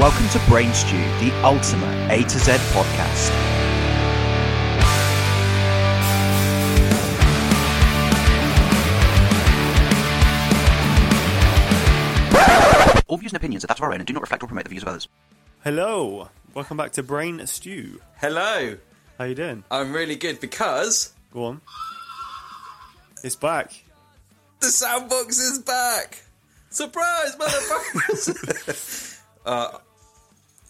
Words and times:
Welcome 0.00 0.30
to 0.30 0.38
Brain 0.48 0.72
Stew, 0.72 0.96
the 0.96 1.30
ultimate 1.44 2.10
A 2.10 2.22
to 2.22 2.38
Z 2.38 2.52
podcast. 2.72 3.30
All 13.08 13.16
views 13.16 13.32
and 13.32 13.36
opinions 13.36 13.64
are 13.64 13.66
that 13.66 13.78
of 13.78 13.82
our 13.82 13.92
own 13.92 13.98
and 13.98 14.06
do 14.06 14.12
not 14.12 14.20
reflect 14.22 14.42
or 14.44 14.46
promote 14.46 14.62
the 14.64 14.70
views 14.70 14.82
of 14.82 14.88
others. 14.88 15.08
Hello, 15.64 16.28
welcome 16.54 16.76
back 16.76 16.92
to 16.92 17.02
Brain 17.02 17.44
Stew. 17.46 18.00
Hello, 18.20 18.76
How 19.18 19.24
you 19.24 19.34
doing? 19.34 19.64
I'm 19.70 19.92
really 19.92 20.14
good 20.14 20.38
because 20.40 21.12
Go 21.32 21.44
on. 21.44 21.60
It's 23.24 23.34
back. 23.36 23.72
the 24.60 24.68
soundbox 24.68 25.28
is 25.30 25.58
back. 25.58 26.22
Surprise, 26.70 27.34
motherfuckers! 27.36 29.20
uh, 29.44 29.78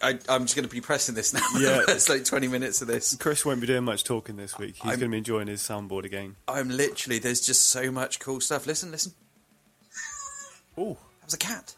I, 0.02 0.18
I'm 0.28 0.42
just 0.44 0.56
going 0.56 0.66
to 0.66 0.74
be 0.74 0.80
pressing 0.80 1.14
this 1.14 1.34
now. 1.34 1.40
Yeah. 1.58 1.82
it's 1.88 2.08
like 2.08 2.24
20 2.24 2.48
minutes 2.48 2.80
of 2.80 2.88
this. 2.88 3.16
Chris 3.16 3.44
won't 3.44 3.60
be 3.60 3.66
doing 3.66 3.84
much 3.84 4.04
talking 4.04 4.36
this 4.36 4.56
week. 4.58 4.76
He's 4.76 4.90
I'm- 4.92 4.98
going 4.98 5.10
to 5.10 5.14
be 5.14 5.18
enjoying 5.18 5.46
his 5.48 5.60
soundboard 5.60 6.04
again. 6.04 6.36
I'm 6.48 6.68
literally, 6.70 7.18
there's 7.18 7.40
just 7.40 7.66
so 7.66 7.90
much 7.90 8.18
cool 8.18 8.40
stuff. 8.40 8.66
Listen, 8.66 8.90
listen. 8.90 9.12
Oh, 10.78 10.94
That 11.20 11.26
was 11.26 11.34
a 11.34 11.38
cat. 11.38 11.74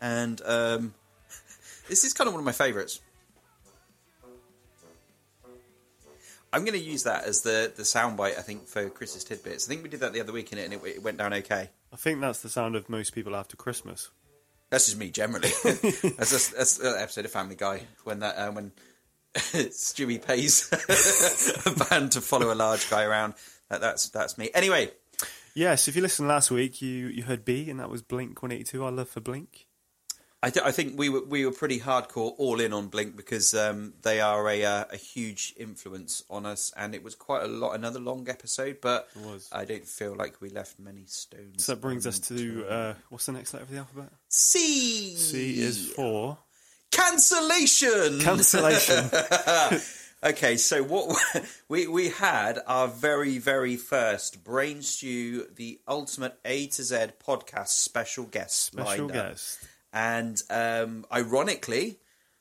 And 0.00 0.40
um, 0.44 0.94
this 1.88 2.04
is 2.04 2.12
kind 2.12 2.28
of 2.28 2.34
one 2.34 2.40
of 2.40 2.44
my 2.44 2.52
favourites. 2.52 3.00
I'm 6.52 6.64
going 6.64 6.78
to 6.78 6.84
use 6.84 7.02
that 7.02 7.24
as 7.24 7.42
the, 7.42 7.72
the 7.76 7.82
soundbite, 7.82 8.38
I 8.38 8.42
think, 8.42 8.66
for 8.68 8.88
Chris's 8.88 9.22
tidbits. 9.24 9.66
I 9.66 9.68
think 9.68 9.82
we 9.82 9.88
did 9.90 10.00
that 10.00 10.14
the 10.14 10.20
other 10.20 10.32
week 10.32 10.50
in 10.52 10.58
it 10.58 10.64
and 10.64 10.74
it, 10.74 10.80
it 10.84 11.02
went 11.02 11.18
down 11.18 11.34
okay. 11.34 11.68
I 11.92 11.96
think 11.96 12.20
that's 12.20 12.40
the 12.40 12.48
sound 12.48 12.74
of 12.74 12.88
most 12.88 13.14
people 13.14 13.36
after 13.36 13.56
Christmas. 13.56 14.10
That's 14.70 14.86
just 14.86 14.98
me 14.98 15.10
generally. 15.10 15.50
that's, 15.64 16.30
just, 16.30 16.56
that's 16.56 16.78
an 16.78 16.94
episode 16.98 17.24
of 17.24 17.30
Family 17.30 17.56
Guy 17.56 17.82
when 18.04 18.20
that 18.20 18.36
uh, 18.36 18.50
when 18.50 18.72
Stewie 19.34 20.24
pays 20.24 20.68
a 21.66 21.84
band 21.84 22.12
to 22.12 22.20
follow 22.20 22.52
a 22.52 22.56
large 22.56 22.88
guy 22.90 23.04
around. 23.04 23.34
That, 23.70 23.80
that's 23.80 24.08
that's 24.10 24.36
me. 24.36 24.50
Anyway, 24.54 24.90
Yes, 25.58 25.88
if 25.88 25.96
you 25.96 26.02
listened 26.02 26.28
last 26.28 26.52
week, 26.52 26.80
you, 26.80 27.08
you 27.08 27.24
heard 27.24 27.44
B, 27.44 27.68
and 27.68 27.80
that 27.80 27.90
was 27.90 28.00
Blink 28.00 28.42
182. 28.42 28.84
Our 28.84 28.92
love 28.92 29.08
for 29.08 29.20
Blink. 29.20 29.66
I, 30.40 30.50
th- 30.50 30.64
I 30.64 30.70
think 30.70 30.96
we 30.96 31.08
were 31.08 31.24
we 31.24 31.44
were 31.44 31.52
pretty 31.52 31.80
hardcore 31.80 32.32
all 32.38 32.60
in 32.60 32.72
on 32.72 32.86
Blink 32.88 33.16
because 33.16 33.54
um, 33.54 33.94
they 34.02 34.20
are 34.20 34.48
a 34.48 34.64
uh, 34.64 34.84
a 34.92 34.96
huge 34.96 35.52
influence 35.56 36.22
on 36.30 36.46
us, 36.46 36.72
and 36.76 36.94
it 36.94 37.02
was 37.02 37.16
quite 37.16 37.42
a 37.42 37.48
lot 37.48 37.72
another 37.72 37.98
long 37.98 38.28
episode, 38.28 38.78
but. 38.80 39.08
I 39.50 39.64
don't 39.64 39.84
feel 39.86 40.14
like 40.14 40.40
we 40.40 40.50
left 40.50 40.78
many 40.78 41.04
stones. 41.06 41.64
So 41.64 41.74
that 41.74 41.80
brings 41.80 42.06
us 42.06 42.20
to 42.20 42.66
uh, 42.68 42.94
what's 43.08 43.26
the 43.26 43.32
next 43.32 43.52
letter 43.52 43.64
of 43.64 43.70
the 43.70 43.78
alphabet? 43.78 44.10
C. 44.28 45.16
C 45.16 45.60
is 45.60 45.92
for 45.92 46.38
cancellation. 46.90 48.20
cancellation. 48.20 49.10
Okay, 50.20 50.56
so 50.56 50.82
what 50.82 51.16
we 51.68 51.86
we 51.86 52.08
had 52.08 52.58
our 52.66 52.88
very 52.88 53.38
very 53.38 53.76
first 53.76 54.42
Brain 54.42 54.82
Stew, 54.82 55.46
the 55.54 55.78
ultimate 55.86 56.36
A 56.44 56.66
to 56.66 56.82
Z 56.82 56.96
podcast 57.24 57.68
special 57.68 58.24
guest, 58.24 58.64
Special 58.64 59.06
guest. 59.06 59.60
And 59.92 60.42
um, 60.50 61.04
ironically, 61.12 61.98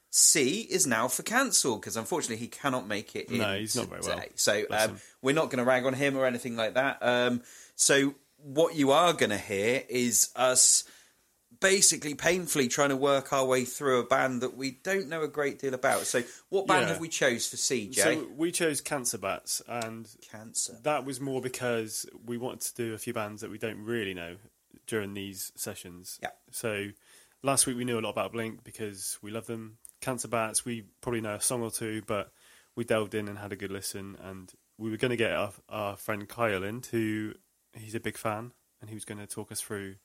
C 0.09 0.61
is 0.61 0.87
now 0.87 1.07
for 1.07 1.23
cancel 1.23 1.77
because 1.77 1.97
unfortunately 1.97 2.37
he 2.37 2.47
cannot 2.47 2.87
make 2.87 3.15
it. 3.15 3.29
In 3.29 3.39
No, 3.39 3.57
he's 3.57 3.75
not 3.75 3.87
very 3.87 4.01
well. 4.01 4.21
So 4.35 4.63
um, 4.71 4.99
we're 5.21 5.35
not 5.35 5.45
going 5.45 5.59
to 5.59 5.63
rag 5.65 5.85
on 5.85 5.93
him 5.93 6.17
or 6.17 6.25
anything 6.25 6.55
like 6.55 6.75
that. 6.75 6.97
Um, 7.01 7.41
so 7.75 8.15
what 8.37 8.75
you 8.75 8.91
are 8.91 9.13
going 9.13 9.29
to 9.31 9.37
hear 9.37 9.83
is 9.89 10.29
us 10.35 10.83
basically 11.59 12.13
painfully 12.13 12.67
trying 12.67 12.89
to 12.89 12.95
work 12.95 13.33
our 13.33 13.45
way 13.45 13.65
through 13.65 13.99
a 13.99 14.05
band 14.05 14.41
that 14.41 14.55
we 14.55 14.71
don't 14.83 15.09
know 15.09 15.23
a 15.23 15.27
great 15.27 15.59
deal 15.59 15.73
about. 15.73 16.01
So 16.01 16.23
what 16.49 16.67
band 16.67 16.83
Yeah. 16.83 16.87
have 16.89 16.99
we 16.99 17.09
chose 17.09 17.47
for 17.47 17.57
C, 17.57 17.89
Jay? 17.89 18.01
So 18.01 18.27
we 18.35 18.51
chose 18.51 18.79
Cancer 18.81 19.17
Bats, 19.17 19.61
and 19.67 20.07
Cancer. 20.31 20.77
that 20.83 21.05
was 21.05 21.19
more 21.19 21.41
because 21.41 22.05
we 22.25 22.37
wanted 22.37 22.61
to 22.61 22.75
do 22.75 22.93
a 22.93 22.97
few 22.97 23.13
bands 23.13 23.41
that 23.41 23.49
we 23.49 23.57
don't 23.57 23.83
really 23.83 24.13
know 24.13 24.37
during 24.85 25.13
these 25.15 25.51
sessions. 25.55 26.19
Yeah. 26.21 26.29
So 26.51 26.89
last 27.43 27.67
week 27.67 27.77
we 27.77 27.85
knew 27.85 27.99
a 27.99 28.01
lot 28.01 28.11
about 28.11 28.31
Blink 28.33 28.63
because 28.63 29.17
we 29.21 29.31
love 29.31 29.45
them. 29.45 29.77
Cancer 30.01 30.27
Bats, 30.27 30.63
we 30.65 30.83
probably 31.01 31.21
know 31.21 31.35
a 31.35 31.41
song 31.41 31.61
or 31.63 31.71
two, 31.71 32.01
but 32.05 32.31
we 32.75 32.83
delved 32.83 33.15
in 33.15 33.27
and 33.27 33.37
had 33.37 33.51
a 33.51 33.55
good 33.55 33.71
listen. 33.71 34.17
And 34.23 34.51
we 34.77 34.89
were 34.91 34.97
going 34.97 35.11
to 35.11 35.17
get 35.17 35.31
our, 35.31 35.51
our 35.69 35.95
friend 35.97 36.27
Kyle 36.27 36.63
in, 36.63 36.83
who 36.91 37.33
he's 37.73 37.95
a 37.95 37.99
big 37.99 38.17
fan, 38.17 38.51
and 38.81 38.89
he 38.89 38.95
was 38.95 39.05
going 39.05 39.19
to 39.19 39.27
talk 39.27 39.51
us 39.51 39.59
through 39.61 39.95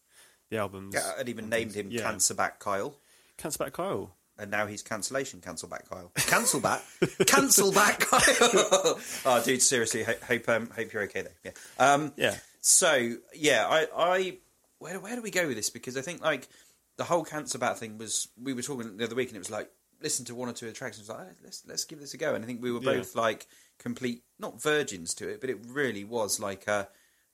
the 0.50 0.56
albums. 0.59 0.94
Yeah, 0.94 1.12
I'd 1.19 1.28
even 1.28 1.48
named 1.48 1.75
him 1.75 1.88
Yeah. 1.91 2.03
Cancerback 2.10 2.59
Kyle. 2.59 2.94
Cancer 3.37 3.59
Bat 3.64 3.72
Kyle. 3.75 4.16
And 4.38 4.50
now 4.50 4.66
he's 4.66 4.82
cancellation, 4.82 5.41
Cancel 5.43 5.69
Cancelback 5.69 5.88
Kyle. 5.91 6.10
cancel 6.16 6.60
Cancelback? 6.60 6.81
Cancelback 7.26 8.00
Kyle! 8.00 8.99
oh, 9.26 9.43
dude, 9.44 9.60
seriously, 9.60 10.04
ho- 10.04 10.14
hope, 10.26 10.49
um, 10.49 10.70
hope 10.75 10.91
you're 10.93 11.03
okay 11.03 11.22
there. 11.22 11.34
Yeah. 11.44 11.50
Um, 11.78 12.12
Yeah. 12.16 12.37
So, 12.62 13.16
yeah, 13.34 13.66
I, 13.69 13.87
I 13.94 14.38
where, 14.78 14.99
where 15.00 15.16
do 15.16 15.22
we 15.22 15.31
go 15.31 15.47
with 15.47 15.56
this? 15.56 15.69
Because 15.69 15.97
I 15.97 16.00
think, 16.00 16.22
like, 16.22 16.49
the 16.97 17.04
whole 17.04 17.25
Cancer 17.25 17.58
Bat 17.58 17.78
thing 17.78 17.98
was, 17.98 18.28
we 18.41 18.53
were 18.53 18.62
talking 18.62 18.97
the 18.97 19.04
other 19.04 19.14
week 19.14 19.28
and 19.28 19.36
it 19.36 19.41
was 19.41 19.50
like, 19.50 19.70
listen 20.03 20.25
to 20.26 20.34
one 20.34 20.48
or 20.48 20.53
two 20.53 20.66
of 20.66 20.72
the 20.72 20.76
tracks 20.78 20.98
and 20.98 21.06
it 21.06 21.10
was 21.12 21.16
like, 21.19 21.28
"Oh, 21.30 21.36
let's, 21.44 21.62
let's 21.66 21.84
give 21.84 22.00
this 22.00 22.12
a 22.14 22.16
go. 22.16 22.34
And 22.34 22.44
I 22.44 22.47
think 22.47 22.60
we 22.62 22.72
were 22.72 22.80
Yeah. 22.82 22.98
both, 22.98 23.14
like, 23.14 23.47
complete, 23.78 24.22
not 24.38 24.60
virgins 24.60 25.14
to 25.14 25.28
it, 25.28 25.41
but 25.41 25.48
it 25.50 25.58
really 25.69 26.04
was 26.04 26.41
like, 26.41 26.66
uh, 26.69 26.86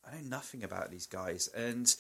I 0.07 0.17
know 0.17 0.21
nothing 0.29 0.63
about 0.65 0.91
these 0.91 1.07
guys. 1.07 1.49
And 1.49 1.93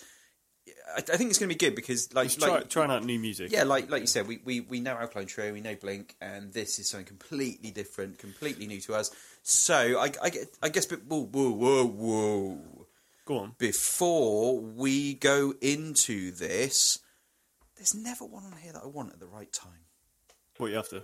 I, 0.94 0.98
I 0.98 1.16
think 1.16 1.30
it's 1.30 1.38
going 1.38 1.48
to 1.48 1.54
be 1.54 1.58
good 1.58 1.74
because, 1.74 2.12
like, 2.14 2.30
He's 2.30 2.40
like 2.40 2.68
trying 2.68 2.90
out 2.90 3.02
new 3.04 3.18
music. 3.18 3.50
yeah, 3.50 3.64
like 3.64 3.90
like 3.90 4.02
you 4.02 4.06
said, 4.06 4.26
we, 4.28 4.40
we, 4.44 4.60
we 4.60 4.80
know 4.80 4.92
Alkaline 4.96 5.26
Trio, 5.26 5.52
we 5.52 5.60
know 5.62 5.74
Blink, 5.74 6.14
and 6.20 6.52
this 6.52 6.78
is 6.78 6.88
something 6.90 7.06
completely 7.06 7.70
different, 7.70 8.18
completely 8.18 8.66
new 8.66 8.80
to 8.82 8.94
us. 8.94 9.10
So 9.42 9.98
I, 9.98 10.12
I, 10.22 10.28
get- 10.30 10.56
I 10.62 10.68
guess, 10.68 10.84
but 10.86 11.04
whoa, 11.06 11.22
whoa, 11.24 11.50
whoa, 11.50 11.86
whoa. 11.86 12.86
Go 13.24 13.38
on. 13.38 13.54
Before 13.58 14.58
we 14.60 15.14
go 15.14 15.54
into 15.60 16.30
this, 16.32 16.98
there's 17.78 17.94
never 17.94 18.24
one 18.24 18.44
on 18.44 18.52
here 18.60 18.72
that 18.72 18.82
I 18.82 18.86
want 18.86 19.12
at 19.12 19.20
the 19.20 19.26
right 19.26 19.52
time. 19.52 19.86
What 20.58 20.66
are 20.66 20.70
you 20.70 20.78
after? 20.78 21.02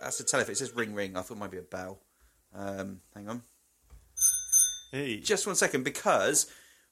That's 0.00 0.18
the 0.18 0.24
telephone. 0.24 0.52
It 0.52 0.58
says 0.58 0.74
ring 0.74 0.94
ring. 0.94 1.16
I 1.16 1.22
thought 1.22 1.36
it 1.36 1.40
might 1.40 1.50
be 1.50 1.58
a 1.58 1.62
bell. 1.62 2.00
Um, 2.54 3.00
hang 3.14 3.28
on. 3.28 3.42
Hey. 4.90 5.20
Just 5.20 5.46
one 5.46 5.56
second, 5.56 5.84
because 5.84 6.50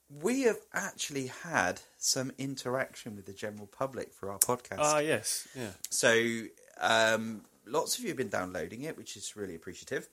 we 0.09 0.41
have 0.43 0.57
actually 0.73 1.27
had 1.43 1.81
some 1.97 2.31
interaction 2.37 3.15
with 3.15 3.25
the 3.25 3.33
general 3.33 3.67
public 3.67 4.13
for 4.13 4.31
our 4.31 4.39
podcast. 4.39 4.79
Ah, 4.79 4.99
yes. 4.99 5.47
Yeah. 5.55 5.69
So 5.89 6.43
um, 6.79 7.43
lots 7.65 7.97
of 7.97 8.03
you 8.03 8.09
have 8.09 8.17
been 8.17 8.29
downloading 8.29 8.83
it, 8.83 8.97
which 8.97 9.15
is 9.15 9.35
really 9.35 9.55
appreciative. 9.55 10.07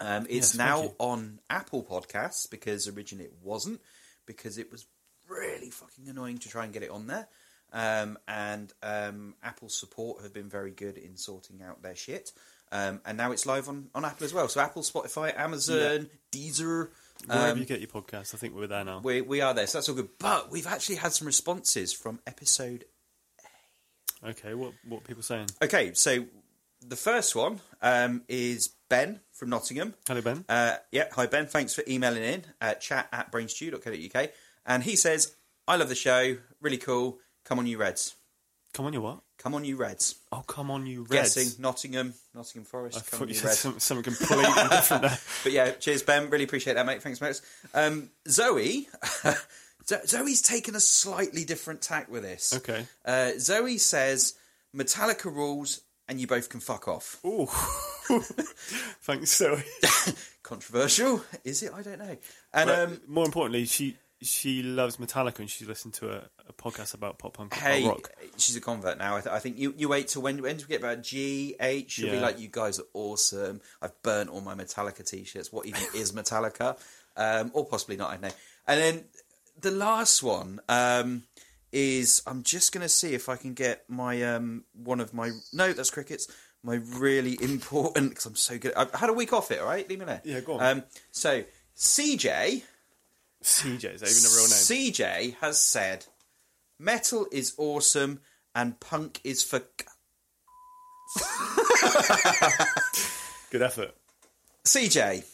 Um, 0.00 0.24
it's 0.24 0.54
Yes, 0.54 0.56
now 0.56 0.92
on 0.98 1.38
Apple 1.48 1.84
Podcasts 1.84 2.50
because 2.50 2.88
originally 2.88 3.26
it 3.26 3.34
wasn't 3.42 3.80
because 4.26 4.58
it 4.58 4.72
was 4.72 4.86
really 5.28 5.70
fucking 5.70 6.08
annoying 6.08 6.38
to 6.38 6.48
try 6.48 6.64
and 6.64 6.72
get 6.72 6.82
it 6.82 6.90
on 6.90 7.06
there. 7.06 7.28
Um, 7.72 8.18
and 8.28 8.72
um, 8.82 9.34
Apple 9.42 9.68
support 9.68 10.22
have 10.22 10.32
been 10.32 10.48
very 10.48 10.70
good 10.70 10.96
in 10.96 11.16
sorting 11.16 11.60
out 11.62 11.82
their 11.82 11.96
shit. 11.96 12.32
Um, 12.70 13.00
and 13.04 13.16
now 13.16 13.32
it's 13.32 13.46
live 13.46 13.68
on, 13.68 13.88
on 13.94 14.04
Apple 14.04 14.24
as 14.24 14.34
well. 14.34 14.48
So 14.48 14.60
Apple, 14.60 14.82
Spotify, 14.82 15.36
Amazon, 15.38 16.08
Deezer. 16.32 16.88
Wherever 17.26 17.52
um, 17.52 17.58
you 17.58 17.64
get 17.64 17.80
your 17.80 17.88
podcast, 17.88 18.34
I 18.34 18.38
think 18.38 18.54
we're 18.54 18.66
there 18.66 18.84
now. 18.84 19.00
we, 19.02 19.20
we 19.20 19.40
are 19.40 19.54
there. 19.54 19.66
So 19.66 19.78
that's 19.78 19.88
all 19.88 19.94
good. 19.94 20.08
But 20.18 20.50
we've 20.50 20.66
actually 20.66 20.96
had 20.96 21.12
some 21.12 21.26
responses 21.26 21.92
from 21.92 22.20
episode 22.26 22.84
Okay, 24.26 24.54
what 24.54 24.72
what 24.88 24.98
are 24.98 25.04
people 25.04 25.22
saying? 25.22 25.48
Okay, 25.62 25.92
so 25.92 26.24
the 26.80 26.96
first 26.96 27.36
one 27.36 27.60
um, 27.82 28.22
is 28.26 28.70
Ben 28.88 29.20
from 29.32 29.50
Nottingham. 29.50 29.94
Hello, 30.08 30.22
Ben. 30.22 30.44
Uh, 30.48 30.76
yeah, 30.90 31.08
hi 31.12 31.26
Ben. 31.26 31.46
Thanks 31.46 31.74
for 31.74 31.84
emailing 31.86 32.22
in 32.22 32.44
at 32.60 32.80
chat 32.80 33.08
at 33.12 33.30
brainstew.co.uk. 33.30 34.30
And 34.64 34.82
he 34.82 34.96
says, 34.96 35.36
I 35.68 35.76
love 35.76 35.90
the 35.90 35.94
show. 35.94 36.38
Really 36.62 36.78
cool. 36.78 37.18
Come 37.44 37.58
on, 37.58 37.66
you 37.66 37.78
Reds. 37.78 38.14
Come 38.72 38.86
on, 38.86 38.92
you 38.92 39.02
what? 39.02 39.20
Come 39.38 39.54
on, 39.54 39.64
you 39.64 39.76
Reds. 39.76 40.16
Oh, 40.32 40.42
come 40.46 40.70
on, 40.70 40.86
you 40.86 41.02
Reds. 41.02 41.34
Guessing 41.34 41.62
Nottingham, 41.62 42.14
Nottingham 42.34 42.64
Forest. 42.64 42.96
I 42.96 43.00
come 43.00 43.18
thought 43.18 43.22
on, 43.22 43.28
you 43.28 43.34
said 43.34 43.52
some, 43.52 43.78
something 43.78 44.14
completely 44.14 44.44
different 44.70 45.02
there. 45.02 45.18
But 45.44 45.52
yeah, 45.52 45.70
cheers, 45.72 46.02
Ben. 46.02 46.30
Really 46.30 46.44
appreciate 46.44 46.74
that, 46.74 46.86
mate. 46.86 47.02
Thanks, 47.02 47.20
mate. 47.20 47.40
Um, 47.72 48.10
Zoe. 48.28 48.88
Zoe's 49.86 50.42
taken 50.42 50.74
a 50.74 50.80
slightly 50.80 51.44
different 51.44 51.82
tack 51.82 52.10
with 52.10 52.22
this. 52.22 52.54
Okay. 52.54 52.86
Uh, 53.04 53.32
Zoe 53.38 53.78
says, 53.78 54.34
Metallica 54.74 55.26
rules 55.26 55.82
and 56.08 56.20
you 56.20 56.26
both 56.26 56.48
can 56.48 56.60
fuck 56.60 56.88
off. 56.88 57.18
Ooh. 57.24 57.46
Thanks, 59.02 59.36
Zoe. 59.36 59.62
Controversial, 60.42 61.22
is 61.44 61.62
it? 61.62 61.72
I 61.74 61.82
don't 61.82 61.98
know. 61.98 62.16
And 62.52 62.70
um, 62.70 63.00
more 63.06 63.24
importantly, 63.24 63.66
she 63.66 63.96
she 64.24 64.62
loves 64.62 64.96
Metallica 64.96 65.40
and 65.40 65.50
she's 65.50 65.68
listened 65.68 65.94
to 65.94 66.10
a, 66.10 66.22
a 66.48 66.52
podcast 66.52 66.94
about 66.94 67.18
pop 67.18 67.34
punk 67.34 67.54
hey, 67.54 67.86
rock. 67.86 68.10
she's 68.36 68.56
a 68.56 68.60
convert 68.60 68.98
now. 68.98 69.16
I, 69.16 69.20
th- 69.20 69.32
I 69.32 69.38
think 69.38 69.58
you, 69.58 69.74
you 69.76 69.88
wait 69.88 70.08
till 70.08 70.22
when 70.22 70.42
when 70.42 70.56
do 70.56 70.64
we 70.64 70.68
get 70.68 70.80
about 70.80 71.02
G 71.02 71.54
H? 71.60 71.92
She'll 71.92 72.10
be 72.10 72.18
like, 72.18 72.38
you 72.38 72.48
guys 72.50 72.80
are 72.80 72.86
awesome. 72.94 73.60
I've 73.80 74.00
burnt 74.02 74.30
all 74.30 74.40
my 74.40 74.54
Metallica 74.54 75.08
t-shirts. 75.08 75.52
What 75.52 75.66
even 75.66 75.82
is 75.94 76.12
Metallica? 76.12 76.78
Um, 77.16 77.50
or 77.54 77.64
possibly 77.64 77.96
not. 77.96 78.10
I 78.10 78.12
don't 78.14 78.22
know. 78.22 78.30
And 78.66 78.80
then 78.80 79.04
the 79.60 79.70
last 79.70 80.22
one 80.22 80.60
um, 80.68 81.24
is 81.72 82.22
I'm 82.26 82.42
just 82.42 82.72
going 82.72 82.82
to 82.82 82.88
see 82.88 83.14
if 83.14 83.28
I 83.28 83.36
can 83.36 83.54
get 83.54 83.84
my 83.88 84.22
um 84.22 84.64
one 84.72 85.00
of 85.00 85.12
my 85.12 85.30
no, 85.52 85.72
that's 85.72 85.90
crickets. 85.90 86.28
My 86.62 86.76
really 86.96 87.36
important 87.42 88.10
because 88.10 88.26
I'm 88.26 88.36
so 88.36 88.58
good. 88.58 88.72
I've 88.74 88.92
had 88.94 89.10
a 89.10 89.12
week 89.12 89.32
off 89.32 89.50
it. 89.50 89.60
All 89.60 89.66
right, 89.66 89.88
leave 89.88 89.98
me 89.98 90.06
there. 90.06 90.22
Yeah, 90.24 90.40
go 90.40 90.54
on. 90.54 90.78
Um, 90.78 90.84
so 91.10 91.44
CJ, 91.76 92.62
CJ, 93.44 93.94
is 93.94 94.00
that 94.00 94.10
even 94.10 94.24
a 94.24 94.34
real 94.34 94.48
name? 94.48 95.32
CJ 95.32 95.36
has 95.40 95.60
said, 95.60 96.06
metal 96.78 97.26
is 97.30 97.54
awesome 97.58 98.20
and 98.54 98.80
punk 98.80 99.20
is 99.22 99.42
for. 99.42 99.58
Good 103.50 103.62
effort. 103.62 103.94
CJ, 104.64 105.24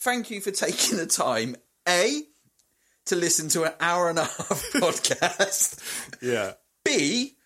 thank 0.00 0.30
you 0.30 0.42
for 0.42 0.50
taking 0.50 0.98
the 0.98 1.06
time. 1.06 1.56
A 1.88 2.22
to 3.06 3.16
listen 3.16 3.48
to 3.48 3.64
an 3.64 3.72
hour 3.80 4.10
and 4.10 4.18
a 4.18 4.24
half 4.24 4.36
podcast. 4.74 5.80
Yeah. 6.22 6.52
B 6.84 7.36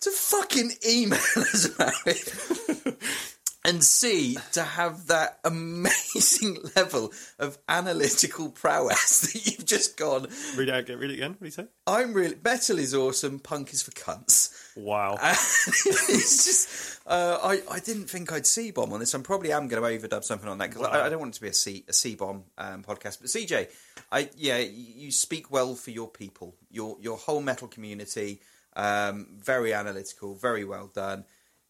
to 0.00 0.10
fucking 0.10 0.72
email 0.86 1.18
us 1.36 1.66
about 1.74 1.94
it. 2.06 2.96
and 3.64 3.82
C 3.82 4.36
to 4.52 4.62
have 4.62 5.06
that 5.06 5.38
amazing 5.44 6.58
level 6.76 7.12
of 7.38 7.58
analytical 7.68 8.50
prowess 8.50 9.20
that 9.32 9.46
you've 9.46 9.64
just 9.64 9.96
gone. 9.96 10.28
Read 10.56 10.68
it 10.68 10.74
again. 10.74 10.98
Read 10.98 11.10
it 11.10 11.14
again. 11.14 11.30
What 11.30 11.40
do 11.40 11.44
you 11.46 11.50
say? 11.50 11.66
I'm 11.86 12.12
really 12.12 12.36
metal 12.42 12.78
is 12.78 12.94
awesome, 12.94 13.38
punk 13.38 13.72
is 13.72 13.82
for 13.82 13.90
cunts. 13.92 14.52
Wow. 14.76 15.16
it's 15.22 16.44
just 16.44 17.00
uh, 17.06 17.38
I 17.42 17.62
I 17.70 17.80
didn't 17.80 18.06
think 18.10 18.32
I'd 18.32 18.46
C 18.46 18.70
bomb 18.70 18.92
on 18.92 19.00
this. 19.00 19.14
I'm 19.14 19.22
probably 19.22 19.52
am 19.52 19.68
going 19.68 19.82
to 19.82 20.08
overdub 20.08 20.24
something 20.24 20.48
on 20.48 20.58
that 20.58 20.70
because 20.70 20.86
I, 20.86 21.06
I 21.06 21.08
don't 21.08 21.20
want 21.20 21.34
it 21.34 21.36
to 21.36 21.42
be 21.42 21.48
a 21.48 21.54
C 21.54 21.84
a 21.88 21.92
C 21.92 22.14
bomb 22.14 22.44
um, 22.58 22.82
podcast. 22.82 23.20
But 23.20 23.28
CJ, 23.28 23.68
I 24.12 24.28
yeah, 24.36 24.58
you 24.58 25.10
speak 25.10 25.50
well 25.50 25.74
for 25.74 25.90
your 25.90 26.08
people, 26.08 26.54
your 26.70 26.96
your 27.00 27.16
whole 27.16 27.40
metal 27.40 27.68
community. 27.68 28.40
Um, 28.76 29.28
very 29.38 29.72
analytical, 29.72 30.34
very 30.34 30.64
well 30.64 30.90
done. 30.92 31.24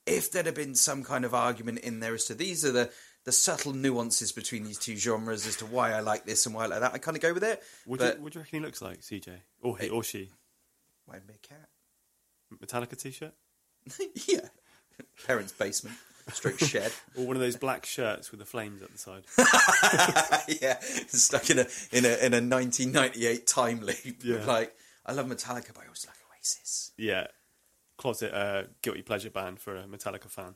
If 0.06 0.30
there'd 0.30 0.46
have 0.46 0.54
been 0.54 0.74
some 0.74 1.02
kind 1.02 1.24
of 1.24 1.34
argument 1.34 1.78
in 1.80 2.00
there 2.00 2.14
as 2.14 2.26
to 2.26 2.34
these 2.34 2.64
are 2.64 2.72
the 2.72 2.90
the 3.24 3.32
subtle 3.32 3.72
nuances 3.72 4.32
between 4.32 4.64
these 4.64 4.78
two 4.78 4.96
genres 4.96 5.46
as 5.46 5.56
to 5.56 5.66
why 5.66 5.92
I 5.92 6.00
like 6.00 6.26
this 6.26 6.44
and 6.44 6.54
why 6.54 6.64
I 6.64 6.66
like 6.66 6.80
that, 6.80 6.92
I 6.92 6.98
kind 6.98 7.16
of 7.16 7.22
go 7.22 7.32
with 7.32 7.42
it. 7.42 7.62
What, 7.86 8.00
but 8.00 8.12
do 8.12 8.18
you, 8.18 8.22
what 8.22 8.32
do 8.32 8.38
you 8.38 8.42
reckon 8.42 8.58
he 8.60 8.64
looks 8.64 8.82
like, 8.82 9.00
CJ? 9.00 9.30
Or 9.62 9.78
he 9.78 9.88
or 9.88 10.04
she? 10.04 10.30
be 11.10 11.16
a 11.16 11.48
cat? 11.48 11.68
Metallica 12.62 12.98
t-shirt? 13.00 13.32
yeah, 14.28 14.48
parents' 15.26 15.52
basement, 15.52 15.96
straight 16.32 16.60
shed. 16.60 16.92
Or 17.16 17.26
one 17.26 17.36
of 17.36 17.40
those 17.40 17.56
black 17.56 17.86
shirts 17.86 18.30
with 18.30 18.40
the 18.40 18.46
flames 18.46 18.82
at 18.82 18.90
the 18.92 18.98
side? 18.98 19.24
yeah, 20.62 20.78
stuck 21.08 21.48
in 21.50 21.58
a 21.60 21.66
in 21.92 22.04
a 22.04 22.26
in 22.26 22.34
a 22.34 22.40
1998 22.40 23.46
time 23.46 23.80
loop. 23.80 23.96
Yeah. 24.22 24.44
Like 24.44 24.74
I 25.04 25.12
love 25.12 25.26
Metallica, 25.26 25.72
but 25.74 25.82
I 25.82 25.86
always 25.86 26.06
love 26.06 26.16
Oasis. 26.38 26.92
yeah. 26.96 27.26
Closet 27.96 28.34
uh, 28.34 28.64
guilty 28.82 29.02
pleasure 29.02 29.30
band 29.30 29.60
for 29.60 29.76
a 29.76 29.84
Metallica 29.84 30.28
fan. 30.28 30.54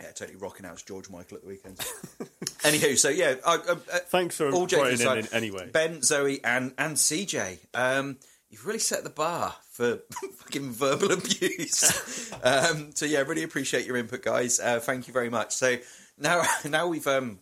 Yeah, 0.00 0.10
totally 0.12 0.36
rocking 0.36 0.66
out 0.66 0.82
George 0.84 1.08
Michael 1.08 1.38
at 1.38 1.42
the 1.42 1.48
weekend. 1.48 1.78
Anywho, 2.60 2.98
so 2.98 3.08
yeah, 3.08 3.36
I, 3.46 3.54
I, 3.54 3.72
uh, 3.72 3.76
Thanks 4.08 4.36
for 4.36 4.50
all 4.50 4.66
joking 4.66 4.94
aside, 4.94 5.18
in 5.26 5.32
anyway. 5.32 5.70
Ben, 5.72 6.02
Zoe, 6.02 6.42
and 6.44 6.72
and 6.76 6.96
CJ, 6.96 7.58
um, 7.72 8.18
you've 8.50 8.66
really 8.66 8.78
set 8.78 9.04
the 9.04 9.10
bar 9.10 9.54
for 9.70 10.00
fucking 10.38 10.72
verbal 10.72 11.12
abuse. 11.12 12.30
um, 12.42 12.90
so 12.94 13.06
yeah, 13.06 13.20
really 13.20 13.42
appreciate 13.42 13.86
your 13.86 13.96
input, 13.96 14.22
guys. 14.22 14.60
Uh, 14.60 14.80
thank 14.80 15.06
you 15.06 15.14
very 15.14 15.30
much. 15.30 15.54
So 15.54 15.76
now, 16.18 16.42
now 16.68 16.88
we've 16.88 17.06
um, 17.06 17.38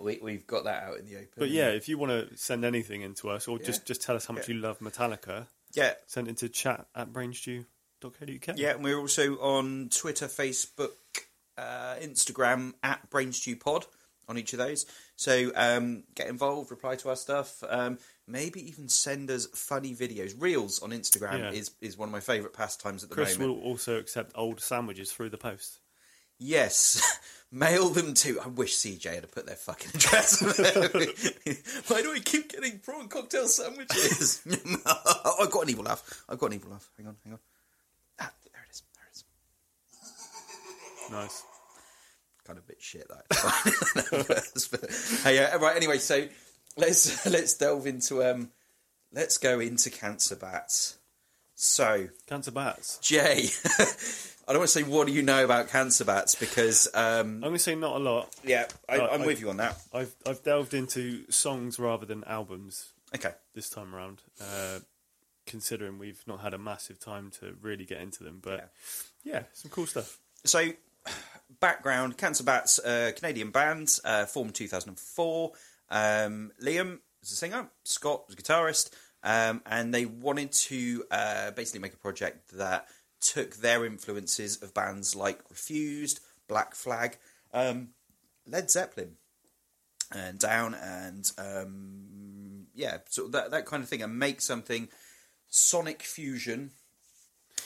we, 0.00 0.18
we've 0.22 0.46
got 0.46 0.64
that 0.64 0.82
out 0.82 0.98
in 0.98 1.04
the 1.06 1.16
open. 1.16 1.28
But 1.36 1.50
yeah, 1.50 1.68
if 1.68 1.88
you 1.88 1.98
want 1.98 2.10
to 2.12 2.36
send 2.36 2.64
anything 2.64 3.02
in 3.02 3.14
to 3.14 3.30
us 3.30 3.46
or 3.46 3.58
just, 3.58 3.86
just 3.86 4.02
tell 4.02 4.16
us 4.16 4.26
how 4.26 4.34
much 4.34 4.48
Yeah. 4.48 4.54
you 4.56 4.60
love 4.60 4.78
Metallica, 4.80 5.46
yeah, 5.74 5.92
send 6.06 6.28
it 6.28 6.38
to 6.38 6.48
chat 6.48 6.86
at 6.94 7.12
brainstew.co.uk. 8.00 8.56
Yeah, 8.58 8.70
and 8.74 8.84
we're 8.84 8.98
also 8.98 9.36
on 9.38 9.88
Twitter, 9.90 10.26
Facebook, 10.26 10.90
uh, 11.56 11.96
Instagram 12.00 12.74
at 12.82 13.08
BrainstewPod 13.10 13.84
on 14.28 14.38
each 14.38 14.52
of 14.52 14.58
those. 14.58 14.86
So 15.16 15.50
um, 15.56 16.04
get 16.14 16.28
involved, 16.28 16.70
reply 16.70 16.96
to 16.96 17.08
our 17.08 17.16
stuff. 17.16 17.62
Um, 17.68 17.98
maybe 18.26 18.66
even 18.68 18.88
send 18.88 19.30
us 19.30 19.46
funny 19.46 19.94
videos. 19.94 20.34
Reels 20.38 20.82
on 20.82 20.90
Instagram 20.90 21.38
Yeah. 21.38 21.50
is, 21.52 21.70
is 21.80 21.96
one 21.96 22.08
of 22.08 22.12
my 22.12 22.20
favourite 22.20 22.54
pastimes 22.54 23.02
at 23.02 23.08
the 23.10 23.14
Chris 23.14 23.38
moment. 23.38 23.58
will 23.58 23.64
also 23.64 23.96
accept 23.98 24.32
old 24.34 24.60
sandwiches 24.60 25.10
through 25.12 25.30
the 25.30 25.38
post. 25.38 25.78
Yes, 26.40 27.02
mail 27.50 27.88
them 27.88 28.14
to. 28.14 28.38
I 28.38 28.46
wish 28.46 28.76
CJ 28.76 29.12
had 29.12 29.32
put 29.32 29.46
their 29.46 29.56
fucking 29.56 29.90
address. 29.92 30.40
Why 31.88 32.02
do 32.02 32.12
I 32.12 32.20
keep 32.24 32.52
getting 32.52 32.78
prawn 32.78 33.08
cocktail 33.08 33.48
sandwiches? 33.48 34.42
I've 34.86 35.50
got 35.50 35.62
an 35.64 35.70
evil 35.70 35.82
laugh. 35.84 36.22
I've 36.28 36.38
got 36.38 36.46
an 36.46 36.52
evil 36.52 36.70
laugh. 36.70 36.88
Hang 36.96 37.08
on, 37.08 37.16
hang 37.24 37.32
on. 37.32 37.38
Ah, 38.20 38.30
there 38.52 38.62
it 38.64 38.70
is. 38.70 38.82
There 38.94 39.04
it 39.04 39.16
is. 39.16 39.24
Nice. 41.10 41.42
kind 42.46 42.58
of 42.58 42.66
bit 42.66 42.80
shit 42.80 43.06
that. 43.28 45.20
hey, 45.24 45.44
uh, 45.44 45.58
right. 45.58 45.76
Anyway, 45.76 45.98
so 45.98 46.26
let's 46.76 47.26
let's 47.30 47.54
delve 47.54 47.86
into 47.86 48.22
um, 48.24 48.50
let's 49.12 49.38
go 49.38 49.60
into 49.60 49.90
cancer 49.90 50.36
bats. 50.36 50.98
So 51.54 52.08
Cancer 52.26 52.52
bats. 52.52 52.98
Jay, 52.98 53.48
I 54.46 54.52
don't 54.52 54.58
want 54.58 54.70
to 54.70 54.78
say 54.78 54.84
what 54.84 55.06
do 55.08 55.12
you 55.12 55.22
know 55.22 55.44
about 55.44 55.68
cancer 55.68 56.04
bats 56.04 56.34
because 56.36 56.86
um, 56.94 57.34
I'm 57.36 57.40
going 57.40 57.52
to 57.54 57.58
say 57.58 57.74
not 57.74 57.96
a 57.96 57.98
lot. 57.98 58.32
yeah, 58.44 58.66
I, 58.88 59.00
I'm 59.00 59.22
I- 59.22 59.26
with 59.26 59.40
you 59.40 59.50
on 59.50 59.56
that. 59.58 59.76
I've 59.92 60.14
I've 60.26 60.42
delved 60.44 60.74
into 60.74 61.30
songs 61.30 61.78
rather 61.78 62.06
than 62.06 62.24
albums 62.24 62.90
Okay, 63.14 63.30
this 63.54 63.70
time 63.70 63.94
around, 63.94 64.20
uh, 64.38 64.80
considering 65.46 65.98
we've 65.98 66.22
not 66.26 66.40
had 66.40 66.52
a 66.52 66.58
massive 66.58 67.00
time 67.00 67.30
to 67.40 67.56
really 67.62 67.86
get 67.86 68.02
into 68.02 68.22
them. 68.22 68.38
But 68.42 68.70
yeah, 69.24 69.44
some 69.54 69.70
cool 69.70 69.86
stuff. 69.86 70.18
so 70.44 70.68
background: 71.60 72.16
Cancer 72.16 72.44
Bats, 72.44 72.78
uh, 72.78 73.12
Canadian 73.16 73.50
band, 73.50 73.98
uh, 74.04 74.26
formed 74.26 74.54
2004. 74.54 75.52
Um, 75.90 76.52
Liam 76.62 76.98
is 77.22 77.32
a 77.32 77.36
singer, 77.36 77.68
Scott 77.84 78.24
was 78.26 78.36
a 78.36 78.42
guitarist, 78.42 78.90
um, 79.22 79.62
and 79.66 79.92
they 79.92 80.06
wanted 80.06 80.52
to 80.52 81.04
uh, 81.10 81.50
basically 81.52 81.80
make 81.80 81.94
a 81.94 81.98
project 81.98 82.56
that 82.56 82.86
took 83.20 83.56
their 83.56 83.84
influences 83.84 84.62
of 84.62 84.74
bands 84.74 85.16
like 85.16 85.40
Refused, 85.50 86.20
Black 86.46 86.74
Flag, 86.74 87.18
um, 87.52 87.88
Led 88.46 88.70
Zeppelin, 88.70 89.16
and 90.14 90.38
Down, 90.38 90.74
and 90.74 91.30
um, 91.38 92.66
yeah, 92.74 92.98
so 93.08 93.28
that 93.28 93.50
that 93.50 93.66
kind 93.66 93.82
of 93.82 93.88
thing, 93.88 94.02
and 94.02 94.18
make 94.18 94.40
something 94.40 94.88
sonic 95.48 96.02
fusion 96.02 96.72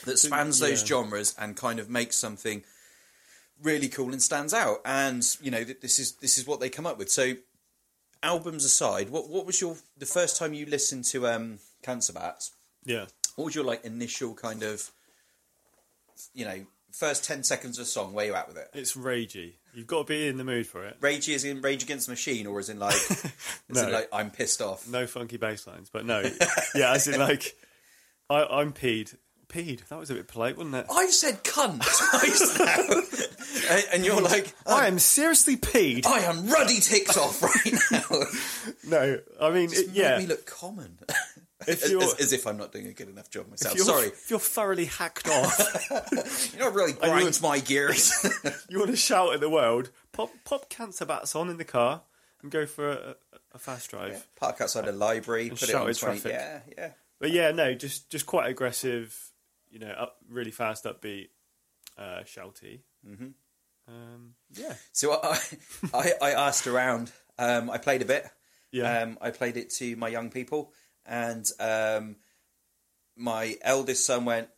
that 0.04 0.18
spans 0.18 0.58
those 0.58 0.82
yeah. 0.82 0.86
genres 0.86 1.34
and 1.38 1.56
kind 1.56 1.78
of 1.78 1.90
makes 1.90 2.16
something 2.16 2.64
really 3.62 3.88
cool 3.88 4.12
and 4.12 4.22
stands 4.22 4.52
out. 4.54 4.78
And 4.84 5.24
you 5.40 5.50
know, 5.50 5.64
this 5.64 5.98
is 5.98 6.12
this 6.16 6.38
is 6.38 6.46
what 6.46 6.60
they 6.60 6.68
come 6.68 6.86
up 6.86 6.98
with. 6.98 7.10
So, 7.10 7.34
albums 8.22 8.64
aside, 8.64 9.10
what 9.10 9.28
what 9.28 9.46
was 9.46 9.60
your 9.60 9.76
the 9.96 10.06
first 10.06 10.36
time 10.36 10.54
you 10.54 10.66
listened 10.66 11.04
to 11.06 11.26
um, 11.28 11.58
Cancer 11.82 12.12
Bats? 12.12 12.52
Yeah. 12.84 13.06
What 13.36 13.46
was 13.46 13.54
your 13.54 13.64
like 13.64 13.84
initial 13.84 14.34
kind 14.34 14.62
of, 14.62 14.90
you 16.34 16.44
know, 16.44 16.66
first 16.90 17.24
ten 17.24 17.42
seconds 17.42 17.78
of 17.78 17.82
a 17.84 17.86
song? 17.86 18.12
Where 18.12 18.26
you 18.26 18.34
at 18.34 18.48
with 18.48 18.56
it? 18.58 18.68
It's 18.74 18.96
ragey. 18.96 19.54
You've 19.74 19.86
got 19.86 20.06
to 20.06 20.12
be 20.12 20.28
in 20.28 20.36
the 20.36 20.44
mood 20.44 20.66
for 20.66 20.84
it. 20.84 21.00
Ragey 21.00 21.32
is 21.34 21.44
in 21.44 21.62
Rage 21.62 21.82
Against 21.82 22.06
the 22.06 22.12
Machine, 22.12 22.46
or 22.46 22.60
is 22.60 22.68
in 22.68 22.78
like, 22.78 22.94
is 23.10 23.32
No. 23.70 23.86
in 23.86 23.92
like 23.92 24.08
I'm 24.12 24.30
pissed 24.30 24.60
off? 24.60 24.86
No 24.86 25.06
funky 25.06 25.38
bass 25.38 25.66
lines, 25.66 25.88
but 25.90 26.04
no. 26.04 26.20
yeah, 26.74 26.92
as 26.92 27.08
in 27.08 27.18
like, 27.18 27.56
I, 28.28 28.44
I'm 28.44 28.74
peed. 28.74 29.16
Peed. 29.52 29.86
That 29.88 29.98
was 29.98 30.10
a 30.10 30.14
bit 30.14 30.28
polite, 30.28 30.56
wasn't 30.56 30.76
it? 30.76 30.86
I've 30.90 31.12
said 31.12 31.44
cunt 31.44 31.82
twice 32.10 32.58
now, 32.58 33.70
and, 33.76 33.84
and 33.92 34.04
you're 34.04 34.20
like, 34.20 34.54
I 34.66 34.86
um, 34.86 34.94
am 34.94 34.98
seriously 34.98 35.56
peed. 35.56 36.06
I 36.06 36.20
am 36.20 36.46
ruddy 36.48 36.80
ticked 36.80 37.16
off 37.18 37.42
right 37.64 37.74
now. 37.90 38.20
No, 38.88 39.18
I 39.40 39.50
mean, 39.50 39.68
it, 39.72 39.90
yeah. 39.92 40.12
Make 40.16 40.20
me 40.20 40.26
look 40.28 40.46
common. 40.46 40.98
If 41.68 41.84
as, 41.84 41.90
you're- 41.90 42.04
as, 42.04 42.14
as 42.14 42.32
if 42.32 42.46
I'm 42.46 42.56
not 42.56 42.72
doing 42.72 42.86
a 42.86 42.92
good 42.92 43.08
enough 43.08 43.30
job 43.30 43.48
myself. 43.48 43.74
If 43.74 43.78
you're, 43.78 43.86
Sorry, 43.86 44.06
If 44.08 44.30
you're 44.30 44.38
thoroughly 44.38 44.86
hacked 44.86 45.28
off, 45.28 45.88
you 46.52 46.58
know 46.58 46.66
what 46.66 46.74
really 46.74 46.92
grinds 46.94 47.40
my 47.42 47.60
gears. 47.60 48.12
you 48.68 48.78
want 48.78 48.90
to 48.90 48.96
shout 48.96 49.34
at 49.34 49.40
the 49.40 49.50
world, 49.50 49.90
pop 50.12 50.30
pop 50.44 50.70
cancer 50.70 51.04
bats 51.04 51.36
on 51.36 51.50
in 51.50 51.58
the 51.58 51.64
car 51.64 52.02
and 52.42 52.50
go 52.50 52.66
for 52.66 52.90
a, 52.90 53.16
a, 53.54 53.58
fast 53.58 53.90
drive. 53.90 54.26
Park 54.36 54.60
outside 54.60 54.88
a 54.88 54.92
library, 54.92 55.50
put 55.50 55.62
it 55.62 55.74
on 55.74 55.82
shouted 55.82 55.98
20. 55.98 56.20
traffic. 56.20 56.32
Yeah, 56.32 56.60
yeah. 56.76 56.90
But 57.20 57.30
yeah, 57.30 57.52
no, 57.52 57.74
just 57.74 58.10
just 58.10 58.26
quite 58.26 58.48
aggressive, 58.50 59.31
you 59.72 59.78
know, 59.80 59.90
up, 59.90 60.18
really 60.28 60.52
fast, 60.52 60.84
upbeat, 60.84 61.30
uh, 61.98 62.20
shouty. 62.24 62.80
Mm-hmm. 63.04 63.28
Um, 63.88 64.34
yeah, 64.54 64.74
So 64.92 65.12
I, 65.20 65.38
I, 65.92 66.12
I 66.22 66.30
asked 66.32 66.66
around. 66.68 67.10
Um, 67.38 67.68
I 67.70 67.78
played 67.78 68.02
a 68.02 68.04
bit. 68.04 68.28
Yeah. 68.70 69.00
Um, 69.02 69.18
I 69.20 69.30
played 69.30 69.56
it 69.56 69.70
to 69.78 69.96
my 69.96 70.08
young 70.08 70.30
people, 70.30 70.72
and 71.04 71.44
um, 71.58 72.16
my 73.16 73.56
eldest 73.62 74.06
son 74.06 74.24
went, 74.24 74.48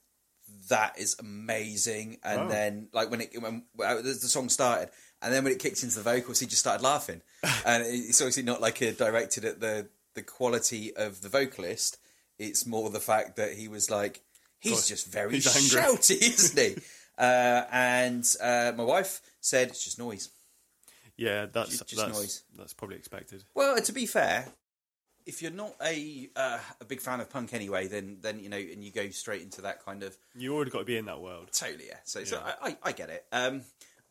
"That 0.69 0.99
is 0.99 1.17
amazing!" 1.19 2.19
And 2.23 2.43
Oh. 2.43 2.49
then, 2.49 2.89
like 2.93 3.11
when 3.11 3.21
it 3.23 3.41
when 3.41 3.65
well, 3.75 3.97
the 3.97 4.03
the 4.03 4.29
song 4.29 4.49
started, 4.49 4.91
and 5.23 5.33
then 5.33 5.43
when 5.45 5.53
it 5.53 5.59
kicked 5.59 5.83
into 5.83 5.97
the 5.97 6.03
vocals, 6.03 6.41
he 6.41 6.47
just 6.47 6.61
started 6.61 6.83
laughing. 6.83 7.23
and 7.67 7.83
it's 7.87 8.21
obviously 8.21 8.43
not 8.43 8.61
like 8.61 8.81
a 8.83 8.93
directed 8.93 9.45
at 9.45 9.61
the 9.61 9.89
the 10.15 10.23
quality 10.23 10.95
of 10.95 11.21
the 11.23 11.29
vocalist. 11.29 11.99
It's 12.39 12.67
more 12.67 12.91
the 12.91 13.01
fact 13.01 13.37
that 13.37 13.55
he 13.55 13.69
was 13.69 13.91
like, 13.91 14.23
he's 14.71 14.89
just 14.89 15.11
very 15.11 15.35
he's 15.35 15.47
shouty, 15.47 16.11
isn't 16.23 16.59
he? 16.59 16.83
uh, 17.19 17.65
and 17.71 18.25
uh, 18.41 18.73
my 18.77 18.85
wife 18.85 19.21
said 19.41 19.69
it's 19.69 19.85
just 19.85 19.99
noise. 19.99 20.29
Yeah, 21.17 21.47
that's 21.47 21.79
Just 21.79 21.97
that's, 21.97 22.19
noise. 22.19 22.43
that's 22.59 22.73
probably 22.75 22.97
expected. 22.97 23.45
Well, 23.55 23.77
to 23.81 23.93
be 23.93 24.05
fair, 24.05 24.49
if 25.27 25.43
you're 25.43 25.53
not 25.53 25.75
a 25.81 26.29
uh, 26.35 26.59
a 26.81 26.85
big 26.85 27.01
fan 27.01 27.21
of 27.21 27.31
punk 27.31 27.55
anyway, 27.55 27.87
then 27.87 28.19
then 28.21 28.41
you 28.41 28.49
know, 28.49 28.57
and 28.57 28.83
you 28.83 28.91
go 28.91 29.09
straight 29.11 29.43
into 29.43 29.63
that 29.63 29.85
kind 29.85 30.03
of 30.03 30.17
You 30.35 30.55
already 30.57 30.73
got 30.73 30.81
to 30.81 30.85
be 30.85 30.97
in 30.97 31.05
that 31.05 31.21
world. 31.21 31.51
totally 31.53 31.87
yeah. 31.87 31.99
So, 32.03 32.25
so 32.25 32.43
I, 32.45 32.71
I, 32.71 32.77
I 32.83 32.93
get 32.93 33.11
it. 33.11 33.25
Um, 33.31 33.63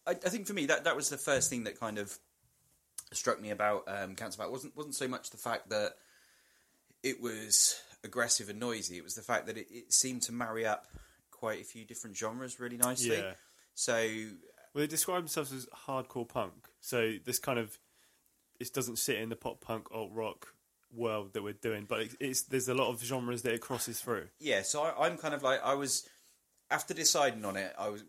I, 0.07 0.12
I 0.12 0.29
think 0.29 0.48
for 0.48 0.53
me 0.53 0.65
that 0.67 0.86
that 0.86 0.95
was 0.95 1.10
the 1.10 1.17
first 1.17 1.50
thing 1.50 1.65
that 1.65 1.77
kind 1.77 1.98
of 1.98 2.17
struck 3.12 3.41
me 3.41 3.50
about 3.51 3.83
um, 3.88 4.15
Cancer 4.15 4.38
Bat 4.38 4.51
wasn't 4.51 4.75
wasn't 4.77 4.95
so 4.95 5.10
much 5.10 5.29
the 5.29 5.38
fact 5.38 5.69
that 5.72 5.95
it 7.03 7.22
was 7.22 7.81
aggressive 8.03 8.50
and 8.50 8.60
noisy. 8.60 8.98
It 8.98 9.03
was 9.03 9.15
the 9.15 9.22
fact 9.22 9.48
that 9.48 9.57
it, 9.57 9.67
it 9.69 9.93
seemed 9.93 10.22
to 10.24 10.31
marry 10.31 10.65
up 10.65 10.88
quite 11.31 11.62
a 11.62 11.65
few 11.65 11.86
different 11.86 12.15
genres 12.15 12.60
really 12.60 12.77
nicely. 12.77 13.17
Yeah. 13.17 13.33
So 13.75 13.93
Well, 14.74 14.81
they 14.81 14.88
describe 14.88 15.22
themselves 15.22 15.51
as 15.51 15.67
hardcore 15.88 16.27
punk. 16.27 16.53
So 16.79 17.15
this 17.24 17.39
kind 17.39 17.60
of 17.60 17.77
it 18.60 18.72
doesn't 18.74 18.98
sit 18.98 19.17
in 19.17 19.29
the 19.29 19.36
pop 19.36 19.62
punk 19.62 19.91
alt 19.91 20.12
rock 20.13 20.53
world 20.95 21.33
that 21.33 21.43
we're 21.43 21.53
doing, 21.53 21.86
but 21.88 22.01
it, 22.01 22.15
it's 22.19 22.43
there's 22.43 22.69
a 22.69 22.74
lot 22.74 22.89
of 22.89 23.03
genres 23.03 23.41
that 23.43 23.53
it 23.53 23.62
crosses 23.62 24.00
through. 24.00 24.27
yeah, 24.39 24.62
so 24.62 24.83
I, 24.83 25.07
I'm 25.07 25.17
kind 25.17 25.33
of 25.33 25.43
like 25.43 25.62
I 25.63 25.74
was 25.74 26.07
after 26.69 26.93
deciding 26.93 27.43
on 27.45 27.57
it. 27.57 27.74
I 27.77 27.89
was 27.89 28.03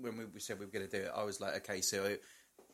when 0.00 0.16
we, 0.16 0.24
we 0.26 0.40
said 0.40 0.58
we 0.58 0.66
were 0.66 0.72
going 0.72 0.88
to 0.88 0.90
do 0.90 1.04
it. 1.04 1.12
I 1.14 1.24
was 1.24 1.40
like, 1.40 1.56
okay, 1.56 1.80
so 1.80 2.16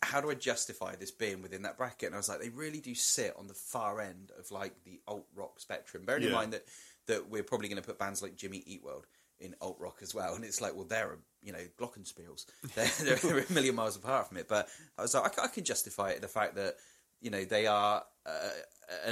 how 0.04 0.20
do 0.20 0.30
I 0.30 0.34
justify 0.34 0.96
this 0.96 1.10
being 1.10 1.42
within 1.42 1.62
that 1.62 1.76
bracket? 1.76 2.06
And 2.06 2.14
I 2.14 2.18
was 2.18 2.28
like, 2.28 2.40
they 2.40 2.48
really 2.48 2.80
do 2.80 2.94
sit 2.94 3.34
on 3.38 3.46
the 3.48 3.54
far 3.54 4.00
end 4.00 4.30
of 4.38 4.50
like 4.50 4.84
the 4.84 5.00
alt 5.06 5.26
rock 5.34 5.60
spectrum. 5.60 6.04
Bearing 6.04 6.22
in 6.24 6.30
mind 6.32 6.52
that 6.52 6.64
that 7.06 7.28
we're 7.28 7.42
probably 7.42 7.68
going 7.68 7.80
to 7.82 7.86
put 7.86 7.98
bands 7.98 8.22
like 8.22 8.36
Jimmy 8.36 8.62
Eat 8.66 8.82
World 8.82 9.06
in 9.40 9.54
alt 9.60 9.76
rock 9.80 9.98
as 10.00 10.14
well, 10.14 10.34
and 10.34 10.44
it's 10.44 10.60
like, 10.60 10.74
well, 10.74 10.84
they're 10.84 11.18
you 11.42 11.52
know 11.52 11.58
glockenspiels. 11.78 12.46
They're, 12.74 13.16
they're 13.16 13.38
a 13.48 13.52
million 13.52 13.74
miles 13.74 13.96
apart 13.96 14.28
from 14.28 14.38
it. 14.38 14.48
But 14.48 14.68
I 14.98 15.02
was 15.02 15.14
like, 15.14 15.38
I, 15.38 15.44
I 15.44 15.48
can 15.48 15.64
justify 15.64 16.10
it 16.10 16.20
the 16.22 16.28
fact 16.28 16.54
that 16.54 16.76
you 17.20 17.30
know 17.30 17.44
they 17.44 17.66
are 17.66 18.02
uh, 18.26 18.50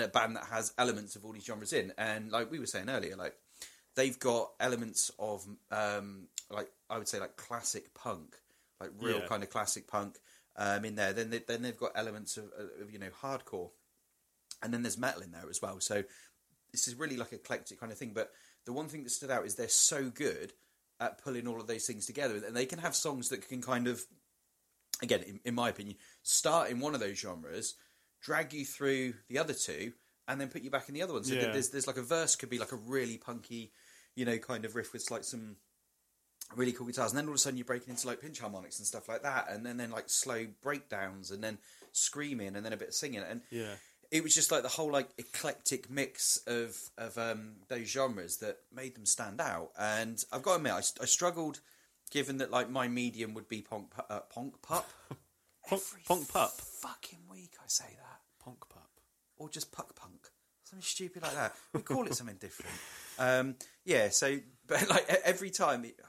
a 0.04 0.08
band 0.08 0.36
that 0.36 0.44
has 0.46 0.72
elements 0.78 1.16
of 1.16 1.24
all 1.24 1.32
these 1.32 1.44
genres 1.44 1.72
in, 1.72 1.92
and 1.98 2.30
like 2.30 2.50
we 2.50 2.58
were 2.58 2.66
saying 2.66 2.88
earlier, 2.88 3.16
like 3.16 3.34
they've 3.94 4.18
got 4.18 4.52
elements 4.60 5.10
of 5.18 5.46
um, 5.70 6.28
like 6.50 6.70
I 6.88 6.96
would 6.98 7.08
say 7.08 7.20
like 7.20 7.36
classic 7.36 7.92
punk, 7.94 8.36
like 8.80 8.90
real 9.00 9.18
Yeah. 9.20 9.26
kind 9.26 9.42
of 9.42 9.50
classic 9.50 9.86
punk 9.86 10.18
um, 10.56 10.84
in 10.84 10.94
there. 10.94 11.12
Then 11.12 11.30
they, 11.30 11.38
then 11.38 11.62
they've 11.62 11.76
got 11.76 11.92
elements 11.94 12.36
of, 12.36 12.44
of 12.80 12.90
you 12.90 12.98
know 12.98 13.10
hardcore, 13.22 13.70
and 14.62 14.72
then 14.72 14.82
there's 14.82 14.98
metal 14.98 15.22
in 15.22 15.32
there 15.32 15.48
as 15.48 15.60
well. 15.62 15.80
So 15.80 16.04
this 16.72 16.88
is 16.88 16.94
really 16.94 17.16
like 17.16 17.32
a 17.32 17.36
eclectic 17.36 17.78
kind 17.80 17.92
of 17.92 17.98
thing. 17.98 18.12
But 18.14 18.30
the 18.64 18.72
one 18.72 18.88
thing 18.88 19.04
that 19.04 19.10
stood 19.10 19.30
out 19.30 19.44
is 19.46 19.54
they're 19.54 19.68
so 19.68 20.10
good 20.10 20.52
at 21.00 21.22
pulling 21.22 21.46
all 21.48 21.60
of 21.60 21.66
those 21.66 21.86
things 21.86 22.06
together, 22.06 22.36
and 22.46 22.56
they 22.56 22.66
can 22.66 22.78
have 22.78 22.94
songs 22.94 23.28
that 23.30 23.46
can 23.48 23.60
kind 23.60 23.88
of, 23.88 24.02
again, 25.02 25.22
in, 25.22 25.40
in 25.44 25.54
my 25.54 25.68
opinion, 25.68 25.96
start 26.22 26.70
in 26.70 26.80
one 26.80 26.94
of 26.94 27.00
those 27.00 27.18
genres, 27.18 27.74
drag 28.20 28.52
you 28.52 28.64
through 28.64 29.14
the 29.28 29.38
other 29.38 29.52
two, 29.52 29.92
and 30.28 30.40
then 30.40 30.48
put 30.48 30.62
you 30.62 30.70
back 30.70 30.88
in 30.88 30.94
the 30.94 31.02
other 31.02 31.14
one. 31.14 31.24
So 31.24 31.34
Yeah. 31.34 31.46
there's 31.46 31.70
there's 31.70 31.86
like 31.86 31.96
a 31.96 32.02
verse 32.02 32.36
could 32.36 32.50
be 32.50 32.58
like 32.58 32.72
a 32.72 32.76
really 32.76 33.18
punky, 33.18 33.72
you 34.14 34.24
know, 34.24 34.38
kind 34.38 34.64
of 34.64 34.76
riff 34.76 34.92
with 34.92 35.10
like 35.10 35.24
some 35.24 35.56
really 36.56 36.72
cool 36.72 36.86
guitars, 36.86 37.12
and 37.12 37.18
then 37.18 37.26
all 37.26 37.32
of 37.32 37.36
a 37.36 37.38
sudden 37.38 37.56
you're 37.56 37.64
breaking 37.64 37.90
into 37.90 38.06
like 38.06 38.20
pinch 38.20 38.40
harmonics 38.40 38.78
and 38.78 38.86
stuff 38.86 39.08
like 39.08 39.22
that, 39.22 39.46
and 39.50 39.64
then 39.64 39.76
then 39.76 39.90
like 39.90 40.04
slow 40.08 40.46
breakdowns, 40.62 41.30
and 41.30 41.42
then 41.42 41.58
screaming, 41.92 42.56
and 42.56 42.64
then 42.64 42.72
a 42.72 42.76
bit 42.76 42.88
of 42.88 42.94
singing, 42.94 43.20
and 43.28 43.40
Yeah. 43.50 43.74
it 44.10 44.22
was 44.22 44.34
just 44.34 44.50
like 44.52 44.62
the 44.62 44.68
whole 44.68 44.90
like 44.90 45.08
eclectic 45.18 45.88
mix 45.90 46.38
of 46.46 46.76
of 46.98 47.16
um, 47.18 47.56
those 47.68 47.88
genres 47.88 48.38
that 48.38 48.58
made 48.74 48.94
them 48.94 49.06
stand 49.06 49.40
out. 49.40 49.70
And 49.78 50.22
I've 50.32 50.42
got 50.42 50.52
to 50.52 50.56
admit, 50.56 50.72
I, 50.72 51.02
I 51.02 51.06
struggled, 51.06 51.60
given 52.10 52.38
that 52.38 52.50
like 52.50 52.68
my 52.70 52.88
medium 52.88 53.34
would 53.34 53.48
be 53.48 53.62
punk 53.62 53.92
uh, 54.10 54.20
punk 54.30 54.60
pup. 54.62 54.88
Punk, 55.68 55.80
Every 55.92 56.02
punk 56.08 56.28
pup. 56.32 56.50
Fucking 56.50 57.20
week 57.30 57.52
I 57.60 57.64
say 57.68 57.84
that, 57.96 58.20
Punk 58.44 58.58
pup. 58.68 58.90
or 59.36 59.48
just 59.48 59.70
puck 59.70 59.94
punk, 59.94 60.28
something 60.64 60.82
stupid 60.82 61.22
like 61.22 61.34
that. 61.34 61.54
We 61.72 61.82
call 61.82 62.04
it 62.06 62.14
something 62.14 62.36
different. 62.40 62.72
Um, 63.18 63.56
yeah. 63.84 64.08
So, 64.08 64.38
but 64.66 64.88
like 64.88 65.06
every 65.24 65.50
time, 65.50 65.84
it, 65.84 66.00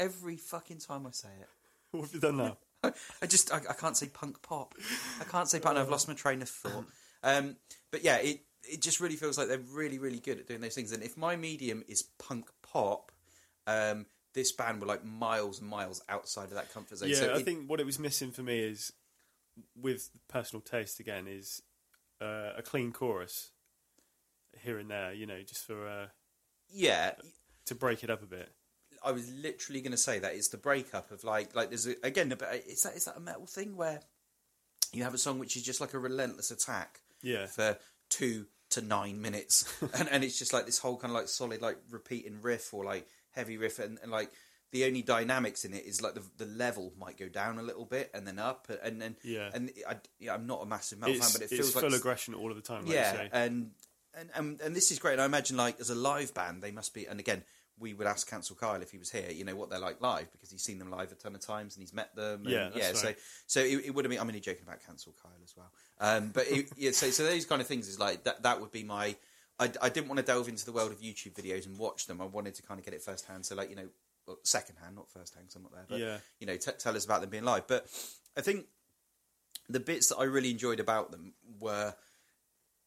every 0.00 0.36
fucking 0.36 0.78
time 0.78 1.06
I 1.06 1.10
say 1.12 1.28
it. 1.40 1.48
What 1.92 2.02
have 2.02 2.14
you 2.14 2.20
done 2.20 2.36
now? 2.36 2.56
I 3.22 3.26
just 3.26 3.52
I, 3.52 3.58
I 3.68 3.74
can't 3.74 3.96
say 3.96 4.06
punk 4.06 4.42
pop. 4.42 4.74
I 5.20 5.24
can't 5.24 5.48
say 5.48 5.58
punk. 5.60 5.76
I've 5.76 5.88
lost 5.90 6.06
my 6.08 6.14
train 6.14 6.40
of 6.40 6.48
thought. 6.48 6.84
Um, 7.22 7.56
but 7.90 8.02
yeah, 8.04 8.16
it 8.18 8.40
it 8.62 8.80
just 8.80 9.00
really 9.00 9.16
feels 9.16 9.36
like 9.36 9.48
they're 9.48 9.58
really 9.58 9.98
really 9.98 10.20
good 10.20 10.38
at 10.38 10.46
doing 10.46 10.60
those 10.60 10.74
things. 10.74 10.92
And 10.92 11.02
if 11.02 11.16
my 11.16 11.34
medium 11.36 11.82
is 11.88 12.02
punk 12.18 12.48
pop, 12.62 13.10
um, 13.66 14.06
this 14.34 14.52
band 14.52 14.80
were 14.80 14.86
like 14.86 15.04
miles 15.04 15.60
and 15.60 15.68
miles 15.68 16.00
outside 16.08 16.44
of 16.44 16.54
that 16.54 16.72
comfort 16.72 16.98
zone. 16.98 17.08
Yeah, 17.10 17.16
so 17.16 17.32
I 17.34 17.38
it- 17.38 17.44
think 17.44 17.68
what 17.68 17.80
it 17.80 17.86
was 17.86 17.98
missing 17.98 18.30
for 18.30 18.42
me 18.44 18.60
is, 18.60 18.92
with 19.74 20.08
personal 20.28 20.60
taste 20.60 21.00
again, 21.00 21.26
is 21.28 21.62
uh, 22.20 22.52
a 22.56 22.62
clean 22.62 22.92
chorus 22.92 23.50
here 24.62 24.78
and 24.78 24.88
there. 24.88 25.12
You 25.12 25.26
know, 25.26 25.42
just 25.42 25.66
for 25.66 25.88
uh, 25.88 26.06
yeah, 26.72 27.12
to 27.66 27.74
break 27.74 28.04
it 28.04 28.10
up 28.10 28.22
a 28.22 28.26
bit. 28.26 28.52
I 29.02 29.12
was 29.12 29.30
literally 29.32 29.80
going 29.80 29.92
to 29.92 29.98
say 29.98 30.18
that 30.18 30.34
it's 30.34 30.48
the 30.48 30.58
breakup 30.58 31.10
of 31.10 31.24
like 31.24 31.54
like 31.54 31.68
there's 31.70 31.86
a, 31.86 31.94
again 32.02 32.32
is 32.66 32.82
that 32.82 32.94
is 32.94 33.04
that 33.06 33.16
a 33.16 33.20
metal 33.20 33.46
thing 33.46 33.76
where 33.76 34.00
you 34.92 35.04
have 35.04 35.14
a 35.14 35.18
song 35.18 35.38
which 35.38 35.56
is 35.56 35.62
just 35.62 35.80
like 35.80 35.94
a 35.94 35.98
relentless 35.98 36.50
attack 36.50 37.00
Yeah, 37.22 37.46
for 37.46 37.78
two 38.08 38.46
to 38.70 38.82
nine 38.82 39.20
minutes, 39.20 39.64
and 39.94 40.08
and 40.08 40.24
it's 40.24 40.38
just 40.38 40.52
like 40.52 40.66
this 40.66 40.78
whole 40.78 40.96
kind 40.96 41.10
of 41.10 41.16
like 41.16 41.28
solid 41.28 41.62
like 41.62 41.78
repeating 41.90 42.40
riff 42.42 42.72
or 42.74 42.84
like 42.84 43.06
heavy 43.30 43.56
riff, 43.56 43.78
and, 43.78 43.98
and 44.02 44.10
like 44.10 44.30
the 44.72 44.84
only 44.84 45.02
dynamics 45.02 45.64
in 45.64 45.74
it 45.74 45.84
is 45.84 46.00
like 46.00 46.14
the 46.14 46.22
the 46.38 46.46
level 46.46 46.92
might 46.98 47.16
go 47.16 47.28
down 47.28 47.58
a 47.58 47.62
little 47.62 47.84
bit 47.84 48.10
and 48.14 48.26
then 48.26 48.38
up, 48.38 48.68
and 48.82 49.00
then 49.00 49.16
Yeah. 49.22 49.50
and 49.52 49.70
I, 49.88 49.96
yeah, 50.18 50.34
I'm 50.34 50.46
not 50.46 50.62
a 50.62 50.66
massive 50.66 50.98
metal 50.98 51.14
it's, 51.14 51.24
fan, 51.24 51.32
but 51.32 51.42
it 51.42 51.44
it's 51.44 51.54
feels 51.54 51.72
full 51.72 51.90
like 51.90 51.98
aggression 51.98 52.34
all 52.34 52.50
of 52.50 52.56
the 52.56 52.62
time. 52.62 52.84
Like 52.84 52.94
yeah, 52.94 53.28
and, 53.32 53.70
and 54.14 54.30
and 54.34 54.60
and 54.60 54.76
this 54.76 54.90
is 54.90 54.98
great. 54.98 55.14
And 55.14 55.22
I 55.22 55.24
imagine 55.24 55.56
like 55.56 55.80
as 55.80 55.90
a 55.90 55.94
live 55.94 56.34
band, 56.34 56.62
they 56.62 56.70
must 56.70 56.94
be. 56.94 57.06
And 57.06 57.18
again, 57.18 57.42
we 57.80 57.94
would 57.94 58.06
ask 58.06 58.28
Cancel 58.28 58.54
Kyle 58.56 58.80
if 58.82 58.90
he 58.90 58.98
was 58.98 59.10
here, 59.10 59.30
you 59.30 59.44
know, 59.44 59.56
what 59.56 59.70
they're 59.70 59.78
like 59.80 60.00
live 60.00 60.30
because 60.32 60.50
he's 60.50 60.62
seen 60.62 60.78
them 60.78 60.90
live 60.90 61.10
a 61.10 61.14
ton 61.14 61.34
of 61.34 61.40
times 61.40 61.74
and 61.76 61.82
he's 61.82 61.92
met 61.94 62.14
them. 62.14 62.42
And 62.42 62.50
Yeah, 62.50 62.68
that's 62.68 62.76
yeah. 62.76 62.92
So 62.92 63.06
right. 63.08 63.18
so 63.46 63.60
it, 63.60 63.86
it 63.86 63.90
would 63.94 64.04
have 64.04 64.10
been. 64.10 64.20
I'm 64.20 64.28
only 64.28 64.40
joking 64.40 64.62
about 64.64 64.84
Cancel 64.86 65.14
Kyle 65.22 65.32
as 65.42 65.54
well. 65.56 65.72
Um, 65.98 66.30
but 66.34 66.46
it, 66.48 66.70
yeah, 66.76 66.90
so 66.92 67.10
so 67.10 67.24
those 67.24 67.46
kind 67.46 67.60
of 67.60 67.66
things 67.66 67.88
is 67.88 67.98
like 67.98 68.24
that. 68.24 68.42
That 68.42 68.60
would 68.60 68.70
be 68.70 68.84
my. 68.84 69.16
I, 69.58 69.70
I 69.82 69.88
didn't 69.88 70.08
want 70.08 70.18
to 70.18 70.24
delve 70.24 70.48
into 70.48 70.64
the 70.64 70.72
world 70.72 70.92
of 70.92 71.00
YouTube 71.00 71.34
videos 71.34 71.66
and 71.66 71.78
watch 71.78 72.06
them. 72.06 72.20
I 72.20 72.24
wanted 72.24 72.54
to 72.56 72.62
kind 72.62 72.78
of 72.78 72.84
get 72.84 72.94
it 72.94 73.02
firsthand. 73.02 73.44
So 73.46 73.54
like 73.54 73.70
you 73.70 73.76
know, 73.76 73.88
well, 74.26 74.38
second 74.42 74.76
hand, 74.82 74.96
not 74.96 75.10
first 75.10 75.34
hand, 75.34 75.48
'cause 75.48 75.56
I'm 75.56 75.62
not 75.62 75.72
there. 75.72 75.86
But 75.88 75.98
Yeah. 76.00 76.18
you 76.38 76.46
know, 76.46 76.56
t- 76.56 76.70
tell 76.78 76.96
us 76.96 77.04
about 77.04 77.20
them 77.22 77.30
being 77.30 77.44
live. 77.44 77.66
But 77.66 77.86
I 78.36 78.40
think 78.42 78.66
the 79.68 79.80
bits 79.80 80.08
that 80.08 80.16
I 80.16 80.24
really 80.24 80.50
enjoyed 80.50 80.80
about 80.80 81.10
them 81.12 81.34
were 81.58 81.94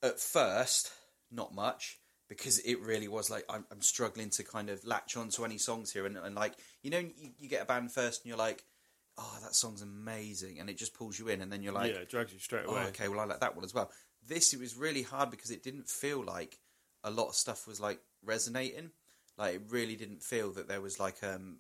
at 0.01 0.19
first 0.19 0.91
not 1.31 1.53
much 1.53 1.97
because 2.37 2.59
it 2.59 2.79
really 2.81 3.07
was 3.07 3.29
like 3.29 3.45
I'm, 3.49 3.65
I'm 3.71 3.81
struggling 3.81 4.29
to 4.31 4.43
kind 4.43 4.69
of 4.69 4.85
latch 4.85 5.17
on 5.17 5.29
to 5.29 5.45
any 5.45 5.57
songs 5.57 5.91
here 5.91 6.05
and, 6.05 6.17
and 6.17 6.35
like 6.35 6.53
you 6.81 6.89
know 6.89 6.99
you, 6.99 7.31
you 7.39 7.49
get 7.49 7.61
a 7.61 7.65
band 7.65 7.91
first 7.91 8.23
and 8.23 8.29
you're 8.29 8.37
like 8.37 8.63
oh 9.17 9.37
that 9.43 9.55
song's 9.55 9.81
amazing 9.81 10.59
and 10.59 10.69
it 10.69 10.77
just 10.77 10.93
pulls 10.93 11.17
you 11.17 11.27
in 11.27 11.41
and 11.41 11.51
then 11.51 11.61
you're 11.61 11.73
like 11.73 11.91
yeah, 11.91 11.99
it 11.99 12.09
drags 12.09 12.33
you 12.33 12.39
straight 12.39 12.65
oh 12.67 12.71
away. 12.71 12.85
okay 12.87 13.07
well 13.07 13.19
I 13.19 13.25
like 13.25 13.39
that 13.41 13.55
one 13.55 13.65
as 13.65 13.73
well 13.73 13.91
this 14.27 14.53
it 14.53 14.59
was 14.59 14.75
really 14.75 15.03
hard 15.03 15.29
because 15.29 15.51
it 15.51 15.63
didn't 15.63 15.89
feel 15.89 16.23
like 16.23 16.59
a 17.03 17.11
lot 17.11 17.27
of 17.27 17.35
stuff 17.35 17.67
was 17.67 17.79
like 17.79 17.99
resonating 18.23 18.91
like 19.37 19.55
it 19.55 19.61
really 19.69 19.95
didn't 19.95 20.23
feel 20.23 20.51
that 20.53 20.67
there 20.67 20.81
was 20.81 20.99
like 20.99 21.23
um 21.23 21.57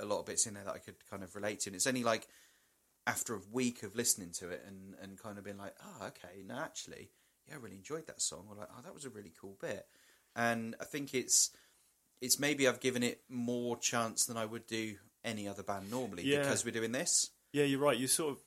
a 0.00 0.04
lot 0.04 0.20
of 0.20 0.26
bits 0.26 0.46
in 0.46 0.54
there 0.54 0.64
that 0.64 0.74
I 0.74 0.78
could 0.78 0.96
kind 1.10 1.22
of 1.22 1.34
relate 1.34 1.60
to 1.60 1.70
and 1.70 1.76
it's 1.76 1.86
only 1.86 2.04
like 2.04 2.26
after 3.08 3.34
a 3.34 3.40
week 3.50 3.82
of 3.82 3.96
listening 3.96 4.30
to 4.30 4.50
it 4.50 4.62
and, 4.66 4.94
and 5.02 5.18
kind 5.18 5.38
of 5.38 5.44
being 5.44 5.56
like, 5.56 5.74
oh, 5.82 6.08
okay, 6.08 6.42
no, 6.46 6.58
actually, 6.58 7.08
yeah, 7.48 7.54
I 7.54 7.56
really 7.56 7.76
enjoyed 7.76 8.06
that 8.06 8.20
song. 8.20 8.44
Or 8.50 8.54
like, 8.54 8.68
oh, 8.70 8.82
that 8.84 8.92
was 8.92 9.06
a 9.06 9.10
really 9.10 9.32
cool 9.40 9.56
bit. 9.58 9.86
And 10.38 10.76
I 10.80 10.84
think 10.84 11.14
it's 11.14 11.50
it's 12.20 12.38
maybe 12.38 12.66
I've 12.68 12.80
given 12.80 13.02
it 13.02 13.20
more 13.28 13.76
chance 13.76 14.24
than 14.26 14.36
I 14.36 14.44
would 14.44 14.66
do 14.66 14.94
any 15.24 15.48
other 15.48 15.62
band 15.64 15.90
normally 15.90 16.22
Yeah. 16.24 16.38
because 16.38 16.64
we're 16.64 16.70
doing 16.70 16.92
this. 16.92 17.30
Yeah, 17.52 17.64
you're 17.64 17.80
right. 17.80 17.96
You 17.98 18.06
sort 18.06 18.32
of, 18.32 18.38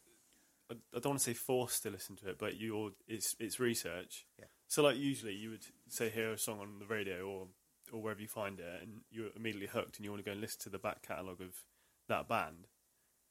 I, 0.69 0.73
I 0.95 0.99
don't 0.99 1.11
want 1.11 1.19
to 1.19 1.23
say 1.25 1.33
forced 1.33 1.83
to 1.83 1.89
listen 1.89 2.15
to 2.17 2.29
it, 2.29 2.37
but 2.39 2.59
you're 2.59 2.91
it's 3.07 3.35
it's 3.39 3.59
research. 3.59 4.25
Yeah. 4.39 4.45
So 4.69 4.83
like 4.83 4.97
usually 4.97 5.33
you 5.33 5.49
would 5.49 5.65
say 5.89 6.09
hear 6.09 6.31
a 6.31 6.37
song 6.37 6.59
on 6.61 6.79
the 6.79 6.85
radio 6.85 7.27
or 7.27 7.47
or 7.91 8.01
wherever 8.01 8.21
you 8.21 8.27
find 8.29 8.59
it, 8.59 8.81
and 8.81 9.01
you're 9.11 9.31
immediately 9.35 9.67
hooked, 9.67 9.97
and 9.97 10.05
you 10.05 10.11
want 10.11 10.23
to 10.23 10.25
go 10.25 10.31
and 10.31 10.39
listen 10.39 10.61
to 10.61 10.69
the 10.69 10.79
back 10.79 11.01
catalogue 11.01 11.41
of 11.41 11.55
that 12.07 12.29
band. 12.29 12.67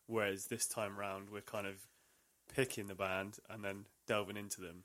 Whereas 0.06 0.46
this 0.46 0.66
time 0.66 0.98
round, 0.98 1.30
we're 1.30 1.40
kind 1.40 1.66
of 1.66 1.76
picking 2.54 2.88
the 2.88 2.94
band 2.94 3.38
and 3.48 3.64
then 3.64 3.86
delving 4.06 4.36
into 4.36 4.60
them. 4.60 4.84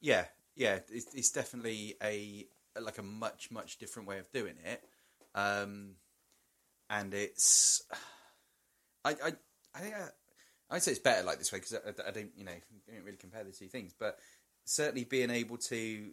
Yeah, 0.00 0.24
yeah, 0.56 0.78
it's, 0.90 1.14
it's 1.14 1.30
definitely 1.30 1.94
a 2.02 2.46
like 2.80 2.98
a 2.98 3.02
much 3.02 3.50
much 3.50 3.78
different 3.78 4.08
way 4.08 4.18
of 4.18 4.30
doing 4.32 4.54
it, 4.64 4.82
um, 5.34 5.92
and 6.90 7.12
it's 7.14 7.82
I 9.04 9.10
I 9.10 9.32
I 9.74 9.78
think 9.78 9.94
I, 9.94 10.08
I'd 10.70 10.82
say 10.82 10.92
it's 10.92 11.00
better 11.00 11.24
like 11.24 11.38
this 11.38 11.52
way 11.52 11.58
because 11.58 11.74
I, 11.74 12.08
I 12.08 12.10
don't 12.10 12.30
you 12.36 12.44
know 12.44 12.52
I 12.52 12.92
don't 12.94 13.04
really 13.04 13.16
compare 13.16 13.44
the 13.44 13.52
two 13.52 13.68
things, 13.68 13.94
but 13.98 14.18
certainly 14.64 15.04
being 15.04 15.30
able 15.30 15.56
to 15.56 16.10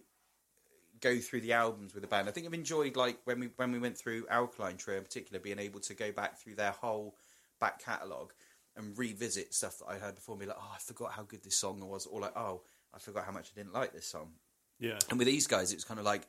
go 1.01 1.18
through 1.18 1.42
the 1.42 1.54
albums 1.54 1.94
with 1.94 2.04
the 2.04 2.10
band. 2.10 2.28
I 2.28 2.32
think 2.32 2.46
I've 2.46 2.54
enjoyed 2.54 2.96
like 2.96 3.20
when 3.24 3.39
we 3.39 3.50
when 3.56 3.72
we 3.72 3.80
went 3.80 3.98
through 3.98 4.25
Alkaline 4.30 4.78
Trio 4.78 4.98
in 4.98 5.04
particular, 5.04 5.39
being 5.39 5.60
able 5.60 5.80
to 5.82 5.94
go 5.94 6.12
back 6.12 6.39
through 6.39 6.56
their 6.56 6.72
whole 6.72 7.16
back 7.60 7.84
catalogue 7.84 8.34
and 8.75 8.98
revisit 8.98 9.54
stuff 9.54 9.80
that 9.80 9.88
I 9.88 9.98
heard 9.98 10.16
before 10.16 10.34
and 10.34 10.39
be 10.39 10.46
like, 10.46 10.58
oh, 10.60 10.72
I 10.74 10.80
forgot 10.80 11.12
how 11.12 11.24
good 11.24 11.44
this 11.44 11.58
song 11.58 11.80
was, 11.88 12.06
or 12.06 12.22
like, 12.22 12.36
oh, 12.38 12.62
I 12.94 13.00
forgot 13.00 13.25
how 13.25 13.32
much 13.32 13.51
I 13.54 13.60
didn't 13.60 13.74
like 13.74 13.94
this 13.94 14.08
song. 14.08 14.32
Yeah. 14.80 14.98
And 15.10 15.20
with 15.20 15.28
these 15.28 15.48
guys, 15.48 15.72
it 15.72 15.75
was 15.75 15.84
kind 15.84 16.00
of 16.00 16.06
like, 16.06 16.28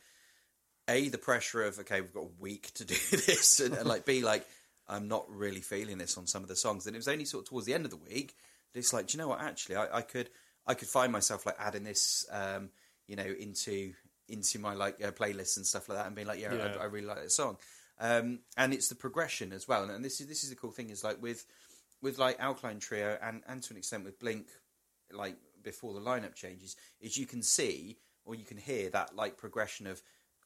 A, 0.90 1.08
the 1.08 1.18
pressure 1.18 1.62
of, 1.62 1.78
okay, 1.78 2.00
we've 2.00 2.12
got 2.12 2.24
a 2.24 2.40
week 2.40 2.72
to 2.74 2.84
do 2.84 2.94
this, 3.10 3.60
and, 3.60 3.74
and 3.74 3.88
like, 3.88 4.04
B, 4.04 4.22
like, 4.22 4.46
I'm 4.88 5.08
not 5.08 5.24
really 5.30 5.60
feeling 5.60 5.98
this 5.98 6.18
on 6.18 6.26
some 6.26 6.42
of 6.42 6.48
the 6.48 6.56
songs. 6.56 6.86
And 6.86 6.96
it 6.96 6.98
was 6.98 7.08
only 7.08 7.24
sort 7.24 7.44
of 7.44 7.48
towards 7.48 7.66
the 7.66 7.74
end 7.74 7.84
of 7.84 7.90
the 7.90 7.96
week 7.96 8.34
that 8.72 8.80
it's 8.80 8.92
like, 8.92 9.06
do 9.06 9.16
you 9.16 9.22
know 9.22 9.28
what, 9.28 9.40
actually, 9.40 9.76
I, 9.76 9.98
I 9.98 10.02
could 10.02 10.30
I 10.66 10.74
could 10.74 10.88
find 10.88 11.10
myself 11.10 11.46
like 11.46 11.56
adding 11.58 11.84
this, 11.84 12.26
um, 12.30 12.70
you 13.06 13.16
know, 13.16 13.24
into 13.24 13.92
into 14.28 14.58
my 14.58 14.74
like 14.74 15.02
uh, 15.02 15.10
playlists 15.10 15.56
and 15.56 15.66
stuff 15.66 15.88
like 15.88 15.98
that, 15.98 16.06
and 16.06 16.14
being 16.14 16.26
like, 16.26 16.40
yeah, 16.40 16.54
Yeah. 16.54 16.74
I, 16.78 16.82
I 16.82 16.84
really 16.84 17.06
like 17.06 17.22
this 17.22 17.36
song. 17.36 17.56
Um, 17.98 18.40
and 18.56 18.72
it's 18.72 18.88
the 18.88 18.94
progression 18.94 19.52
as 19.52 19.68
well. 19.68 19.84
And 19.90 20.04
this 20.04 20.20
is 20.20 20.26
this 20.26 20.44
is 20.44 20.50
the 20.50 20.56
cool 20.56 20.70
thing 20.70 20.90
is 20.90 21.04
like 21.04 21.20
with 21.22 21.46
with 22.02 22.18
like 22.18 22.38
Alkaline 22.40 22.78
Trio 22.78 23.18
and 23.22 23.42
and 23.46 23.62
to 23.62 23.72
an 23.72 23.78
extent 23.78 24.04
with 24.04 24.18
Blink, 24.18 24.46
like 25.12 25.36
before 25.62 25.92
the 25.92 26.00
lineup 26.00 26.34
changes, 26.34 26.76
is 27.00 27.16
you 27.16 27.26
can 27.26 27.42
see 27.42 27.98
or 28.24 28.34
you 28.34 28.44
can 28.44 28.56
hear 28.56 28.90
that 28.90 29.14
like 29.16 29.36
progression 29.36 29.86
of 29.86 30.02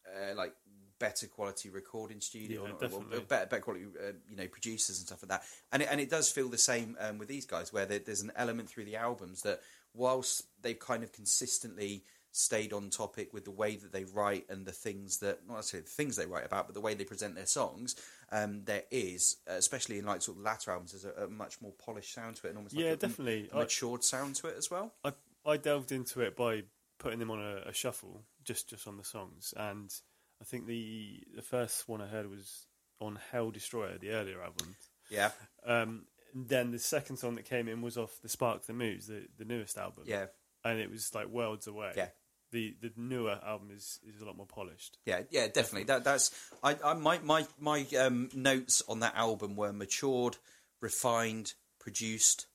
uh, 0.09 0.35
like 0.35 0.55
better 0.99 1.27
quality 1.27 1.71
recording 1.71 2.21
studio, 2.21 2.63
Yeah, 2.65 2.71
or, 2.71 2.75
or 2.75 2.79
definitely. 2.79 3.21
better, 3.21 3.47
better 3.47 3.63
quality, 3.63 3.85
uh, 4.01 4.13
you 4.31 4.37
know, 4.37 4.47
producers 4.49 4.99
and 4.99 5.07
stuff 5.07 5.23
like 5.23 5.31
that. 5.31 5.43
And 5.73 5.83
it, 5.83 5.89
and 5.91 6.01
it 6.01 6.09
does 6.11 6.31
feel 6.31 6.49
the 6.49 6.59
same 6.59 6.97
um, 7.01 7.19
with 7.19 7.29
these 7.29 7.47
guys, 7.47 7.73
where 7.73 7.85
there, 7.87 7.99
there's 7.99 8.23
an 8.23 8.33
element 8.37 8.69
through 8.71 8.85
the 8.85 8.97
albums 8.97 9.43
that, 9.43 9.61
whilst 9.93 10.45
they've 10.63 10.79
kind 10.79 11.03
of 11.03 11.13
consistently 11.13 12.05
stayed 12.37 12.73
on 12.73 12.91
topic 12.91 13.33
with 13.33 13.45
the 13.45 13.51
way 13.51 13.77
that 13.77 13.93
they 13.93 14.05
write 14.05 14.45
and 14.49 14.67
the 14.67 14.73
things 14.73 15.19
that 15.19 15.47
not 15.47 15.55
necessarily 15.57 15.85
the 15.85 15.91
things 15.91 16.17
they 16.17 16.27
write 16.27 16.45
about, 16.45 16.67
but 16.67 16.75
the 16.75 16.81
way 16.81 16.93
they 16.95 17.05
present 17.05 17.35
their 17.37 17.47
songs, 17.47 17.95
um, 18.33 18.63
there 18.65 18.83
is, 18.91 19.37
especially 19.47 19.99
in 19.99 20.05
like 20.07 20.21
sort 20.21 20.39
of 20.39 20.43
latter 20.43 20.73
albums, 20.73 20.91
there's 20.93 21.05
a, 21.05 21.25
a 21.25 21.29
much 21.29 21.61
more 21.61 21.71
polished 21.73 22.13
sound 22.13 22.35
to 22.37 22.47
it, 22.47 22.51
and 22.51 22.59
almost 22.59 22.75
Yeah, 22.75 22.87
like 22.91 22.95
a, 22.95 23.07
definitely. 23.07 23.49
a 23.53 23.57
I- 23.57 23.61
matured 23.61 24.03
sound 24.03 24.35
to 24.37 24.49
it 24.49 24.57
as 24.59 24.69
well. 24.71 24.95
I 25.05 25.13
I 25.47 25.59
delved 25.59 25.93
into 25.93 26.23
it 26.23 26.35
by 26.37 26.63
putting 26.99 27.19
them 27.21 27.31
on 27.31 27.39
a, 27.41 27.69
a 27.69 27.73
shuffle, 27.73 28.23
just 28.45 28.69
just 28.71 28.87
on 28.87 28.97
the 28.97 29.05
songs, 29.05 29.53
and 29.57 29.93
I 30.41 30.45
think 30.45 30.67
the 30.67 31.23
the 31.35 31.43
first 31.43 31.89
one 31.89 32.01
I 32.01 32.07
heard 32.07 32.29
was 32.31 32.67
on 33.01 33.19
Hell 33.33 33.51
Destroyer, 33.51 33.99
the 33.99 34.11
earlier 34.11 34.41
album. 34.43 34.77
Yeah, 35.11 35.31
Um, 35.67 36.07
and 36.33 36.49
then 36.49 36.71
the 36.71 36.79
second 36.79 37.17
song 37.19 37.35
that 37.37 37.45
came 37.45 37.69
in 37.69 37.83
was 37.83 37.99
off 37.99 38.19
the 38.23 38.29
Spark 38.29 38.63
That 38.67 38.73
Moves, 38.75 39.07
the 39.07 39.27
the 39.37 39.45
newest 39.45 39.77
album. 39.79 40.05
yeah, 40.07 40.27
and 40.65 40.79
it 40.79 40.91
was 40.91 41.15
like 41.15 41.29
worlds 41.29 41.67
away. 41.67 41.93
Yeah. 41.97 42.09
The 42.53 42.75
the 42.81 42.93
newer 42.97 43.39
album 43.45 43.71
is, 43.75 43.99
is 44.07 44.21
a 44.21 44.25
lot 44.25 44.37
more 44.37 44.47
polished. 44.47 44.99
Yeah, 45.05 45.23
yeah, 45.31 45.49
definitely. 45.49 45.85
That 45.85 46.05
that's 46.05 46.31
I, 46.63 46.77
I 46.85 46.95
my 46.95 47.19
my 47.19 47.47
my 47.59 47.85
um, 47.99 48.29
notes 48.33 48.81
on 48.89 49.01
that 49.01 49.17
album 49.17 49.57
were 49.57 49.73
matured, 49.73 50.37
refined, 50.81 51.55
produced, 51.81 52.47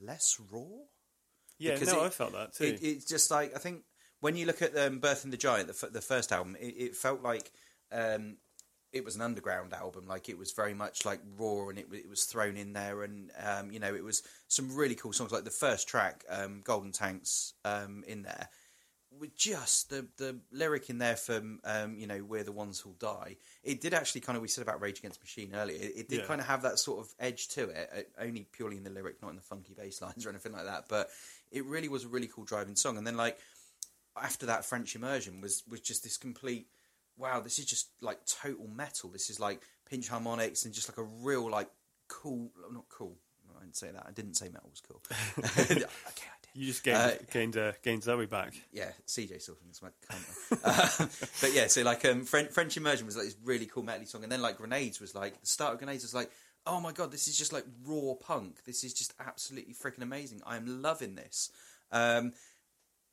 less 0.00 0.40
raw. 0.50 0.62
Yeah, 1.58 1.74
Because 1.74 1.92
no, 1.92 2.02
it- 2.02 2.06
I 2.06 2.10
felt 2.10 2.32
that 2.32 2.54
too. 2.54 2.64
It, 2.64 2.82
it's 2.82 3.04
just 3.04 3.30
like 3.30 3.54
I 3.54 3.58
think 3.58 3.82
when 4.24 4.36
you 4.36 4.46
look 4.46 4.62
at 4.62 4.74
um, 4.78 5.00
Birthing 5.00 5.30
the 5.30 5.36
Giant, 5.36 5.66
the, 5.66 5.74
f- 5.86 5.92
the 5.92 6.00
first 6.00 6.32
album, 6.32 6.56
it, 6.58 6.74
it 6.78 6.96
felt 6.96 7.22
like 7.22 7.52
um, 7.92 8.38
it 8.90 9.04
was 9.04 9.16
an 9.16 9.20
underground 9.20 9.74
album. 9.74 10.06
Like 10.08 10.30
it 10.30 10.38
was 10.38 10.50
very 10.52 10.72
much 10.72 11.04
like 11.04 11.20
raw, 11.36 11.68
and 11.68 11.78
it, 11.78 11.88
it 11.92 12.08
was 12.08 12.24
thrown 12.24 12.56
in 12.56 12.72
there, 12.72 13.02
and 13.02 13.30
um, 13.46 13.70
you 13.70 13.78
know, 13.78 13.94
it 13.94 14.02
was 14.02 14.22
some 14.48 14.74
really 14.74 14.94
cool 14.94 15.12
songs. 15.12 15.30
Like 15.30 15.44
the 15.44 15.50
first 15.50 15.86
track, 15.88 16.24
um, 16.30 16.62
Golden 16.64 16.90
Tanks, 16.90 17.52
um, 17.66 18.02
in 18.06 18.22
there. 18.22 18.48
With 19.20 19.36
just 19.36 19.90
the 19.90 20.06
the 20.16 20.40
lyric 20.50 20.88
in 20.88 20.96
there 20.96 21.16
from 21.16 21.60
um, 21.64 21.98
you 21.98 22.06
know 22.06 22.24
we're 22.26 22.44
the 22.44 22.50
ones 22.50 22.80
who'll 22.80 22.94
die. 22.94 23.36
It 23.62 23.82
did 23.82 23.92
actually 23.92 24.22
kind 24.22 24.36
of 24.36 24.42
we 24.42 24.48
said 24.48 24.62
about 24.62 24.80
Rage 24.80 25.00
Against 25.00 25.20
Machine 25.20 25.54
earlier. 25.54 25.76
It, 25.76 25.92
it 25.96 26.08
did 26.08 26.20
Yeah. 26.20 26.26
kind 26.26 26.40
of 26.40 26.46
have 26.46 26.62
that 26.62 26.78
sort 26.78 27.00
of 27.04 27.12
edge 27.20 27.48
to 27.48 27.64
it, 27.68 27.90
uh, 27.94 28.22
only 28.24 28.46
purely 28.52 28.78
in 28.78 28.84
the 28.84 28.90
lyric, 28.90 29.20
not 29.20 29.28
in 29.28 29.36
the 29.36 29.42
funky 29.42 29.74
bass 29.74 30.00
lines 30.00 30.24
or 30.26 30.30
anything 30.30 30.52
like 30.52 30.64
that. 30.64 30.86
But 30.88 31.10
it 31.52 31.64
really 31.66 31.88
was 31.88 32.04
a 32.04 32.08
really 32.08 32.26
cool 32.26 32.44
driving 32.44 32.74
song. 32.74 32.96
And 32.96 33.06
then 33.06 33.16
like 33.18 33.38
after 34.20 34.46
that, 34.46 34.64
French 34.64 34.94
Immersion 34.94 35.40
was 35.40 35.62
was 35.68 35.80
just 35.80 36.02
this 36.04 36.16
complete. 36.16 36.68
Wow, 37.16 37.40
this 37.40 37.58
is 37.58 37.66
just 37.66 37.88
like 38.00 38.18
total 38.26 38.66
metal. 38.68 39.10
This 39.10 39.30
is 39.30 39.38
like 39.38 39.60
pinch 39.88 40.08
harmonics 40.08 40.64
and 40.64 40.74
just 40.74 40.88
like 40.88 40.98
a 40.98 41.08
real 41.22 41.48
like 41.50 41.70
cool, 42.08 42.50
not 42.72 42.88
cool. 42.88 43.16
I 43.56 43.60
didn't 43.60 43.76
say 43.76 43.90
that. 43.92 44.04
I 44.06 44.10
didn't 44.10 44.34
say 44.34 44.48
metal 44.48 44.70
was 44.70 44.80
cool. 44.80 45.02
okay, 45.38 45.72
I 45.72 45.74
did. 45.74 45.86
you 46.54 46.66
just 46.66 46.82
gained 46.82 46.98
uh, 46.98 47.10
gained, 47.30 47.56
uh, 47.56 47.72
gained 47.82 48.02
Zoe 48.02 48.26
back. 48.26 48.54
Yeah, 48.72 48.90
CJ 49.06 49.40
still 49.40 49.54
thinks 49.54 49.82
my 49.82 49.88
uh, 50.64 50.88
but 51.40 51.52
yeah, 51.52 51.68
so 51.68 51.82
like 51.82 52.04
um, 52.04 52.24
French, 52.24 52.50
French 52.50 52.76
Immersion 52.76 53.06
was 53.06 53.16
like 53.16 53.26
this 53.26 53.36
really 53.44 53.66
cool 53.66 53.82
metal 53.82 54.06
song, 54.06 54.22
and 54.22 54.32
then 54.32 54.42
like 54.42 54.58
Grenades 54.58 55.00
was 55.00 55.14
like 55.14 55.40
the 55.40 55.46
start 55.46 55.72
of 55.72 55.78
Grenades 55.78 56.02
was 56.02 56.14
like, 56.14 56.30
oh 56.66 56.80
my 56.80 56.92
god, 56.92 57.12
this 57.12 57.28
is 57.28 57.38
just 57.38 57.52
like 57.52 57.64
raw 57.86 58.14
punk. 58.14 58.64
This 58.64 58.84
is 58.84 58.92
just 58.92 59.14
absolutely 59.20 59.74
freaking 59.74 60.02
amazing. 60.02 60.42
I'm 60.46 60.82
loving 60.82 61.14
this, 61.14 61.50
um, 61.92 62.32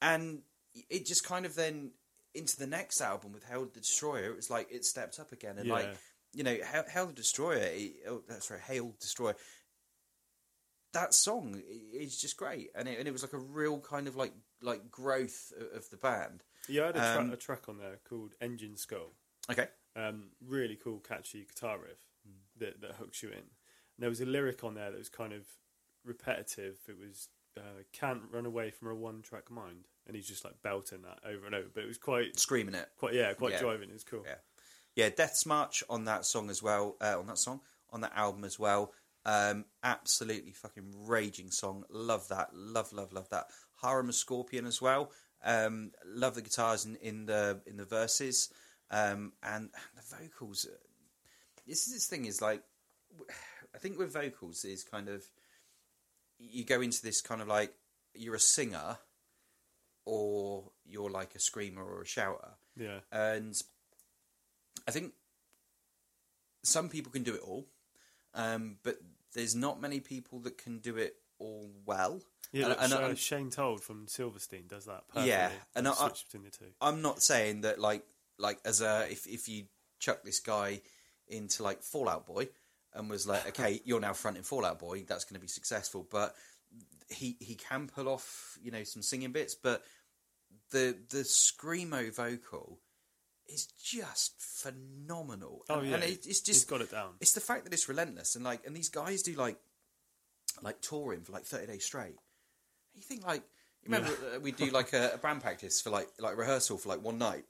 and 0.02 0.42
it 0.90 1.06
just 1.06 1.24
kind 1.24 1.46
of 1.46 1.56
then 1.56 1.92
into 2.34 2.58
the 2.58 2.68
next 2.68 3.02
album 3.02 3.34
with 3.34 3.44
Hail 3.44 3.66
the 3.66 3.80
Destroyer. 3.80 4.26
It 4.32 4.36
was 4.36 4.50
like 4.50 4.68
it 4.72 4.86
stepped 4.86 5.20
up 5.20 5.32
again, 5.32 5.58
and 5.58 5.68
Yeah. 5.68 5.74
like 5.74 5.98
you 6.34 6.44
know, 6.44 6.56
Hail, 6.64 6.84
Hail 6.90 7.08
the 7.08 7.14
Destroyer. 7.14 7.58
it- 7.58 8.04
oh, 8.08 8.24
that's 8.28 8.50
right, 8.50 8.60
Hail 8.62 8.96
Destroyer 9.00 9.36
that 10.94 11.14
song 11.14 11.62
is 11.94 12.20
just 12.20 12.36
great, 12.36 12.70
and 12.76 12.86
it, 12.88 13.00
and 13.00 13.08
it 13.08 13.12
was 13.12 13.22
like 13.24 13.32
a 13.34 13.38
real 13.38 13.80
kind 13.80 14.08
of 14.08 14.16
like 14.16 14.34
like 14.62 14.92
growth 14.92 15.54
of, 15.74 15.90
the 15.90 15.98
band. 15.98 16.44
Yeah, 16.68 16.84
I 16.84 16.86
had 16.88 16.96
a, 16.96 17.00
tra- 17.00 17.22
Um, 17.22 17.32
a 17.32 17.38
track 17.38 17.70
on 17.70 17.78
there 17.78 17.98
called 18.08 18.36
Engine 18.42 18.76
Skull. 18.78 19.14
Okay, 19.50 19.70
Um, 19.96 20.32
really 20.42 20.76
cool, 20.76 21.00
catchy 21.00 21.46
guitar 21.46 21.80
riff 21.80 22.06
Hmm. 22.26 22.34
that, 22.58 22.82
that 22.82 22.96
hooks 22.96 23.24
you 23.24 23.30
in. 23.30 23.38
And 23.38 23.50
there 24.00 24.10
was 24.10 24.20
a 24.22 24.26
lyric 24.26 24.64
on 24.64 24.76
there 24.76 24.92
that 24.92 24.98
was 24.98 25.10
kind 25.10 25.34
of 25.34 25.48
repetitive. 26.04 26.78
It 26.90 26.98
was 26.98 27.30
uh, 27.58 27.84
"Can't 27.94 28.24
run 28.30 28.46
away 28.46 28.70
from 28.70 28.90
a 28.90 28.96
one-track 28.96 29.50
mind," 29.50 29.88
and 30.08 30.16
he's 30.16 30.28
just 30.28 30.44
like 30.46 30.62
belting 30.62 31.02
that 31.04 31.20
over 31.28 31.46
and 31.46 31.56
over. 31.56 31.68
But 31.74 31.84
it 31.84 31.88
was 31.88 31.98
quite, 31.98 32.40
screaming 32.40 32.76
it. 32.76 32.88
quite 32.98 33.14
yeah, 33.14 33.34
quite 33.34 33.54
Yeah. 33.54 33.60
driving. 33.60 33.90
It 33.90 33.94
was 33.94 34.04
cool. 34.04 34.24
Yeah, 34.26 34.36
yeah. 34.96 35.10
Deathsmarch 35.10 35.84
on 35.90 36.06
that 36.06 36.26
song 36.26 36.50
as 36.50 36.62
well. 36.64 36.98
Uh, 37.02 37.18
on 37.20 37.28
that 37.28 37.38
song, 37.38 37.62
on 37.92 38.02
that 38.02 38.14
album 38.16 38.44
as 38.44 38.58
well. 38.60 38.94
Um, 39.26 39.66
absolutely 39.84 40.52
fucking 40.54 40.94
raging 41.06 41.52
song. 41.52 41.84
Love 41.90 42.28
that. 42.30 42.50
Love, 42.54 42.92
love, 42.92 43.14
love 43.14 43.30
that. 43.30 43.46
Harem 43.82 44.10
of 44.10 44.16
Scorpion 44.16 44.66
as 44.66 44.82
well. 44.82 45.12
Um, 45.44 45.92
love 46.06 46.36
the 46.36 46.42
guitars 46.42 46.86
in, 46.86 46.96
in 46.98 47.26
the 47.26 47.62
in 47.66 47.78
the 47.78 47.86
verses 47.86 48.50
um, 48.92 49.34
and 49.44 49.70
the 49.96 50.18
vocals. 50.18 50.68
uh, 50.72 50.76
This 51.68 51.88
is 51.88 51.94
this 51.94 52.08
thing 52.08 52.26
is 52.26 52.42
like, 52.42 52.64
I 53.76 53.78
think 53.78 53.98
with 53.98 54.14
vocals 54.14 54.66
is 54.66 54.84
kind 54.84 55.08
of 55.10 55.24
you 56.40 56.66
go 56.66 56.82
into 56.82 57.02
this 57.04 57.22
kind 57.22 57.42
of 57.42 57.48
like 57.48 57.74
you're 58.16 58.36
a 58.36 58.40
singer 58.40 58.98
or 60.06 60.72
you're 60.86 61.10
like 61.10 61.36
a 61.36 61.40
screamer 61.40 61.84
or 61.84 62.02
a 62.02 62.06
shouter 62.06 62.50
Yeah, 62.76 63.00
and 63.12 63.60
I 64.88 64.92
think 64.92 65.14
some 66.64 66.90
people 66.90 67.12
can 67.12 67.24
do 67.24 67.34
it 67.36 67.42
all, 67.42 67.68
um, 68.34 68.78
but 68.84 68.98
there's 69.34 69.56
not 69.56 69.82
many 69.82 70.00
people 70.00 70.40
that 70.42 70.58
can 70.58 70.80
do 70.80 70.98
it 70.98 71.16
all 71.40 71.70
well. 71.86 72.22
yeah. 72.52 72.68
And- 72.72 72.80
and 72.80 72.94
I'm- 72.94 73.16
Shane 73.16 73.50
Told 73.50 73.82
from 73.84 74.08
Silverstein 74.08 74.68
does 74.68 74.86
that. 74.86 75.08
Perfectly. 75.08 75.30
Yeah, 75.30 75.52
and 75.76 75.88
I- 75.88 75.94
switch 75.94 76.26
between 76.26 76.44
the 76.44 76.50
two. 76.52 76.74
I'm 76.82 77.02
not 77.02 77.22
saying 77.22 77.62
that 77.62 77.80
like 77.80 78.06
like 78.38 78.60
as 78.66 78.82
a 78.82 79.08
if 79.10 79.26
if 79.28 79.48
you 79.48 79.68
chuck 80.00 80.24
this 80.24 80.40
guy 80.40 80.82
into 81.28 81.64
like 81.64 81.82
Fall 81.84 82.10
Out 82.10 82.26
Boy 82.26 82.50
and 82.94 83.10
was 83.10 83.26
like, 83.26 83.48
okay, 83.60 83.82
you're 83.86 84.00
now 84.02 84.14
fronting 84.14 84.44
Fall 84.44 84.66
Out 84.66 84.80
Boy, 84.80 85.04
that's 85.04 85.24
going 85.24 85.36
to 85.36 85.40
be 85.40 85.48
successful, 85.48 86.06
but 86.12 86.36
he 87.10 87.38
he 87.40 87.56
can 87.56 87.88
pull 87.88 88.08
off 88.08 88.58
you 88.62 88.72
know 88.72 88.84
some 88.84 89.02
singing 89.02 89.32
bits, 89.32 89.56
but 89.56 89.84
the 90.72 90.98
the 91.10 91.20
screamo 91.20 92.14
vocal 92.16 92.80
is 93.48 93.66
just 93.68 94.42
phenomenal. 94.42 95.66
Oh 95.70 95.80
And- 95.80 95.88
yeah, 95.90 95.96
and 95.96 96.04
it, 96.04 96.10
it's 96.12 96.26
he's 96.28 96.42
just 96.42 96.70
got 96.70 96.82
it 96.82 96.92
down. 96.92 97.14
it's 97.20 97.34
the 97.34 97.42
fact 97.42 97.66
that 97.66 97.74
it's 97.74 97.90
relentless 97.90 98.36
and 98.36 98.46
like 98.46 98.66
and 98.66 98.76
these 98.76 98.90
guys 98.90 99.22
do 99.24 99.34
like 99.34 99.58
like 100.62 100.82
touring 100.82 101.22
for 101.24 101.32
like 101.32 101.46
30 101.46 101.68
days 101.68 101.84
straight 101.86 102.16
you 102.94 103.02
think 103.02 103.26
like 103.26 103.42
you 103.84 103.92
remember 103.92 104.12
uh, 104.36 104.40
we 104.40 104.52
do 104.52 104.66
like 104.70 104.94
a, 104.94 105.12
a 105.14 105.18
band 105.18 105.42
practice 105.42 105.82
for 105.82 105.90
like 105.90 106.08
like 106.20 106.38
rehearsal 106.38 106.78
for 106.78 106.90
like 106.90 107.02
one 107.04 107.18
night 107.18 107.46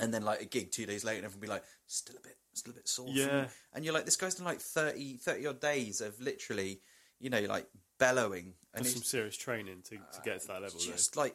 and 0.00 0.12
then 0.12 0.22
like 0.24 0.40
a 0.40 0.44
gig 0.46 0.70
two 0.72 0.86
days 0.86 1.04
later 1.04 1.18
and 1.18 1.26
everyone 1.26 1.40
be 1.42 1.46
like 1.48 1.64
still 1.86 2.16
a 2.16 2.20
bit 2.20 2.36
still 2.54 2.72
a 2.72 2.74
bit 2.76 2.88
sore 2.88 3.06
Yeah. 3.10 3.46
and 3.74 3.84
you're 3.84 3.94
like 3.94 4.04
this 4.04 4.16
guy's 4.16 4.34
done 4.34 4.46
like 4.46 4.60
30 4.60 5.18
30 5.18 5.46
odd 5.46 5.60
days 5.60 6.00
of 6.00 6.18
literally 6.20 6.80
you 7.20 7.30
know 7.30 7.40
like 7.42 7.66
bellowing 7.98 8.54
and 8.74 8.84
That's 8.84 8.94
some 8.94 9.02
serious 9.02 9.36
training 9.36 9.82
to, 9.84 9.96
to 9.96 10.22
get 10.24 10.40
to 10.42 10.46
that 10.48 10.62
level. 10.62 10.78
though. 10.78 10.92
just 10.92 11.16
like 11.16 11.34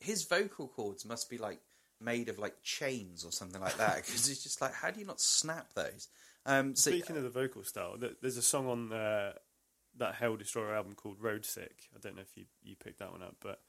his 0.00 0.24
vocal 0.24 0.68
cords 0.68 1.04
must 1.04 1.28
be 1.28 1.38
like 1.38 1.60
made 2.00 2.28
of 2.28 2.38
like 2.38 2.54
chains 2.62 3.24
or 3.24 3.32
something 3.32 3.60
like 3.60 3.76
that 3.76 3.96
because 4.06 4.28
it's 4.28 4.42
just 4.42 4.60
like 4.60 4.72
how 4.72 4.90
do 4.90 5.00
you 5.00 5.06
not 5.06 5.20
snap 5.20 5.72
those 5.74 6.08
um 6.46 6.74
so 6.74 6.90
Speaking 6.90 7.16
of 7.16 7.24
the 7.24 7.28
vocal 7.30 7.62
style, 7.64 7.96
there's 8.22 8.36
a 8.38 8.42
song 8.42 8.68
on 8.68 8.92
uh, 8.92 9.32
that 9.98 10.14
Hell 10.14 10.36
Destroyer 10.36 10.74
album 10.74 10.94
called 10.94 11.20
Road 11.20 11.44
Sick. 11.44 11.88
I 11.94 11.98
don't 12.00 12.16
know 12.16 12.22
if 12.22 12.36
you, 12.36 12.44
you 12.62 12.74
picked 12.76 13.00
that 13.00 13.10
one 13.12 13.22
up, 13.22 13.36
but 13.42 13.60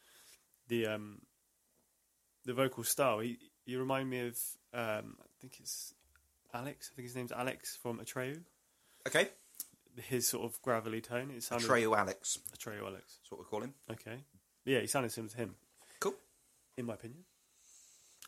the 0.69 0.85
um, 0.87 1.19
the 2.45 2.53
vocal 2.53 2.83
style, 2.85 3.19
he 3.19 3.37
you 3.65 3.79
remind 3.79 4.09
me 4.09 4.27
of 4.27 4.37
um, 4.73 5.17
I 5.19 5.27
think 5.41 5.57
it's 5.59 5.93
Alex. 6.53 6.89
I 6.93 6.95
think 6.95 7.07
his 7.07 7.15
name's 7.15 7.31
Alex 7.33 7.77
from 7.81 7.99
Atreyu. 7.99 8.39
Okay, 9.07 9.27
His 10.07 10.27
sort 10.27 10.45
of 10.45 10.61
gravelly 10.61 11.01
tone. 11.01 11.31
It 11.35 11.43
sounded 11.43 11.67
Treyo 11.67 11.97
Alex. 11.97 12.39
Atreyu 12.57 12.85
Alex. 12.85 13.17
That's 13.19 13.31
what 13.31 13.39
we 13.39 13.45
call 13.45 13.61
him. 13.61 13.73
Okay. 13.91 14.23
Yeah, 14.65 14.79
he 14.79 14.87
sounded 14.87 15.11
similar 15.11 15.31
to 15.31 15.37
him, 15.37 15.55
Cool. 15.99 16.13
in 16.77 16.85
my 16.85 16.93
opinion. 16.93 17.23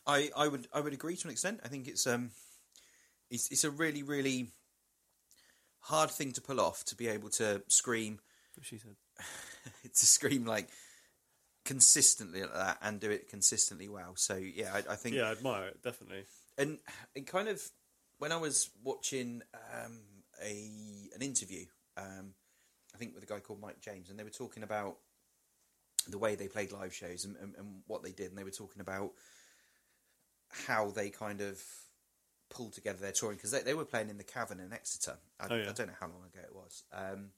I, 0.08 0.32
I 0.36 0.48
would 0.48 0.68
I 0.74 0.80
would 0.82 0.94
agree 0.94 1.16
to 1.16 1.28
an 1.28 1.32
extent. 1.32 1.60
I 1.64 1.68
think 1.68 1.88
it's 1.88 2.08
um 2.08 2.32
it's 3.30 3.52
it's 3.52 3.64
a 3.64 3.70
really 3.70 4.02
really 4.04 4.48
hard 5.82 6.10
thing 6.12 6.32
to 6.34 6.42
pull 6.42 6.60
off 6.60 6.84
to 6.86 6.96
be 6.96 7.08
able 7.08 7.30
to 7.30 7.62
scream 7.68 8.20
What 8.56 8.66
she 8.66 8.78
said. 8.78 8.96
to 9.84 10.06
scream 10.06 10.46
like 10.46 10.70
consistently 11.66 12.42
like 12.42 12.54
that 12.54 12.78
and 12.82 13.00
do 13.00 13.12
it 13.12 13.30
consistently 13.30 13.88
well. 13.90 14.14
So 14.16 14.36
yeah, 14.36 14.72
I, 14.74 14.94
I 14.94 14.96
think 14.96 15.16
Yeah, 15.16 15.24
I 15.30 15.32
admire 15.32 15.68
it 15.68 15.84
definitely. 15.84 16.24
and 16.58 16.80
it 17.14 17.28
kind 17.28 17.48
of 17.48 17.62
when 18.18 18.32
I 18.32 18.38
was 18.38 18.70
watching 18.84 19.42
um, 19.74 20.00
a 20.42 21.10
an 21.16 21.22
interview, 21.22 21.66
um, 21.98 22.34
I 22.94 22.98
think 22.98 23.14
with 23.14 23.24
a 23.24 23.28
guy 23.28 23.40
called 23.40 23.62
Mike 23.62 23.82
James, 23.82 24.10
and 24.10 24.20
they 24.20 24.24
were 24.24 24.30
talking 24.30 24.64
about 24.64 24.98
the 26.08 26.18
way 26.18 26.36
they 26.36 26.48
played 26.48 26.72
live 26.72 26.94
shows 26.94 27.26
and, 27.26 27.36
and, 27.38 27.56
and 27.58 27.82
what 27.88 28.04
they 28.04 28.12
did, 28.12 28.30
and 28.30 28.38
they 28.38 28.44
were 28.44 28.52
talking 28.52 28.82
about 28.82 29.12
how 30.50 30.90
they 30.92 31.10
kind 31.10 31.42
of 31.42 31.62
pulled 32.50 32.74
together 32.74 33.00
their 33.00 33.12
touring 33.12 33.38
because 33.38 33.52
they, 33.52 33.62
they 33.62 33.74
were 33.74 33.86
playing 33.86 34.10
in 34.10 34.18
the 34.18 34.24
Cavern 34.24 34.60
in 34.60 34.74
Exeter. 34.74 35.18
I, 35.40 35.48
Oh, 35.50 35.56
yeah. 35.56 35.70
I 35.70 35.74
don't 35.74 35.88
know 35.88 35.94
how 36.00 36.08
long 36.08 36.24
ago 36.34 36.42
it 36.44 36.56
was, 36.56 36.84
um, 36.94 37.30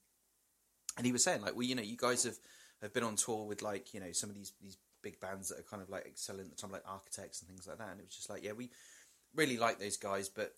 and 0.98 1.06
he 1.06 1.12
was 1.12 1.24
saying 1.24 1.42
like, 1.42 1.56
well, 1.56 1.63
you 1.63 1.76
know, 1.76 1.82
you 1.82 1.98
guys 1.98 2.24
have 2.24 2.38
have 2.82 2.94
been 2.94 3.04
on 3.04 3.16
tour 3.16 3.46
with 3.46 3.62
like 3.62 3.94
you 3.94 4.00
know 4.00 4.12
some 4.12 4.30
of 4.30 4.36
these 4.36 4.54
these 4.62 4.78
big 5.02 5.20
bands 5.20 5.50
that 5.50 5.60
are 5.60 5.63
kind 5.63 5.82
of 5.82 5.89
like 5.89 6.06
excelling 6.06 6.46
at 6.46 6.50
the 6.50 6.56
time, 6.56 6.72
like 6.72 6.84
Architects 6.88 7.42
and 7.42 7.50
things 7.50 7.68
like 7.68 7.78
that, 7.78 7.89
and 7.92 8.00
it 8.00 8.06
was 8.06 8.16
just 8.16 8.30
like, 8.30 8.44
yeah, 8.44 8.54
we 8.54 8.70
really 9.36 9.58
like 9.58 9.80
those 9.80 9.98
guys, 9.98 10.30
but 10.30 10.54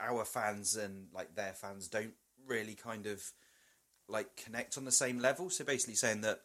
our 0.00 0.24
fans 0.24 0.76
and 0.76 1.08
like 1.14 1.34
their 1.34 1.52
fans 1.52 1.88
don't 1.88 2.14
really 2.46 2.74
kind 2.74 3.06
of 3.06 3.22
like 4.08 4.36
connect 4.36 4.78
on 4.78 4.84
the 4.84 4.92
same 4.92 5.18
level. 5.18 5.50
So 5.50 5.64
basically 5.64 5.94
saying 5.94 6.22
that 6.22 6.40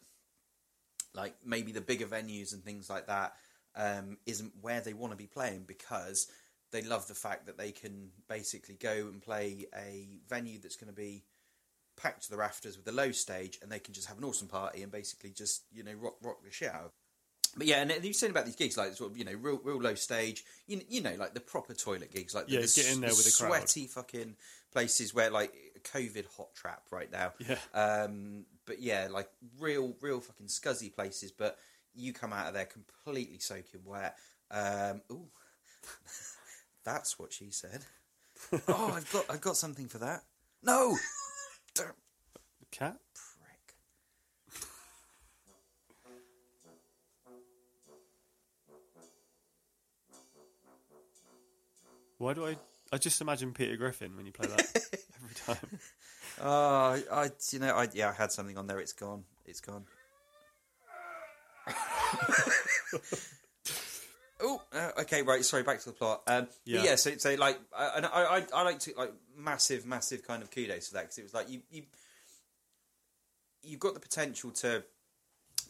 like 1.14 1.34
maybe 1.44 1.72
the 1.72 1.80
bigger 1.80 2.06
venues 2.06 2.52
and 2.52 2.62
things 2.62 2.90
like 2.90 3.06
that 3.06 3.34
um, 3.76 4.18
isn't 4.26 4.52
where 4.60 4.80
they 4.80 4.92
want 4.92 5.12
to 5.12 5.16
be 5.16 5.26
playing 5.26 5.64
because 5.66 6.28
they 6.72 6.82
love 6.82 7.06
the 7.06 7.14
fact 7.14 7.46
that 7.46 7.56
they 7.56 7.70
can 7.70 8.10
basically 8.28 8.74
go 8.74 8.90
and 8.90 9.22
play 9.22 9.66
a 9.76 10.08
venue 10.28 10.58
that's 10.58 10.76
going 10.76 10.92
to 10.92 10.96
be 10.96 11.24
packed 11.96 12.24
to 12.24 12.30
the 12.30 12.36
rafters 12.36 12.76
with 12.76 12.88
a 12.88 12.92
low 12.92 13.12
stage 13.12 13.58
and 13.62 13.70
they 13.70 13.78
can 13.78 13.94
just 13.94 14.08
have 14.08 14.18
an 14.18 14.24
awesome 14.24 14.48
party 14.48 14.82
and 14.82 14.90
basically 14.90 15.30
just 15.30 15.62
you 15.72 15.84
know 15.84 15.92
rock 16.00 16.16
rock 16.22 16.42
the 16.44 16.50
shit 16.50 16.72
out. 16.72 16.92
But 17.56 17.66
yeah, 17.66 17.82
and 17.82 18.04
you've 18.04 18.16
saying 18.16 18.30
about 18.32 18.46
these 18.46 18.56
gigs, 18.56 18.76
like 18.76 18.94
sort 18.94 19.12
of, 19.12 19.16
you 19.18 19.24
know, 19.24 19.32
real, 19.32 19.60
real 19.62 19.80
low 19.80 19.94
stage, 19.94 20.44
you, 20.66 20.80
you 20.88 21.00
know, 21.02 21.14
like 21.18 21.34
the 21.34 21.40
proper 21.40 21.74
toilet 21.74 22.12
gigs, 22.12 22.34
like 22.34 22.46
Yeah, 22.48 22.60
the, 22.60 22.72
get 22.74 22.92
in 22.92 23.00
there 23.00 23.10
the 23.10 23.16
with 23.16 23.24
the 23.24 23.36
crowd. 23.44 23.48
sweaty 23.48 23.86
fucking 23.86 24.36
places 24.72 25.14
where 25.14 25.30
like 25.30 25.52
COVID 25.84 26.26
hot 26.36 26.54
trap 26.54 26.82
right 26.90 27.10
now. 27.12 27.32
Yeah. 27.38 27.58
Um, 27.72 28.44
but 28.66 28.80
yeah, 28.80 29.08
like 29.10 29.28
real, 29.60 29.94
real 30.00 30.20
fucking 30.20 30.46
scuzzy 30.46 30.94
places. 30.94 31.30
But 31.32 31.58
you 31.94 32.12
come 32.12 32.32
out 32.32 32.48
of 32.48 32.54
there 32.54 32.66
completely 32.66 33.38
soaking 33.38 33.84
wet. 33.84 34.16
Um, 34.50 35.02
ooh, 35.12 35.28
that's 36.84 37.18
what 37.18 37.32
she 37.32 37.50
said. 37.50 37.84
oh, 38.68 38.92
I've 38.96 39.10
got, 39.12 39.24
I've 39.30 39.40
got 39.40 39.56
something 39.56 39.86
for 39.88 39.98
that. 39.98 40.22
No, 40.62 40.96
Cat? 42.70 42.96
Why 52.18 52.34
do 52.34 52.46
I? 52.46 52.56
I 52.92 52.98
just 52.98 53.20
imagine 53.20 53.52
Peter 53.52 53.76
Griffin 53.76 54.16
when 54.16 54.26
you 54.26 54.32
play 54.32 54.46
that 54.46 54.60
every 55.22 55.34
time. 55.46 55.78
Oh, 56.40 57.00
I, 57.12 57.30
you 57.50 57.58
know, 57.58 57.74
I 57.74 57.88
yeah, 57.92 58.10
I 58.10 58.12
had 58.12 58.30
something 58.32 58.56
on 58.58 58.66
there. 58.66 58.78
It's 58.78 58.92
gone. 58.92 59.24
It's 59.46 59.60
gone. 59.60 59.84
oh, 64.40 64.62
uh, 64.72 64.90
okay, 65.00 65.22
right. 65.22 65.44
Sorry, 65.44 65.62
back 65.62 65.80
to 65.80 65.86
the 65.86 65.92
plot. 65.92 66.22
Um, 66.26 66.48
yeah, 66.64 66.78
Yeah. 66.78 66.84
yeah. 66.90 66.94
So, 66.96 67.16
so 67.16 67.34
like, 67.34 67.58
uh, 67.76 67.92
and 67.96 68.06
I, 68.06 68.08
I, 68.38 68.46
I 68.54 68.62
like 68.62 68.78
to 68.80 68.92
like 68.96 69.12
massive, 69.36 69.86
massive 69.86 70.26
kind 70.26 70.42
of 70.42 70.50
kudos 70.50 70.88
for 70.88 70.94
that 70.94 71.02
because 71.04 71.18
it 71.18 71.22
was 71.22 71.34
like 71.34 71.48
you, 71.48 71.60
you, 71.70 71.82
you've 73.62 73.80
got 73.80 73.94
the 73.94 74.00
potential 74.00 74.50
to 74.52 74.84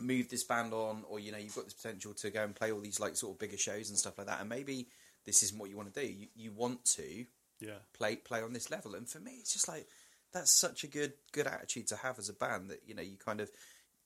move 0.00 0.28
this 0.28 0.44
band 0.44 0.72
on, 0.72 1.04
or 1.08 1.20
you 1.20 1.32
know, 1.32 1.38
you've 1.38 1.54
got 1.54 1.68
the 1.68 1.74
potential 1.74 2.12
to 2.14 2.30
go 2.30 2.42
and 2.42 2.54
play 2.54 2.72
all 2.72 2.80
these 2.80 3.00
like 3.00 3.16
sort 3.16 3.34
of 3.34 3.38
bigger 3.38 3.56
shows 3.58 3.90
and 3.90 3.98
stuff 3.98 4.18
like 4.18 4.26
that, 4.26 4.40
and 4.40 4.48
maybe 4.48 4.88
this 5.24 5.42
isn't 5.42 5.58
what 5.58 5.70
you 5.70 5.76
want 5.76 5.92
to 5.94 6.00
do. 6.00 6.06
You, 6.06 6.26
you 6.34 6.52
want 6.52 6.84
to 6.96 7.26
Yeah. 7.60 7.78
play 7.92 8.16
play 8.16 8.42
on 8.42 8.52
this 8.52 8.70
level. 8.70 8.94
And 8.94 9.08
for 9.08 9.20
me, 9.20 9.32
it's 9.40 9.52
just 9.52 9.68
like 9.68 9.88
that's 10.32 10.50
such 10.50 10.84
a 10.84 10.86
good 10.86 11.12
good 11.32 11.46
attitude 11.46 11.86
to 11.88 11.96
have 11.96 12.18
as 12.18 12.28
a 12.28 12.34
band 12.34 12.70
that 12.70 12.82
you 12.86 12.94
know 12.94 13.02
you 13.02 13.16
kind 13.16 13.40
of 13.40 13.50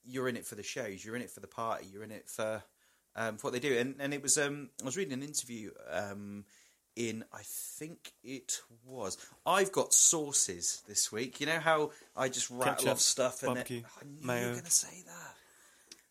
you're 0.05 0.27
in 0.29 0.37
it 0.37 0.45
for 0.45 0.55
the 0.55 0.63
shows, 0.63 1.03
you're 1.03 1.15
in 1.15 1.21
it 1.21 1.29
for 1.31 1.39
the 1.41 1.47
party, 1.47 1.87
you're 1.91 2.03
in 2.03 2.11
it 2.11 2.29
for 2.29 2.63
um, 3.15 3.37
for 3.37 3.47
what 3.47 3.53
they 3.53 3.59
do. 3.59 3.77
And 3.77 3.95
and 3.99 4.13
it 4.13 4.21
was 4.21 4.37
um, 4.37 4.69
I 4.81 4.85
was 4.85 4.95
reading 4.97 5.13
an 5.13 5.23
interview 5.23 5.71
um, 5.91 6.45
in 6.95 7.23
I 7.33 7.41
think 7.43 8.13
it 8.23 8.61
was 8.85 9.17
I've 9.45 9.71
got 9.71 9.93
sources 9.93 10.81
this 10.87 11.11
week. 11.11 11.39
You 11.41 11.47
know 11.47 11.59
how 11.59 11.91
I 12.15 12.29
just 12.29 12.49
rattle 12.49 12.73
Ketchup, 12.75 12.89
off 12.89 12.99
stuff 12.99 13.43
and 13.43 13.55
barbecue, 13.55 13.81
then, 13.81 13.89
I 13.99 14.05
knew 14.05 14.41
you 14.41 14.47
were 14.47 14.53
going 14.53 14.63
to 14.65 14.71
say 14.71 15.03
that. 15.05 15.35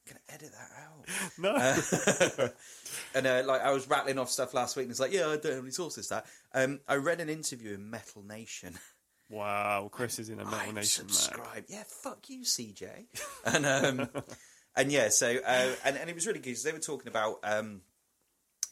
I'm 0.07 0.15
going 0.15 0.21
to 0.27 0.35
edit 0.35 0.53
that 0.53 0.71
out. 0.83 2.39
No. 2.39 2.49
and 3.15 3.27
uh, 3.27 3.43
like 3.47 3.61
I 3.63 3.73
was 3.73 3.89
rattling 3.89 4.19
off 4.19 4.31
stuff 4.31 4.55
last 4.55 4.77
week, 4.77 4.85
and 4.85 4.91
it's 4.91 5.01
like, 5.01 5.13
yeah, 5.13 5.29
I 5.29 5.37
don't 5.37 5.53
have 5.53 5.63
any 5.63 5.71
sources. 5.71 6.09
That 6.09 6.27
um, 6.55 6.81
I 6.89 6.97
read 6.97 7.21
an 7.21 7.29
interview 7.29 7.75
in 7.75 7.91
Metal 7.91 8.23
Nation. 8.23 8.75
wow, 9.31 9.89
Chris 9.91 10.19
is 10.19 10.29
in 10.29 10.41
a 10.41 10.45
Metal 10.45 10.61
I'm 10.61 10.75
Nation 10.75 11.09
Subscribe. 11.09 11.65
Yeah, 11.69 11.85
fuck 11.87 12.29
you, 12.29 12.41
CJ. 12.43 13.07
and 13.45 13.67
um, 13.67 14.09
and 14.77 14.93
yeah, 14.93 15.09
so 15.09 15.37
uh, 15.45 15.73
and 15.85 15.97
and 15.97 16.09
it 16.09 16.15
was 16.15 16.27
really 16.27 16.39
good 16.39 16.47
because 16.47 16.63
they 16.63 16.73
were 16.73 16.79
talking 16.79 17.09
about 17.09 17.39
um, 17.43 17.83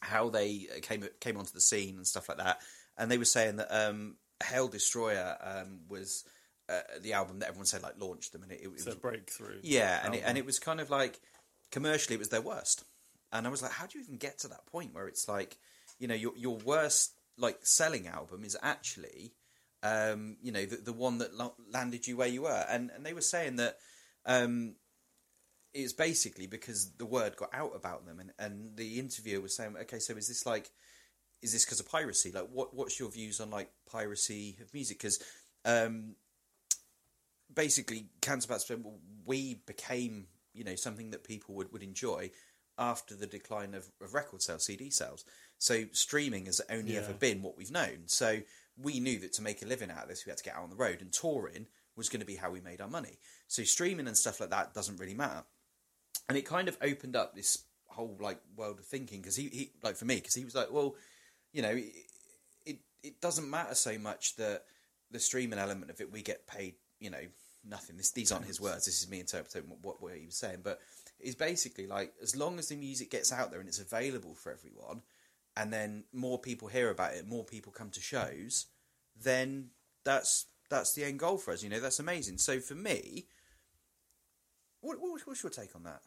how 0.01 0.31
they 0.31 0.67
came 0.83 1.05
came 1.21 1.37
onto 1.37 1.53
the 1.53 1.61
scene 1.61 1.97
and 1.97 2.07
stuff 2.07 2.29
like 2.29 2.39
that, 2.39 2.59
and 2.97 3.11
they 3.11 3.19
were 3.19 3.25
saying 3.25 3.57
that 3.57 3.69
um, 3.71 4.17
Hell 4.41 4.69
Destroyer 4.69 5.37
um, 5.41 5.81
was. 5.89 6.25
Uh, 6.69 6.81
the 7.01 7.13
album 7.13 7.39
that 7.39 7.47
everyone 7.47 7.65
said 7.65 7.81
like 7.81 7.95
launched 7.97 8.33
them, 8.33 8.43
and 8.43 8.51
it, 8.51 8.59
it 8.61 8.73
was 8.73 8.89
a 8.89 8.97
breakthrough. 8.97 9.61
yeah, 9.63 10.01
and 10.05 10.17
it, 10.17 10.25
and 10.27 10.37
it 10.37 10.45
was 10.45 10.59
kind 10.59 10.81
of 10.81 10.91
like 10.91 11.21
commercially 11.71 12.17
it 12.17 12.19
was 12.19 12.29
their 12.29 12.41
worst, 12.41 12.85
and 13.33 13.47
I 13.47 13.51
was 13.51 13.63
like, 13.63 13.73
how 13.73 13.87
do 13.87 13.99
you 13.99 14.05
even 14.05 14.19
get 14.19 14.39
to 14.41 14.49
that 14.49 14.67
point 14.67 14.95
where 14.95 15.09
it's 15.09 15.29
like, 15.29 15.57
you 15.99 16.09
know, 16.09 16.15
your 16.15 16.33
your 16.37 16.57
worst 16.59 17.13
like 17.39 17.59
selling 17.63 18.07
album 18.07 18.45
is 18.45 18.57
actually, 18.63 19.35
um, 19.83 20.37
you 20.43 20.53
know, 20.53 20.65
the 20.65 20.77
the 20.77 20.93
one 20.93 21.19
that 21.19 21.31
landed 21.73 22.07
you 22.07 22.17
where 22.17 22.29
you 22.29 22.43
were, 22.43 22.65
and 22.69 22.91
and 22.95 23.05
they 23.05 23.13
were 23.13 23.21
saying 23.21 23.57
that. 23.57 23.77
Um, 24.25 24.75
it's 25.73 25.93
basically 25.93 26.47
because 26.47 26.93
the 26.97 27.05
word 27.05 27.37
got 27.37 27.51
out 27.53 27.73
about 27.77 28.07
them, 28.07 28.19
and, 28.19 28.33
and 28.39 28.77
the 28.77 28.99
interviewer 28.99 29.43
was 29.43 29.55
saying, 29.55 29.77
"Okay, 29.83 29.99
so 29.99 30.17
is 30.17 30.27
this 30.27 30.47
like, 30.47 30.71
is 31.43 31.53
this 31.53 31.67
because 31.67 31.81
of 31.81 31.89
piracy? 31.89 32.33
Like, 32.33 32.49
what 32.51 32.75
what's 32.75 32.99
your 32.99 33.11
views 33.11 33.41
on 33.41 33.51
like 33.51 33.71
piracy 33.91 34.57
of 34.63 34.73
music? 34.73 34.99
Because 34.99 35.23
um, 35.67 36.15
basically, 37.53 38.07
Cancer 38.23 38.49
Bats, 38.49 38.71
we 39.27 39.61
became 39.67 40.29
you 40.55 40.65
know 40.65 40.77
something 40.77 41.11
that 41.11 41.25
people 41.25 41.55
would, 41.57 41.73
would 41.73 41.83
enjoy 41.83 42.31
after 42.79 43.15
the 43.15 43.27
decline 43.27 43.75
of, 43.75 43.91
of 44.01 44.15
record 44.15 44.43
sales, 44.43 44.65
CD 44.65 44.91
sales. 44.91 45.25
So 45.59 45.85
streaming 45.93 46.47
has 46.47 46.61
only 46.71 46.95
Yeah. 46.95 47.01
ever 47.01 47.15
been 47.15 47.43
what 47.43 47.57
we've 47.57 47.71
known. 47.71 48.03
So 48.07 48.41
we 48.77 49.01
knew 49.01 49.19
that 49.21 49.33
to 49.35 49.43
make 49.43 49.63
a 49.63 49.67
living 49.67 49.91
out 49.91 50.03
of 50.03 50.09
this, 50.09 50.27
we 50.27 50.31
had 50.31 50.39
to 50.39 50.45
get 50.45 50.55
out 50.57 50.63
on 50.65 50.71
the 50.71 50.77
road, 50.77 51.01
and 51.01 51.13
touring 51.13 51.67
was 51.97 52.09
going 52.11 52.21
to 52.21 52.27
be 52.27 52.37
how 52.37 52.51
we 52.51 52.61
made 52.61 52.81
our 52.83 52.89
money. 52.89 53.19
So 53.49 53.63
streaming 53.65 54.07
and 54.07 54.17
stuff 54.17 54.41
like 54.41 54.51
that 54.51 54.75
doesn't 54.75 54.99
really 54.99 55.15
matter. 55.15 55.45
And 56.29 56.37
it 56.37 56.45
kind 56.45 56.69
of 56.69 56.77
opened 56.83 57.17
up 57.17 57.35
this 57.35 57.65
whole 57.87 58.17
like 58.21 58.41
world 58.55 58.79
of 58.79 58.85
thinking 58.85 59.21
because 59.23 59.37
he, 59.37 59.49
he 59.49 59.71
like 59.83 59.97
for 59.97 60.05
me 60.05 60.17
because 60.17 60.35
he 60.35 60.45
was 60.45 60.55
like, 60.55 60.71
well, 60.71 60.97
you 61.53 61.63
know, 61.63 61.71
it, 61.71 61.93
it 62.67 62.79
it 63.03 63.21
doesn't 63.23 63.49
matter 63.49 63.75
so 63.75 63.97
much 63.99 64.37
that 64.37 64.65
the 65.11 65.19
streaming 65.21 65.59
element 65.59 65.91
of 65.91 66.01
it 66.03 66.13
we 66.13 66.21
get 66.21 66.47
paid, 66.47 66.75
you 67.01 67.09
know, 67.09 67.23
nothing. 67.65 67.97
This, 67.97 68.11
these 68.11 68.33
aren't 68.33 68.45
his 68.45 68.61
words. 68.61 68.85
This 68.85 69.01
is 69.03 69.09
me 69.09 69.21
interpreting 69.21 69.71
what, 69.71 69.79
what, 69.83 70.03
what 70.03 70.15
he 70.15 70.27
was 70.27 70.37
saying. 70.37 70.59
But 70.63 70.81
it's 71.21 71.35
basically 71.35 71.87
like 71.87 72.13
as 72.23 72.37
long 72.37 72.59
as 72.59 72.69
the 72.69 72.77
music 72.77 73.11
gets 73.11 73.33
out 73.33 73.51
there 73.51 73.61
and 73.61 73.69
it's 73.69 73.81
available 73.81 74.35
for 74.35 74.53
everyone, 74.53 75.03
and 75.57 75.73
then 75.73 76.05
more 76.13 76.39
people 76.39 76.69
hear 76.69 76.91
about 76.91 77.15
it, 77.15 77.27
more 77.27 77.45
people 77.45 77.73
come 77.73 77.91
to 77.91 78.01
shows, 78.01 78.67
then 79.21 79.71
that's 80.05 80.47
that's 80.69 80.95
the 80.95 81.05
end 81.05 81.19
goal 81.19 81.39
for 81.39 81.53
us. 81.53 81.63
You 81.63 81.71
know, 81.71 81.81
that's 81.81 81.99
amazing. 82.01 82.39
So 82.39 82.61
for 82.61 82.75
me, 82.75 83.27
what, 84.81 85.01
what 85.01 85.21
what's 85.27 85.43
your 85.43 85.51
take 85.51 85.75
on 85.75 85.85
that? 85.85 86.03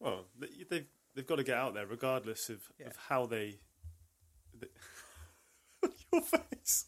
Well, 0.00 0.26
they've 0.38 0.86
they've 1.14 1.26
got 1.26 1.36
to 1.36 1.44
get 1.44 1.56
out 1.58 1.74
there 1.74 1.86
regardless 1.86 2.48
of, 2.48 2.60
Yeah. 2.78 2.86
of 2.88 2.96
how 3.08 3.26
they. 3.26 3.56
the- 4.58 4.68
Your 6.12 6.22
face. 6.22 6.86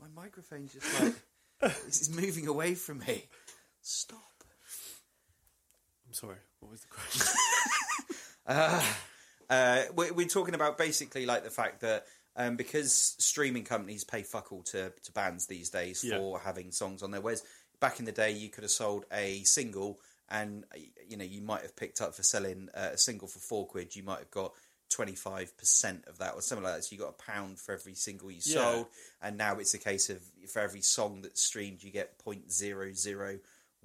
My 0.00 0.08
microphone's 0.14 0.72
just 0.72 1.00
like 1.02 1.14
is 1.86 2.10
moving 2.10 2.46
away 2.46 2.74
from 2.74 2.98
me. 3.00 3.26
Stop. 3.82 4.39
I'm 6.10 6.14
sorry. 6.14 6.36
What 6.58 6.72
was 6.72 6.80
the 6.80 6.88
question? 6.88 8.80
Uh, 9.48 9.82
we're, 9.96 10.12
we're 10.12 10.28
talking 10.28 10.54
about 10.54 10.78
basically 10.78 11.26
like 11.26 11.42
the 11.42 11.50
fact 11.50 11.80
that 11.80 12.06
um, 12.36 12.54
because 12.54 12.92
streaming 13.18 13.64
companies 13.64 14.04
pay 14.04 14.22
fuck 14.22 14.52
all 14.52 14.62
to, 14.62 14.92
to 15.02 15.12
bands 15.12 15.46
these 15.48 15.70
days 15.70 16.04
Yeah. 16.04 16.18
for 16.18 16.38
having 16.38 16.70
songs 16.70 17.02
on 17.02 17.10
there. 17.10 17.20
Whereas 17.20 17.42
back 17.80 17.98
in 17.98 18.04
the 18.04 18.12
day, 18.12 18.30
you 18.30 18.48
could 18.48 18.62
have 18.62 18.70
sold 18.70 19.06
a 19.12 19.42
single, 19.42 19.98
and 20.28 20.64
you 21.08 21.16
know 21.16 21.24
you 21.24 21.40
might 21.42 21.62
have 21.62 21.74
picked 21.74 22.00
up 22.00 22.14
for 22.14 22.22
selling 22.22 22.68
uh, 22.76 22.90
a 22.92 22.98
single 22.98 23.26
for 23.26 23.40
four 23.40 23.66
quid. 23.66 23.96
You 23.96 24.04
might 24.04 24.20
have 24.20 24.30
got 24.30 24.52
twenty 24.88 25.16
five 25.16 25.56
percent 25.58 26.04
of 26.06 26.18
that 26.18 26.34
or 26.34 26.42
something 26.42 26.64
like 26.64 26.76
that. 26.76 26.84
So 26.84 26.94
you 26.94 27.00
got 27.02 27.08
a 27.18 27.32
pound 27.32 27.58
for 27.58 27.72
every 27.74 27.94
single 27.94 28.30
you 28.30 28.38
Yeah. 28.44 28.54
sold, 28.62 28.86
and 29.20 29.36
now 29.36 29.58
it's 29.58 29.74
a 29.74 29.78
case 29.78 30.10
of 30.10 30.20
for 30.52 30.60
every 30.60 30.82
song 30.82 31.22
that's 31.22 31.42
streamed, 31.42 31.82
you 31.82 31.90
get 31.90 32.18
point 32.18 32.52
zero 32.52 32.92
zero 32.92 33.40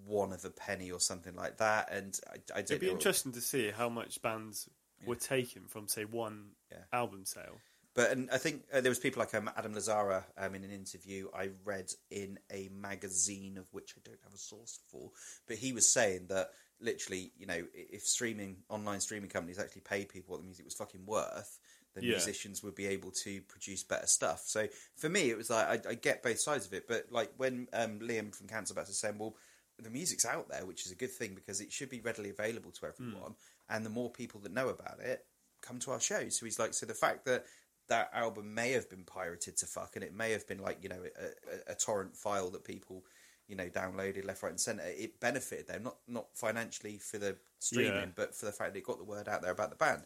one 0.06 0.34
of 0.34 0.44
a 0.46 0.50
penny 0.50 0.92
or 0.92 1.00
something 1.00 1.36
like 1.36 1.58
that. 1.58 1.92
And 1.92 2.18
I, 2.28 2.34
I 2.34 2.62
don't 2.62 2.72
It'd 2.72 2.80
be 2.82 2.90
interesting 2.90 3.32
to 3.34 3.42
see 3.42 3.72
how 3.72 3.90
much 3.90 4.22
bands 4.22 4.70
were 5.06 5.16
taken 5.16 5.64
from, 5.68 5.88
say, 5.88 6.06
one 6.06 6.52
Yeah. 6.72 6.80
album 6.92 7.26
sale. 7.26 7.60
But 7.96 8.12
and 8.12 8.30
I 8.30 8.38
think 8.38 8.64
uh, 8.74 8.82
there 8.82 8.92
was 8.92 9.00
people 9.00 9.22
like 9.22 9.34
um, 9.34 9.50
Adam 9.56 9.74
Lazzara 9.74 10.24
um, 10.38 10.54
in 10.54 10.66
an 10.66 10.72
interview 10.72 11.30
I 11.34 11.52
read 11.64 11.92
in 12.12 12.38
a 12.52 12.70
magazine 12.70 13.58
of 13.58 13.68
which 13.72 13.94
I 13.98 14.02
don't 14.04 14.20
have 14.24 14.34
a 14.34 14.38
source 14.38 14.80
for, 14.92 15.12
but 15.48 15.56
he 15.56 15.72
was 15.72 15.88
saying 15.88 16.28
that 16.28 16.50
literally, 16.82 17.32
you 17.38 17.46
know, 17.46 17.64
if 17.74 18.02
streaming 18.06 18.58
online 18.68 19.00
streaming 19.00 19.30
companies 19.30 19.60
actually 19.60 19.84
paid 19.84 20.10
people 20.10 20.34
what 20.34 20.42
the 20.42 20.46
music 20.46 20.66
was 20.66 20.74
fucking 20.74 21.06
worth, 21.06 21.58
then 21.94 22.04
Yeah. 22.04 22.16
musicians 22.16 22.62
would 22.62 22.76
be 22.76 22.88
able 22.88 23.12
to 23.12 23.42
produce 23.44 23.84
better 23.84 24.08
stuff. 24.08 24.44
So 24.46 24.68
for 24.98 25.08
me, 25.08 25.30
it 25.30 25.38
was 25.38 25.50
like 25.50 25.86
I, 25.86 25.92
I 25.92 25.94
get 25.94 26.22
both 26.22 26.40
sides 26.40 26.66
of 26.66 26.74
it, 26.74 26.90
but 26.90 27.06
like 27.12 27.32
when 27.38 27.70
um, 27.72 28.00
Liam 28.00 28.36
from 28.36 28.48
Cancer 28.48 28.74
Bats 28.74 29.06
well. 29.18 29.38
The 29.80 29.90
music's 29.90 30.26
out 30.26 30.48
there, 30.50 30.66
which 30.66 30.86
is 30.86 30.92
a 30.92 30.96
good 30.96 31.12
thing 31.12 31.36
because 31.36 31.60
it 31.62 31.72
should 31.72 31.90
be 31.90 32.00
readily 32.00 32.30
available 32.30 32.72
to 32.72 32.86
everyone. 32.86 33.36
And 33.70 33.86
the 33.86 33.90
more 33.90 34.10
people 34.10 34.40
that 34.42 34.54
know 34.54 34.70
about 34.70 35.00
it 35.02 35.26
come 35.62 35.80
to 35.80 35.92
our 35.92 36.00
shows. 36.00 36.38
So 36.40 36.46
he's 36.46 36.60
like, 36.60 36.74
so 36.74 36.86
the 36.86 36.94
fact 36.94 37.26
that 37.26 37.46
that 37.90 38.10
album 38.14 38.54
may 38.54 38.72
have 38.72 38.90
been 38.90 39.04
pirated 39.04 39.58
to 39.58 39.66
fuck, 39.66 39.96
and 39.96 40.04
it 40.04 40.14
may 40.16 40.32
have 40.32 40.48
been 40.48 40.60
like 40.60 40.80
you 40.82 40.90
know 40.90 41.02
a, 41.04 41.72
a, 41.72 41.74
a 41.74 41.76
torrent 41.76 42.16
file 42.16 42.50
that 42.52 42.64
people 42.64 43.04
you 43.48 43.56
know 43.56 43.68
downloaded 43.68 44.26
left, 44.26 44.42
right, 44.44 44.50
and 44.52 44.60
centre. 44.60 44.84
It 44.86 45.20
benefited 45.20 45.68
them 45.68 45.84
not 45.84 45.98
not 46.08 46.28
financially 46.34 46.98
for 46.98 47.18
the 47.18 47.36
streaming, 47.60 47.94
Yeah. 47.94 48.06
but 48.16 48.34
for 48.36 48.46
the 48.46 48.52
fact 48.52 48.74
that 48.74 48.80
it 48.80 48.86
got 48.86 48.98
the 48.98 49.04
word 49.04 49.28
out 49.28 49.42
there 49.42 49.52
about 49.52 49.70
the 49.72 49.76
band. 49.76 50.04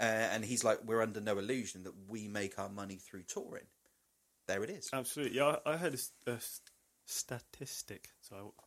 Uh, 0.00 0.04
and 0.32 0.44
he's 0.44 0.64
like, 0.64 0.78
we're 0.84 1.02
under 1.02 1.20
no 1.20 1.38
illusion 1.38 1.82
that 1.84 1.92
we 2.08 2.26
make 2.26 2.58
our 2.58 2.70
money 2.70 2.96
through 2.96 3.24
touring. 3.24 3.66
There 4.48 4.64
it 4.64 4.70
is. 4.70 4.88
Absolutely. 4.92 5.36
Yeah, 5.36 5.56
I 5.66 5.72
I 5.72 5.76
heard 5.76 5.94
a, 6.26 6.30
a 6.32 6.38
statistic, 7.06 8.08
so 8.20 8.36
I 8.36 8.64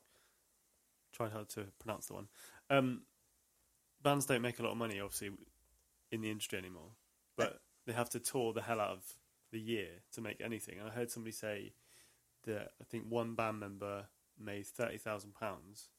tried 1.14 1.32
hard 1.32 1.50
to 1.50 1.66
pronounce 1.80 2.08
the 2.08 2.14
one. 2.14 2.28
Um, 2.70 3.04
bands 4.02 4.26
don't 4.26 4.42
make 4.42 4.60
a 4.60 4.64
lot 4.64 4.72
of 4.72 4.78
money, 4.78 5.00
obviously, 5.00 5.32
in 6.12 6.22
the 6.22 6.30
industry 6.30 6.60
anymore, 6.60 6.92
but 7.38 7.60
they 7.86 7.94
have 7.94 8.10
to 8.12 8.20
tour 8.20 8.54
the 8.54 8.62
hell 8.62 8.80
out 8.80 8.92
of 8.92 9.04
the 9.52 9.60
year 9.60 9.88
to 10.14 10.22
make 10.22 10.42
anything. 10.42 10.80
And 10.80 10.90
I 10.90 10.92
heard 10.92 11.12
somebody 11.12 11.32
say 11.32 11.74
that 12.46 12.72
I 12.82 12.84
think 12.90 13.06
one 13.08 13.36
band 13.36 13.60
member 13.60 14.06
made 14.40 14.66
thirty 14.66 14.98
thousand 14.98 15.36
pounds 15.36 15.90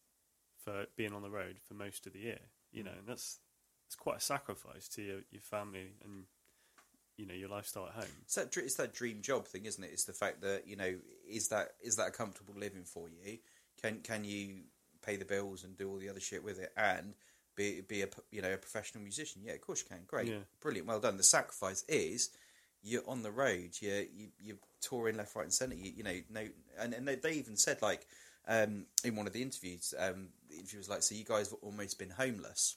for 0.63 0.87
being 0.97 1.13
on 1.13 1.23
the 1.23 1.31
road 1.31 1.57
for 1.67 1.75
most 1.75 2.07
of 2.07 2.13
the 2.13 2.21
year. 2.21 2.41
You 2.73 2.83
know, 2.83 2.93
and 2.99 3.07
that's 3.07 3.39
it's 3.87 3.97
quite 3.97 4.17
a 4.17 4.21
sacrifice 4.21 4.89
to 4.89 5.03
your, 5.03 5.21
your 5.31 5.43
family 5.43 5.93
and 6.03 6.25
you 7.17 7.27
know 7.27 7.35
your 7.35 7.49
lifestyle 7.49 7.87
at 7.87 7.95
home. 7.95 8.17
It's 8.23 8.35
that 8.35 8.57
it's 8.57 8.75
that 8.75 8.93
dream 8.93 9.23
job 9.23 9.47
thing, 9.47 9.67
isn't 9.67 9.83
it? 9.83 9.91
It's 9.93 10.05
the 10.05 10.13
fact 10.13 10.43
that 10.43 10.67
you 10.67 10.77
know 10.77 10.95
is 11.29 11.49
that 11.49 11.69
is 11.83 11.97
that 11.97 12.09
a 12.09 12.11
comfortable 12.11 12.55
living 12.57 12.85
for 12.85 13.09
you? 13.09 13.39
Can 13.81 14.01
can 14.01 14.25
you 14.25 14.63
pay 15.05 15.17
the 15.17 15.25
bills 15.25 15.65
and 15.65 15.77
do 15.77 15.89
all 15.91 15.99
the 15.99 16.09
other 16.09 16.21
shit 16.21 16.43
with 16.45 16.59
it 16.59 16.73
and 16.77 17.15
be 17.57 17.81
be 17.83 18.03
a 18.03 18.09
you 18.31 18.43
know 18.43 18.53
a 18.53 18.57
professional 18.57 19.03
musician? 19.03 19.43
Yeah, 19.45 19.53
of 19.53 19.61
course 19.61 19.83
you 19.83 19.89
can. 19.89 20.05
Great, 20.07 20.29
Yeah. 20.29 20.39
brilliant, 20.61 20.89
well 20.89 21.01
done. 21.01 21.17
The 21.17 21.23
sacrifice 21.23 21.85
is 21.89 22.31
you're 22.83 23.09
on 23.09 23.23
the 23.23 23.31
road. 23.31 23.71
You're 23.81 24.03
you, 24.03 24.29
you're 24.39 24.57
touring 24.81 25.17
left, 25.17 25.35
right, 25.37 25.45
and 25.45 25.53
centre. 25.53 25.77
You, 25.77 25.93
you 25.97 26.03
know 26.03 26.19
no, 26.31 26.47
and 26.79 26.95
and 26.95 27.07
they, 27.07 27.17
they 27.17 27.33
even 27.33 27.57
said 27.57 27.81
like 27.83 28.07
um, 28.47 28.87
in 29.05 29.17
one 29.17 29.27
of 29.27 29.33
the 29.33 29.43
interviews, 29.43 29.95
um, 29.99 30.29
the 30.51 30.57
interview 30.57 30.79
was 30.79 30.89
like, 30.91 31.03
so 31.03 31.15
you 31.15 31.25
guys 31.25 31.51
have 31.51 31.59
almost 31.63 31.99
been 31.99 32.11
homeless 32.11 32.77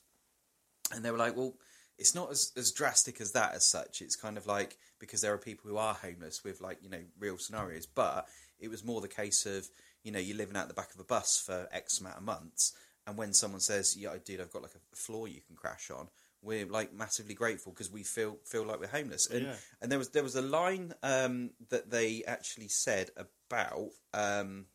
and 0.93 1.03
they 1.03 1.11
were 1.11 1.17
like, 1.17 1.35
well, 1.35 1.55
it's 1.97 2.15
not 2.15 2.31
as, 2.31 2.51
as 2.55 2.71
drastic 2.71 3.19
as 3.19 3.31
that 3.33 3.53
as 3.53 3.65
such. 3.65 4.01
It's 4.01 4.15
kind 4.15 4.37
of 4.37 4.45
like 4.45 4.77
because 4.99 5.21
there 5.21 5.33
are 5.33 5.37
people 5.37 5.69
who 5.69 5.77
are 5.77 5.93
homeless 5.95 6.43
with 6.43 6.61
like 6.61 6.77
you 6.81 6.89
know 6.89 7.01
real 7.19 7.37
scenarios, 7.37 7.85
but 7.87 8.27
it 8.59 8.69
was 8.69 8.83
more 8.85 9.01
the 9.01 9.07
case 9.07 9.45
of 9.45 9.67
you 10.03 10.11
know 10.11 10.19
you're 10.19 10.37
living 10.37 10.55
out 10.55 10.67
the 10.67 10.73
back 10.73 10.93
of 10.93 10.99
a 10.99 11.03
bus 11.03 11.41
for 11.43 11.67
X 11.71 11.99
amount 11.99 12.17
of 12.17 12.23
months, 12.23 12.73
and 13.05 13.17
when 13.17 13.33
someone 13.33 13.61
says, 13.61 13.95
"Yeah, 13.97 14.15
dude, 14.23 14.41
I've 14.41 14.51
got 14.51 14.61
like 14.61 14.75
a 14.75 14.95
floor 14.95 15.27
you 15.27 15.41
can 15.41 15.55
crash 15.55 15.89
on," 15.91 16.09
we're 16.41 16.65
like 16.65 16.93
massively 16.93 17.33
grateful 17.33 17.71
because 17.71 17.91
we 17.91 18.03
feel 18.03 18.37
feel 18.45 18.65
like 18.65 18.79
we're 18.79 18.87
homeless. 18.87 19.27
And 19.27 19.45
Yeah. 19.45 19.55
and 19.81 19.91
there 19.91 19.99
was 19.99 20.09
there 20.09 20.23
was 20.23 20.35
a 20.35 20.41
line 20.41 20.93
um, 21.03 21.51
that 21.69 21.89
they 21.89 22.23
actually 22.25 22.67
said 22.67 23.11
about 23.17 23.89
um, 24.13 24.67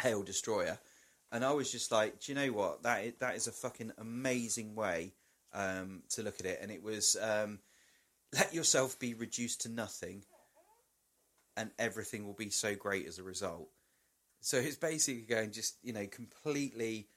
Hail 0.00 0.22
Destroyer, 0.22 0.78
and 1.30 1.44
I 1.44 1.52
was 1.52 1.70
just 1.70 1.92
like, 1.92 2.20
do 2.20 2.32
you 2.32 2.36
know 2.36 2.52
what? 2.52 2.82
That 2.82 3.04
is, 3.04 3.12
that 3.20 3.36
is 3.36 3.46
a 3.46 3.52
fucking 3.52 3.92
amazing 3.98 4.74
way 4.74 5.14
um, 5.52 6.02
to 6.10 6.22
look 6.22 6.40
at 6.40 6.46
it. 6.46 6.58
And 6.62 6.70
it 6.70 6.82
was 6.82 7.16
um, 7.20 7.60
let 8.32 8.54
yourself 8.54 8.98
be 8.98 9.14
reduced 9.14 9.62
to 9.62 9.68
nothing, 9.68 10.24
and 11.56 11.70
everything 11.78 12.26
will 12.26 12.34
be 12.34 12.50
so 12.50 12.74
great 12.74 13.06
as 13.06 13.18
a 13.18 13.22
result. 13.22 13.68
So 14.44 14.58
it's 14.58 14.76
basically 14.76 15.22
going 15.22 15.52
just 15.52 15.76
you 15.82 15.92
know 15.92 16.06
completely 16.06 17.08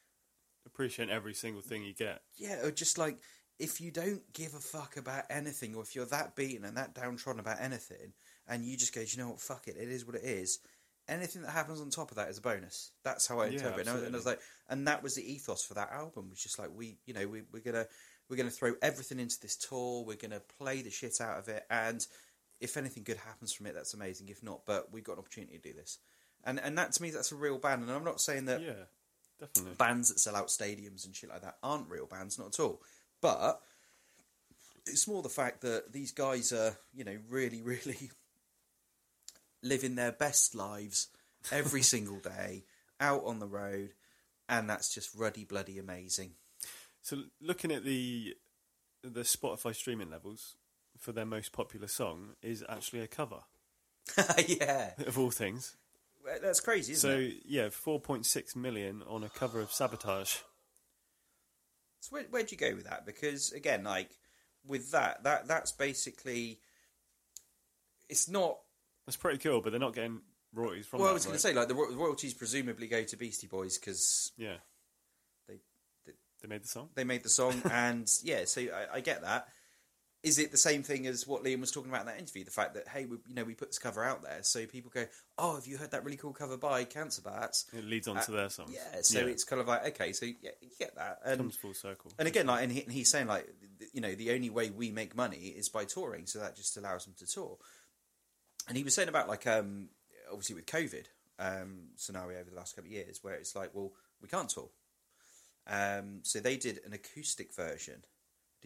Appreciate 0.65 1.09
every 1.09 1.33
single 1.33 1.61
thing 1.61 1.83
you 1.83 1.93
get. 1.93 2.21
yeah, 2.37 2.63
or 2.63 2.71
just 2.71 2.97
like 2.97 3.17
if 3.59 3.79
you 3.79 3.91
don't 3.91 4.21
give 4.33 4.53
a 4.55 4.59
fuck 4.59 4.97
about 4.97 5.23
anything, 5.29 5.75
or 5.75 5.81
if 5.83 5.95
you're 5.95 6.05
that 6.07 6.35
beaten 6.35 6.65
and 6.65 6.75
that 6.77 6.93
downtrodden 6.95 7.39
about 7.39 7.61
anything, 7.61 8.13
and 8.47 8.65
you 8.65 8.75
just 8.75 8.93
go, 8.93 9.01
"Do 9.01 9.07
you 9.11 9.17
know 9.23 9.29
what, 9.29 9.39
fuck 9.39 9.67
it, 9.67 9.75
it 9.77 9.89
is 9.89 10.05
what 10.05 10.15
it 10.15 10.23
is. 10.23 10.59
Anything 11.07 11.43
that 11.43 11.51
happens 11.51 11.79
on 11.79 11.91
top 11.91 12.09
of 12.09 12.17
that 12.17 12.29
is 12.29 12.39
a 12.39 12.41
bonus. 12.41 12.91
That's 13.03 13.27
how 13.27 13.39
I 13.39 13.45
Yeah, 13.47 13.51
interpret 13.53 13.77
it. 13.77 13.81
And 13.81 13.89
I, 13.89 13.93
was- 13.93 14.03
and 14.03 14.15
I 14.15 14.17
was 14.17 14.25
like, 14.25 14.39
and 14.69 14.87
that 14.87 15.03
was 15.03 15.15
the 15.15 15.31
ethos 15.31 15.63
for 15.63 15.75
that 15.75 15.91
album. 15.91 16.29
Was 16.31 16.41
just 16.41 16.57
like 16.59 16.69
we, 16.75 16.97
you 17.05 17.13
know, 17.13 17.27
we, 17.27 17.43
we're 17.53 17.59
gonna 17.63 17.85
we're 18.27 18.37
gonna 18.37 18.49
throw 18.49 18.73
everything 18.81 19.19
into 19.19 19.39
this 19.39 19.55
tour. 19.55 20.03
We're 20.03 20.17
gonna 20.17 20.41
play 20.59 20.81
the 20.81 20.89
shit 20.89 21.21
out 21.21 21.37
of 21.37 21.47
it, 21.47 21.63
and 21.69 22.05
if 22.59 22.75
anything 22.75 23.03
good 23.03 23.17
happens 23.17 23.53
from 23.53 23.67
it, 23.67 23.75
that's 23.75 23.93
amazing. 23.93 24.29
If 24.29 24.41
not, 24.41 24.65
but 24.65 24.91
we've 24.91 25.03
got 25.03 25.13
an 25.13 25.19
opportunity 25.19 25.57
to 25.57 25.61
do 25.69 25.73
this. 25.75 25.99
And 26.45 26.59
and 26.59 26.77
that 26.77 26.91
to 26.93 27.01
me, 27.01 27.09
that's 27.11 27.31
a 27.31 27.35
real 27.35 27.57
band. 27.57 27.81
And 27.83 27.91
I'm 27.91 28.03
not 28.03 28.21
saying 28.21 28.45
that 28.45 28.61
Yeah, 28.61 28.73
definitely. 29.39 29.75
bands 29.77 30.09
that 30.09 30.19
sell 30.19 30.35
out 30.35 30.47
stadiums 30.47 31.05
and 31.05 31.15
shit 31.15 31.29
like 31.29 31.41
that 31.41 31.57
aren't 31.63 31.89
real 31.89 32.05
bands, 32.05 32.37
not 32.37 32.47
at 32.47 32.59
all. 32.59 32.81
But 33.21 33.61
it's 34.85 35.07
more 35.07 35.23
the 35.23 35.29
fact 35.29 35.61
that 35.61 35.91
these 35.91 36.11
guys 36.11 36.51
are, 36.53 36.77
you 36.93 37.03
know, 37.03 37.17
really, 37.29 37.61
really 37.63 38.11
living 39.63 39.95
their 39.95 40.11
best 40.11 40.53
lives 40.55 41.07
every 41.51 41.81
single 41.93 42.17
day 42.19 42.63
out 42.99 43.23
on 43.25 43.39
the 43.39 43.47
road, 43.47 43.93
and 44.47 44.69
that's 44.69 44.93
just 44.93 45.15
ruddy 45.15 45.43
bloody 45.43 45.79
amazing. 45.79 46.31
So 47.01 47.23
looking 47.41 47.71
at 47.71 47.83
the 47.83 48.35
the 49.03 49.21
Spotify 49.21 49.75
streaming 49.75 50.09
levels 50.09 50.55
for 50.99 51.11
their 51.11 51.25
most 51.25 51.51
popular 51.51 51.87
song 51.87 52.29
is 52.41 52.63
actually 52.67 53.01
a 53.01 53.07
cover 53.07 53.41
yeah, 54.47 54.91
of 55.05 55.17
all 55.19 55.29
things. 55.31 55.75
That's 56.41 56.59
crazy, 56.59 56.93
isn't 56.93 57.09
So 57.09 57.17
it? 57.17 57.31
So 57.31 57.37
yeah, 57.45 57.67
4.6 57.67 58.55
million 58.55 59.03
on 59.07 59.23
a 59.23 59.29
cover 59.29 59.59
of 59.59 59.71
Sabotage. 59.71 60.37
So 62.01 62.09
where, 62.09 62.23
where'd 62.29 62.51
you 62.51 62.57
go 62.57 62.73
with 62.75 62.85
that? 62.85 63.05
Because 63.05 63.51
again, 63.51 63.83
like 63.83 64.09
with 64.65 64.91
that, 64.91 65.23
that 65.23 65.47
that's 65.47 65.71
basically 65.71 66.59
it's 68.09 68.29
not 68.29 68.57
That's 69.05 69.17
pretty 69.17 69.39
cool, 69.39 69.61
but 69.61 69.71
they're 69.71 69.79
not 69.79 69.95
getting 69.95 70.21
royalties 70.53 70.85
from 70.85 70.99
well, 70.99 71.07
that. 71.07 71.11
I 71.11 71.13
was 71.13 71.25
going 71.25 71.33
right? 71.33 71.41
to 71.41 71.47
say 71.47 71.53
like 71.53 71.67
the 71.67 71.75
ro- 71.75 71.93
royalties 71.93 72.33
presumably 72.33 72.87
go 72.87 73.03
to 73.03 73.17
Beastie 73.17 73.47
Boys 73.47 73.77
because 73.77 74.31
yeah, 74.37 74.55
they, 75.47 75.55
they 76.05 76.13
they 76.41 76.47
made 76.47 76.63
the 76.63 76.67
song. 76.67 76.89
they 76.95 77.03
made 77.03 77.23
the 77.23 77.29
song, 77.29 77.61
and 77.71 78.11
yeah, 78.23 78.45
so 78.45 78.61
I, 78.61 78.97
I 78.97 78.99
get 79.01 79.21
that. 79.23 79.47
Is 80.25 80.39
it 80.39 80.51
the 80.51 80.57
same 80.57 80.81
thing 80.81 81.05
as 81.05 81.27
what 81.27 81.43
Liam 81.43 81.61
was 81.61 81.71
talking 81.71 81.91
about 81.91 82.01
in 82.01 82.07
that 82.07 82.17
interview? 82.19 82.43
The 82.43 82.51
fact 82.51 82.73
that 82.73 82.87
hey, 82.87 83.05
we, 83.05 83.17
you 83.27 83.35
know, 83.35 83.43
we 83.43 83.53
put 83.53 83.69
this 83.69 83.77
cover 83.77 84.03
out 84.03 84.23
there, 84.23 84.39
so 84.41 84.65
people 84.65 84.89
go, 84.93 85.05
"Oh, 85.37 85.55
have 85.55 85.67
you 85.67 85.77
heard 85.77 85.91
that 85.91 86.03
really 86.03 86.17
cool 86.17 86.33
cover 86.33 86.57
by 86.57 86.83
Cancer 86.83 87.21
Bats?" 87.21 87.65
It 87.71 87.85
leads 87.85 88.07
on 88.07 88.19
to 88.23 88.31
their 88.31 88.49
songs. 88.49 88.71
Uh, 88.71 88.73
Yeah, 88.73 89.01
so 89.01 89.19
it's 89.27 89.43
kind 89.43 89.61
of 89.61 89.67
like 89.67 89.85
okay, 89.89 90.13
so 90.13 90.25
yeah, 90.25 90.49
you 90.61 90.69
get 90.79 90.95
that, 90.95 91.19
and 91.23 91.37
comes 91.37 91.55
full 91.55 91.75
circle. 91.75 92.11
and 92.17 92.27
again, 92.27 92.47
like, 92.47 92.63
and, 92.63 92.71
he, 92.71 92.81
and 92.81 92.91
he's 92.91 93.09
saying 93.11 93.27
like, 93.27 93.47
you 93.93 94.01
know, 94.01 94.15
the 94.15 94.31
only 94.31 94.49
way 94.49 94.71
we 94.71 94.89
make 94.89 95.15
money 95.15 95.53
is 95.55 95.69
by 95.69 95.85
touring, 95.85 96.25
so 96.25 96.39
that 96.39 96.55
just 96.55 96.75
allows 96.75 97.05
them 97.05 97.13
to 97.19 97.27
tour. 97.27 97.57
And 98.67 98.75
he 98.75 98.83
was 98.83 98.95
saying 98.95 99.09
about 99.09 99.29
like, 99.29 99.45
um, 99.45 99.89
obviously 100.31 100.55
with 100.55 100.65
COVID 100.65 101.05
um, 101.37 101.89
scenario 101.97 102.39
over 102.39 102.49
the 102.49 102.55
last 102.55 102.75
couple 102.75 102.89
of 102.89 102.93
years, 102.93 103.19
where 103.21 103.35
it's 103.35 103.55
like, 103.55 103.69
well, 103.75 103.91
we 104.21 104.27
can't 104.27 104.49
tour. 104.49 104.69
Um, 105.67 106.19
so 106.23 106.39
they 106.39 106.57
did 106.57 106.79
an 106.85 106.93
acoustic 106.93 107.53
version. 107.53 108.05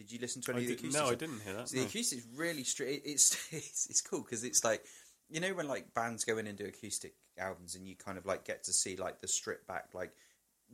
Did 0.00 0.12
you 0.12 0.18
listen 0.18 0.40
to 0.42 0.52
I 0.52 0.54
any 0.56 0.64
of 0.64 0.68
the 0.70 0.74
did- 0.76 0.80
acoustic? 0.84 1.02
no, 1.04 1.10
I 1.10 1.14
didn't 1.14 1.40
hear 1.42 1.54
that. 1.54 1.68
So 1.68 1.76
the 1.76 1.82
no. 1.82 1.88
acoustic 1.88 2.18
is 2.18 2.26
really 2.34 2.64
straight. 2.64 3.02
It's, 3.04 3.36
it's 3.52 3.86
it's 3.90 4.00
cool 4.00 4.22
because 4.22 4.44
it's 4.44 4.64
like 4.64 4.82
you 5.28 5.40
know 5.40 5.52
when 5.52 5.68
like 5.68 5.92
bands 5.94 6.24
go 6.24 6.38
in 6.38 6.46
and 6.46 6.56
do 6.56 6.64
acoustic 6.64 7.14
albums 7.38 7.74
and 7.74 7.86
you 7.86 7.96
kind 7.96 8.16
of 8.18 8.24
like 8.26 8.44
get 8.44 8.64
to 8.64 8.72
see 8.72 8.96
like 8.96 9.20
the 9.20 9.28
stripped 9.28 9.66
back 9.66 9.90
like 9.94 10.12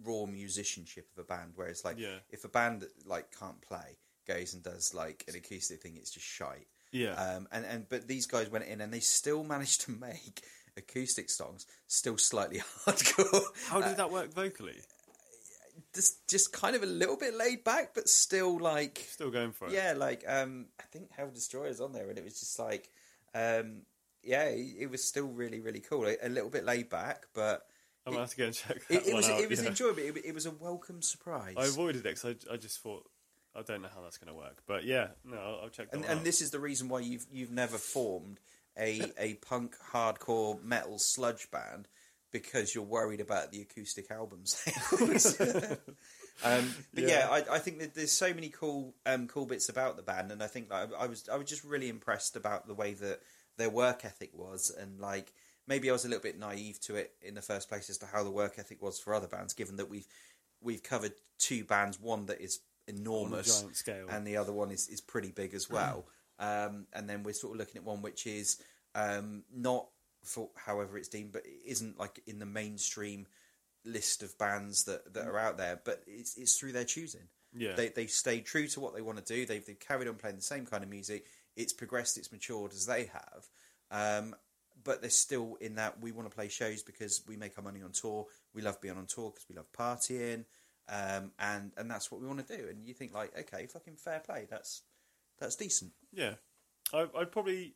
raw 0.04 0.26
musicianship 0.26 1.08
of 1.16 1.24
a 1.24 1.26
band. 1.26 1.52
Whereas 1.56 1.84
like 1.84 1.98
Yeah. 1.98 2.18
if 2.30 2.44
a 2.44 2.48
band 2.48 2.82
that, 2.82 2.90
like 3.06 3.26
can't 3.38 3.60
play, 3.62 3.98
goes 4.28 4.54
and 4.54 4.62
does 4.62 4.92
like 4.94 5.24
an 5.28 5.34
acoustic 5.34 5.82
thing, 5.82 5.96
it's 5.96 6.10
just 6.10 6.26
shite. 6.26 6.68
Yeah. 6.92 7.14
Um, 7.14 7.48
and 7.50 7.64
and 7.64 7.88
but 7.88 8.06
these 8.06 8.26
guys 8.26 8.48
went 8.50 8.64
in 8.66 8.80
and 8.80 8.92
they 8.92 9.00
still 9.00 9.42
managed 9.42 9.80
to 9.82 9.90
make 10.00 10.42
acoustic 10.76 11.30
songs 11.30 11.66
still 11.86 12.18
slightly 12.18 12.58
hardcore. 12.86 13.42
How 13.68 13.80
did 13.80 13.96
that 13.96 14.10
work 14.10 14.32
vocally? 14.34 14.76
Just 15.96 16.28
just 16.28 16.52
kind 16.52 16.76
of 16.76 16.82
a 16.82 16.86
little 16.86 17.16
bit 17.16 17.34
laid 17.34 17.64
back, 17.64 17.94
but 17.94 18.08
still 18.08 18.58
like 18.58 19.06
Still 19.08 19.30
going 19.30 19.52
for 19.52 19.66
it. 19.66 19.72
yeah, 19.72 19.94
like 19.96 20.24
um, 20.28 20.66
I 20.78 20.84
think 20.92 21.10
Hail 21.16 21.30
Destroyer's 21.32 21.80
on 21.80 21.92
there, 21.92 22.08
and 22.08 22.18
it 22.18 22.24
was 22.24 22.38
just 22.38 22.58
like 22.58 22.90
um, 23.34 23.82
yeah, 24.22 24.44
it, 24.44 24.76
it 24.80 24.90
was 24.90 25.02
still 25.02 25.26
really 25.26 25.60
really 25.60 25.80
cool. 25.80 26.06
A, 26.06 26.16
a 26.22 26.28
little 26.28 26.50
bit 26.50 26.64
laid 26.64 26.88
back, 26.88 27.26
but 27.34 27.66
I'm 28.06 28.12
gonna 28.12 28.24
have 28.24 28.30
to 28.30 28.36
go 28.36 28.44
and 28.44 28.54
check 28.54 28.86
that 28.88 28.94
it, 28.94 29.08
it 29.08 29.14
was 29.14 29.28
out. 29.28 29.40
it 29.40 29.48
was 29.48 29.62
yeah. 29.62 29.68
enjoyable. 29.68 30.00
It, 30.00 30.16
it 30.24 30.34
was 30.34 30.46
a 30.46 30.52
welcome 30.52 31.02
surprise. 31.02 31.54
I 31.56 31.64
avoided 31.66 32.06
it 32.06 32.14
because 32.20 32.24
I, 32.24 32.54
I 32.54 32.56
just 32.56 32.80
thought 32.80 33.04
I 33.56 33.62
don't 33.62 33.82
know 33.82 33.88
how 33.94 34.02
that's 34.02 34.18
going 34.18 34.32
to 34.32 34.38
work. 34.38 34.62
But 34.66 34.84
yeah, 34.84 35.08
no, 35.24 35.38
I'll, 35.38 35.60
I'll 35.64 35.68
check 35.70 35.90
that 35.90 35.96
and, 35.96 36.04
and 36.04 36.24
this 36.24 36.40
is 36.40 36.50
the 36.50 36.60
reason 36.60 36.88
why 36.88 37.00
you've 37.00 37.26
you've 37.32 37.50
never 37.50 37.78
formed 37.78 38.38
a 38.78 39.12
a 39.18 39.34
punk 39.34 39.76
hardcore 39.92 40.62
metal 40.62 40.98
sludge 40.98 41.50
band 41.50 41.88
because 42.32 42.74
you're 42.74 42.84
worried 42.84 43.20
about 43.20 43.52
the 43.52 43.62
acoustic 43.62 44.10
album 44.10 44.40
sales. 44.44 45.40
um, 46.44 46.74
but 46.94 47.04
yeah, 47.04 47.08
Yeah. 47.08 47.28
I, 47.30 47.56
I 47.56 47.58
think 47.58 47.78
that 47.80 47.94
there's 47.94 48.12
so 48.12 48.32
many 48.34 48.48
cool 48.48 48.94
um, 49.04 49.26
cool 49.28 49.46
bits 49.46 49.68
about 49.68 49.96
the 49.96 50.02
band, 50.02 50.32
and 50.32 50.42
I 50.42 50.46
think 50.46 50.70
like, 50.70 50.90
I 50.98 51.06
was 51.06 51.28
I 51.28 51.36
was 51.36 51.48
just 51.48 51.64
really 51.64 51.88
impressed 51.88 52.36
about 52.36 52.66
the 52.66 52.74
way 52.74 52.94
that 52.94 53.20
their 53.56 53.70
work 53.70 54.04
ethic 54.04 54.30
was, 54.34 54.70
and 54.70 55.00
like 55.00 55.32
maybe 55.66 55.88
I 55.88 55.92
was 55.92 56.04
a 56.04 56.08
little 56.08 56.22
bit 56.22 56.38
naive 56.38 56.80
to 56.82 56.96
it 56.96 57.12
in 57.22 57.34
the 57.34 57.42
first 57.42 57.68
place 57.68 57.90
as 57.90 57.98
to 57.98 58.06
how 58.06 58.22
the 58.22 58.30
work 58.30 58.58
ethic 58.58 58.82
was 58.82 58.98
for 58.98 59.14
other 59.14 59.28
bands, 59.28 59.54
given 59.54 59.76
that 59.76 59.88
we've 59.88 60.06
we've 60.60 60.82
covered 60.82 61.12
two 61.38 61.64
bands, 61.64 62.00
one 62.00 62.26
that 62.26 62.40
is 62.40 62.60
enormous 62.88 63.60
giant 63.62 63.76
scale. 63.76 64.06
and 64.10 64.26
the 64.26 64.36
other 64.36 64.52
one 64.52 64.70
is, 64.70 64.88
is 64.88 65.00
pretty 65.00 65.32
big 65.32 65.54
as 65.54 65.68
well. 65.68 66.06
Um, 66.38 66.86
and 66.92 67.08
then 67.08 67.22
we're 67.22 67.32
sort 67.32 67.54
of 67.54 67.58
looking 67.58 67.78
at 67.78 67.84
one 67.84 68.02
which 68.02 68.26
is 68.26 68.60
um, 68.94 69.42
not 69.54 69.88
for 70.26 70.50
however 70.54 70.98
it's 70.98 71.08
deemed, 71.08 71.32
but 71.32 71.46
it 71.46 71.60
isn't 71.64 71.98
like 71.98 72.22
in 72.26 72.38
the 72.38 72.46
mainstream 72.46 73.26
list 73.84 74.22
of 74.22 74.36
bands 74.36 74.84
that, 74.84 75.14
that 75.14 75.26
are 75.26 75.38
out 75.38 75.58
there. 75.58 75.80
But 75.84 76.02
it's 76.06 76.36
it's 76.36 76.58
through 76.58 76.72
their 76.72 76.84
choosing. 76.84 77.28
Yeah. 77.56 77.74
they 77.74 77.88
they've 77.88 78.10
stayed 78.10 78.44
true 78.44 78.66
to 78.68 78.80
what 78.80 78.94
they 78.94 79.00
want 79.02 79.24
to 79.24 79.34
do. 79.34 79.46
They've 79.46 79.64
they've 79.64 79.78
carried 79.78 80.08
on 80.08 80.16
playing 80.16 80.36
the 80.36 80.42
same 80.42 80.66
kind 80.66 80.82
of 80.82 80.90
music. 80.90 81.26
It's 81.56 81.72
progressed. 81.72 82.18
It's 82.18 82.32
matured 82.32 82.72
as 82.72 82.86
they 82.86 83.10
have. 83.12 83.48
Um, 83.90 84.34
but 84.84 85.00
they're 85.00 85.10
still 85.10 85.56
in 85.60 85.76
that 85.76 86.00
we 86.00 86.12
want 86.12 86.30
to 86.30 86.34
play 86.34 86.48
shows 86.48 86.82
because 86.82 87.22
we 87.26 87.36
make 87.36 87.56
our 87.56 87.64
money 87.64 87.82
on 87.82 87.92
tour. 87.92 88.26
We 88.54 88.62
love 88.62 88.80
being 88.80 88.96
on 88.96 89.06
tour 89.06 89.30
because 89.30 89.46
we 89.48 89.56
love 89.56 89.72
partying, 89.72 90.44
um, 90.88 91.32
and 91.38 91.72
and 91.76 91.90
that's 91.90 92.10
what 92.10 92.20
we 92.20 92.26
want 92.26 92.46
to 92.46 92.56
do. 92.56 92.68
And 92.68 92.86
you 92.86 92.94
think 92.94 93.14
like, 93.14 93.36
okay, 93.38 93.66
fucking 93.66 93.96
fair 93.96 94.20
play. 94.20 94.46
That's 94.50 94.82
that's 95.38 95.56
decent. 95.56 95.92
Yeah, 96.12 96.34
I, 96.92 97.06
I'd 97.16 97.32
probably 97.32 97.74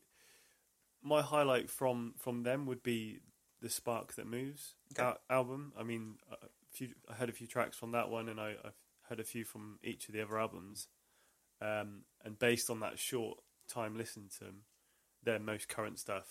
my 1.02 1.22
highlight 1.22 1.70
from 1.70 2.14
from 2.18 2.42
them 2.42 2.66
would 2.66 2.82
be 2.82 3.20
the 3.60 3.68
Spark 3.70 4.14
That 4.14 4.26
Moves 4.26 4.74
Okay. 4.92 5.02
al- 5.02 5.20
album. 5.28 5.72
I 5.78 5.82
mean, 5.82 6.14
a 6.30 6.36
few, 6.70 6.94
I 7.08 7.14
heard 7.14 7.28
a 7.28 7.32
few 7.32 7.46
tracks 7.46 7.76
from 7.76 7.92
that 7.92 8.08
one, 8.10 8.28
and 8.28 8.40
I, 8.40 8.56
I've 8.64 8.74
heard 9.08 9.20
a 9.20 9.24
few 9.24 9.44
from 9.44 9.78
each 9.82 10.08
of 10.08 10.14
the 10.14 10.22
other 10.22 10.38
albums. 10.38 10.88
Um, 11.60 12.02
and 12.24 12.38
based 12.38 12.70
on 12.70 12.80
that 12.80 12.98
short 12.98 13.38
time 13.68 13.96
listening 13.96 14.28
to 14.38 14.44
them, 14.44 14.62
their 15.22 15.38
most 15.38 15.68
current 15.68 15.98
stuff, 15.98 16.26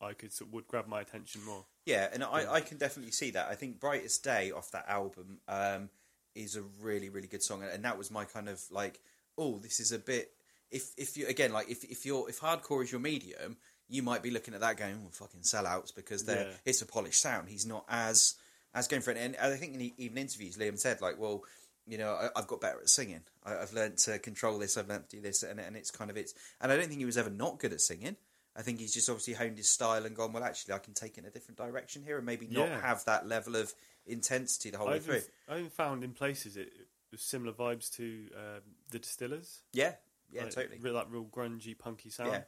I 0.00 0.12
could 0.14 0.32
sort 0.32 0.50
would 0.52 0.66
grab 0.66 0.88
my 0.88 1.00
attention 1.00 1.44
more. 1.44 1.66
Yeah, 1.86 2.08
and 2.12 2.24
I, 2.24 2.54
I 2.54 2.60
can 2.60 2.78
definitely 2.78 3.12
see 3.12 3.30
that. 3.32 3.48
I 3.48 3.54
think 3.54 3.78
"Brightest 3.78 4.24
Day" 4.24 4.50
off 4.50 4.72
that 4.72 4.88
album 4.88 5.38
um, 5.46 5.90
is 6.34 6.56
a 6.56 6.62
really 6.82 7.08
really 7.08 7.28
good 7.28 7.42
song, 7.42 7.62
and 7.62 7.84
that 7.84 7.96
was 7.96 8.10
my 8.10 8.24
kind 8.24 8.48
of 8.48 8.60
like, 8.70 9.00
oh, 9.38 9.58
this 9.58 9.78
is 9.78 9.92
a 9.92 9.98
bit. 9.98 10.32
If 10.72 10.90
if 10.96 11.16
you 11.16 11.28
again 11.28 11.52
like 11.52 11.70
if 11.70 11.84
if 11.84 12.04
you're 12.04 12.28
if 12.28 12.40
hardcore 12.40 12.82
is 12.82 12.90
your 12.90 13.00
medium, 13.00 13.58
you 13.88 14.02
might 14.02 14.22
be 14.22 14.30
looking 14.30 14.54
at 14.54 14.60
that 14.60 14.76
going, 14.76 14.94
oh, 15.04 15.10
fucking 15.10 15.40
sellouts 15.40 15.94
because 15.94 16.24
they're 16.24 16.46
Yeah. 16.48 16.52
it's 16.64 16.82
a 16.82 16.86
polished 16.86 17.20
sound. 17.20 17.48
He's 17.48 17.66
not 17.66 17.84
as 17.88 18.34
as 18.74 18.88
going 18.88 19.02
for 19.02 19.12
it, 19.12 19.16
and 19.18 19.36
I 19.40 19.54
think 19.56 19.74
in 19.74 19.80
e- 19.80 19.94
even 19.98 20.18
interviews, 20.18 20.56
Liam 20.56 20.78
said 20.78 21.00
like, 21.00 21.18
well. 21.18 21.44
You 21.86 21.98
know, 21.98 22.12
I, 22.14 22.30
I've 22.34 22.46
got 22.46 22.62
better 22.62 22.78
at 22.80 22.88
singing. 22.88 23.20
I, 23.44 23.58
I've 23.58 23.74
learned 23.74 23.98
to 23.98 24.18
control 24.18 24.58
this. 24.58 24.78
I've 24.78 24.88
learned 24.88 25.06
to 25.10 25.16
do 25.16 25.20
this, 25.22 25.42
and, 25.42 25.60
and 25.60 25.76
it's 25.76 25.90
kind 25.90 26.10
of 26.10 26.16
it's. 26.16 26.32
And 26.62 26.72
I 26.72 26.76
don't 26.78 26.86
think 26.88 26.98
he 26.98 27.04
was 27.04 27.18
ever 27.18 27.28
not 27.28 27.58
good 27.58 27.74
at 27.74 27.80
singing. 27.82 28.16
I 28.56 28.62
think 28.62 28.80
he's 28.80 28.94
just 28.94 29.10
obviously 29.10 29.34
honed 29.34 29.58
his 29.58 29.68
style 29.68 30.06
and 30.06 30.16
gone. 30.16 30.32
Well, 30.32 30.42
actually, 30.44 30.72
I 30.72 30.78
can 30.78 30.94
take 30.94 31.18
it 31.18 31.20
in 31.20 31.26
a 31.26 31.30
different 31.30 31.58
direction 31.58 32.02
here, 32.02 32.16
and 32.16 32.24
maybe 32.24 32.46
not 32.50 32.68
Yeah. 32.70 32.80
have 32.80 33.04
that 33.04 33.28
level 33.28 33.54
of 33.54 33.74
intensity 34.06 34.70
the 34.70 34.78
whole 34.78 34.88
I 34.88 34.92
way 34.92 34.98
through. 35.00 35.20
I 35.46 35.58
even 35.58 35.68
found 35.68 36.04
in 36.04 36.12
places 36.12 36.56
it, 36.56 36.72
was 37.12 37.20
similar 37.20 37.52
vibes 37.52 37.94
to 37.96 38.28
um, 38.34 38.62
the 38.90 38.98
Distillers. 39.00 39.60
Yeah, 39.74 39.92
yeah, 40.32 40.44
Like, 40.44 40.54
totally. 40.54 40.78
Real, 40.80 40.94
that 40.94 41.10
real 41.10 41.26
grungy, 41.26 41.76
punky 41.78 42.08
sound. 42.08 42.32
Yeah, 42.32 42.42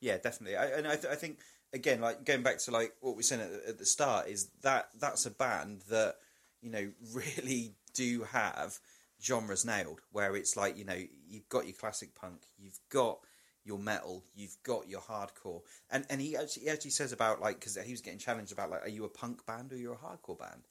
yeah, 0.00 0.18
definitely. 0.18 0.56
I, 0.56 0.66
and 0.66 0.86
I, 0.86 0.96
th- 0.96 1.12
I 1.12 1.14
think 1.16 1.38
again, 1.72 2.00
like 2.00 2.24
going 2.24 2.42
back 2.42 2.58
to 2.58 2.70
like 2.70 2.94
what 3.00 3.16
we 3.16 3.22
said 3.22 3.40
at, 3.40 3.50
the- 3.52 3.68
at 3.70 3.78
the 3.78 3.86
start, 3.86 4.28
is 4.28 4.48
that 4.62 4.88
that's 4.98 5.26
a 5.26 5.30
band 5.30 5.82
that 5.90 6.16
you 6.60 6.70
know 6.70 6.90
really 7.14 7.74
do 7.94 8.24
have 8.32 8.78
genres 9.22 9.64
nailed. 9.64 10.00
Where 10.12 10.36
it's 10.36 10.56
like 10.56 10.76
you 10.76 10.84
know 10.84 11.00
you've 11.28 11.48
got 11.48 11.66
your 11.66 11.74
classic 11.74 12.14
punk, 12.14 12.42
you've 12.58 12.80
got 12.90 13.18
your 13.64 13.78
metal, 13.78 14.22
you've 14.34 14.56
got 14.62 14.88
your 14.88 15.00
hardcore, 15.00 15.62
and 15.90 16.06
and 16.08 16.20
he 16.20 16.36
actually, 16.36 16.64
he 16.64 16.70
actually 16.70 16.90
says 16.92 17.12
about 17.12 17.40
like 17.40 17.58
because 17.58 17.76
he 17.76 17.92
was 17.92 18.00
getting 18.00 18.18
challenged 18.18 18.52
about 18.52 18.70
like, 18.70 18.84
are 18.84 18.90
you 18.90 19.04
a 19.04 19.08
punk 19.08 19.44
band 19.46 19.72
or 19.72 19.76
you're 19.76 19.94
a 19.94 19.96
hardcore 19.96 20.38
band? 20.38 20.62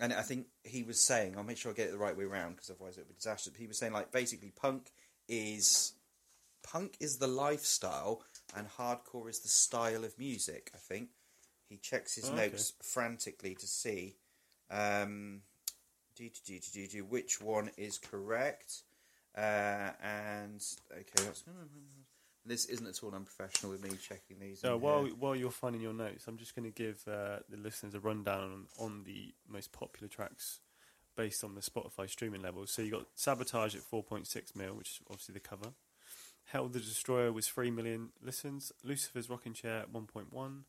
And 0.00 0.12
I 0.12 0.22
think 0.22 0.46
he 0.64 0.82
was 0.82 0.98
saying, 0.98 1.36
I'll 1.36 1.44
make 1.44 1.56
sure 1.56 1.70
I 1.70 1.74
get 1.74 1.86
it 1.88 1.92
the 1.92 1.98
right 1.98 2.16
way 2.16 2.24
around 2.24 2.54
because 2.56 2.68
otherwise 2.68 2.96
it 2.96 3.02
would 3.02 3.08
be 3.10 3.14
disastrous. 3.14 3.52
But 3.52 3.60
he 3.60 3.68
was 3.68 3.78
saying 3.78 3.92
like 3.92 4.10
basically 4.10 4.50
punk 4.50 4.90
is 5.28 5.92
punk 6.64 6.96
is 6.98 7.18
the 7.18 7.28
lifestyle 7.28 8.24
and 8.54 8.68
hardcore 8.68 9.28
is 9.28 9.40
the 9.40 9.48
style 9.48 10.04
of 10.04 10.18
music. 10.18 10.70
I 10.74 10.78
think 10.78 11.08
he 11.68 11.76
checks 11.76 12.14
his 12.14 12.28
Oh, 12.28 12.32
okay. 12.32 12.48
notes 12.48 12.72
frantically 12.82 13.54
to 13.54 13.66
see 13.66 14.16
um, 14.70 15.42
do, 16.16 16.28
do, 16.28 16.58
do, 16.58 16.70
do, 16.72 16.86
do, 16.86 17.04
which 17.04 17.40
one 17.40 17.70
is 17.76 17.98
correct. 17.98 18.82
Uh, 19.36 19.90
and 20.02 20.64
okay, 20.92 21.24
that's, 21.24 21.42
this 22.46 22.66
isn't 22.66 22.86
at 22.86 23.02
all 23.02 23.14
unprofessional 23.14 23.72
with 23.72 23.82
me 23.82 23.90
checking 23.96 24.38
these. 24.38 24.60
So 24.60 24.76
while 24.76 25.04
here. 25.04 25.14
while 25.18 25.34
you're 25.34 25.50
finding 25.50 25.80
your 25.80 25.92
notes, 25.94 26.26
I'm 26.28 26.36
just 26.36 26.54
going 26.54 26.70
to 26.70 26.82
give 26.82 27.02
uh, 27.08 27.38
the 27.48 27.56
listeners 27.56 27.94
a 27.94 28.00
rundown 28.00 28.66
on, 28.78 28.84
on 28.86 29.04
the 29.04 29.34
most 29.48 29.72
popular 29.72 30.08
tracks 30.08 30.60
based 31.16 31.42
on 31.44 31.54
the 31.54 31.60
Spotify 31.60 32.08
streaming 32.08 32.42
levels. 32.42 32.70
So 32.70 32.82
you 32.82 32.90
got 32.90 33.06
Sabotage 33.14 33.74
at 33.74 33.82
4.6 33.82 34.56
mil, 34.56 34.74
which 34.74 34.90
is 34.90 35.00
obviously 35.08 35.32
the 35.32 35.40
cover. 35.40 35.68
Hail 36.52 36.68
the 36.68 36.78
Destroyer 36.80 37.32
was 37.32 37.48
3 37.48 37.70
million 37.70 38.10
listens. 38.22 38.72
Lucifer's 38.82 39.28
Rocking 39.30 39.54
Chair 39.54 39.84
1.1, 39.92 40.60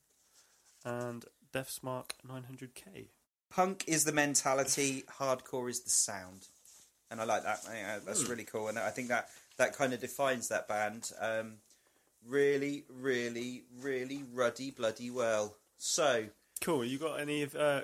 and 0.83 1.25
Deathsmarch 1.53 2.11
900k. 2.27 3.07
punk 3.49 3.83
is 3.87 4.03
the 4.03 4.11
mentality, 4.11 5.03
hardcore 5.19 5.69
is 5.69 5.81
the 5.81 5.89
sound, 5.89 6.47
and 7.11 7.19
I 7.21 7.23
like 7.25 7.43
that. 7.43 7.59
I 7.69 7.99
that's 8.05 8.27
really 8.27 8.43
cool, 8.45 8.67
and 8.67 8.79
I 8.79 8.89
think 8.89 9.09
that 9.09 9.29
that 9.57 9.75
kind 9.75 9.93
of 9.93 9.99
defines 10.01 10.47
that 10.49 10.67
band. 10.67 11.11
Um, 11.19 11.55
really, 12.25 12.83
really, 12.89 13.63
really 13.79 14.23
ruddy, 14.33 14.71
bloody 14.71 15.11
well. 15.11 15.55
So, 15.77 16.25
Cool. 16.61 16.85
You 16.85 16.97
got 16.97 17.19
any 17.19 17.43
of 17.43 17.53
uh, 17.55 17.81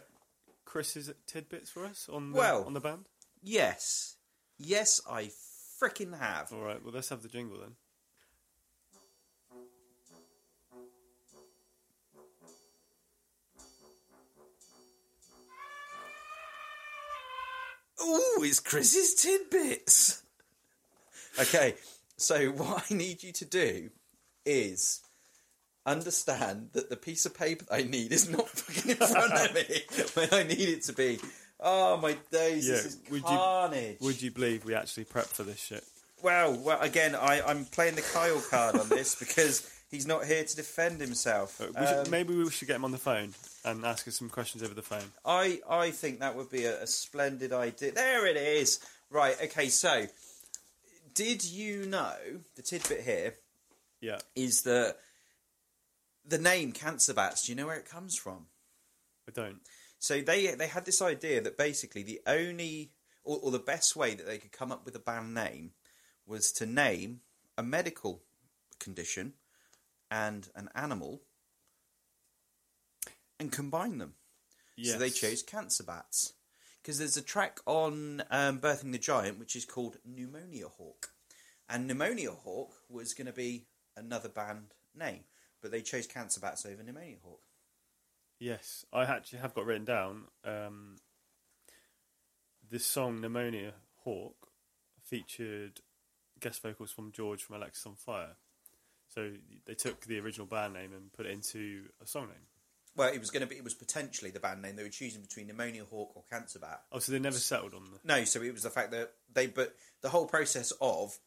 Chris's 0.65 1.11
tidbits 1.27 1.69
for 1.69 1.85
us 1.85 2.07
on 2.11 2.31
the, 2.31 2.37
Well- 2.37 2.63
on 2.63 2.73
the 2.73 2.79
band? 2.79 3.07
yes, 3.43 4.15
yes, 4.57 4.99
I 5.09 5.29
freaking 5.81 6.17
have. 6.17 6.51
All 6.53 6.61
right. 6.61 6.83
Well, 6.83 6.93
let's 6.93 7.09
have 7.09 7.21
the 7.21 7.27
jingle 7.27 7.59
then. 7.59 7.75
Ooh, 18.03 18.43
it's 18.43 18.59
Chris's 18.59 19.15
tidbits. 19.15 20.23
Okay, 21.39 21.75
so 22.17 22.47
what 22.51 22.85
I 22.89 22.93
need 22.93 23.23
you 23.23 23.31
to 23.33 23.45
do 23.45 23.89
is 24.45 25.01
understand 25.85 26.69
that 26.73 26.89
the 26.89 26.95
piece 26.97 27.25
of 27.25 27.37
paper 27.37 27.65
I 27.71 27.83
need 27.83 28.11
is 28.11 28.29
not 28.29 28.47
fucking 28.49 28.91
in 28.91 28.97
front 28.97 29.33
of 29.33 29.53
me 29.53 29.81
when 30.13 30.33
I 30.33 30.43
need 30.43 30.69
it 30.69 30.83
to 30.83 30.93
be. 30.93 31.19
Oh 31.59 31.97
my 31.97 32.17
days, 32.31 32.67
Yeah, 32.67 32.75
this 32.75 32.85
is 32.85 32.97
would 33.09 33.21
you- 33.21 33.23
carnage. 33.27 33.97
Would 34.01 34.21
you 34.21 34.31
believe 34.31 34.65
we 34.65 34.73
actually 34.75 35.05
prepped 35.05 35.27
for 35.27 35.43
this 35.43 35.59
shit? 35.59 35.83
Well, 36.23 36.55
well, 36.59 36.79
again, 36.81 37.15
I, 37.15 37.41
I'm 37.41 37.65
playing 37.65 37.95
the 37.95 38.01
Kyle 38.03 38.41
card 38.41 38.75
on 38.75 38.89
this 38.89 39.15
because 39.19 39.67
he's 39.91 40.07
not 40.07 40.25
here 40.25 40.43
to 40.43 40.55
defend 40.55 40.99
himself. 41.01 41.59
Uh, 41.61 41.67
we 41.77 41.85
should- 41.85 41.97
Um, 42.07 42.09
maybe 42.09 42.33
we 42.33 42.49
should 42.49 42.67
get 42.67 42.77
him 42.77 42.85
on 42.85 42.91
the 42.91 42.97
phone 42.97 43.35
and 43.65 43.85
ask 43.85 44.07
us 44.07 44.17
some 44.17 44.29
questions 44.29 44.63
over 44.63 44.73
the 44.73 44.81
phone. 44.81 45.11
I 45.25 45.61
I 45.69 45.91
think 45.91 46.19
that 46.21 46.35
would 46.35 46.49
be 46.49 46.65
a, 46.65 46.81
a 46.83 46.87
splendid 46.87 47.51
idea. 47.53 47.91
There 47.91 48.25
it 48.25 48.37
is. 48.37 48.79
Right. 49.09 49.39
Okay. 49.41 49.69
So, 49.69 50.07
did 51.13 51.43
you 51.43 51.85
know 51.85 52.15
the 52.55 52.61
tidbit 52.61 53.01
here 53.01 53.35
Yeah. 53.99 54.19
is 54.35 54.61
that 54.61 54.97
the 56.25 56.37
name 56.37 56.71
cancer 56.71 57.13
bats? 57.13 57.45
Do 57.45 57.51
you 57.51 57.55
know 57.57 57.67
where 57.67 57.77
it 57.77 57.85
comes 57.85 58.15
from? 58.15 58.47
I 59.27 59.31
don't. 59.31 59.61
So 59.99 60.21
they 60.21 60.47
they 60.55 60.67
had 60.67 60.85
this 60.85 61.01
idea 61.01 61.41
that 61.41 61.57
basically 61.57 62.03
the 62.03 62.21
only 62.25 62.91
or, 63.23 63.37
or 63.43 63.51
the 63.51 63.59
best 63.59 63.95
way 63.95 64.15
that 64.15 64.25
they 64.25 64.37
could 64.39 64.51
come 64.51 64.71
up 64.71 64.85
with 64.85 64.95
a 64.95 64.99
band 64.99 65.33
name 65.33 65.73
was 66.25 66.51
to 66.53 66.65
name 66.65 67.21
a 67.57 67.61
medical 67.63 68.23
condition 68.79 69.33
and 70.11 70.49
an 70.55 70.69
animal 70.75 71.21
and 73.39 73.51
combine 73.51 73.97
them. 73.97 74.13
So 74.83 74.97
they 74.97 75.09
chose 75.09 75.41
cancer 75.41 75.83
bats. 75.83 76.33
Because 76.81 76.97
there's 76.97 77.17
a 77.17 77.21
track 77.21 77.59
on 77.67 78.23
um, 78.31 78.59
Birthing 78.59 78.91
the 78.91 78.97
Giant 78.97 79.39
which 79.39 79.55
is 79.55 79.65
called 79.65 79.97
Pneumonia 80.03 80.67
Hawk. 80.67 81.09
And 81.69 81.87
Pneumonia 81.87 82.31
Hawk 82.31 82.73
was 82.89 83.13
going 83.13 83.27
to 83.27 83.33
be 83.33 83.67
another 83.95 84.29
band 84.29 84.73
name, 84.95 85.21
but 85.61 85.71
they 85.71 85.81
chose 85.81 86.07
Cancer 86.07 86.41
Bats 86.41 86.65
over 86.65 86.83
Pneumonia 86.83 87.17
Hawk. 87.23 87.41
Yes, 88.39 88.85
I 88.91 89.03
actually 89.03 89.39
have 89.39 89.53
got 89.53 89.65
written 89.65 89.85
down. 89.85 90.23
Um, 90.43 90.95
this 92.69 92.85
song 92.85 93.21
"Pneumonia 93.21 93.73
Hawk" 94.03 94.47
featured 95.03 95.81
guest 96.39 96.63
vocals 96.63 96.91
from 96.91 97.11
George 97.11 97.43
from 97.43 97.61
Alexisonfire. 97.61 98.35
So 99.13 99.31
they 99.65 99.73
took 99.73 100.05
the 100.05 100.19
original 100.19 100.47
band 100.47 100.73
name 100.73 100.93
and 100.93 101.11
put 101.11 101.25
it 101.25 101.31
into 101.31 101.83
a 102.01 102.07
song 102.07 102.27
name. 102.27 102.47
Well, 102.95 103.13
it 103.13 103.19
was 103.19 103.29
going 103.29 103.41
to 103.41 103.47
be, 103.47 103.55
it 103.55 103.63
was 103.63 103.73
potentially 103.73 104.31
the 104.31 104.39
band 104.39 104.61
name. 104.61 104.75
They 104.75 104.83
were 104.83 104.89
choosing 104.89 105.21
between 105.21 105.47
Pneumonia 105.47 105.83
Hawk 105.89 106.11
or 106.15 106.23
Cancer 106.29 106.59
Bat. 106.59 106.81
Oh, 106.91 106.99
so 106.99 107.11
they 107.11 107.19
never 107.19 107.37
settled 107.37 107.73
on 107.73 107.83
the. 107.91 107.99
No, 108.03 108.23
so 108.25 108.41
it 108.41 108.53
was 108.53 108.63
the 108.63 108.69
fact 108.69 108.91
that 108.91 109.13
they, 109.33 109.47
but 109.47 109.75
the 110.01 110.09
whole 110.09 110.25
process 110.25 110.71
of 110.81 111.17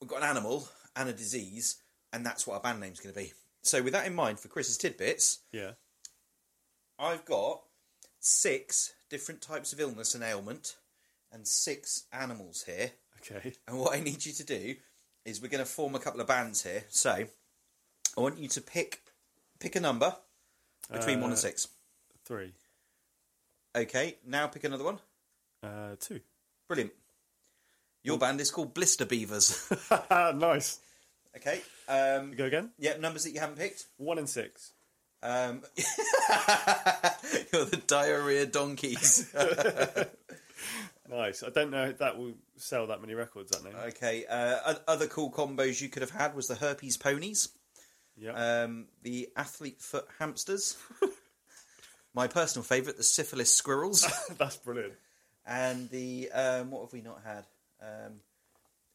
we've 0.00 0.08
got 0.08 0.22
an 0.22 0.28
animal 0.28 0.68
and 0.96 1.08
a 1.08 1.12
disease, 1.12 1.76
and 2.12 2.24
that's 2.24 2.46
what 2.46 2.54
our 2.54 2.60
band 2.60 2.80
name's 2.80 3.00
going 3.00 3.14
to 3.14 3.20
be. 3.20 3.32
So, 3.62 3.82
with 3.82 3.94
that 3.94 4.06
in 4.06 4.14
mind, 4.14 4.38
for 4.38 4.48
Chris's 4.48 4.76
tidbits, 4.76 5.38
Yeah. 5.50 5.72
I've 6.98 7.24
got 7.24 7.62
six 8.20 8.92
different 9.08 9.40
types 9.40 9.72
of 9.72 9.80
illness 9.80 10.14
and 10.14 10.22
ailment, 10.22 10.76
and 11.32 11.46
six 11.48 12.04
animals 12.12 12.64
here. 12.66 12.92
Okay. 13.20 13.54
And 13.66 13.78
what 13.78 13.96
I 13.96 14.00
need 14.00 14.24
you 14.26 14.32
to 14.32 14.44
do 14.44 14.76
is 15.24 15.40
we're 15.40 15.48
going 15.48 15.64
to 15.64 15.70
form 15.70 15.94
a 15.94 15.98
couple 15.98 16.20
of 16.20 16.26
bands 16.26 16.62
here. 16.62 16.84
So, 16.88 17.10
I 17.10 18.20
want 18.20 18.38
you 18.38 18.48
to 18.48 18.60
pick 18.60 19.00
pick 19.58 19.76
a 19.76 19.80
number 19.80 20.14
between 20.92 21.20
one 21.20 21.30
and 21.30 21.38
Uh, 21.38 21.40
six. 21.40 21.68
Three. 22.24 22.52
Okay, 23.76 24.16
now 24.26 24.46
pick 24.46 24.64
another 24.64 24.84
one. 24.84 24.98
Uh, 25.62 25.96
two. 25.98 26.20
Brilliant. 26.68 26.92
Your 28.02 28.18
band 28.18 28.40
is 28.40 28.50
called 28.50 28.74
Blister 28.74 29.04
Beavers. 29.06 29.70
nice. 30.10 30.78
okay. 31.36 31.60
Um, 31.88 32.32
Go 32.34 32.44
again. 32.44 32.70
yeah, 32.78 32.96
numbers 32.98 33.24
that 33.24 33.30
you 33.32 33.40
haven't 33.40 33.56
picked. 33.58 33.84
One 33.96 34.18
and 34.18 34.28
six. 34.28 34.72
Um, 35.22 35.62
you're 37.52 37.64
the 37.64 37.82
diarrhea 37.86 38.44
donkeys. 38.46 39.32
Nice. 41.08 41.42
I 41.42 41.50
don't 41.50 41.70
know 41.70 41.84
if 41.86 41.98
that 41.98 42.16
will 42.16 42.32
sell 42.56 42.86
that 42.86 43.00
many 43.00 43.14
records. 43.14 43.50
That 43.50 43.64
name. 43.64 43.74
okay. 43.88 44.24
Uh, 44.28 44.74
other 44.88 45.06
cool 45.06 45.30
combos 45.30 45.80
you 45.80 45.88
could 45.88 46.02
have 46.02 46.10
had 46.10 46.34
was 46.34 46.48
the 46.48 46.54
herpes 46.54 46.96
ponies, 46.96 47.50
yeah. 48.16 48.62
um, 48.64 48.86
the 49.02 49.28
athlete 49.36 49.80
foot 49.82 50.06
hamsters, 50.18 50.76
my 52.14 52.26
personal 52.26 52.64
favourite, 52.64 52.96
the 52.96 53.02
syphilis 53.02 53.54
squirrels, 53.54 54.06
That's 54.38 54.56
brilliant. 54.56 54.94
and 55.46 55.90
the 55.90 56.30
um, 56.32 56.70
what 56.70 56.82
have 56.82 56.92
we 56.92 57.02
not 57.02 57.20
had? 57.24 57.44
Um, 57.82 58.12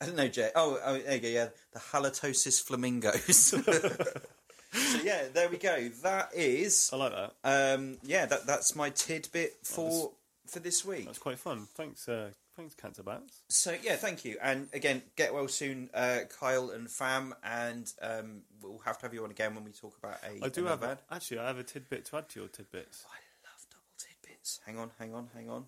I 0.01 0.05
don't 0.05 0.16
know, 0.16 0.30
Jay. 0.30 0.49
Oh, 0.55 0.80
oh, 0.84 0.97
there 0.97 1.16
you 1.16 1.20
go. 1.20 1.28
Yeah, 1.28 1.49
the 1.74 1.80
halitosis 1.80 2.64
flamingos. 2.64 3.36
so 4.72 4.99
yeah, 5.03 5.24
there 5.34 5.49
we 5.49 5.57
go. 5.57 5.89
That 6.03 6.30
is 6.34 6.89
I 6.91 6.95
like 6.95 7.12
that. 7.12 7.34
um, 7.43 7.97
yeah. 8.03 8.26
That 8.26 8.47
that's 8.47 8.76
my 8.76 8.89
tidbit 8.89 9.57
for 9.64 10.12
for 10.50 10.60
this 10.60 10.84
week. 10.84 11.06
That's 11.06 11.20
quite 11.20 11.39
fun. 11.39 11.68
Thanks. 11.76 12.08
Uh, 12.08 12.32
thanks, 12.56 12.76
Cancer 12.76 13.04
Bats. 13.04 13.43
So 13.50 13.76
yeah, 13.82 13.95
thank 13.95 14.26
you. 14.26 14.38
And 14.41 14.68
again, 14.74 15.02
get 15.16 15.34
well 15.34 15.47
soon, 15.47 15.89
uh, 15.93 16.20
Kyle 16.39 16.72
and 16.72 16.89
Fam. 16.89 17.34
And 17.43 17.91
um, 18.02 18.41
we'll 18.62 18.82
have 18.86 18.97
to 19.00 19.06
have 19.06 19.14
you 19.14 19.24
on 19.24 19.32
again 19.32 19.56
when 19.56 19.64
we 19.64 19.72
talk 19.72 19.97
about 19.97 20.18
a. 20.24 20.43
I 20.45 20.50
do 20.50 20.66
have 20.66 20.82
band. 20.82 21.00
a, 21.10 21.14
actually. 21.16 21.39
I 21.39 21.47
have 21.47 21.60
a 21.60 21.64
tidbit 21.64 22.06
to 22.06 22.18
add 22.18 22.30
to 22.30 22.39
your 22.39 22.50
tidbits. 22.50 23.06
I 23.08 23.20
love 23.47 23.66
double 23.70 23.93
tidbits. 23.97 24.60
Hang 24.66 24.78
on, 24.78 24.91
hang 25.00 25.14
on, 25.14 25.30
hang 25.34 25.50
on. 25.50 25.66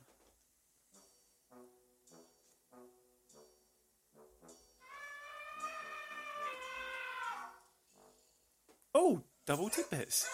Oh, 8.93 9.21
double 9.45 9.69
tidbits. 9.69 10.27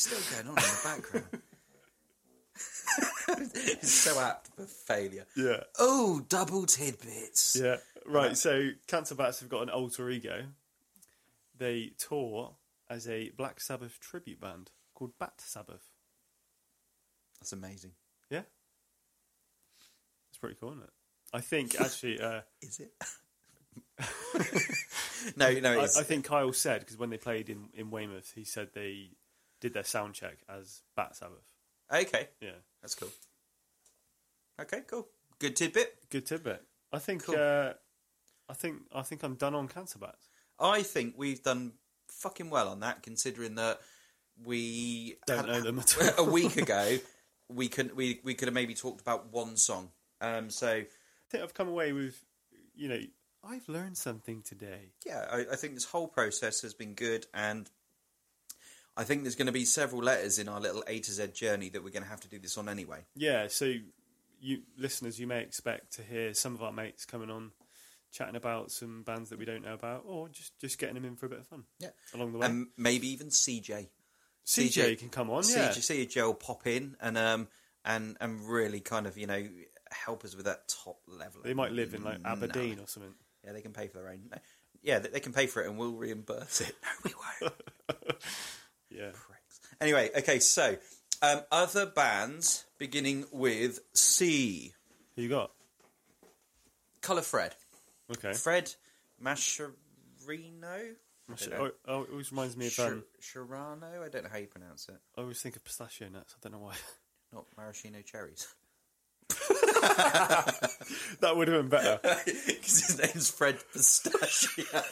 Still 0.00 0.18
going 0.34 0.48
on 0.48 0.56
in 0.56 0.64
the 0.64 0.80
background. 0.82 1.26
it's 3.54 3.92
so 3.92 4.18
apt 4.18 4.48
for 4.56 4.64
failure. 4.64 5.26
Yeah. 5.36 5.64
Oh, 5.78 6.24
double 6.26 6.64
tidbits. 6.64 7.60
Yeah. 7.62 7.76
Right. 8.06 8.34
So 8.34 8.70
Cancer 8.86 9.14
Bats 9.14 9.40
have 9.40 9.50
got 9.50 9.62
an 9.62 9.68
alter 9.68 10.08
ego. 10.08 10.44
They 11.58 11.92
tour 11.98 12.54
as 12.88 13.06
a 13.08 13.28
Black 13.36 13.60
Sabbath 13.60 14.00
tribute 14.00 14.40
band 14.40 14.70
called 14.94 15.12
Bat 15.18 15.34
Sabbath. 15.36 15.90
That's 17.38 17.52
amazing. 17.52 17.92
Yeah. 18.30 18.44
It's 20.30 20.38
pretty 20.38 20.56
cool, 20.58 20.70
isn't 20.70 20.84
it? 20.84 20.90
I 21.34 21.40
think 21.40 21.78
actually. 21.78 22.18
Uh, 22.18 22.40
Is 22.62 22.80
it? 22.80 22.94
no, 25.36 25.52
no. 25.60 25.80
I, 25.80 25.84
I 25.84 26.04
think 26.04 26.24
Kyle 26.24 26.54
said 26.54 26.80
because 26.80 26.96
when 26.96 27.10
they 27.10 27.18
played 27.18 27.50
in, 27.50 27.68
in 27.74 27.90
Weymouth, 27.90 28.32
he 28.34 28.44
said 28.44 28.70
they 28.74 29.10
did 29.60 29.74
their 29.74 29.84
sound 29.84 30.14
check 30.14 30.38
as 30.48 30.82
Bat 30.96 31.16
Sabbath. 31.16 31.52
okay. 31.92 32.28
Yeah, 32.40 32.50
That's 32.82 32.94
cool. 32.94 33.10
Okay, 34.60 34.80
cool. 34.86 35.08
Good 35.38 35.56
tidbit. 35.56 35.94
good 36.10 36.26
tidbit. 36.26 36.62
I 36.92 36.98
think. 36.98 37.24
Cool. 37.24 37.36
Uh, 37.36 37.72
I 38.48 38.54
think. 38.54 38.82
I 38.94 39.02
think 39.02 39.22
I'm 39.22 39.34
done 39.36 39.54
on 39.54 39.68
Cancer 39.68 39.98
Bats. 39.98 40.28
I 40.58 40.82
think 40.82 41.14
we've 41.16 41.42
done 41.42 41.72
fucking 42.08 42.50
well 42.50 42.68
on 42.68 42.80
that, 42.80 43.02
considering 43.02 43.54
that 43.54 43.80
we 44.44 45.16
Don't 45.26 45.46
know 45.46 45.60
them 45.60 45.78
at 45.78 45.96
all. 46.18 46.26
a 46.26 46.30
week 46.30 46.56
ago. 46.58 46.98
We 47.48 47.68
could 47.68 47.96
we 47.96 48.20
we 48.22 48.34
could 48.34 48.48
have 48.48 48.54
maybe 48.54 48.74
talked 48.74 49.00
about 49.00 49.32
one 49.32 49.56
song. 49.56 49.90
Um, 50.20 50.50
so 50.50 50.68
I 50.68 50.86
think 51.30 51.42
I've 51.42 51.54
come 51.54 51.68
away 51.68 51.92
with, 51.92 52.22
you 52.74 52.88
know, 52.88 53.00
I've 53.42 53.66
learned 53.68 53.96
something 53.96 54.42
today. 54.42 54.92
yeah, 55.06 55.24
I, 55.32 55.46
I 55.52 55.56
think 55.56 55.72
this 55.74 55.84
whole 55.84 56.08
process 56.08 56.60
has 56.60 56.74
been 56.74 56.92
good, 56.92 57.24
and 57.32 57.70
I 59.00 59.04
think 59.04 59.22
there's 59.22 59.34
going 59.34 59.46
to 59.46 59.52
be 59.52 59.64
several 59.64 60.02
letters 60.02 60.38
in 60.38 60.46
our 60.48 60.60
little 60.60 60.84
A 60.86 60.98
to 61.00 61.10
Z 61.10 61.28
journey 61.28 61.70
that 61.70 61.82
we're 61.82 61.90
going 61.90 62.02
to 62.02 62.08
have 62.08 62.20
to 62.20 62.28
do 62.28 62.38
this 62.38 62.58
on 62.58 62.68
anyway. 62.68 62.98
Yeah, 63.16 63.46
so 63.48 63.72
you 64.42 64.62
listeners, 64.76 65.18
you 65.18 65.26
may 65.26 65.40
expect 65.40 65.94
to 65.94 66.02
hear 66.02 66.34
some 66.34 66.54
of 66.54 66.62
our 66.62 66.72
mates 66.72 67.06
coming 67.06 67.30
on, 67.30 67.52
chatting 68.12 68.36
about 68.36 68.70
some 68.70 69.02
bands 69.02 69.30
that 69.30 69.38
we 69.38 69.44
don't 69.46 69.62
know 69.62 69.72
about, 69.74 70.02
or 70.06 70.28
just 70.28 70.58
just 70.60 70.78
getting 70.78 70.96
them 70.96 71.04
in 71.06 71.16
for 71.16 71.26
a 71.26 71.28
bit 71.30 71.38
of 71.38 71.46
fun. 71.46 71.64
Yeah. 71.78 71.88
along 72.14 72.32
the 72.32 72.38
way. 72.38 72.46
And 72.46 72.66
maybe 72.76 73.08
even 73.08 73.28
CJ. 73.28 73.88
CJ, 74.46 74.98
can 74.98 75.08
come 75.08 75.30
on. 75.30 75.44
Yeah, 75.48 75.70
CJ, 75.70 76.06
CJ 76.08 76.22
will 76.26 76.34
pop 76.34 76.66
in 76.66 76.96
and 77.00 77.16
um 77.16 77.48
and 77.84 78.16
and 78.20 78.46
really 78.48 78.80
kind 78.80 79.06
of 79.06 79.16
you 79.16 79.26
know 79.26 79.48
help 79.90 80.24
us 80.24 80.34
with 80.36 80.44
that 80.46 80.68
top 80.68 80.98
level. 81.06 81.40
they 81.42 81.54
might 81.54 81.72
live 81.72 81.94
in 81.94 82.04
like 82.04 82.20
No. 82.22 82.30
Aberdeen 82.30 82.80
or 82.80 82.86
something. 82.86 83.14
Yeah, 83.44 83.52
they 83.52 83.62
can 83.62 83.72
pay 83.72 83.86
for 83.88 83.98
their 83.98 84.08
own. 84.10 84.30
Yeah, 84.82 84.98
they 84.98 85.20
can 85.20 85.32
pay 85.32 85.46
for 85.46 85.62
it, 85.62 85.68
and 85.68 85.78
we'll 85.78 85.92
reimburse 85.92 86.60
it. 86.62 86.74
No, 86.82 86.90
we 87.04 87.12
won't. 87.42 87.54
Yeah, 88.90 89.10
Pricks. 89.12 89.60
Anyway, 89.80 90.10
okay, 90.18 90.38
so 90.40 90.76
um, 91.22 91.40
other 91.50 91.86
bands 91.86 92.64
beginning 92.78 93.26
with 93.32 93.80
C. 93.94 94.72
who 95.16 95.22
you 95.22 95.28
got? 95.28 95.52
Colour 97.00 97.22
Fred. 97.22 97.54
Okay. 98.10 98.32
Fred 98.32 98.74
Mascherino. 99.22 99.74
Oh, 101.30 101.70
oh, 101.86 102.02
it 102.02 102.10
always 102.10 102.32
reminds 102.32 102.56
me 102.56 102.66
of. 102.66 102.78
Um, 102.80 103.04
Sharano. 103.22 104.04
I 104.04 104.08
don't 104.08 104.24
know 104.24 104.30
how 104.30 104.38
you 104.38 104.48
pronounce 104.48 104.88
it. 104.88 104.98
I 105.16 105.20
always 105.20 105.40
think 105.40 105.56
of 105.56 105.64
pistachio 105.64 106.08
nuts. 106.08 106.34
I 106.34 106.38
don't 106.42 106.58
know 106.58 106.64
why. 106.64 106.74
Not 107.32 107.44
maraschino 107.56 108.02
cherries. 108.02 108.48
that 111.20 111.36
would 111.36 111.48
have 111.48 111.62
been 111.62 111.68
better. 111.68 112.00
Because 112.24 112.86
his 112.86 112.98
name's 112.98 113.30
Fred 113.30 113.58
Pistachio. 113.72 114.64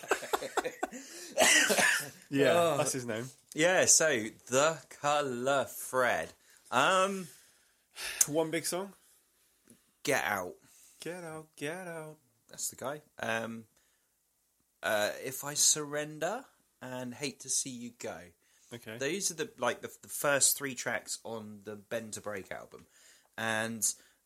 Yeah, 2.31 2.53
Oh. 2.57 2.77
that's 2.77 2.93
his 2.93 3.07
name. 3.07 3.31
yeah, 3.55 3.87
so 3.87 4.25
the 4.49 4.77
Colour 5.01 5.65
Fred. 5.65 6.29
Um, 6.71 7.29
One 8.27 8.51
big 8.51 8.67
song. 8.67 8.93
Get 10.03 10.23
Out. 10.25 10.55
Get 11.01 11.25
out, 11.25 11.47
get 11.57 11.87
out. 11.89 12.17
That's 12.51 12.69
the 12.71 12.77
guy. 12.77 13.01
Um, 13.21 13.65
uh, 14.83 15.11
if 15.25 15.45
I 15.45 15.55
surrender 15.55 16.45
and 16.83 17.15
hate 17.15 17.41
to 17.41 17.49
see 17.49 17.71
you 17.71 17.93
go. 17.99 18.17
Okay. 18.75 18.99
Those 18.99 19.31
are 19.31 19.35
the 19.35 19.49
like 19.59 19.81
the, 19.81 19.91
the 20.03 20.09
first 20.09 20.59
three 20.59 20.75
tracks 20.75 21.19
on 21.25 21.61
the 21.65 21.77
Bend 21.77 22.15
to 22.15 22.21
Break 22.21 22.51
album, 22.53 22.85
and 23.39 23.83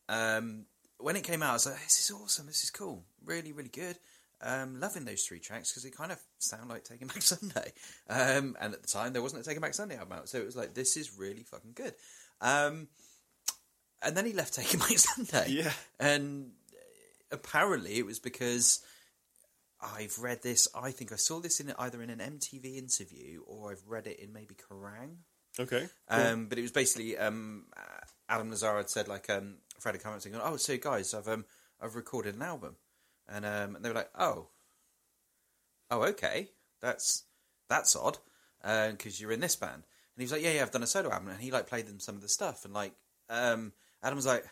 um, 0.09 0.65
when 0.97 1.15
it 1.15 1.23
came 1.23 1.43
out, 1.43 1.51
I 1.51 1.53
was 1.53 1.65
like, 1.65 1.83
"This 1.83 1.99
is 1.99 2.11
awesome! 2.11 2.47
This 2.47 2.63
is 2.63 2.71
cool! 2.71 3.03
Really, 3.25 3.51
really 3.51 3.69
good." 3.69 3.97
Um, 4.41 4.79
loving 4.79 5.05
those 5.05 5.23
three 5.23 5.39
tracks 5.39 5.71
because 5.71 5.83
they 5.83 5.89
kind 5.89 6.11
of 6.11 6.19
sound 6.37 6.69
like 6.69 6.83
Taking 6.83 7.07
Back 7.07 7.21
Sunday. 7.21 7.71
Um, 8.09 8.57
and 8.59 8.73
at 8.73 8.81
the 8.81 8.87
time, 8.87 9.13
there 9.13 9.21
wasn't 9.21 9.41
a 9.41 9.45
Taking 9.45 9.61
Back 9.61 9.73
Sunday 9.73 9.95
album 9.97 10.17
out, 10.19 10.29
so 10.29 10.37
it 10.37 10.45
was 10.45 10.55
like, 10.55 10.73
"This 10.73 10.97
is 10.97 11.17
really 11.17 11.43
fucking 11.43 11.73
good." 11.75 11.93
Um, 12.41 12.87
and 14.01 14.17
then 14.17 14.25
he 14.25 14.33
left 14.33 14.53
Taking 14.55 14.79
Back 14.79 14.97
Sunday. 14.97 15.45
Yeah. 15.49 15.71
and 15.99 16.51
apparently 17.31 17.97
it 17.97 18.05
was 18.05 18.19
because 18.19 18.81
I've 19.81 20.17
read 20.19 20.43
this. 20.43 20.67
I 20.75 20.91
think 20.91 21.11
I 21.11 21.15
saw 21.15 21.39
this 21.39 21.59
in 21.59 21.73
either 21.77 22.01
in 22.01 22.09
an 22.09 22.19
MTV 22.19 22.77
interview 22.77 23.41
or 23.45 23.71
I've 23.71 23.83
read 23.87 24.07
it 24.07 24.19
in 24.19 24.31
maybe 24.31 24.55
Kerrang. 24.55 25.17
Okay. 25.59 25.87
Um, 26.09 26.47
but 26.47 26.57
it 26.57 26.61
was 26.61 26.71
basically 26.71 27.17
um, 27.17 27.65
Adam 28.29 28.51
Lazzara 28.51 28.77
had 28.77 28.89
said 28.89 29.07
like 29.07 29.29
um, 29.29 29.55
Fred 29.83 29.95
had 29.95 30.01
come 30.01 30.13
up 30.13 30.21
saying, 30.21 30.35
"Oh, 30.41 30.55
so 30.55 30.77
guys, 30.77 31.13
I've 31.13 31.27
um, 31.27 31.43
I've 31.81 31.95
recorded 31.95 32.35
an 32.35 32.41
album," 32.41 32.77
and 33.27 33.45
um, 33.45 33.75
and 33.75 33.83
they 33.83 33.89
were 33.89 33.95
like, 33.95 34.09
"Oh, 34.17 34.47
oh, 35.91 36.03
okay, 36.03 36.47
that's 36.81 37.25
that's 37.67 37.95
odd 37.95 38.17
because 38.61 39.19
you're 39.19 39.33
in 39.33 39.41
this 39.41 39.57
band." 39.57 39.73
And 39.73 39.83
he 40.17 40.23
was 40.23 40.31
like, 40.31 40.41
"Yeah, 40.41 40.53
yeah, 40.53 40.61
I've 40.61 40.71
done 40.71 40.83
a 40.83 40.87
solo 40.87 41.11
album," 41.11 41.27
and 41.27 41.41
he 41.41 41.51
like 41.51 41.67
played 41.67 41.85
them 41.87 41.99
some 41.99 42.15
of 42.15 42.21
the 42.21 42.29
stuff, 42.29 42.63
and 42.63 42.73
like 42.73 42.93
um, 43.29 43.73
Adam 44.01 44.15
was 44.15 44.25
like, 44.25 44.45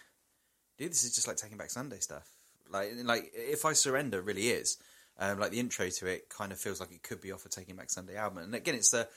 "Dude, 0.77 0.91
this 0.91 1.05
is 1.05 1.15
just 1.15 1.29
like 1.29 1.37
Taking 1.37 1.57
Back 1.57 1.71
Sunday 1.71 1.99
stuff. 1.99 2.27
Like, 2.69 2.91
like 3.03 3.31
if 3.33 3.63
I 3.63 3.71
surrender, 3.73 4.21
really 4.21 4.49
is." 4.49 4.77
Um, 5.17 5.39
like 5.39 5.51
the 5.51 5.59
intro 5.59 5.87
to 5.87 6.07
it 6.07 6.29
kind 6.29 6.51
of 6.51 6.59
feels 6.59 6.79
like 6.79 6.91
it 6.91 7.03
could 7.03 7.21
be 7.21 7.31
off 7.31 7.45
a 7.45 7.49
Taking 7.49 7.77
Back 7.77 7.89
Sunday 7.89 8.17
album, 8.17 8.39
and 8.39 8.53
again, 8.53 8.75
it's 8.75 8.91
the 8.91 9.07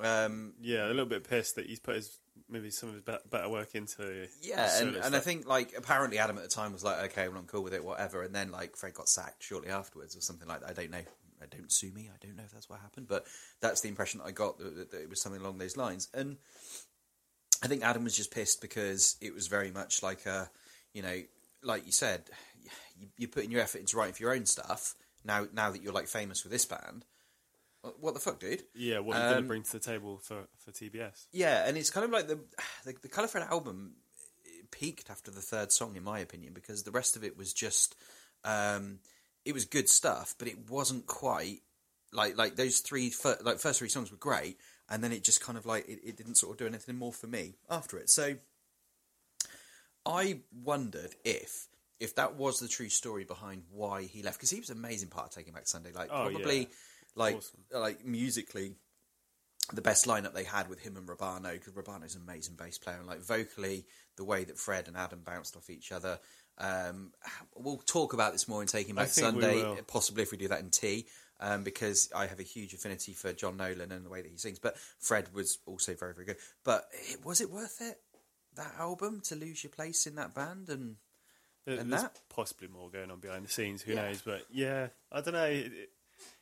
um, 0.00 0.52
Yeah, 0.60 0.86
a 0.86 0.88
little 0.88 1.06
bit 1.06 1.28
pissed 1.28 1.56
that 1.56 1.66
he's 1.66 1.80
put 1.80 1.96
his 1.96 2.16
maybe 2.48 2.70
some 2.70 2.88
of 2.90 2.94
his 2.94 3.04
better 3.30 3.48
work 3.48 3.74
into. 3.74 4.26
Yeah, 4.42 4.80
and, 4.80 4.96
and 4.96 5.14
I 5.14 5.20
think 5.20 5.46
like 5.46 5.74
apparently 5.76 6.18
Adam 6.18 6.36
at 6.36 6.42
the 6.42 6.48
time 6.48 6.72
was 6.72 6.84
like, 6.84 7.10
okay, 7.10 7.28
well 7.28 7.38
I'm 7.38 7.46
cool 7.46 7.62
with 7.62 7.74
it, 7.74 7.84
whatever. 7.84 8.22
And 8.22 8.34
then 8.34 8.50
like 8.50 8.76
Fred 8.76 8.94
got 8.94 9.08
sacked 9.08 9.42
shortly 9.42 9.70
afterwards 9.70 10.16
or 10.16 10.20
something 10.20 10.48
like 10.48 10.60
that. 10.60 10.70
I 10.70 10.72
don't 10.72 10.90
know. 10.90 11.02
I 11.40 11.46
don't 11.46 11.72
sue 11.72 11.92
me. 11.92 12.10
I 12.12 12.24
don't 12.24 12.36
know 12.36 12.42
if 12.44 12.52
that's 12.52 12.68
what 12.68 12.80
happened, 12.80 13.06
but 13.08 13.24
that's 13.60 13.80
the 13.80 13.88
impression 13.88 14.18
that 14.18 14.26
I 14.26 14.32
got 14.32 14.58
that, 14.58 14.90
that, 14.90 15.00
it 15.00 15.08
was 15.08 15.22
something 15.22 15.40
along 15.40 15.58
those 15.58 15.76
lines. 15.76 16.08
And 16.12 16.36
I 17.62 17.68
think 17.68 17.84
Adam 17.84 18.04
was 18.04 18.16
just 18.16 18.32
pissed 18.32 18.60
because 18.60 19.16
it 19.20 19.34
was 19.34 19.46
very 19.46 19.70
much 19.70 20.02
like 20.02 20.26
a, 20.26 20.50
you 20.92 21.02
know, 21.02 21.22
like 21.62 21.86
you 21.86 21.92
said, 21.92 22.24
you, 22.98 23.08
you're 23.16 23.28
putting 23.28 23.50
your 23.50 23.60
effort 23.60 23.78
into 23.78 23.96
writing 23.96 24.14
for 24.14 24.22
your 24.22 24.34
own 24.34 24.46
stuff. 24.46 24.94
Now, 25.24 25.46
now 25.52 25.70
that 25.70 25.82
you're 25.82 25.92
like 25.92 26.08
famous 26.08 26.42
with 26.42 26.52
this 26.52 26.66
band, 26.66 27.04
what 28.00 28.14
the 28.14 28.20
fuck, 28.20 28.40
dude? 28.40 28.62
yeah, 28.74 28.98
what 28.98 29.16
you're 29.16 29.24
going 29.24 29.36
um, 29.38 29.42
to 29.44 29.48
bring 29.48 29.62
to 29.62 29.72
the 29.72 29.78
table 29.78 30.18
for 30.22 30.46
for 30.58 30.70
TBS. 30.70 31.26
Yeah, 31.32 31.66
and 31.66 31.76
it's 31.76 31.90
kind 31.90 32.04
of 32.04 32.10
like 32.10 32.28
the 32.28 32.38
the, 32.84 32.94
the 33.02 33.08
Colour 33.08 33.28
Fred 33.28 33.46
album 33.50 33.92
peaked 34.70 35.10
after 35.10 35.30
the 35.30 35.40
third 35.40 35.72
song, 35.72 35.96
in 35.96 36.04
my 36.04 36.18
opinion, 36.18 36.52
because 36.52 36.82
the 36.82 36.90
rest 36.90 37.16
of 37.16 37.24
it 37.24 37.36
was 37.36 37.52
just 37.52 37.94
um, 38.44 38.98
it 39.44 39.52
was 39.52 39.64
good 39.64 39.88
stuff, 39.88 40.34
but 40.38 40.48
it 40.48 40.70
wasn't 40.70 41.06
quite 41.06 41.60
like 42.12 42.36
like 42.36 42.56
those 42.56 42.80
three 42.80 43.10
fir- 43.10 43.38
like 43.42 43.58
first 43.58 43.78
three 43.78 43.88
songs 43.88 44.10
were 44.10 44.18
great, 44.18 44.58
and 44.88 45.02
then 45.02 45.12
it 45.12 45.24
just 45.24 45.40
kind 45.40 45.58
of 45.58 45.66
like 45.66 45.88
it, 45.88 46.00
it 46.04 46.16
didn't 46.16 46.36
sort 46.36 46.52
of 46.52 46.58
do 46.58 46.66
anything 46.66 46.96
more 46.96 47.12
for 47.12 47.26
me 47.26 47.54
after 47.70 47.98
it. 47.98 48.10
So 48.10 48.36
I 50.06 50.40
wondered 50.64 51.14
if 51.24 51.68
if 52.00 52.14
that 52.14 52.36
was 52.36 52.60
the 52.60 52.68
true 52.68 52.88
story 52.88 53.24
behind 53.24 53.64
why 53.72 54.02
he 54.02 54.22
left 54.22 54.38
because 54.38 54.50
he 54.50 54.60
was 54.60 54.70
an 54.70 54.78
amazing 54.78 55.08
part 55.08 55.26
of 55.26 55.32
Taking 55.32 55.52
Back 55.52 55.66
Sunday, 55.66 55.90
like 55.92 56.08
Oh, 56.12 56.28
probably 56.30 56.60
yeah. 56.60 56.66
Like 57.14 57.36
Awesome. 57.36 57.64
like 57.72 58.04
musically 58.04 58.76
the 59.72 59.82
best 59.82 60.06
lineup 60.06 60.32
they 60.34 60.44
had 60.44 60.68
with 60.70 60.80
him 60.80 60.96
and 60.96 61.06
Rubano 61.06 61.52
because 61.52 61.74
Rubano's 61.74 62.14
an 62.14 62.22
amazing 62.22 62.54
bass 62.54 62.78
player 62.78 62.96
and 62.98 63.06
like 63.06 63.20
vocally 63.20 63.84
the 64.16 64.24
way 64.24 64.44
that 64.44 64.58
Fred 64.58 64.88
and 64.88 64.96
Adam 64.96 65.20
bounced 65.24 65.56
off 65.56 65.68
each 65.68 65.92
other. 65.92 66.18
Um, 66.58 67.12
we'll 67.54 67.76
talk 67.78 68.14
about 68.14 68.32
this 68.32 68.48
more 68.48 68.62
in 68.62 68.66
Taking 68.68 68.94
Back 68.94 69.08
Sunday, 69.08 69.76
possibly 69.86 70.22
if 70.22 70.32
we 70.32 70.38
do 70.38 70.48
that 70.48 70.60
in 70.60 70.70
tea, 70.70 71.06
um, 71.38 71.62
because 71.64 72.10
I 72.16 72.26
have 72.26 72.40
a 72.40 72.44
huge 72.44 72.72
affinity 72.74 73.12
for 73.12 73.32
John 73.32 73.56
Nolan 73.58 73.92
and 73.92 74.04
the 74.04 74.10
way 74.10 74.22
that 74.22 74.30
he 74.30 74.38
sings. 74.38 74.58
But 74.58 74.76
Fred 74.98 75.32
was 75.34 75.58
also 75.66 75.94
very 75.94 76.14
very 76.14 76.24
good. 76.26 76.38
But 76.64 76.84
it, 77.12 77.24
was 77.24 77.40
it 77.40 77.50
worth 77.50 77.80
it 77.80 78.00
that 78.56 78.74
album 78.78 79.20
to 79.26 79.36
lose 79.36 79.62
your 79.62 79.70
place 79.70 80.06
in 80.06 80.14
that 80.16 80.34
band 80.34 80.68
and 80.68 80.96
There- 81.66 81.78
and 81.78 81.92
There's 81.92 82.02
that? 82.02 82.20
possibly 82.30 82.66
more 82.68 82.90
going 82.90 83.10
on 83.10 83.20
behind 83.20 83.44
the 83.44 83.50
scenes. 83.50 83.82
Who 83.82 83.92
Yeah. 83.92 84.06
knows? 84.08 84.22
But 84.22 84.46
yeah, 84.50 84.88
I 85.12 85.20
don't 85.20 85.34
know. 85.34 85.44
It- 85.44 85.90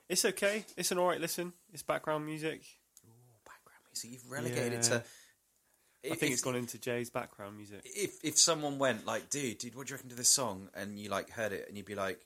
it's 0.08 0.24
okay. 0.24 0.64
It's 0.76 0.90
an 0.90 0.98
alright 0.98 1.20
listen. 1.20 1.52
It's 1.72 1.82
background 1.82 2.24
music. 2.26 2.62
background 3.44 3.80
music? 3.88 4.10
You've 4.12 4.30
relegated 4.30 4.72
it 4.74 4.84
Yeah. 4.90 4.98
to. 4.98 5.04
I 6.12 6.14
think 6.14 6.32
it's 6.32 6.42
gone 6.42 6.54
into 6.54 6.78
Jay's 6.78 7.10
background 7.10 7.56
music. 7.56 7.80
if 7.84 8.24
if 8.24 8.38
someone 8.38 8.78
went 8.78 9.06
like, 9.06 9.28
dude, 9.28 9.58
dude, 9.58 9.74
what 9.74 9.86
do 9.86 9.90
you 9.92 9.96
reckon 9.96 10.10
to 10.10 10.16
this 10.16 10.28
song? 10.30 10.68
And 10.74 10.98
you 11.00 11.08
like 11.08 11.30
heard 11.30 11.52
it, 11.52 11.66
and 11.66 11.76
you'd 11.76 11.86
be 11.86 11.96
like, 11.96 12.24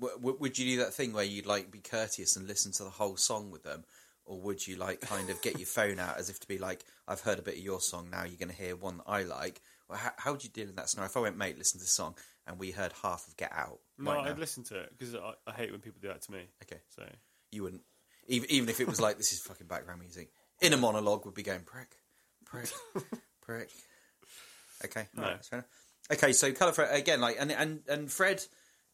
w- 0.00 0.16
w- 0.16 0.36
would 0.40 0.58
you 0.58 0.76
do 0.76 0.84
that 0.84 0.94
thing 0.94 1.12
where 1.12 1.24
you'd 1.24 1.44
like 1.44 1.70
be 1.70 1.80
courteous 1.80 2.36
and 2.36 2.46
listen 2.48 2.72
to 2.72 2.84
the 2.84 2.90
whole 2.90 3.18
song 3.18 3.50
with 3.50 3.64
them, 3.64 3.84
or 4.24 4.40
would 4.40 4.66
you 4.66 4.76
like 4.76 5.02
kind 5.02 5.28
of 5.28 5.42
get 5.42 5.58
your 5.58 5.66
phone 5.78 5.98
out 5.98 6.16
as 6.16 6.30
if 6.30 6.40
to 6.40 6.48
be 6.48 6.56
like, 6.56 6.84
I've 7.06 7.20
heard 7.20 7.38
a 7.38 7.42
bit 7.42 7.58
of 7.58 7.60
your 7.62 7.80
song, 7.82 8.08
now 8.10 8.24
you're 8.24 8.38
going 8.38 8.48
to 8.48 8.54
hear 8.54 8.76
one 8.76 8.96
that 8.98 9.04
I 9.06 9.24
like? 9.24 9.60
Well, 9.90 9.98
how, 9.98 10.12
how 10.16 10.32
would 10.32 10.44
you 10.44 10.48
deal 10.50 10.70
in 10.70 10.76
that 10.76 10.88
scenario? 10.88 11.10
If 11.10 11.16
I 11.18 11.20
went, 11.20 11.36
mate, 11.36 11.58
listen 11.58 11.80
to 11.80 11.84
this 11.84 11.92
song, 11.94 12.14
and 12.46 12.58
we 12.58 12.70
heard 12.70 12.92
half 13.02 13.26
of 13.28 13.36
Get 13.36 13.52
Out, 13.52 13.78
No, 13.98 14.12
right 14.12 14.28
I'd 14.30 14.38
listen 14.38 14.64
to 14.64 14.78
it 14.80 14.90
because 14.96 15.14
I, 15.14 15.32
I 15.46 15.52
hate 15.52 15.70
when 15.70 15.80
people 15.80 16.00
do 16.02 16.08
that 16.08 16.22
to 16.22 16.32
me. 16.32 16.40
okay, 16.64 16.80
So 16.88 17.04
you 17.50 17.62
wouldn't, 17.62 17.82
even 18.28 18.50
even 18.50 18.68
if 18.68 18.80
it 18.80 18.86
was 18.88 19.00
like 19.00 19.16
this 19.18 19.32
is 19.32 19.40
fucking 19.40 19.66
background 19.66 20.00
music. 20.00 20.30
In 20.60 20.72
a 20.72 20.76
monologue, 20.76 21.24
would 21.24 21.34
be 21.34 21.42
going 21.42 21.62
prick, 21.62 21.96
prick, 22.44 22.68
prick. 23.40 23.68
Okay, 24.84 25.06
No. 25.14 25.22
alright, 25.22 25.36
that's 25.38 25.48
fair 25.48 25.58
enough. 25.60 25.68
Okay, 26.12 26.32
so 26.32 26.52
Colour 26.52 26.72
Fred 26.72 26.94
again, 26.98 27.20
like 27.20 27.36
and 27.38 27.50
and 27.52 27.80
and 27.88 28.10
Fred, 28.10 28.44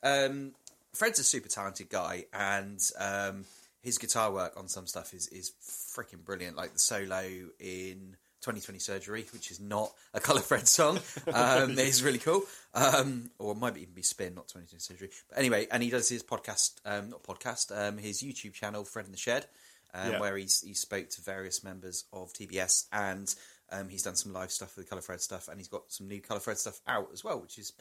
um, 0.03 0.53
Fred's 0.95 1.19
a 1.19 1.25
super 1.25 1.49
talented 1.49 1.89
guy, 1.89 2.25
and 2.33 2.79
um, 2.99 3.45
his 3.83 3.99
guitar 3.99 4.31
work 4.31 4.53
on 4.57 4.69
some 4.69 4.87
stuff 4.87 5.15
is 5.15 5.27
is 5.29 5.53
freaking 5.63 6.25
brilliant. 6.25 6.57
Like 6.57 6.75
the 6.75 6.79
solo 6.79 7.23
in 7.59 8.17
2020 8.43 8.79
Surgery, 8.79 9.27
which 9.33 9.51
is 9.51 9.61
not 9.61 9.93
a 10.15 10.21
Colour 10.21 10.41
Fred 10.41 10.67
song, 10.69 10.99
um, 11.33 11.71
is 11.79 12.03
really 12.03 12.19
cool. 12.19 12.43
Um, 12.75 13.31
or 13.39 13.53
it 13.53 13.59
might 13.59 13.77
even 13.77 13.95
be 13.95 14.03
Spin, 14.03 14.35
not 14.35 14.49
2020 14.49 14.81
Surgery. 14.81 15.11
But 15.29 15.39
anyway, 15.39 15.67
and 15.71 15.83
he 15.83 15.91
does 15.91 16.09
his 16.09 16.23
podcast, 16.23 16.75
um, 16.85 17.11
not 17.11 17.23
podcast, 17.23 17.77
um, 17.77 17.99
his 17.99 18.23
YouTube 18.23 18.53
channel, 18.53 18.85
Fred 18.85 19.07
in 19.07 19.13
the 19.13 19.19
Shed, 19.19 19.47
um, 19.95 20.13
Yeah. 20.13 20.21
where 20.21 20.37
he's 20.37 20.61
he 20.63 20.75
spoke 20.75 21.09
to 21.11 21.23
various 21.23 21.63
members 21.65 22.05
of 22.13 22.33
TBS 22.33 22.87
and. 22.93 23.35
Um, 23.71 23.91
he's 23.91 24.03
done 24.03 24.17
some 24.17 24.33
live 24.33 24.51
stuff 24.51 24.79
with 24.79 24.89
Colour 24.89 25.03
Fred 25.03 25.21
stuff, 25.21 25.47
and 25.49 25.59
he's 25.61 25.69
got 25.69 25.83
some 25.93 26.09
new 26.09 26.23
Colour 26.23 26.41
Fred 26.41 26.57
stuff 26.57 26.81
out 26.87 27.11
as 27.13 27.23
well, 27.23 27.39
which 27.39 27.59
is 27.59 27.75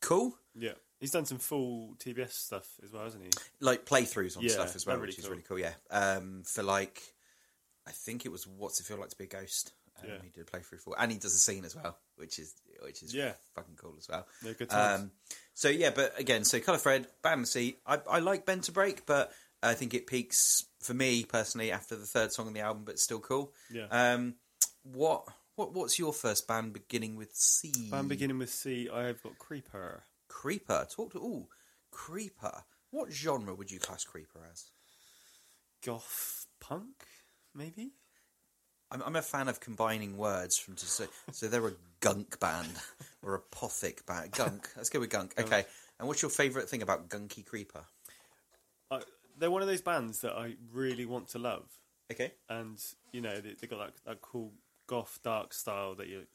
cool. 0.00 0.38
yeah, 0.54 0.74
he's 1.00 1.10
done 1.10 1.24
some 1.24 1.38
full 1.38 1.96
TBS 1.98 2.30
stuff 2.34 2.68
as 2.84 2.92
well, 2.92 3.02
hasn't 3.02 3.24
he? 3.24 3.30
Like 3.58 3.84
playthroughs 3.84 4.36
on 4.36 4.44
Yeah, 4.44 4.50
stuff 4.50 4.76
as 4.76 4.86
well, 4.86 4.94
really 4.94 5.08
which 5.08 5.18
is 5.18 5.28
really 5.28 5.42
cool. 5.42 5.58
Yeah, 5.58 5.72
um, 5.90 6.44
for 6.46 6.62
like, 6.62 7.02
I 7.84 7.90
think 7.90 8.24
it 8.24 8.28
was 8.30 8.46
"What's 8.46 8.78
It 8.78 8.84
Feel 8.84 8.98
Like 8.98 9.08
to 9.08 9.18
Be 9.18 9.24
a 9.24 9.26
Ghost." 9.26 9.72
Um, 10.02 10.08
Yeah. 10.08 10.18
He 10.22 10.30
did 10.30 10.48
a 10.48 10.50
playthrough 10.50 10.80
for, 10.80 10.94
and 10.98 11.10
he 11.12 11.18
does 11.18 11.34
a 11.34 11.38
scene 11.38 11.64
as 11.64 11.74
well, 11.76 11.98
which 12.16 12.38
is 12.38 12.54
which 12.82 13.02
is 13.02 13.14
Yeah. 13.14 13.34
fucking 13.54 13.76
cool 13.76 13.94
as 13.98 14.08
well. 14.08 14.26
They're 14.42 14.54
good 14.54 14.70
times. 14.70 15.02
Um, 15.02 15.10
so 15.54 15.68
yeah, 15.68 15.90
but 15.90 16.18
again, 16.18 16.44
so 16.44 16.60
Colour 16.60 16.78
Fred, 16.78 17.06
Bamsey, 17.22 17.76
I, 17.86 18.00
I 18.10 18.18
like 18.18 18.44
Bend 18.44 18.64
to 18.64 18.72
Break, 18.72 19.06
but 19.06 19.32
I 19.62 19.74
think 19.74 19.94
it 19.94 20.06
peaks 20.06 20.66
for 20.80 20.92
me 20.92 21.24
personally 21.24 21.72
after 21.72 21.96
the 21.96 22.04
third 22.06 22.32
song 22.32 22.46
on 22.46 22.52
the 22.52 22.60
album, 22.60 22.84
but 22.84 22.98
still 22.98 23.20
cool. 23.20 23.52
Yeah. 23.70 23.86
Um, 23.90 24.34
what 24.82 25.26
what 25.54 25.72
what's 25.72 25.98
your 25.98 26.12
first 26.12 26.46
band 26.46 26.72
beginning 26.72 27.16
with 27.16 27.34
C? 27.34 27.72
I'm 27.92 28.08
beginning 28.08 28.38
with 28.38 28.50
C. 28.50 28.90
I've 28.90 29.22
got 29.22 29.38
Creeper. 29.38 30.02
Creeper. 30.28 30.86
Talk 30.90 31.12
to 31.12 31.20
oh, 31.22 31.48
Creeper. 31.90 32.64
What 32.90 33.12
genre 33.12 33.54
would 33.54 33.70
you 33.70 33.78
class 33.78 34.04
Creeper 34.04 34.40
as? 34.52 34.70
Goth 35.84 36.46
punk, 36.60 37.06
maybe? 37.54 37.92
I'm, 38.90 39.02
I'm 39.02 39.16
a 39.16 39.22
fan 39.22 39.48
of 39.48 39.60
combining 39.60 40.16
words 40.16 40.56
from 40.58 40.74
to 40.76 40.86
say 40.86 41.06
so 41.32 41.48
they're 41.48 41.66
a 41.66 41.72
gunk 42.00 42.38
band 42.40 42.68
or 43.22 43.34
a 43.34 43.40
pothic 43.40 44.04
band. 44.06 44.32
Gunk. 44.32 44.68
Let's 44.76 44.90
go 44.90 45.00
with 45.00 45.10
gunk. 45.10 45.34
Okay. 45.38 45.64
And 45.98 46.08
what's 46.08 46.22
your 46.22 46.30
favourite 46.30 46.68
thing 46.68 46.82
about 46.82 47.08
Gunky 47.08 47.44
Creeper? 47.46 47.84
I, 48.90 49.00
they're 49.38 49.50
one 49.50 49.62
of 49.62 49.68
those 49.68 49.80
bands 49.80 50.20
that 50.20 50.32
I 50.32 50.54
really 50.72 51.06
want 51.06 51.28
to 51.28 51.38
love. 51.38 51.64
Okay. 52.12 52.32
and 52.50 52.78
you 53.12 53.20
know 53.22 53.40
they, 53.40 53.54
they 53.58 53.66
got 53.66 53.78
that, 53.78 53.92
that 54.04 54.20
cool 54.22 54.52
goth 54.86 55.18
dark 55.24 55.54
style 55.54 55.94
that 55.94 56.06
you're 56.08 56.26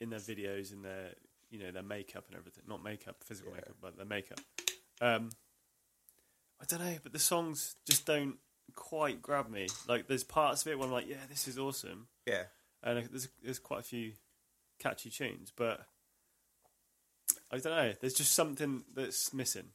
in 0.00 0.10
their 0.10 0.20
videos 0.20 0.72
and 0.72 0.84
their 0.84 1.14
you 1.50 1.58
know 1.58 1.72
their 1.72 1.82
makeup 1.82 2.24
and 2.28 2.36
everything 2.38 2.62
not 2.68 2.84
makeup 2.84 3.16
physical 3.24 3.50
Yeah. 3.50 3.56
makeup 3.56 3.76
but 3.82 3.96
their 3.96 4.06
makeup 4.06 4.38
um 5.00 5.30
i 6.60 6.64
don't 6.68 6.78
know 6.80 6.96
but 7.02 7.12
the 7.12 7.18
songs 7.18 7.74
just 7.84 8.06
don't 8.06 8.36
quite 8.74 9.20
grab 9.22 9.48
me 9.50 9.66
like 9.88 10.06
there's 10.08 10.24
parts 10.24 10.62
of 10.62 10.68
it 10.72 10.78
where 10.78 10.86
i'm 10.86 10.92
like 10.92 11.08
yeah 11.08 11.16
this 11.28 11.46
is 11.48 11.58
awesome 11.58 12.06
Yeah. 12.26 12.44
and 12.82 13.08
there's 13.10 13.28
there's 13.42 13.58
quite 13.58 13.80
a 13.80 13.84
few 13.84 14.12
catchy 14.78 15.10
tunes 15.10 15.52
but 15.54 15.86
i 17.50 17.58
don't 17.58 17.76
know 17.76 17.92
there's 18.00 18.14
just 18.14 18.32
something 18.34 18.84
that's 18.94 19.32
missing 19.34 19.68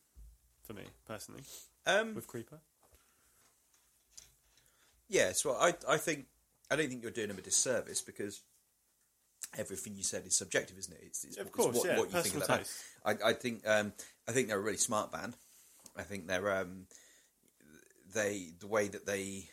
for 0.64 0.74
me 0.74 0.84
personally 1.08 1.44
Um. 1.86 2.14
with 2.16 2.28
creeper 2.28 2.60
Yes. 5.10 5.46
Well, 5.46 5.56
I 5.60 5.74
I 5.88 5.98
think 5.98 6.26
I 6.70 6.76
don't 6.76 6.90
think 6.90 7.02
you're 7.02 7.12
doing 7.12 7.30
them 7.30 7.38
a 7.38 7.42
disservice 7.42 8.02
because 8.02 8.42
everything 9.58 9.96
you 9.96 10.04
said 10.04 10.26
is 10.26 10.36
subjective, 10.36 10.78
isn't 10.78 10.94
it? 10.94 11.00
It's, 11.06 11.24
it's, 11.24 11.38
Of 11.38 11.48
it's 11.48 11.56
course, 11.56 11.78
what, 11.78 11.86
yeah, 11.88 11.98
what 11.98 12.14
you 12.14 12.22
think 12.22 12.44
about 12.44 12.58
taste. 12.60 12.84
that. 13.06 13.22
I, 13.24 13.30
I 13.30 13.34
think 13.34 13.66
um, 13.66 13.94
I 14.28 14.34
think 14.34 14.50
they're 14.50 14.58
a 14.58 14.62
really 14.62 14.78
smart 14.78 15.12
band. 15.12 15.36
I 15.96 16.04
think 16.04 16.28
they're 16.28 16.58
um, 16.58 16.88
they 18.14 18.52
the 18.60 18.68
way 18.68 18.88
that 18.88 19.06
they 19.06 19.50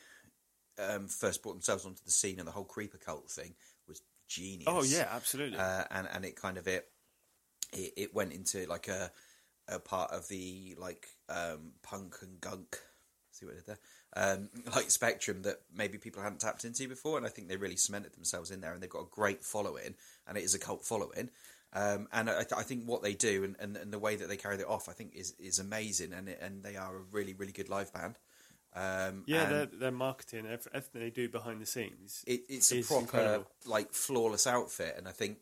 um, 0.78 1.08
first 1.08 1.42
brought 1.42 1.54
themselves 1.54 1.84
onto 1.84 2.02
the 2.04 2.10
scene 2.10 2.38
and 2.38 2.48
the 2.48 2.52
whole 2.52 2.64
creeper 2.64 2.98
cult 2.98 3.30
thing 3.30 3.54
was 3.88 4.02
genius. 4.28 4.68
Oh 4.68 4.82
yeah, 4.82 5.08
absolutely. 5.10 5.58
uh, 5.58 5.84
and 5.90 6.08
and 6.12 6.24
it 6.24 6.36
kind 6.36 6.58
of 6.58 6.66
it 6.66 6.88
it, 7.72 7.92
it 7.96 8.14
went 8.14 8.32
into 8.32 8.66
like 8.66 8.88
a 8.88 9.10
a 9.68 9.78
part 9.78 10.10
of 10.10 10.28
the 10.28 10.76
like 10.78 11.08
um, 11.28 11.72
punk 11.82 12.16
and 12.22 12.40
gunk. 12.40 12.78
See 13.30 13.46
what 13.46 13.54
I 13.54 13.56
did 13.56 13.66
there? 13.66 13.78
Um, 14.16 14.48
like 14.74 14.90
spectrum 14.90 15.42
that 15.42 15.60
maybe 15.74 15.98
people 15.98 16.22
hadn't 16.22 16.40
tapped 16.40 16.64
into 16.64 16.88
before, 16.88 17.16
and 17.16 17.26
I 17.26 17.30
think 17.30 17.48
they 17.48 17.56
really 17.56 17.76
cemented 17.76 18.14
themselves 18.14 18.50
in 18.50 18.60
there, 18.60 18.72
and 18.72 18.82
they've 18.82 18.90
got 18.90 19.02
a 19.02 19.10
great 19.10 19.44
following, 19.44 19.94
and 20.26 20.38
it 20.38 20.44
is 20.44 20.54
a 20.54 20.58
cult 20.58 20.84
following. 20.84 21.30
Um, 21.72 22.06
and 22.12 22.30
I, 22.30 22.44
I 22.56 22.62
think 22.62 22.84
what 22.84 23.02
they 23.02 23.14
do 23.14 23.42
and, 23.42 23.56
and, 23.58 23.76
and 23.76 23.92
the 23.92 23.98
way 23.98 24.14
that 24.14 24.28
they 24.28 24.36
carry 24.36 24.56
it 24.56 24.68
off, 24.68 24.88
I 24.88 24.92
think 24.92 25.16
is 25.16 25.34
is 25.40 25.58
amazing, 25.58 26.12
and 26.12 26.28
it, 26.28 26.38
and 26.40 26.62
they 26.62 26.76
are 26.76 26.96
a 26.96 27.00
really 27.10 27.34
really 27.34 27.52
good 27.52 27.68
live 27.68 27.92
band. 27.92 28.16
Um, 28.76 29.22
yeah, 29.26 29.44
their 29.48 29.66
their 29.66 29.90
marketing, 29.92 30.46
everything 30.46 31.00
they 31.00 31.10
do 31.10 31.28
behind 31.28 31.60
the 31.62 31.66
scenes. 31.66 32.24
it, 32.26 32.42
it's 32.48 32.72
a 32.72 32.82
proper 32.82 33.02
incredible. 33.02 33.46
like 33.66 33.92
flawless 33.92 34.46
outfit 34.48 34.96
and 34.98 35.06
i 35.06 35.12
think 35.12 35.38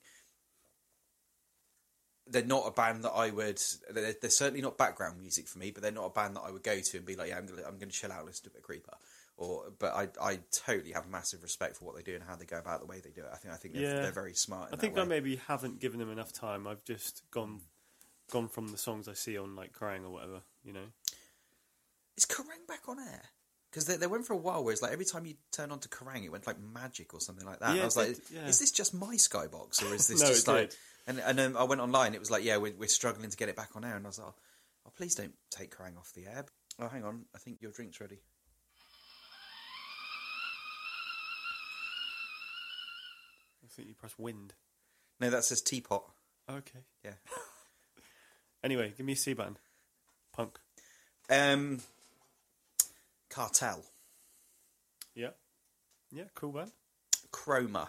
they're 2.26 2.44
not 2.44 2.66
a 2.66 2.70
band 2.70 3.04
that 3.04 3.10
i 3.12 3.30
would 3.30 3.60
they're, 3.90 4.14
they're 4.20 4.30
certainly 4.30 4.60
not 4.62 4.78
background 4.78 5.18
music 5.18 5.48
for 5.48 5.58
me 5.58 5.70
but 5.70 5.82
they're 5.82 5.90
not 5.90 6.04
a 6.06 6.10
band 6.10 6.36
that 6.36 6.42
i 6.42 6.50
would 6.50 6.62
go 6.62 6.78
to 6.78 6.96
and 6.96 7.06
be 7.06 7.16
like 7.16 7.28
yeah 7.30 7.36
i'm 7.38 7.46
gonna 7.46 7.62
i'm 7.66 7.78
gonna 7.78 7.90
chill 7.90 8.12
out 8.12 8.24
listen 8.24 8.44
to 8.44 8.50
a 8.50 8.52
bit 8.52 8.58
of 8.60 8.64
creeper 8.64 8.92
or 9.36 9.72
but 9.78 9.92
i 9.94 10.08
i 10.20 10.38
totally 10.52 10.92
have 10.92 11.08
massive 11.08 11.42
respect 11.42 11.76
for 11.76 11.84
what 11.84 11.96
they 11.96 12.02
do 12.02 12.14
and 12.14 12.22
how 12.22 12.36
they 12.36 12.44
go 12.44 12.58
about 12.58 12.80
the 12.80 12.86
way 12.86 13.00
they 13.00 13.10
do 13.10 13.22
it 13.22 13.30
i 13.32 13.36
think 13.36 13.52
i 13.52 13.56
think 13.56 13.74
they're, 13.74 13.82
Yeah. 13.82 14.00
they're 14.02 14.12
very 14.12 14.34
smart 14.34 14.68
in 14.68 14.74
I 14.74 14.80
think 14.80 14.96
I 14.96 15.04
maybe 15.04 15.36
haven't 15.48 15.80
given 15.80 15.98
them 15.98 16.10
enough 16.12 16.32
time. 16.32 16.66
I've 16.66 16.84
just 16.84 17.22
gone 17.30 17.60
gone 18.30 18.48
from 18.48 18.68
the 18.68 18.78
songs 18.78 19.08
I 19.08 19.14
see 19.14 19.36
on 19.36 19.56
like 19.56 19.72
Kerrang 19.72 20.04
or 20.04 20.10
whatever, 20.10 20.42
you 20.64 20.72
know. 20.72 20.86
Is 22.16 22.24
Kerrang 22.26 22.66
back 22.68 22.88
on 22.88 22.98
air 22.98 23.22
because 23.70 23.86
they, 23.86 23.96
they 23.96 24.06
went 24.06 24.26
for 24.26 24.34
a 24.34 24.36
while 24.38 24.62
where 24.62 24.72
it's 24.72 24.82
like 24.82 24.92
every 24.92 25.04
time 25.04 25.24
you 25.26 25.34
turn 25.50 25.70
on 25.72 25.78
to 25.80 25.88
Kerrang, 25.88 26.24
it 26.24 26.30
went 26.32 26.46
like 26.46 26.60
magic 26.60 27.14
or 27.14 27.20
something 27.20 27.46
like 27.46 27.58
that. 27.60 27.70
and 27.70 27.80
I 27.80 27.84
was 27.84 27.96
like, 27.96 28.08
did, 28.08 28.20
yeah. 28.34 28.46
is 28.46 28.58
this 28.58 28.70
just 28.70 28.92
my 28.94 29.14
skybox 29.14 29.82
or 29.82 29.94
is 29.94 30.08
this 30.08 30.20
No, 30.20 30.28
just 30.28 30.46
like? 30.48 30.70
did. 30.70 30.78
And 31.06 31.18
and 31.18 31.38
then 31.38 31.56
I 31.56 31.64
went 31.64 31.80
online. 31.80 32.14
It 32.14 32.20
was 32.20 32.30
like, 32.30 32.44
yeah, 32.44 32.58
we're, 32.58 32.74
we're 32.78 32.88
struggling 32.88 33.28
to 33.30 33.36
get 33.36 33.48
it 33.48 33.56
back 33.56 33.70
on 33.74 33.84
air, 33.84 33.96
and 33.96 34.06
I 34.06 34.08
was 34.08 34.18
like, 34.20 34.28
oh, 34.86 34.90
please 34.96 35.14
don't 35.16 35.34
take 35.50 35.76
Kerrang 35.76 35.96
off 35.98 36.12
the 36.14 36.26
air. 36.26 36.44
Oh, 36.78 36.86
hang 36.88 37.04
on, 37.04 37.24
I 37.34 37.38
think 37.38 37.60
your 37.60 37.72
drink's 37.72 38.00
ready. 38.00 38.20
I 43.64 43.68
think 43.74 43.88
you 43.88 43.94
press 43.94 44.14
wind. 44.18 44.54
No, 45.20 45.30
that 45.30 45.44
says 45.44 45.60
teapot. 45.62 46.04
Okay. 46.50 46.80
Yeah. 47.04 47.12
Anyway, 48.64 48.92
give 48.96 49.04
me 49.04 49.14
a 49.14 49.16
C 49.16 49.32
band. 49.32 49.58
Punk. 50.32 50.56
Um, 51.28 51.80
Cartel, 53.32 53.82
Yeah. 55.14 55.30
Yeah, 56.10 56.24
cool 56.34 56.52
band. 56.52 56.72
Chroma, 57.32 57.88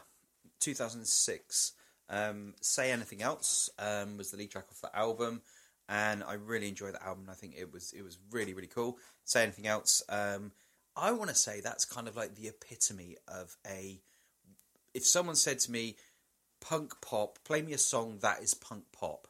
2006. 0.61 1.73
Um, 2.07 2.53
Say 2.61 2.91
Anything 2.91 3.21
Else 3.21 3.69
um, 3.77 4.15
was 4.15 4.31
the 4.31 4.37
lead 4.37 4.51
track 4.51 4.71
of 4.71 4.79
the 4.79 4.95
album, 4.97 5.41
and 5.89 6.23
I 6.23 6.35
really 6.35 6.69
enjoyed 6.69 6.93
the 6.93 7.03
album. 7.03 7.27
I 7.29 7.33
think 7.33 7.55
it 7.57 7.73
was 7.73 7.91
it 7.91 8.03
was 8.03 8.17
really 8.31 8.53
really 8.53 8.67
cool. 8.67 8.97
Say 9.25 9.43
Anything 9.43 9.67
Else. 9.67 10.01
Um, 10.07 10.53
I 10.95 11.11
want 11.11 11.29
to 11.29 11.35
say 11.35 11.59
that's 11.59 11.83
kind 11.83 12.07
of 12.07 12.15
like 12.15 12.35
the 12.35 12.47
epitome 12.47 13.17
of 13.27 13.57
a. 13.67 13.99
If 14.93 15.05
someone 15.05 15.35
said 15.35 15.59
to 15.59 15.71
me, 15.71 15.97
"Punk 16.61 16.93
pop, 17.01 17.39
play 17.43 17.61
me 17.61 17.73
a 17.73 17.77
song 17.77 18.19
that 18.21 18.41
is 18.41 18.53
punk 18.53 18.85
pop," 18.93 19.27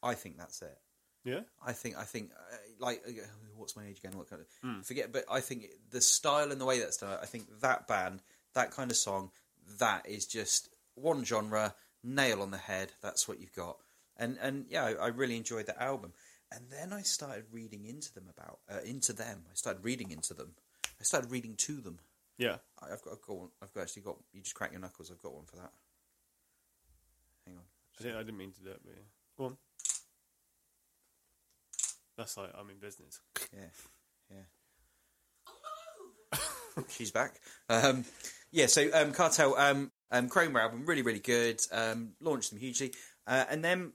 I 0.00 0.14
think 0.14 0.38
that's 0.38 0.62
it. 0.62 0.78
Yeah. 1.24 1.40
I 1.64 1.72
think 1.72 1.96
I 1.98 2.04
think 2.04 2.30
uh, 2.32 2.56
like 2.78 3.02
uh, 3.06 3.26
what's 3.60 3.76
my 3.76 3.86
age 3.86 3.98
again? 3.98 4.16
What 4.18 4.28
kind 4.28 4.42
of 4.42 4.84
forget? 4.84 5.12
But 5.12 5.24
I 5.30 5.40
think 5.40 5.66
the 5.90 6.00
style 6.00 6.50
and 6.50 6.60
the 6.60 6.64
way 6.64 6.78
that's 6.80 6.96
done. 6.96 7.16
I 7.22 7.26
think 7.26 7.46
that 7.60 7.86
band, 7.86 8.22
that 8.54 8.70
kind 8.72 8.90
of 8.90 8.96
song, 8.96 9.30
that 9.78 10.08
is 10.08 10.26
just 10.26 10.68
one 10.94 11.24
genre, 11.24 11.74
nail 12.02 12.42
on 12.42 12.50
the 12.50 12.58
head. 12.58 12.92
That's 13.02 13.28
what 13.28 13.40
you've 13.40 13.54
got. 13.54 13.76
And 14.16 14.38
and 14.42 14.66
yeah, 14.68 14.84
I, 14.84 14.92
I 14.94 15.06
really 15.08 15.36
enjoyed 15.36 15.66
the 15.66 15.80
album. 15.80 16.12
And 16.52 16.64
then 16.68 16.92
I 16.92 17.02
started 17.02 17.44
reading 17.52 17.84
into 17.86 18.12
them 18.12 18.24
about 18.28 18.58
uh, 18.68 18.80
into 18.84 19.12
them. 19.12 19.44
I 19.50 19.54
started 19.54 19.84
reading 19.84 20.10
into 20.10 20.34
them. 20.34 20.54
I 21.00 21.04
started 21.04 21.30
reading 21.30 21.54
to 21.56 21.74
them. 21.80 22.00
Yeah. 22.38 22.56
I- 22.82 22.92
I've 22.92 23.02
got, 23.02 23.12
I've 23.12 23.22
got 23.22 23.36
one. 23.36 23.48
I've 23.62 23.72
got, 23.72 23.82
actually 23.82 24.02
got. 24.02 24.16
You 24.32 24.40
just 24.42 24.54
crack 24.56 24.72
your 24.72 24.80
knuckles. 24.80 25.10
I've 25.12 25.22
got 25.22 25.32
one 25.34 25.44
for 25.44 25.56
that. 25.56 25.70
Hang 27.46 27.56
on. 27.56 27.62
I 27.98 28.02
didn't, 28.02 28.16
I 28.18 28.22
didn't 28.22 28.38
mean 28.38 28.52
to 28.52 28.60
do 28.62 28.70
it, 28.70 28.80
but 28.84 28.92
yeah. 28.94 29.02
Go 29.38 29.44
on. 29.44 29.56
That's 32.20 32.36
like 32.36 32.50
I'm 32.54 32.68
in 32.68 32.76
business. 32.76 33.18
Yeah, 33.50 34.36
yeah. 36.30 36.82
She's 36.90 37.10
back. 37.10 37.40
Um, 37.70 38.04
yeah, 38.52 38.66
so 38.66 38.90
um, 38.92 39.12
Cartel, 39.12 39.56
um, 39.56 39.90
um, 40.10 40.28
Chroma 40.28 40.60
album, 40.60 40.84
really, 40.84 41.00
really 41.00 41.18
good. 41.18 41.62
Um, 41.72 42.10
launched 42.20 42.50
them 42.50 42.58
hugely, 42.58 42.92
uh, 43.26 43.44
and 43.48 43.64
then 43.64 43.94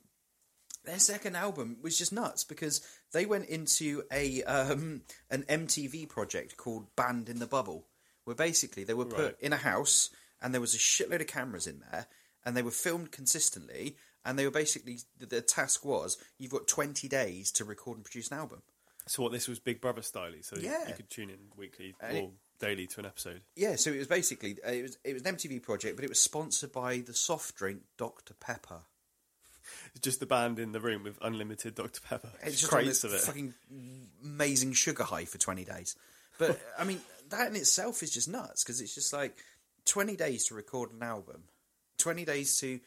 their 0.86 0.98
second 0.98 1.36
album 1.36 1.78
was 1.84 2.00
just 2.00 2.12
nuts 2.12 2.44
because 2.44 2.82
they 3.14 3.28
went 3.28 3.46
into 3.48 4.02
a 4.12 4.42
um, 4.46 5.04
an 5.30 5.44
MTV 5.44 6.10
project 6.10 6.58
called 6.58 6.96
Band 6.96 7.30
in 7.30 7.38
the 7.38 7.46
Bubble, 7.46 7.86
where 8.24 8.36
basically 8.36 8.84
they 8.86 8.96
were 8.96 9.06
put 9.06 9.20
Right. 9.24 9.36
in 9.40 9.54
a 9.54 9.58
house 9.58 10.10
and 10.42 10.52
there 10.52 10.62
was 10.62 10.74
a 10.74 10.80
shitload 10.80 11.22
of 11.22 11.28
cameras 11.28 11.68
in 11.68 11.84
there, 11.92 12.08
and 12.44 12.58
they 12.58 12.64
were 12.64 12.72
filmed 12.72 13.12
consistently. 13.12 13.98
And 14.26 14.38
they 14.40 14.46
were 14.46 14.52
basically 14.52 14.98
the, 15.20 15.28
the 15.28 15.42
task 15.42 15.86
was 15.86 16.18
you've 16.40 16.52
got 16.52 16.68
twenty 16.68 17.08
days 17.08 17.52
to 17.54 17.64
record 17.66 17.98
and 17.98 18.04
produce 18.04 18.30
an 18.32 18.38
album. 18.40 18.62
So 19.08 19.22
what? 19.24 19.32
This 19.32 19.48
was 19.48 19.60
Big 19.60 19.80
Brother 19.82 20.02
style, 20.02 20.32
so 20.42 20.56
Yeah. 20.58 20.88
you 20.88 20.94
could 20.96 21.10
tune 21.12 21.30
in 21.30 21.38
weekly 21.56 21.94
And 22.02 22.18
or 22.18 22.22
it- 22.24 22.30
daily 22.60 22.88
to 22.88 23.02
an 23.02 23.06
episode. 23.06 23.42
Yeah, 23.56 23.76
so 23.76 23.92
it 23.92 23.98
was 24.00 24.08
basically 24.08 24.58
uh, 24.66 24.72
it 24.72 24.82
was 24.82 24.98
it 25.04 25.14
was 25.14 25.22
an 25.24 25.36
MTV 25.36 25.62
project, 25.62 25.96
but 25.96 26.04
it 26.04 26.10
was 26.10 26.20
sponsored 26.20 26.72
by 26.72 26.98
the 27.00 27.14
soft 27.14 27.56
drink 27.56 27.82
Dr 27.98 28.34
Pepper. 28.34 28.80
It's 29.92 30.00
just 30.02 30.20
the 30.20 30.26
band 30.26 30.58
in 30.58 30.72
the 30.72 30.80
room 30.80 31.04
with 31.04 31.18
unlimited 31.22 31.76
Dr 31.76 32.02
Pepper. 32.02 32.30
It's 32.44 32.60
Just 32.62 32.72
crates 32.72 33.04
of 33.04 33.14
it. 33.14 33.22
fucking 33.22 33.54
amazing 34.24 34.74
sugar 34.74 35.04
high 35.04 35.26
for 35.26 35.38
twenty 35.38 35.66
days. 35.66 35.96
But 36.40 36.60
I 36.80 36.84
mean, 36.84 37.00
that 37.30 37.48
in 37.50 37.56
itself 37.56 38.02
is 38.04 38.12
just 38.12 38.28
nuts 38.28 38.64
because 38.64 38.82
it's 38.82 38.96
just 38.96 39.14
like 39.14 39.38
twenty 39.86 40.16
days 40.16 40.48
to 40.48 40.56
record 40.56 40.92
an 40.94 41.04
album, 41.04 41.44
twenty 42.00 42.26
days 42.26 42.58
to. 42.62 42.80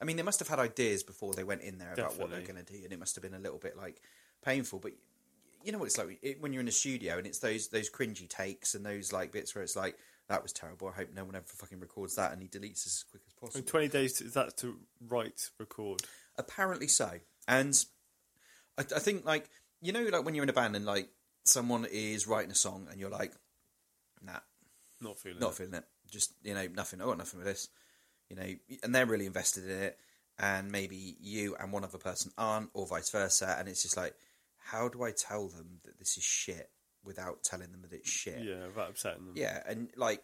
I 0.00 0.04
mean, 0.04 0.16
they 0.16 0.22
must 0.22 0.38
have 0.40 0.48
had 0.48 0.58
ideas 0.58 1.02
before 1.02 1.34
they 1.34 1.44
went 1.44 1.62
in 1.62 1.78
there 1.78 1.92
about 1.94 2.18
what 2.18 2.30
they're 2.30 2.40
going 2.42 2.62
to 2.62 2.72
do, 2.72 2.78
and 2.84 2.92
it 2.92 2.98
must 2.98 3.14
have 3.14 3.22
been 3.22 3.34
a 3.34 3.38
little 3.38 3.58
bit 3.58 3.76
like 3.76 4.00
painful. 4.44 4.78
But 4.78 4.92
you 5.64 5.72
know 5.72 5.78
what 5.78 5.86
it's 5.86 5.98
like 5.98 6.18
it, 6.22 6.40
when 6.40 6.52
you're 6.52 6.60
in 6.60 6.68
a 6.68 6.72
studio 6.72 7.18
and 7.18 7.26
it's 7.26 7.38
those 7.38 7.68
those 7.68 7.90
cringy 7.90 8.28
takes 8.28 8.74
and 8.74 8.84
those 8.86 9.12
like 9.12 9.32
bits 9.32 9.54
where 9.54 9.64
it's 9.64 9.74
like 9.74 9.96
that 10.28 10.42
was 10.42 10.52
terrible. 10.52 10.88
I 10.88 10.92
hope 10.92 11.08
no 11.14 11.24
one 11.24 11.34
ever 11.34 11.44
fucking 11.46 11.80
records 11.80 12.16
that, 12.16 12.32
and 12.32 12.42
he 12.42 12.48
deletes 12.48 12.84
this 12.84 12.98
as 12.98 13.04
quick 13.10 13.22
as 13.26 13.32
possible. 13.34 13.58
And 13.58 13.66
Twenty 13.66 13.88
days 13.88 14.14
to, 14.14 14.24
is 14.24 14.34
that 14.34 14.56
to 14.58 14.76
write, 15.08 15.50
record? 15.58 16.02
Apparently 16.36 16.88
so. 16.88 17.10
And 17.48 17.82
I, 18.76 18.82
I 18.82 18.98
think, 18.98 19.24
like, 19.24 19.48
you 19.80 19.92
know, 19.92 20.02
like 20.02 20.24
when 20.24 20.34
you're 20.34 20.42
in 20.42 20.50
a 20.50 20.52
band 20.52 20.74
and, 20.74 20.84
like, 20.84 21.08
someone 21.44 21.86
is 21.90 22.26
writing 22.26 22.50
a 22.50 22.56
song 22.56 22.88
and 22.90 22.98
you're 22.98 23.08
like, 23.08 23.32
nah, 24.20 24.40
Not 25.00 25.18
feeling. 25.18 25.38
not 25.38 25.52
it. 25.52 25.54
feeling 25.54 25.74
it. 25.74 25.84
Just, 26.10 26.34
you 26.42 26.54
know, 26.54 26.66
nothing. 26.74 27.00
I 27.00 27.04
got 27.04 27.18
nothing 27.18 27.38
with 27.38 27.46
this. 27.46 27.68
You 28.28 28.36
know, 28.36 28.78
and 28.82 28.94
they're 28.94 29.06
really 29.06 29.26
invested 29.26 29.64
in 29.64 29.82
it. 29.82 29.98
And 30.38 30.70
maybe 30.70 31.16
you 31.20 31.56
and 31.58 31.72
one 31.72 31.84
other 31.84 31.98
person 31.98 32.30
aren't, 32.36 32.70
or 32.74 32.86
vice 32.86 33.10
versa. 33.10 33.56
And 33.58 33.68
it's 33.68 33.82
just 33.82 33.96
like, 33.96 34.14
how 34.58 34.88
do 34.88 35.02
I 35.02 35.12
tell 35.12 35.48
them 35.48 35.80
that 35.84 35.98
this 35.98 36.18
is 36.18 36.24
shit 36.24 36.70
without 37.04 37.42
telling 37.42 37.70
them 37.72 37.82
that 37.82 37.92
it's 37.92 38.10
shit? 38.10 38.42
Yeah, 38.42 38.66
without 38.66 38.90
upsetting 38.90 39.24
them. 39.26 39.34
Yeah, 39.36 39.62
and 39.66 39.88
like 39.96 40.22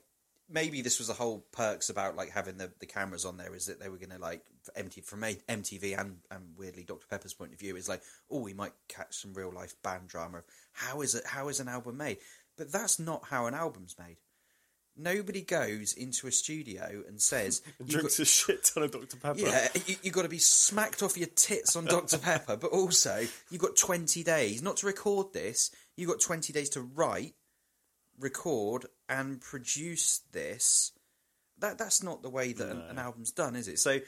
maybe 0.50 0.82
this 0.82 0.98
was 0.98 1.08
the 1.08 1.14
whole 1.14 1.46
perks 1.52 1.88
about 1.88 2.16
like 2.16 2.30
having 2.30 2.58
the, 2.58 2.70
the 2.80 2.86
cameras 2.86 3.24
on 3.24 3.38
there 3.38 3.54
is 3.54 3.66
that 3.66 3.80
they 3.80 3.88
were 3.88 3.96
going 3.96 4.10
to 4.10 4.18
like 4.18 4.42
empty 4.76 5.00
from 5.00 5.24
A- 5.24 5.40
MTV 5.48 5.98
and 5.98 6.18
and 6.30 6.54
weirdly 6.58 6.84
Dr 6.84 7.06
Pepper's 7.08 7.32
point 7.32 7.52
of 7.52 7.58
view 7.58 7.76
is 7.76 7.88
like 7.88 8.02
oh 8.30 8.40
we 8.40 8.52
might 8.52 8.72
catch 8.88 9.16
some 9.16 9.32
real 9.32 9.52
life 9.52 9.74
band 9.82 10.08
drama 10.08 10.38
of 10.38 10.44
how 10.72 11.00
is 11.00 11.14
it 11.14 11.24
how 11.24 11.48
is 11.48 11.60
an 11.60 11.68
album 11.68 11.96
made 11.96 12.18
but 12.56 12.70
that's 12.70 12.98
not 12.98 13.24
how 13.28 13.46
an 13.46 13.54
album's 13.54 13.96
made. 13.98 14.18
Nobody 14.96 15.40
goes 15.42 15.94
into 15.94 16.26
a 16.26 16.32
studio 16.32 17.02
and 17.08 17.20
says 17.20 17.62
And 17.78 17.88
drinks 17.88 18.18
got- 18.18 18.22
a 18.22 18.26
shit 18.26 18.64
ton 18.64 18.82
of 18.82 18.90
Dr 18.90 19.16
Pepper. 19.16 19.38
yeah, 19.40 19.68
you, 19.86 19.96
you've 20.02 20.14
got 20.14 20.22
to 20.22 20.28
be 20.28 20.38
smacked 20.38 21.02
off 21.02 21.16
your 21.16 21.28
tits 21.34 21.76
on 21.76 21.86
Dr. 21.86 22.18
Pepper, 22.22 22.56
but 22.56 22.70
also 22.72 23.26
you've 23.50 23.62
got 23.62 23.76
20 23.76 24.22
days 24.22 24.62
not 24.62 24.76
to 24.78 24.86
record 24.86 25.32
this. 25.32 25.70
You've 25.96 26.10
got 26.10 26.20
20 26.20 26.52
days 26.52 26.68
to 26.70 26.82
write, 26.82 27.34
record, 28.18 28.86
and 29.08 29.40
produce 29.40 30.20
this. 30.32 30.92
That 31.58 31.78
That's 31.78 32.02
not 32.02 32.22
the 32.22 32.30
way 32.30 32.52
that 32.52 32.68
an, 32.70 32.82
an 32.90 32.98
album's 32.98 33.30
done, 33.32 33.56
is 33.56 33.68
it? 33.68 33.78
So, 33.78 34.00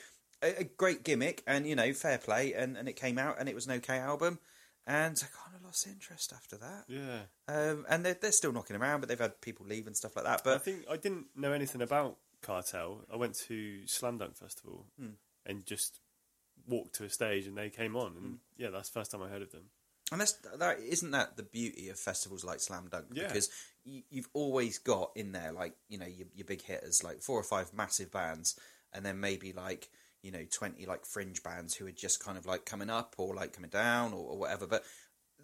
a, 0.43 0.61
a 0.61 0.65
great 0.65 1.05
gimmick, 1.05 1.43
and, 1.47 1.67
you 1.67 1.77
know, 1.77 1.93
fair 1.93 2.19
play, 2.19 2.53
and, 2.55 2.77
and 2.77 2.89
it 2.89 2.97
came 2.97 3.19
out, 3.19 3.37
and 3.39 3.49
it 3.49 3.55
was 3.55 3.67
an 3.67 3.73
okay 3.75 3.99
album. 3.99 4.39
And 4.87 5.17
I 5.23 5.27
kind 5.45 5.57
of 5.57 5.65
lost 5.65 5.87
interest 5.87 6.33
after 6.35 6.57
that. 6.59 6.85
Yeah. 6.89 7.21
Um, 7.49 7.87
and 7.89 8.05
they're, 8.05 8.19
they're 8.21 8.33
still 8.33 8.53
knocking 8.53 8.77
around, 8.77 9.01
but 9.01 9.09
they've 9.09 9.19
had 9.19 9.41
people 9.41 9.65
leave 9.67 9.87
and 9.87 9.97
stuff 9.97 10.15
like 10.17 10.27
that. 10.27 10.43
But 10.45 10.55
I 10.55 10.59
think 10.59 10.85
I 10.91 10.97
didn't 10.99 11.27
know 11.35 11.53
anything 11.53 11.81
about 11.81 12.19
Cartel. 12.43 13.01
I 13.13 13.17
went 13.17 13.35
to 13.49 13.87
Slam 13.87 14.19
Dunk 14.19 14.37
Festival 14.37 14.87
Hmm. 14.99 15.13
and 15.47 15.65
just 15.65 16.01
walked 16.69 16.95
to 16.97 17.05
a 17.05 17.11
stage 17.11 17.47
and 17.47 17.57
they 17.57 17.71
came 17.71 17.97
on 17.97 18.13
Hmm. 18.13 18.19
and 18.19 18.39
yeah, 18.59 18.69
that's 18.71 18.91
the 18.91 19.01
first 19.01 19.11
time 19.11 19.23
I 19.23 19.29
heard 19.29 19.43
of 19.43 19.53
them. 19.53 19.71
And 20.13 20.21
that's 20.21 20.33
that 20.59 20.79
isn't 20.81 21.13
that 21.13 21.39
the 21.39 21.43
beauty 21.43 21.89
of 21.89 21.99
festivals 21.99 22.45
like 22.45 22.61
Slam 22.61 22.89
Dunk 22.91 23.07
Yeah. 23.13 23.27
because 23.29 23.49
you, 23.85 24.03
you've 24.11 24.29
always 24.35 24.77
got 24.79 25.13
in 25.17 25.33
there 25.33 25.51
like 25.51 25.75
you 25.89 25.97
know 25.97 26.07
your, 26.07 26.27
your 26.35 26.45
big 26.45 26.61
hitters 26.63 27.03
like 27.03 27.23
four 27.23 27.41
or 27.41 27.43
five 27.43 27.73
massive 27.73 28.11
bands, 28.13 28.59
and 28.93 29.05
then 29.05 29.19
maybe 29.19 29.55
like 29.55 29.89
you 30.25 30.33
know 30.33 30.45
twenty 30.53 30.87
like 30.87 31.05
fringe 31.07 31.43
bands 31.45 31.77
who 31.77 31.87
are 31.87 31.93
just 31.93 32.19
kind 32.25 32.37
of 32.37 32.47
like 32.47 32.65
coming 32.65 32.91
up 32.91 33.15
or 33.19 33.35
like 33.37 33.53
coming 33.53 33.71
down 33.71 34.13
or, 34.13 34.31
or 34.31 34.39
whatever. 34.39 34.67
But 34.67 34.83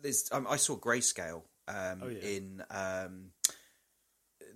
there's 0.03 0.29
um, 0.33 0.47
I 0.51 0.57
saw 0.57 0.77
Grayscale 0.77 1.43
um, 1.69 2.01
Oh, 2.03 2.09
yeah. 2.09 2.19
in 2.29 2.63
um, 2.71 3.27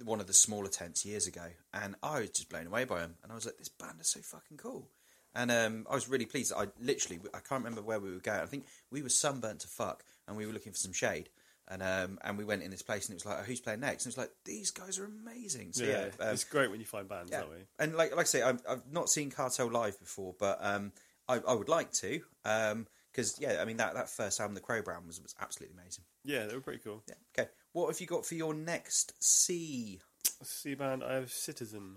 one 0.05 0.21
of 0.21 0.27
the 0.27 0.33
smaller 0.33 0.69
tents 0.69 1.05
years 1.05 1.27
ago, 1.27 1.47
and 1.73 1.95
I 2.03 2.21
was 2.21 2.31
just 2.31 2.49
blown 2.49 2.67
away 2.67 2.85
by 2.85 3.01
them. 3.01 3.15
And 3.23 3.31
I 3.31 3.35
was 3.35 3.47
like, 3.47 3.59
this 3.59 3.69
band 3.69 4.01
is 4.01 4.11
so 4.11 4.21
fucking 4.21 4.57
cool. 4.57 4.89
And 5.37 5.51
um, 5.51 5.87
I 5.91 5.95
was 5.95 6.09
really 6.09 6.27
pleased. 6.27 6.53
I 6.57 6.67
literally, 6.81 7.21
I 7.35 7.39
can't 7.41 7.63
remember 7.65 7.83
where 7.83 7.99
we 8.01 8.13
were 8.13 8.21
going. 8.21 8.41
I 8.41 8.47
think 8.47 8.67
we 8.91 9.03
were 9.03 9.09
sunburnt 9.09 9.61
to 9.61 9.69
fuck, 9.69 10.05
and 10.27 10.37
we 10.37 10.47
were 10.47 10.53
looking 10.53 10.73
for 10.73 10.79
some 10.79 10.93
shade. 10.93 11.29
And 11.67 11.83
um, 11.83 12.19
and 12.23 12.37
we 12.37 12.45
went 12.45 12.63
in 12.63 12.71
this 12.71 12.83
place, 12.83 13.07
and 13.09 13.15
it 13.15 13.17
was 13.17 13.27
like, 13.27 13.39
oh, 13.41 13.43
who's 13.43 13.61
playing 13.61 13.81
next? 13.81 14.05
And 14.05 14.13
it 14.13 14.19
was 14.19 14.25
like, 14.25 14.33
these 14.45 14.71
guys 14.71 14.99
are 14.99 15.07
amazing. 15.07 15.73
So 15.73 15.85
yeah, 15.85 16.09
yeah, 16.21 16.27
um, 16.27 16.35
it's 16.35 16.45
great 16.45 16.71
when 16.71 16.79
you 16.79 16.87
find 16.87 17.09
bands 17.09 17.33
yeah. 17.33 17.45
And 17.79 17.95
like 17.95 18.11
like 18.15 18.27
I 18.27 18.29
say, 18.29 18.43
I've, 18.43 18.61
I've 18.69 18.91
not 18.93 19.09
seen 19.09 19.31
Cartel 19.31 19.71
live 19.71 19.99
before, 19.99 20.35
but 20.39 20.59
um, 20.61 20.93
I, 21.27 21.41
I 21.49 21.55
would 21.55 21.71
like 21.71 21.91
to. 21.93 22.21
Because 22.43 23.39
yeah, 23.41 23.59
I 23.63 23.65
mean 23.65 23.79
that, 23.79 23.95
that 23.95 24.11
first 24.11 24.41
album, 24.41 24.55
The 24.55 24.61
Crow 24.61 24.83
Brown, 24.83 25.07
was 25.07 25.23
was 25.23 25.35
absolutely 25.41 25.79
amazing. 25.81 26.05
Yeah, 26.23 26.45
they 26.47 26.55
were 26.55 26.61
pretty 26.61 26.81
cool. 26.85 27.03
Yeah. 27.09 27.15
Okay. 27.39 27.49
What 27.73 27.89
have 27.89 27.99
you 28.01 28.07
got 28.07 28.27
for 28.27 28.35
your 28.35 28.53
next 28.53 29.15
C 29.21 30.01
C 30.43 30.75
band, 30.75 31.03
I 31.03 31.15
have 31.15 31.31
Citizen, 31.31 31.97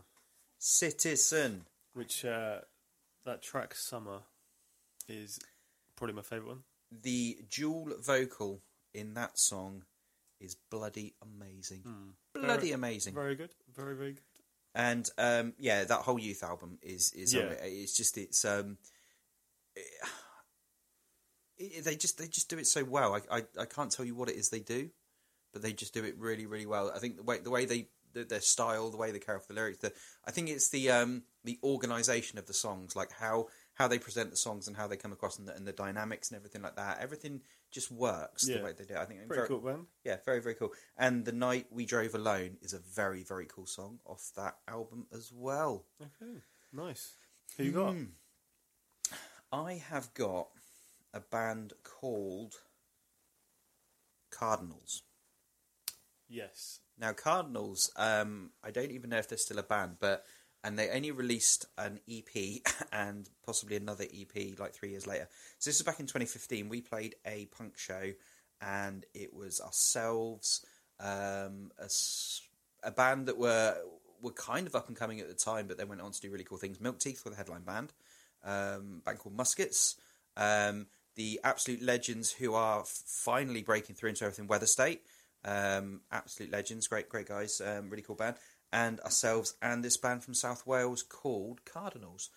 Citizen? 0.59 1.65
which 1.97 2.23
uh, 2.23 2.59
that 3.25 3.41
track 3.41 3.73
Summer 3.75 4.19
is 5.09 5.39
probably 5.95 6.15
my 6.15 6.21
favourite 6.21 6.47
one. 6.47 6.63
The 6.91 7.39
dual 7.49 7.89
vocal 7.99 8.61
in 8.97 9.13
that 9.13 9.37
song 9.37 9.83
is 10.39 10.55
bloody 10.69 11.15
amazing. 11.21 11.81
Bloody 12.33 12.47
Hmm. 12.47 12.47
Very- 12.59 12.71
amazing. 12.71 13.13
Very 13.13 13.35
good, 13.35 13.51
very 13.73 13.95
very 13.95 14.13
good. 14.13 14.23
and 14.75 15.09
um, 15.17 15.53
yeah, 15.57 15.83
that 15.85 16.01
whole 16.01 16.19
youth 16.19 16.43
album 16.43 16.77
is 16.81 17.11
is 17.13 17.33
Yeah. 17.33 17.43
it's 17.61 17.95
just 17.97 18.17
it's 18.17 18.43
um, 18.45 18.77
it, 21.57 21.83
they 21.85 21.95
just 21.95 22.17
they 22.17 22.27
just 22.27 22.49
do 22.49 22.57
it 22.57 22.67
so 22.67 22.83
well. 22.83 23.15
I, 23.15 23.37
I 23.37 23.43
I 23.61 23.65
can't 23.65 23.91
tell 23.91 24.05
you 24.05 24.15
what 24.15 24.29
it 24.29 24.35
is 24.35 24.49
they 24.49 24.59
do, 24.59 24.89
but 25.53 25.61
they 25.61 25.73
just 25.73 25.93
do 25.93 26.03
it 26.03 26.17
really 26.17 26.45
really 26.45 26.65
well. 26.65 26.91
I 26.95 26.99
think 26.99 27.17
the 27.17 27.23
way 27.23 27.39
the 27.39 27.49
way 27.51 27.65
they 27.65 27.87
the, 28.13 28.23
their 28.23 28.41
style, 28.41 28.89
the 28.89 28.97
way 28.97 29.11
they 29.11 29.19
carry 29.19 29.37
off 29.37 29.47
the 29.47 29.53
lyrics, 29.53 29.79
the 29.79 29.91
I 30.25 30.31
think 30.31 30.49
it's 30.49 30.69
the 30.69 30.89
um 30.91 31.23
the 31.43 31.59
organization 31.63 32.37
of 32.37 32.45
the 32.45 32.53
songs, 32.53 32.95
like 32.95 33.11
how 33.11 33.47
how 33.73 33.87
they 33.87 33.99
present 33.99 34.31
the 34.31 34.37
songs 34.37 34.67
and 34.67 34.77
how 34.77 34.87
they 34.87 34.97
come 34.97 35.11
across 35.11 35.37
and 35.39 35.47
the, 35.47 35.55
and 35.55 35.65
the 35.67 35.71
dynamics 35.73 36.29
and 36.29 36.35
everything 36.37 36.61
like 36.61 36.75
that. 36.75 36.99
Everything 36.99 37.41
just 37.71 37.91
works 37.91 38.47
Yeah. 38.47 38.57
the 38.59 38.63
way 38.63 38.73
they 38.73 38.85
do. 38.85 38.93
it. 38.93 38.97
I 38.99 39.05
think 39.05 39.19
Pretty 39.27 39.35
very- 39.35 39.47
cool 39.47 39.59
band. 39.59 39.87
yeah, 40.03 40.17
very 40.25 40.39
very 40.41 40.55
cool. 40.55 40.73
And 40.97 41.25
the 41.25 41.31
night 41.31 41.67
we 41.71 41.85
drove 41.85 42.15
alone 42.15 42.57
is 42.61 42.73
a 42.73 42.79
very 42.79 43.23
very 43.23 43.45
cool 43.45 43.65
song 43.67 43.99
off 44.05 44.31
that 44.35 44.57
album 44.67 45.07
as 45.11 45.31
well. 45.31 45.85
Okay, 46.01 46.41
nice. 46.71 47.15
Who 47.57 47.63
you 47.63 47.71
got? 47.71 47.93
Hmm. 47.93 48.05
I 49.51 49.73
have 49.75 50.13
got 50.13 50.49
a 51.13 51.19
band 51.21 51.73
called 51.83 52.55
Cardinals. 54.29 55.03
Yes. 56.27 56.79
Now 56.97 57.13
Cardinals, 57.13 57.91
um, 57.95 58.51
I 58.63 58.71
don't 58.71 58.91
even 58.91 59.09
know 59.11 59.17
if 59.17 59.29
they're 59.29 59.37
still 59.37 59.59
a 59.59 59.63
band, 59.63 59.97
but 59.99 60.25
and 60.63 60.77
they 60.77 60.89
only 60.89 61.11
released 61.11 61.65
an 61.77 61.99
EP 62.09 62.61
and 62.91 63.29
possibly 63.45 63.75
another 63.75 64.05
EP 64.05 64.59
like 64.59 64.73
three 64.73 64.89
years 64.89 65.07
later. 65.07 65.27
So 65.59 65.69
this 65.69 65.77
is 65.77 65.83
back 65.83 65.99
in 65.99 66.07
2015. 66.07 66.69
We 66.69 66.81
played 66.81 67.15
a 67.25 67.45
punk 67.57 67.77
show, 67.77 68.11
and 68.61 69.05
it 69.13 69.33
was 69.33 69.61
ourselves, 69.61 70.65
um, 70.99 71.71
a, 71.79 71.89
a 72.83 72.91
band 72.91 73.27
that 73.27 73.37
were 73.37 73.77
were 74.21 74.31
kind 74.31 74.65
of 74.65 74.75
up 74.75 74.87
and 74.87 74.97
coming 74.97 75.19
at 75.19 75.27
the 75.27 75.35
time, 75.35 75.67
but 75.67 75.77
then 75.77 75.87
went 75.87 76.01
on 76.01 76.11
to 76.11 76.21
do 76.21 76.31
really 76.31 76.43
cool 76.43 76.57
things. 76.57 76.81
Milk 76.81 76.99
Teeth 76.99 77.23
were 77.23 77.31
the 77.31 77.37
headline 77.37 77.61
band, 77.61 77.93
um, 78.43 79.01
band 79.05 79.19
called 79.19 79.37
Muskets. 79.37 79.95
Um, 80.35 80.87
the 81.15 81.39
absolute 81.43 81.81
legends 81.81 82.31
who 82.31 82.53
are 82.53 82.83
finally 82.85 83.63
breaking 83.63 83.95
through 83.95 84.09
into 84.09 84.23
everything. 84.23 84.47
Weather 84.47 84.67
State, 84.67 85.01
um, 85.43 86.01
absolute 86.11 86.51
legends, 86.51 86.87
great, 86.87 87.09
great 87.09 87.27
guys, 87.27 87.59
um, 87.59 87.89
really 87.89 88.03
cool 88.03 88.15
band, 88.15 88.35
and 88.71 88.99
ourselves 89.01 89.55
and 89.61 89.83
this 89.83 89.97
band 89.97 90.23
from 90.23 90.33
South 90.33 90.65
Wales 90.67 91.03
called 91.03 91.63
Cardinals, 91.65 92.29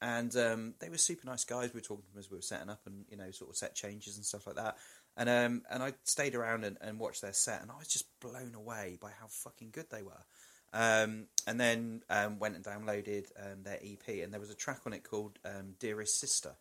and 0.00 0.34
um, 0.36 0.74
they 0.80 0.88
were 0.88 0.98
super 0.98 1.26
nice 1.26 1.44
guys. 1.44 1.72
We 1.72 1.78
were 1.78 1.84
talking 1.84 2.04
to 2.04 2.10
them 2.12 2.18
as 2.18 2.30
we 2.30 2.36
were 2.38 2.42
setting 2.42 2.70
up, 2.70 2.80
and 2.86 3.04
you 3.10 3.16
know, 3.16 3.30
sort 3.30 3.50
of 3.50 3.56
set 3.56 3.74
changes 3.74 4.16
and 4.16 4.24
stuff 4.24 4.46
like 4.46 4.56
that. 4.56 4.76
And 5.16 5.28
um, 5.28 5.62
and 5.70 5.82
I 5.82 5.92
stayed 6.04 6.34
around 6.34 6.64
and, 6.64 6.76
and 6.80 6.98
watched 6.98 7.22
their 7.22 7.32
set, 7.32 7.62
and 7.62 7.70
I 7.70 7.76
was 7.78 7.88
just 7.88 8.06
blown 8.20 8.54
away 8.54 8.98
by 9.00 9.10
how 9.20 9.26
fucking 9.28 9.70
good 9.72 9.86
they 9.90 10.02
were. 10.02 10.24
Um, 10.72 11.28
and 11.46 11.60
then 11.60 12.02
um, 12.10 12.40
went 12.40 12.56
and 12.56 12.64
downloaded 12.64 13.26
um, 13.38 13.62
their 13.62 13.78
EP, 13.84 14.22
and 14.24 14.32
there 14.32 14.40
was 14.40 14.50
a 14.50 14.56
track 14.56 14.80
on 14.86 14.92
it 14.92 15.04
called 15.08 15.38
um, 15.44 15.74
"Dearest 15.78 16.18
Sister," 16.18 16.56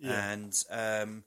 Yeah. 0.00 0.32
and 0.32 0.64
um, 0.68 1.24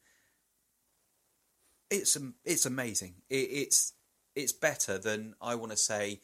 it's 1.90 2.18
it's 2.44 2.66
amazing. 2.66 3.16
It, 3.30 3.48
it's 3.52 3.94
it's 4.36 4.52
better 4.52 4.98
than 4.98 5.36
I 5.42 5.56
want 5.56 5.72
to 5.72 5.78
say 5.78 6.20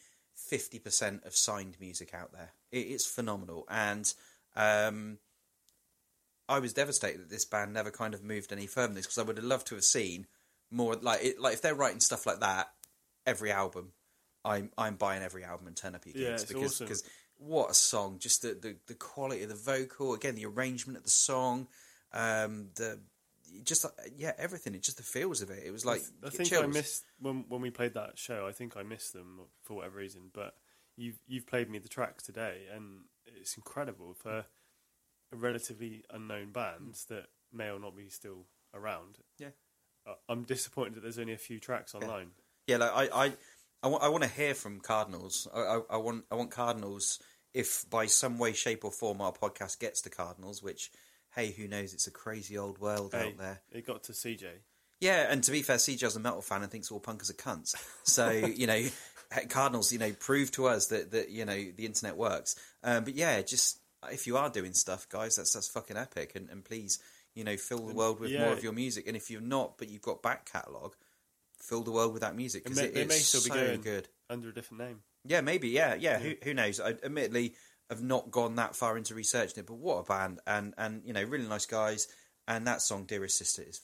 fifty 0.50 0.80
percent 0.80 1.24
of 1.26 1.36
signed 1.36 1.78
music 1.80 2.14
out 2.14 2.32
there. 2.32 2.52
It, 2.72 2.88
it's 2.88 3.06
phenomenal, 3.06 3.66
and 3.70 4.12
um, 4.56 5.20
I 6.48 6.60
was 6.60 6.74
devastated 6.74 7.22
that 7.22 7.30
this 7.30 7.46
band 7.46 7.74
never 7.74 7.92
kind 7.92 8.14
of 8.14 8.24
moved 8.24 8.52
any 8.52 8.68
further 8.68 8.88
than 8.88 8.96
this 8.96 9.06
because 9.06 9.18
I 9.18 9.24
would 9.24 9.38
have 9.38 9.46
loved 9.46 9.68
to 9.68 9.76
have 9.76 9.84
seen 9.84 10.28
more 10.72 10.96
like 10.96 11.24
it, 11.24 11.40
like 11.40 11.54
if 11.54 11.62
they're 11.62 11.76
writing 11.76 12.00
stuff 12.00 12.26
like 12.26 12.40
that 12.40 12.70
every 13.26 13.52
album. 13.52 13.92
I'm 14.44 14.70
I'm 14.78 14.96
buying 14.96 15.24
every 15.24 15.44
album 15.44 15.68
and 15.68 15.76
turn 15.76 15.96
up 15.96 16.06
your 16.06 16.16
Yeah, 16.16 16.36
it's 16.36 16.46
because 16.46 16.76
awesome. 16.76 16.86
because 16.86 17.04
what 17.38 17.72
a 17.72 17.74
song! 17.74 18.20
Just 18.20 18.44
the, 18.44 18.50
the, 18.50 18.76
the 18.88 18.94
quality 18.94 19.44
of 19.44 19.50
the 19.50 19.56
vocal, 19.56 20.14
again 20.14 20.36
the 20.36 20.46
arrangement 20.46 20.98
of 20.98 21.04
the 21.04 21.10
song, 21.10 21.68
um, 22.14 22.70
the 22.76 23.00
just 23.64 23.86
uh, 23.86 23.90
yeah 24.16 24.34
everything. 24.38 24.76
It 24.76 24.84
just 24.84 24.98
the 24.98 25.04
feels 25.04 25.42
of 25.42 25.50
it. 25.50 25.64
It 25.66 25.72
was 25.72 25.86
like 25.86 26.02
I 26.26 26.30
think 26.30 26.50
chills. 26.50 26.64
I 26.64 26.68
missed 26.68 27.06
when 27.20 27.46
when 27.48 27.62
we 27.62 27.70
played 27.70 27.94
that 27.94 28.18
show. 28.18 28.48
I 28.48 28.52
think 28.52 28.76
I 28.76 28.84
missed 28.84 29.14
them 29.14 29.42
for 29.64 29.76
whatever 29.76 29.98
reason. 29.98 30.30
But 30.34 30.56
you've 30.98 31.20
you've 31.28 31.48
played 31.48 31.70
me 31.70 31.80
the 31.80 31.90
tracks 31.90 32.24
today, 32.24 32.64
and 32.74 33.02
it's 33.26 33.56
incredible 33.56 34.14
for 34.14 34.46
a 35.32 35.36
relatively 35.36 36.04
unknown 36.10 36.52
band 36.52 36.98
that 37.10 37.28
may 37.52 37.70
or 37.70 37.80
not 37.80 37.96
be 37.96 38.10
still 38.10 38.46
around. 38.74 39.18
Yeah. 39.40 39.50
I'm 40.30 40.44
disappointed 40.44 40.96
that 40.96 41.02
there's 41.02 41.18
only 41.18 41.34
a 41.34 41.38
few 41.38 41.60
tracks 41.60 41.96
online. 41.96 42.28
Yeah, 42.68 42.78
like 42.78 42.92
I, 42.94 43.26
I, 43.26 43.34
I 43.82 43.88
want, 43.88 44.04
I 44.04 44.10
want 44.10 44.24
to 44.24 44.30
hear 44.30 44.54
from 44.54 44.80
Cardinals. 44.80 45.48
I, 45.54 45.60
I, 45.60 45.82
I 45.92 45.98
want, 45.98 46.26
I 46.32 46.36
want 46.36 46.52
Cardinals. 46.52 47.20
If 47.54 47.90
by 47.90 48.06
some 48.06 48.38
way, 48.38 48.54
shape, 48.54 48.86
or 48.86 48.92
form 48.92 49.22
our 49.22 49.32
podcast 49.32 49.80
gets 49.80 50.02
to 50.02 50.10
Cardinals, 50.10 50.62
which, 50.62 50.92
hey, 51.36 51.52
who 51.52 51.68
knows? 51.68 51.94
It's 51.94 52.08
a 52.08 52.12
crazy 52.12 52.58
old 52.58 52.80
world 52.80 53.12
Hey, 53.14 53.28
out 53.28 53.38
there. 53.38 53.62
it 53.72 53.86
got 53.86 54.04
to 54.04 54.14
CJ. 54.14 54.46
Yeah, 55.02 55.28
and 55.30 55.44
to 55.44 55.52
be 55.52 55.62
fair, 55.62 55.76
CJ's 55.76 56.16
a 56.16 56.20
metal 56.20 56.42
fan 56.42 56.64
and 56.64 56.72
thinks 56.72 56.90
all 56.90 57.02
punkers 57.02 57.30
are 57.30 57.34
cunts. 57.34 57.76
So 58.04 58.30
you 58.56 58.68
know, 58.68 58.82
Cardinals, 59.50 59.92
you 59.92 60.00
know, 60.00 60.12
prove 60.14 60.52
to 60.52 60.68
us 60.68 60.88
that 60.88 61.12
that 61.12 61.30
you 61.30 61.46
know 61.46 61.56
the 61.76 61.86
internet 61.86 62.18
works. 62.18 62.56
Um, 62.84 63.04
but 63.04 63.16
yeah, 63.16 63.42
just 63.42 63.80
if 64.12 64.28
you 64.28 64.38
are 64.38 64.50
doing 64.50 64.74
stuff, 64.74 65.08
guys, 65.10 65.36
that's 65.36 65.54
that's 65.54 65.68
fucking 65.68 65.98
epic. 65.98 66.34
And, 66.36 66.50
and 66.50 66.64
please, 66.64 67.00
you 67.34 67.44
know, 67.44 67.58
fill 67.58 67.86
the 67.86 67.94
world 67.94 68.20
with 68.20 68.32
yeah. 68.32 68.46
more 68.46 68.54
of 68.54 68.64
your 68.64 68.74
music. 68.74 69.08
And 69.08 69.18
if 69.18 69.30
you're 69.30 69.42
not, 69.42 69.78
but 69.78 69.90
you've 69.90 70.02
got 70.02 70.22
back 70.22 70.50
catalogue, 70.52 70.96
fill 71.62 71.82
the 71.82 71.92
world 71.92 72.14
with 72.14 72.22
that 72.22 72.36
music 72.36 72.64
because 72.64 72.80
it, 72.80 72.96
may 72.96 73.16
still 73.16 73.42
be 73.42 73.50
so 73.50 73.78
good. 73.78 74.08
under 74.30 74.50
a 74.50 74.54
different 74.54 74.84
name. 74.84 75.02
Yeah, 75.28 75.42
maybe. 75.42 75.70
Yeah, 75.70 75.96
yeah. 75.96 76.20
Who, 76.20 76.34
who 76.44 76.54
knows? 76.54 76.80
I 76.80 76.92
admittedly 77.04 77.56
have 77.90 78.04
not 78.04 78.32
gone 78.32 78.56
that 78.56 78.76
far 78.76 78.98
into 78.98 79.16
researching 79.16 79.60
it, 79.60 79.68
but 79.68 79.76
what 79.76 79.98
a 79.98 80.04
band! 80.04 80.40
And 80.48 80.74
and 80.78 81.02
you 81.06 81.14
know, 81.14 81.24
really 81.24 81.48
nice 81.48 81.66
guys. 81.66 82.08
And 82.48 82.66
that 82.68 82.82
song, 82.82 83.06
"Dearest 83.06 83.38
Sister," 83.38 83.64
is 83.64 83.82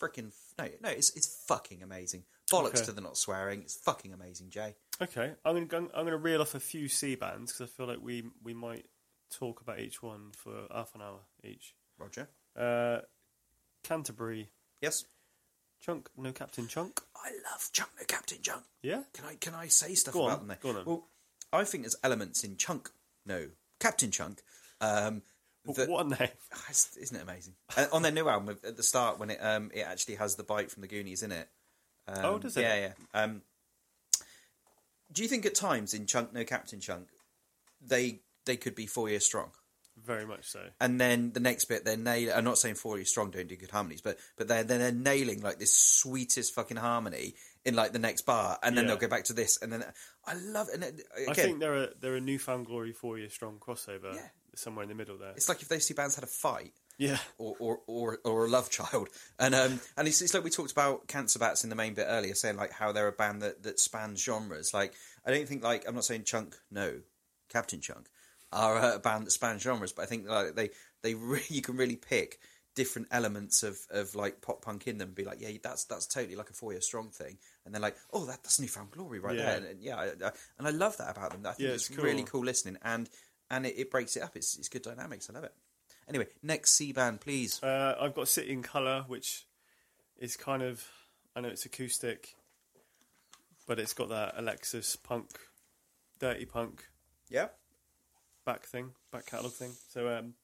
freaking 0.00 0.32
no, 0.58 0.68
no. 0.82 0.88
It's 0.90 1.10
it's 1.16 1.44
fucking 1.46 1.82
amazing. 1.82 2.24
Bollocks 2.52 2.76
Okay. 2.76 2.84
to 2.86 2.92
the 2.92 3.00
not 3.00 3.16
swearing. 3.16 3.62
It's 3.62 3.74
fucking 3.76 4.12
amazing, 4.12 4.50
Jay. 4.50 4.74
Okay, 5.00 5.32
I'm 5.44 5.66
going 5.66 5.88
to 5.88 5.96
I'm 5.96 6.04
going 6.04 6.08
to 6.12 6.16
reel 6.18 6.40
off 6.42 6.54
a 6.54 6.60
few 6.60 6.88
C 6.88 7.14
bands 7.14 7.52
because 7.52 7.70
I 7.70 7.76
feel 7.76 7.86
like 7.86 8.02
we 8.02 8.24
we 8.42 8.52
might 8.54 8.86
talk 9.30 9.60
about 9.62 9.80
each 9.80 10.02
one 10.02 10.30
for 10.36 10.66
half 10.72 10.94
an 10.94 11.00
hour 11.02 11.20
each. 11.42 11.74
Roger. 11.98 12.28
Uh, 12.56 12.98
Canterbury, 13.82 14.50
Yes. 14.80 15.04
Chunk, 15.80 16.08
no 16.16 16.32
Captain 16.32 16.66
Chunk. 16.66 17.00
I 17.16 17.30
love 17.50 17.68
Chunk, 17.72 17.90
no 17.98 18.04
Captain 18.06 18.38
Chunk. 18.40 18.62
Yeah, 18.82 19.02
Can 19.12 19.24
I 19.26 19.34
can 19.34 19.54
I 19.54 19.68
say 19.68 19.94
stuff 19.94 20.14
Go 20.14 20.22
on, 20.22 20.28
about 20.30 20.38
them 20.40 20.48
there? 20.48 20.58
go 20.60 20.78
on. 20.78 20.84
Well, 20.86 21.08
I 21.52 21.64
think 21.64 21.82
there's 21.84 21.96
elements 22.02 22.42
in 22.44 22.56
Chunk, 22.56 22.90
no 23.26 23.46
Captain 23.80 24.10
Chunk. 24.10 24.42
Um, 24.80 25.22
that- 25.76 25.88
what 25.88 26.06
a 26.06 26.08
name! 26.10 26.28
Ah, 26.52 26.70
Isn't 26.70 27.16
it 27.16 27.22
amazing? 27.22 27.54
Uh, 27.76 27.86
on 27.92 28.02
their 28.02 28.12
new 28.12 28.28
album, 28.28 28.56
at 28.64 28.76
the 28.76 28.82
start, 28.82 29.18
when 29.18 29.30
it 29.30 29.38
um, 29.42 29.70
it 29.74 29.80
actually 29.82 30.16
has 30.16 30.36
the 30.36 30.42
bite 30.44 30.70
from 30.70 30.82
the 30.82 30.88
Goonies 30.88 31.22
in 31.22 31.32
it. 31.32 31.48
Um, 32.06 32.24
Oh, 32.24 32.38
does 32.38 32.56
it? 32.56 32.62
Yeah, 32.62 32.76
yeah. 32.76 32.92
Um, 33.22 33.42
do 35.12 35.22
you 35.22 35.28
think 35.28 35.46
at 35.46 35.54
times 35.54 35.94
in 35.94 36.06
Chunk 36.06 36.32
No 36.32 36.44
Captain 36.44 36.80
Chunk, 36.80 37.08
they 37.80 38.20
they 38.46 38.56
could 38.56 38.74
be 38.74 38.86
four 38.86 39.08
years 39.08 39.24
strong, 39.24 39.50
Very 39.96 40.26
much 40.26 40.44
so. 40.50 40.60
and 40.80 41.00
then 41.00 41.32
the 41.32 41.40
next 41.40 41.66
bit 41.66 41.84
they're 41.84 41.96
nail. 41.96 42.32
I'm 42.34 42.44
not 42.44 42.58
saying 42.58 42.74
four 42.74 42.96
years 42.96 43.10
strong 43.10 43.30
don't 43.30 43.48
do 43.48 43.56
good 43.56 43.70
harmonies, 43.70 44.00
but 44.02 44.18
but 44.36 44.48
they're 44.48 44.64
they're 44.64 44.92
nailing 44.92 45.40
like 45.40 45.58
this 45.58 45.74
sweetest 45.74 46.54
fucking 46.54 46.76
harmony 46.76 47.34
in 47.64 47.74
like 47.74 47.92
the 47.92 47.98
next 47.98 48.22
bar, 48.22 48.58
and 48.62 48.76
then 48.76 48.84
Yeah. 48.84 48.88
they'll 48.88 48.98
go 49.00 49.08
back 49.08 49.24
to 49.24 49.32
this, 49.32 49.60
and 49.62 49.72
then 49.72 49.84
I 50.26 50.34
love. 50.34 50.68
And 50.72 50.82
it, 50.84 51.00
again, 51.16 51.28
I 51.30 51.34
think 51.34 51.60
they're 51.60 51.84
a 51.84 51.88
they're 52.00 52.16
a 52.16 52.20
newfound 52.20 52.66
glory 52.66 52.92
four 52.92 53.18
year 53.18 53.30
strong 53.30 53.58
crossover. 53.58 54.14
Yeah. 54.14 54.28
somewhere 54.56 54.82
in 54.84 54.88
the 54.88 54.94
middle 54.94 55.16
there. 55.18 55.32
It's 55.36 55.48
like 55.48 55.62
if 55.62 55.68
those 55.68 55.86
two 55.86 55.94
bands 55.94 56.14
had 56.14 56.24
a 56.24 56.28
fight. 56.28 56.72
yeah, 56.96 57.18
or, 57.38 57.56
or, 57.58 57.80
or, 57.88 58.18
or 58.24 58.44
a 58.44 58.48
love 58.48 58.70
child. 58.70 59.08
And 59.38 59.52
um, 59.54 59.80
and 59.96 60.06
it's, 60.06 60.22
it's 60.22 60.32
like 60.32 60.44
we 60.44 60.50
talked 60.50 60.70
about 60.70 61.08
Cancer 61.08 61.40
Bats 61.40 61.64
in 61.64 61.70
the 61.70 61.74
main 61.76 61.94
bit 61.94 62.06
earlier, 62.08 62.34
saying 62.34 62.56
like 62.56 62.70
how 62.72 62.92
they're 62.92 63.08
a 63.08 63.12
band 63.12 63.42
that, 63.42 63.64
that 63.64 63.80
spans 63.80 64.22
genres. 64.22 64.72
Like 64.72 64.94
I 65.26 65.32
don't 65.32 65.48
think 65.48 65.64
like 65.64 65.88
I'm 65.88 65.94
not 65.96 66.04
saying 66.04 66.22
Chunk, 66.24 66.54
no, 66.70 67.00
Captain 67.48 67.80
Chunk 67.80 68.08
are 68.52 68.94
a 68.94 68.98
band 69.00 69.26
that 69.26 69.32
spans 69.32 69.62
genres, 69.62 69.92
but 69.92 70.02
I 70.02 70.06
think 70.06 70.28
like 70.28 70.54
they 70.54 70.70
they 71.02 71.14
really, 71.30 71.42
you 71.48 71.62
can 71.62 71.76
really 71.76 71.96
pick 71.96 72.38
different 72.76 73.06
elements 73.12 73.62
of, 73.62 73.78
of 73.90 74.14
like 74.16 74.40
pop 74.40 74.62
punk 74.62 74.86
in 74.88 74.98
them 74.98 75.08
and 75.08 75.14
be 75.16 75.24
like, 75.24 75.40
yeah, 75.40 75.50
that's 75.62 75.84
that's 75.86 76.06
totally 76.06 76.36
like 76.36 76.50
a 76.50 76.54
four 76.54 76.70
year 76.72 76.80
strong 76.80 77.10
thing, 77.10 77.38
and 77.64 77.74
they're 77.74 77.80
like, 77.82 77.96
oh, 78.12 78.24
that, 78.26 78.42
that's 78.42 78.60
newfound 78.60 78.90
glory 78.90 79.18
right 79.20 79.34
Yeah. 79.36 79.44
there, 79.44 79.56
and, 79.56 79.66
and 79.66 79.82
yeah, 79.82 79.96
I, 79.96 80.04
I, 80.06 80.30
and 80.58 80.66
I 80.66 80.70
love 80.70 80.96
that 80.98 81.16
about 81.16 81.32
them. 81.32 81.42
I 81.46 81.52
think 81.52 81.68
Yeah, 81.68 81.74
it's, 81.74 81.90
it's 81.90 81.98
really 81.98 82.22
cool. 82.22 82.40
cool 82.40 82.44
listening, 82.44 82.78
and 82.82 83.08
and 83.50 83.66
it, 83.66 83.74
it 83.78 83.90
breaks 83.90 84.16
it 84.16 84.22
up. 84.22 84.36
It's 84.36 84.56
it's 84.58 84.68
good 84.68 84.82
dynamics. 84.82 85.28
I 85.30 85.34
love 85.34 85.44
it. 85.44 85.54
Anyway, 86.08 86.26
next 86.42 86.72
C 86.72 86.92
band, 86.92 87.20
please. 87.20 87.62
uh, 87.62 87.94
I've 88.00 88.14
got 88.14 88.28
City 88.28 88.52
and 88.52 88.62
Colour, 88.64 89.04
which 89.06 89.46
is 90.18 90.36
kind 90.36 90.62
of 90.62 90.86
I 91.34 91.40
know 91.40 91.48
it's 91.48 91.64
acoustic, 91.66 92.34
but 93.66 93.78
it's 93.78 93.94
got 93.94 94.08
that 94.10 94.34
Alexis 94.36 94.96
punk, 94.96 95.30
dirty 96.18 96.44
punk 96.44 96.84
Yeah. 97.30 97.48
back 98.44 98.64
thing, 98.66 98.90
back 99.10 99.26
catalogue 99.26 99.52
thing. 99.54 99.72
So 99.88 100.08
um, 100.16 100.34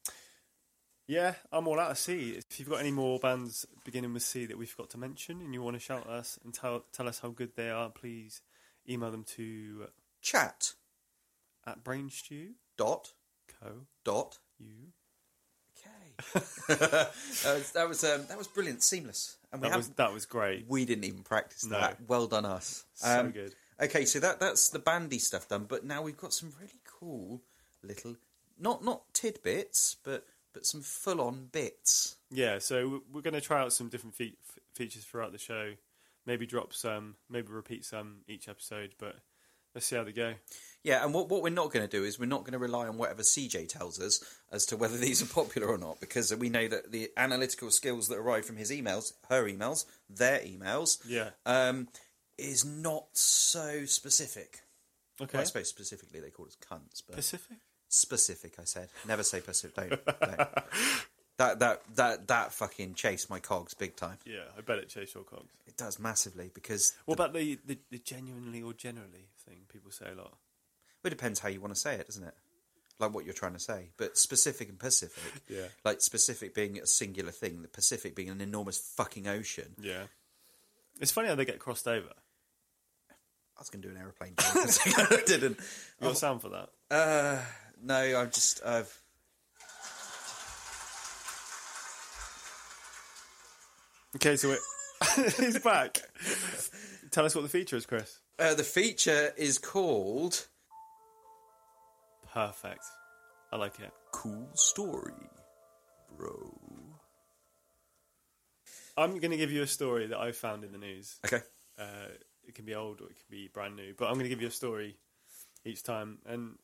yeah, 1.10 1.34
I'm 1.50 1.66
all 1.66 1.80
out 1.80 1.90
of 1.90 1.98
C. 1.98 2.30
If 2.30 2.60
you've 2.60 2.68
got 2.68 2.78
any 2.80 2.92
more 2.92 3.18
bands 3.18 3.66
beginning 3.84 4.12
with 4.14 4.22
C 4.22 4.46
that 4.46 4.56
we 4.56 4.64
forgot 4.64 4.90
to 4.90 4.98
mention 4.98 5.40
and 5.40 5.52
you 5.52 5.60
want 5.60 5.74
to 5.74 5.80
shout 5.80 6.06
at 6.06 6.12
us 6.12 6.38
and 6.44 6.54
tell 6.54 6.84
tell 6.92 7.08
us 7.08 7.18
how 7.18 7.30
good 7.30 7.56
they 7.56 7.68
are, 7.68 7.90
please 7.90 8.42
email 8.88 9.10
them 9.10 9.24
to 9.36 9.86
Chat 10.22 10.74
at 11.66 11.82
brainstew 11.82 12.50
dot 12.76 13.12
co 13.60 13.86
dot 14.04 14.38
you. 14.58 14.92
Okay. 15.76 16.44
that 16.68 17.10
was 17.44 17.72
that 17.72 17.88
was, 17.88 18.04
um, 18.04 18.26
that 18.28 18.38
was 18.38 18.46
brilliant, 18.46 18.82
seamless, 18.82 19.36
and 19.52 19.60
we 19.62 19.68
That 19.68 19.76
was 19.76 19.88
that 19.90 20.12
was 20.12 20.26
great. 20.26 20.66
we 20.68 20.84
didn't 20.84 21.04
even 21.04 21.22
practice 21.24 21.64
No. 21.64 21.78
that. 21.80 21.98
Well 22.06 22.28
done, 22.28 22.44
us. 22.44 22.84
So 22.94 23.20
Um, 23.20 23.30
good. 23.32 23.54
Okay, 23.82 24.04
so 24.04 24.20
that 24.20 24.38
that's 24.38 24.68
the 24.68 24.78
bandy 24.78 25.18
stuff 25.18 25.48
done, 25.48 25.64
but 25.64 25.84
now 25.84 26.02
we've 26.02 26.16
got 26.18 26.32
some 26.34 26.52
really 26.60 26.80
cool 26.84 27.42
little 27.82 28.16
not 28.58 28.84
not 28.84 29.12
tidbits, 29.14 29.96
but 30.04 30.24
but 30.52 30.66
some 30.66 30.82
full 30.82 31.20
on 31.20 31.46
bits. 31.52 32.16
Yeah, 32.30 32.58
so 32.58 32.88
we- 32.88 33.00
we're 33.12 33.20
going 33.22 33.34
to 33.34 33.40
try 33.40 33.60
out 33.60 33.72
some 33.72 33.88
different 33.88 34.14
fe- 34.14 34.36
features 34.74 35.04
throughout 35.04 35.32
the 35.32 35.38
show. 35.38 35.74
Maybe 36.26 36.46
drop 36.46 36.72
some, 36.72 37.16
maybe 37.28 37.48
repeat 37.52 37.84
some 37.84 38.18
each 38.28 38.48
episode, 38.48 38.94
but 38.98 39.16
let's 39.74 39.86
see 39.86 39.96
how 39.96 40.04
they 40.04 40.12
go. 40.12 40.34
Yeah, 40.82 41.04
and 41.04 41.12
what 41.14 41.28
what 41.28 41.42
we're 41.42 41.48
not 41.50 41.72
going 41.72 41.86
to 41.86 41.96
do 41.96 42.04
is 42.04 42.18
we're 42.18 42.26
not 42.26 42.40
going 42.40 42.52
to 42.52 42.58
rely 42.58 42.86
on 42.86 42.96
whatever 42.98 43.22
CJ 43.22 43.68
tells 43.68 44.00
us 44.00 44.22
as 44.52 44.64
to 44.66 44.76
whether 44.76 44.96
these 44.98 45.22
are 45.22 45.26
popular 45.32 45.68
or 45.68 45.78
not, 45.78 45.98
because 46.00 46.34
we 46.36 46.48
know 46.50 46.68
that 46.68 46.92
the 46.92 47.10
analytical 47.16 47.70
skills 47.70 48.08
that 48.08 48.16
arrive 48.18 48.44
from 48.44 48.56
his 48.56 48.70
emails, 48.70 49.12
her 49.28 49.44
emails, 49.44 49.84
their 50.08 50.40
emails, 50.40 50.98
Yeah. 51.06 51.30
um, 51.46 51.88
is 52.38 52.64
not 52.64 53.06
so 53.12 53.84
specific. 53.86 54.60
Okay. 55.20 55.30
Well, 55.34 55.42
I 55.42 55.44
suppose 55.44 55.68
specifically 55.68 56.20
they 56.20 56.30
call 56.30 56.46
us 56.46 56.56
cunts, 56.56 57.02
but 57.06 57.16
Pacific? 57.16 57.58
Specific. 57.90 58.54
I 58.58 58.64
said 58.64 58.88
never 59.06 59.22
say 59.22 59.40
Pacific. 59.40 59.74
Don't, 59.76 60.20
don't. 60.20 60.48
That 61.40 61.58
that 61.60 61.80
that 61.94 62.28
that 62.28 62.52
fucking 62.52 62.92
chased 62.96 63.30
my 63.30 63.38
cogs 63.38 63.72
big 63.72 63.96
time. 63.96 64.18
Yeah, 64.26 64.40
I 64.58 64.60
bet 64.60 64.76
it 64.76 64.90
chased 64.90 65.14
your 65.14 65.24
cogs. 65.24 65.50
It 65.66 65.74
does 65.74 65.98
massively 65.98 66.50
because 66.52 66.92
What 67.06 67.14
about 67.14 67.32
the, 67.32 67.58
the, 67.64 67.78
the 67.90 67.96
genuinely 67.96 68.60
or 68.60 68.74
generally 68.74 69.24
thing 69.46 69.60
people 69.72 69.90
say 69.90 70.04
a 70.12 70.14
lot? 70.14 70.32
Well, 71.02 71.06
it 71.06 71.10
depends 71.10 71.40
how 71.40 71.48
you 71.48 71.62
want 71.62 71.72
to 71.72 71.80
say 71.80 71.94
it, 71.94 72.04
doesn't 72.08 72.24
it? 72.24 72.34
Like 72.98 73.14
what 73.14 73.24
you're 73.24 73.32
trying 73.32 73.54
to 73.54 73.58
say, 73.58 73.88
but 73.96 74.18
specific 74.18 74.68
and 74.68 74.78
Pacific. 74.78 75.22
Yeah. 75.48 75.68
Like 75.82 76.02
specific 76.02 76.54
being 76.54 76.78
a 76.78 76.86
singular 76.86 77.32
thing, 77.32 77.62
the 77.62 77.68
Pacific 77.68 78.14
being 78.14 78.28
an 78.28 78.42
enormous 78.42 78.76
fucking 78.76 79.26
ocean. 79.26 79.74
Yeah. 79.80 80.02
It's 81.00 81.10
funny 81.10 81.28
how 81.28 81.36
they 81.36 81.46
get 81.46 81.58
crossed 81.58 81.88
over. 81.88 82.10
I 83.10 83.58
was 83.60 83.70
going 83.70 83.80
to 83.80 83.88
do 83.88 83.94
an 83.94 84.00
aeroplane 84.00 84.34
joke. 84.38 84.56
I 85.10 85.22
didn't. 85.26 85.58
You 86.02 86.08
got 86.08 86.18
sound 86.18 86.42
for 86.42 86.50
that? 86.50 86.68
Uh, 86.90 87.38
no, 87.82 88.20
I'm 88.20 88.30
just. 88.30 88.64
I've. 88.64 88.96
Okay, 94.16 94.36
so 94.36 94.50
it, 94.50 95.34
he's 95.36 95.58
back. 95.60 96.00
Tell 97.10 97.24
us 97.24 97.34
what 97.34 97.42
the 97.42 97.48
feature 97.48 97.76
is, 97.76 97.86
Chris. 97.86 98.18
Uh, 98.38 98.54
the 98.54 98.64
feature 98.64 99.32
is 99.36 99.58
called 99.58 100.46
Perfect. 102.32 102.84
I 103.52 103.56
like 103.56 103.78
it. 103.80 103.92
"Cool 104.12 104.48
Story, 104.54 105.12
Bro." 106.16 106.58
I'm 108.96 109.18
going 109.18 109.30
to 109.30 109.36
give 109.36 109.50
you 109.50 109.62
a 109.62 109.66
story 109.66 110.08
that 110.08 110.18
I 110.18 110.32
found 110.32 110.62
in 110.64 110.72
the 110.72 110.78
news. 110.78 111.18
Okay. 111.24 111.40
Uh, 111.78 112.08
it 112.46 112.54
can 112.54 112.64
be 112.64 112.74
old 112.74 113.00
or 113.00 113.04
it 113.04 113.16
can 113.16 113.26
be 113.30 113.48
brand 113.48 113.76
new, 113.76 113.94
but 113.96 114.06
I'm 114.06 114.14
going 114.14 114.24
to 114.24 114.28
give 114.28 114.42
you 114.42 114.48
a 114.48 114.52
story 114.52 114.96
each 115.64 115.82
time. 115.82 116.18
And 116.26 116.58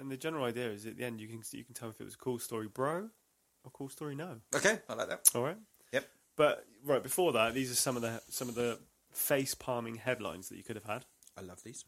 and 0.00 0.10
the 0.10 0.16
general 0.16 0.44
idea 0.44 0.70
is 0.70 0.86
at 0.86 0.96
the 0.96 1.04
end 1.04 1.20
you 1.20 1.28
can 1.28 1.42
you 1.52 1.64
can 1.64 1.74
tell 1.74 1.90
if 1.90 2.00
it 2.00 2.04
was 2.04 2.14
a 2.14 2.18
cool 2.18 2.38
story, 2.38 2.68
bro, 2.68 3.08
or 3.64 3.70
cool 3.72 3.88
story, 3.88 4.14
no. 4.14 4.36
Okay, 4.54 4.78
I 4.88 4.94
like 4.94 5.08
that. 5.08 5.28
All 5.34 5.42
right. 5.42 5.56
Yep. 5.92 6.08
But 6.36 6.64
right 6.84 7.02
before 7.02 7.32
that, 7.32 7.54
these 7.54 7.70
are 7.70 7.76
some 7.76 7.96
of 7.96 8.02
the 8.02 8.20
some 8.28 8.48
of 8.48 8.54
the 8.54 8.78
face 9.12 9.54
palming 9.54 9.96
headlines 9.96 10.48
that 10.48 10.56
you 10.56 10.64
could 10.64 10.76
have 10.76 10.84
had. 10.86 11.04
I 11.36 11.42
love 11.42 11.62
these. 11.62 11.84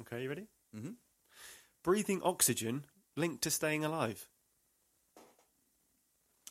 Okay, 0.00 0.22
you 0.22 0.28
ready? 0.28 0.46
Mm-hmm. 0.76 0.92
Breathing 1.82 2.20
oxygen 2.22 2.84
linked 3.16 3.42
to 3.42 3.50
staying 3.50 3.84
alive. 3.84 4.28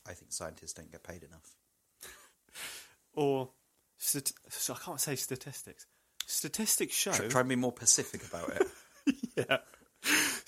I 0.08 0.14
think 0.14 0.32
scientists 0.32 0.74
don't 0.74 0.92
get 0.92 1.04
paid 1.04 1.24
enough. 1.24 1.56
Or 3.14 3.50
stat- 3.98 4.32
so 4.50 4.76
I 4.76 4.78
can't 4.78 5.02
say 5.02 5.16
statistics. 5.16 5.88
Statistics 6.28 6.94
show 6.94 7.12
Try, 7.14 7.28
try 7.28 7.40
and 7.40 7.50
be 7.50 7.56
more 7.56 7.72
Pacific 7.72 8.22
about 8.28 8.50
it. 8.50 8.68
yeah. 9.36 9.58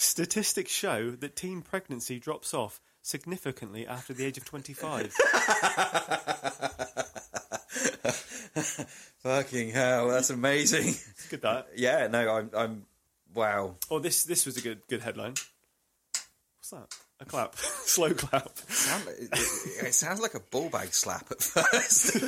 Statistics 0.02 0.72
show 0.72 1.12
that 1.12 1.36
teen 1.36 1.62
pregnancy 1.62 2.20
drops 2.20 2.54
off 2.54 2.80
significantly 3.02 3.86
after 3.86 4.14
the 4.14 4.26
age 4.26 4.38
of 4.38 4.46
25. 4.46 5.12
Fucking 9.20 9.72
hell, 9.72 10.08
that's 10.08 10.30
amazing. 10.30 10.96
Good 11.30 11.42
that. 11.42 11.68
yeah, 11.76 12.08
no, 12.08 12.30
I'm, 12.30 12.50
I'm, 12.56 12.86
wow. 13.34 13.76
Oh, 13.92 14.00
this 14.00 14.24
this 14.24 14.46
was 14.46 14.56
a 14.56 14.62
good 14.62 14.80
good 14.88 15.02
headline. 15.02 15.34
What's 16.60 16.70
that? 16.72 16.88
A 17.20 17.26
clap. 17.26 17.56
Slow 17.58 18.14
clap. 18.14 18.58
Sound, 18.58 19.04
it, 19.10 19.30
it, 19.34 19.88
it 19.88 19.94
sounds 19.94 20.22
like 20.22 20.34
a 20.34 20.40
ball 20.40 20.70
bag 20.70 20.94
slap 20.94 21.30
at 21.30 21.44
first. 21.44 22.16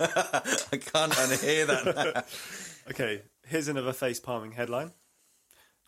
I 0.00 0.76
can't 0.76 1.12
unhear 1.12 1.66
that. 1.66 2.14
now. 2.14 2.22
Okay, 2.90 3.22
here's 3.48 3.68
another 3.68 3.92
face 3.92 4.20
palming 4.20 4.52
headline. 4.52 4.92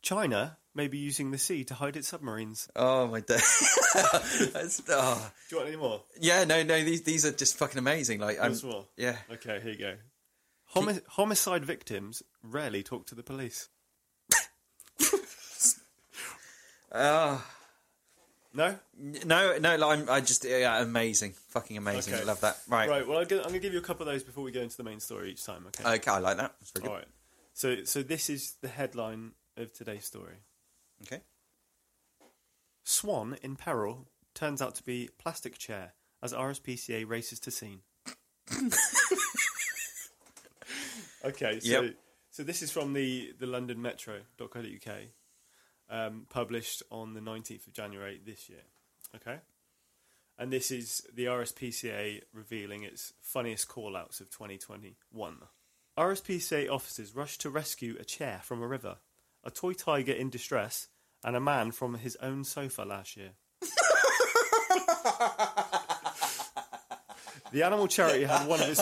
China 0.03 0.57
may 0.75 0.89
be 0.89 0.99
using 0.99 1.31
the 1.31 1.39
sea 1.39 1.65
to 1.65 1.75
hide 1.75 1.97
its 1.97 2.09
submarines. 2.09 2.69
Oh 2.77 3.07
my 3.07 3.21
day. 3.21 3.39
Oh. 4.89 5.33
Do 5.49 5.57
you 5.57 5.57
want 5.57 5.69
any 5.69 5.77
more? 5.77 6.03
Yeah, 6.21 6.45
no, 6.45 6.63
no, 6.63 6.83
these 6.85 7.03
these 7.03 7.27
are 7.27 7.33
just 7.33 7.59
fucking 7.59 7.79
amazing. 7.79 8.21
Like, 8.21 8.39
I'm, 8.41 8.55
more. 8.63 8.87
yeah, 8.97 9.17
Okay, 9.33 9.59
here 9.61 9.73
you 9.73 9.79
go. 9.79 9.95
Homi- 10.75 11.03
homicide 11.09 11.65
victims 11.65 12.23
rarely 12.43 12.85
talk 12.85 13.07
to 13.07 13.15
the 13.17 13.23
police. 13.25 13.69
Ah. 16.93 17.47
No? 18.53 18.77
no, 18.99 19.59
no, 19.59 19.77
like, 19.77 19.99
I'm, 20.01 20.11
I 20.11 20.21
just, 20.21 20.45
yeah, 20.45 20.83
amazing, 20.83 21.35
fucking 21.51 21.77
amazing. 21.77 22.15
Okay. 22.15 22.23
I 22.23 22.27
love 22.27 22.41
that. 22.41 22.59
Right, 22.69 22.89
Right, 22.89 23.07
well, 23.07 23.19
I'm 23.19 23.27
going 23.29 23.53
to 23.53 23.59
give 23.61 23.73
you 23.73 23.79
a 23.79 23.83
couple 23.83 24.07
of 24.09 24.13
those 24.13 24.25
before 24.25 24.43
we 24.43 24.51
go 24.51 24.61
into 24.61 24.77
the 24.77 24.83
main 24.83 24.99
story 24.99 25.31
each 25.31 25.45
time, 25.45 25.67
okay? 25.69 25.85
okay, 25.89 26.11
I 26.11 26.19
like 26.19 26.37
that. 26.39 26.55
That's 26.59 26.73
very 26.73 26.83
good. 26.83 26.91
All 26.91 26.97
right. 26.97 27.07
So, 27.61 27.85
so 27.85 28.03
this 28.03 28.31
is 28.31 28.55
the 28.63 28.69
headline 28.69 29.33
of 29.59 29.71
today's 29.75 30.07
story. 30.07 30.37
Okay. 31.03 31.21
Swan 32.85 33.37
in 33.43 33.57
peril 33.57 34.09
turns 34.33 34.63
out 34.63 34.77
to 34.77 34.83
be 34.83 35.11
plastic 35.19 35.59
chair 35.59 35.93
as 36.23 36.33
RSPCA 36.33 37.07
races 37.07 37.39
to 37.41 37.51
scene. 37.51 37.81
okay, 41.23 41.61
so 41.61 41.83
Yep. 41.83 41.97
so 42.31 42.43
this 42.45 42.63
is 42.63 42.71
from 42.71 42.95
the 42.95 43.35
the 43.39 43.47
London 43.47 43.83
Metro.co.uk, 43.83 44.97
um, 45.91 46.27
published 46.31 46.83
on 46.91 47.13
the 47.13 47.21
nineteenth 47.21 47.67
of 47.67 47.75
January 47.75 48.19
this 48.25 48.49
year. 48.49 48.65
Okay, 49.17 49.41
and 50.39 50.51
this 50.51 50.71
is 50.71 51.03
the 51.13 51.27
RSPCA 51.27 52.23
revealing 52.33 52.85
its 52.85 53.13
funniest 53.21 53.69
call-outs 53.69 54.23
of 54.23 54.31
2021. 54.31 55.37
RSPCA 55.99 56.71
officers 56.71 57.15
rush 57.15 57.37
to 57.39 57.51
rescue 57.51 57.97
a 57.99 58.05
chair 58.05 58.41
from 58.43 58.63
a 58.63 58.67
river, 58.67 58.97
a 59.45 59.51
toy 59.51 59.73
tiger 59.73 60.13
in 60.13 60.31
distress, 60.31 60.89
and 61.25 61.37
a 61.37 61.41
man 61.41 61.71
from 61.73 61.95
his 61.95 62.17
own 62.17 62.45
sofa 62.45 62.83
last 62.83 63.17
year. 63.17 63.33
the 67.53 67.63
animal 67.63 67.87
charity 67.89 68.25
had 68.25 68.47
one 68.47 68.61
of 68.61 68.69
its 68.69 68.81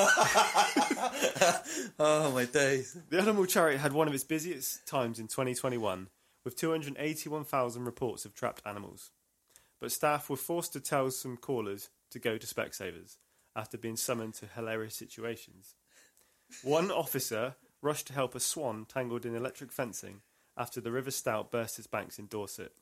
Oh 1.98 2.30
my 2.32 2.44
days. 2.44 2.96
the 3.10 3.18
animal 3.18 3.46
charity 3.46 3.78
had 3.78 3.92
one 3.92 4.06
of 4.06 4.14
its 4.14 4.24
busiest 4.24 4.86
times 4.86 5.18
in 5.18 5.26
2021, 5.26 6.08
with 6.44 6.56
281,000 6.56 7.84
reports 7.84 8.24
of 8.24 8.34
trapped 8.34 8.62
animals. 8.64 9.10
But 9.80 9.92
staff 9.92 10.28
were 10.30 10.36
forced 10.36 10.72
to 10.74 10.80
tell 10.80 11.10
some 11.10 11.36
callers 11.36 11.88
to 12.10 12.18
go 12.18 12.36
to 12.38 12.46
Specsavers 12.46 13.16
after 13.56 13.78
being 13.78 13.96
summoned 13.96 14.34
to 14.34 14.46
hilarious 14.46 14.94
situations. 14.94 15.74
One 16.62 16.90
officer 16.90 17.54
rushed 17.82 18.08
to 18.08 18.12
help 18.12 18.34
a 18.34 18.40
swan 18.40 18.86
tangled 18.86 19.24
in 19.24 19.34
electric 19.34 19.70
fencing 19.70 20.22
after 20.56 20.80
the 20.80 20.90
River 20.90 21.10
Stour 21.10 21.44
burst 21.44 21.78
its 21.78 21.86
banks 21.86 22.18
in 22.18 22.26
Dorset. 22.26 22.72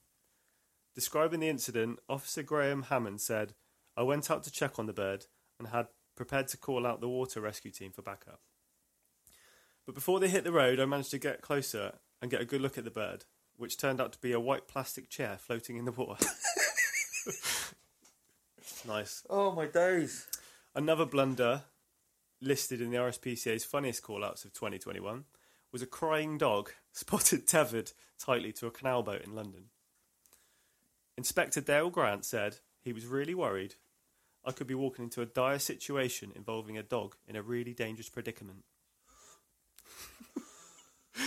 Describing 0.95 1.41
the 1.41 1.49
incident, 1.49 1.99
Officer 2.09 2.43
Graham 2.43 2.85
Hammond 2.85 3.21
said, 3.21 3.53
I 3.97 4.03
went 4.03 4.31
out 4.31 4.45
to 4.45 4.51
check 4.51 4.79
on 4.79 4.87
the 4.87 4.95
bird 4.95 5.27
and 5.59 5.69
had 5.69 5.89
prepared 6.17 6.49
to 6.49 6.57
call 6.57 6.87
out 6.87 7.01
the 7.01 7.09
water 7.09 7.41
rescue 7.41 7.71
team 7.71 7.93
for 7.93 8.03
backup. 8.03 8.41
But 9.85 9.95
before 9.95 10.21
they 10.21 10.29
hit 10.29 10.45
the 10.45 10.53
road, 10.53 10.81
I 10.81 10.87
managed 10.87 11.11
to 11.11 11.19
get 11.19 11.43
closer 11.43 11.93
and 12.21 12.31
get 12.31 12.41
a 12.41 12.47
good 12.47 12.63
look 12.63 12.79
at 12.79 12.85
the 12.85 12.91
bird, 12.91 13.27
which 13.57 13.77
turned 13.77 14.01
out 14.01 14.13
to 14.15 14.21
be 14.21 14.33
a 14.33 14.41
white 14.41 14.67
plastic 14.67 15.11
chair 15.11 15.37
floating 15.39 15.77
in 15.77 15.85
the 15.85 15.93
water. 15.93 16.25
nice. 18.89 19.23
Oh 19.29 19.53
my 19.53 19.67
days! 19.67 20.27
Another 20.75 21.05
blunder 21.05 21.65
listed 22.41 22.81
in 22.81 22.91
the 22.91 22.99
RSPCA's 22.99 23.65
funniest 23.65 24.03
call-outs 24.03 24.45
of 24.45 24.53
2021 24.53 25.25
was 25.73 25.83
a 25.83 25.87
crying 25.87 26.39
dog 26.39 26.73
spotted 26.93 27.47
tethered 27.47 27.93
tightly 28.19 28.53
to 28.53 28.67
a 28.67 28.71
canal 28.71 29.03
boat 29.03 29.23
in 29.23 29.35
London. 29.35 29.65
Inspector 31.17 31.61
Dale 31.61 31.91
Grant 31.91 32.25
said 32.25 32.59
he 32.83 32.93
was 32.93 33.07
really 33.07 33.35
worried 33.35 33.77
I 34.47 34.53
could 34.53 34.69
be 34.69 34.75
walking 34.75 35.05
into 35.05 35.23
a 35.23 35.27
dire 35.27 35.59
situation 35.59 36.31
involving 36.37 36.79
a 36.79 36.83
dog 36.83 37.17
in 37.27 37.35
a 37.35 37.43
really 37.43 37.75
dangerous 37.75 38.09
predicament. 38.09 38.63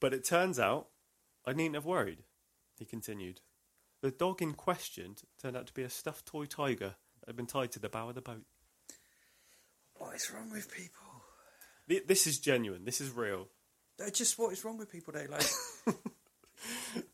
but 0.00 0.14
it 0.14 0.24
turns 0.24 0.60
out 0.60 0.86
I 1.44 1.54
needn't 1.54 1.74
have 1.74 1.84
worried, 1.84 2.22
he 2.78 2.84
continued. 2.84 3.40
The 4.00 4.12
dog 4.12 4.40
in 4.40 4.54
question 4.54 5.16
turned 5.40 5.56
out 5.56 5.66
to 5.66 5.74
be 5.74 5.82
a 5.82 5.90
stuffed 5.90 6.26
toy 6.26 6.44
tiger 6.44 6.94
that 7.20 7.28
had 7.28 7.36
been 7.36 7.46
tied 7.46 7.72
to 7.72 7.80
the 7.80 7.88
bow 7.88 8.10
of 8.10 8.14
the 8.14 8.20
boat. 8.20 8.44
What 10.04 10.16
is 10.16 10.30
wrong 10.32 10.50
with 10.50 10.70
people? 10.74 11.06
Th- 11.88 12.06
This 12.06 12.26
is 12.26 12.38
genuine. 12.40 12.84
This 12.84 13.00
is 13.00 13.10
real. 13.10 13.46
They're 13.98 14.10
just 14.10 14.38
what 14.38 14.52
is 14.52 14.64
wrong 14.64 14.78
with 14.78 14.90
people? 14.90 15.12
They 15.12 15.26
like. 15.26 15.46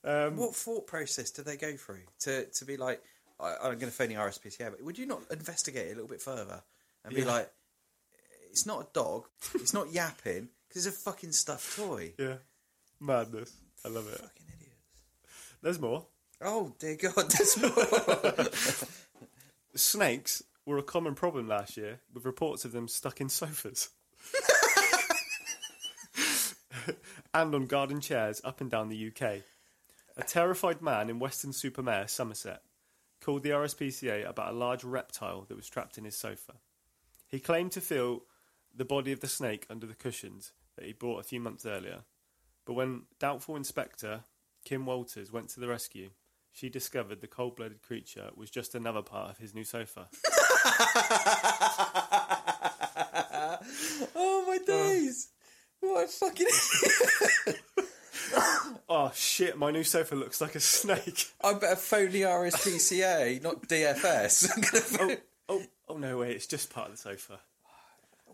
Um, 0.05 0.36
what 0.36 0.55
thought 0.55 0.86
process 0.86 1.30
do 1.30 1.43
they 1.43 1.57
go 1.57 1.74
through 1.76 2.03
to 2.20 2.45
to 2.47 2.64
be 2.66 2.76
like? 2.76 3.03
I, 3.41 3.55
I'm 3.62 3.78
going 3.78 3.80
to 3.80 3.91
phone 3.91 4.09
the 4.09 4.16
RSPCA, 4.16 4.70
but 4.70 4.82
would 4.82 4.99
you 4.99 5.07
not 5.07 5.20
investigate 5.30 5.86
it 5.86 5.93
a 5.93 5.95
little 5.95 6.09
bit 6.09 6.20
further 6.20 6.62
and 7.05 7.14
be 7.14 7.22
Yeah. 7.22 7.28
like, 7.28 7.51
it's 8.51 8.66
not 8.66 8.80
a 8.82 8.86
dog, 8.93 9.26
it's 9.55 9.72
not 9.72 9.91
yapping 9.93 10.49
because 10.68 10.86
it's 10.86 10.97
a 10.97 11.01
fucking 11.01 11.32
stuffed 11.32 11.76
toy. 11.76 12.12
Yeah. 12.18 12.36
Madness. 13.01 13.53
I 13.84 13.89
love 13.89 14.07
it. 14.09 14.18
Fucking 14.20 14.47
idiots. 14.55 15.55
There's 15.62 15.80
more. 15.80 16.05
Oh 16.43 16.74
dear 16.78 16.97
God, 16.97 17.30
there's 17.30 17.57
more. 17.62 18.49
Snakes 19.76 20.43
were 20.68 20.78
a 20.78 20.82
common 20.82 21.14
problem 21.14 21.48
last 21.48 21.78
year, 21.78 22.00
with 22.12 22.26
reports 22.26 22.66
of 22.66 22.72
them 22.72 22.88
stuck 22.88 23.22
in 23.22 23.30
sofas. 23.30 23.88
and 27.34 27.54
on 27.54 27.64
garden 27.64 28.02
chairs 28.02 28.42
up 28.44 28.60
and 28.60 28.70
down 28.70 28.90
the 28.90 29.08
UK. 29.08 29.40
A 30.18 30.22
terrified 30.26 30.82
man 30.82 31.08
in 31.08 31.18
Weston-super-Mare, 31.18 32.06
Somerset, 32.06 32.60
called 33.22 33.44
the 33.44 33.50
RSPCA 33.50 34.28
about 34.28 34.52
a 34.52 34.56
large 34.56 34.84
reptile 34.84 35.46
that 35.48 35.56
was 35.56 35.70
trapped 35.70 35.96
in 35.96 36.04
his 36.04 36.16
sofa. 36.16 36.56
He 37.26 37.40
claimed 37.40 37.72
to 37.72 37.80
feel 37.80 38.24
the 38.74 38.84
body 38.84 39.12
of 39.12 39.20
the 39.20 39.26
snake 39.26 39.66
under 39.70 39.86
the 39.86 39.94
cushions 39.94 40.52
that 40.76 40.84
he 40.84 40.92
bought 40.92 41.20
a 41.20 41.24
few 41.24 41.40
months 41.40 41.64
earlier. 41.64 42.00
But 42.66 42.74
when 42.74 43.04
doubtful 43.18 43.56
inspector 43.56 44.24
Kim 44.66 44.84
Walters 44.84 45.32
went 45.32 45.48
to 45.50 45.60
the 45.60 45.68
rescue, 45.68 46.10
she 46.52 46.68
discovered 46.68 47.22
the 47.22 47.26
cold 47.26 47.56
blooded 47.56 47.80
creature 47.80 48.28
was 48.36 48.50
just 48.50 48.74
another 48.74 49.00
part 49.00 49.30
of 49.30 49.38
his 49.38 49.54
new 49.54 49.64
sofa. 49.64 50.08
oh 54.14 54.44
my 54.46 54.58
days! 54.66 55.28
What 55.80 56.04
a 56.04 56.08
fucking. 56.08 56.46
oh 58.88 59.10
shit, 59.14 59.58
my 59.58 59.70
new 59.70 59.84
sofa 59.84 60.14
looks 60.14 60.40
like 60.40 60.54
a 60.54 60.60
snake. 60.60 61.32
I 61.42 61.54
better 61.54 61.76
phone 61.76 62.10
the 62.10 62.22
RSPCA, 62.22 63.42
not 63.42 63.62
DFS. 63.62 64.50
Oh, 64.50 64.80
phone... 64.80 65.16
Oh, 65.48 65.62
oh 65.88 65.96
no, 65.96 66.18
wait, 66.18 66.32
it's 66.32 66.46
just 66.46 66.70
part 66.70 66.90
of 66.90 66.96
the 66.96 66.98
sofa. 66.98 67.40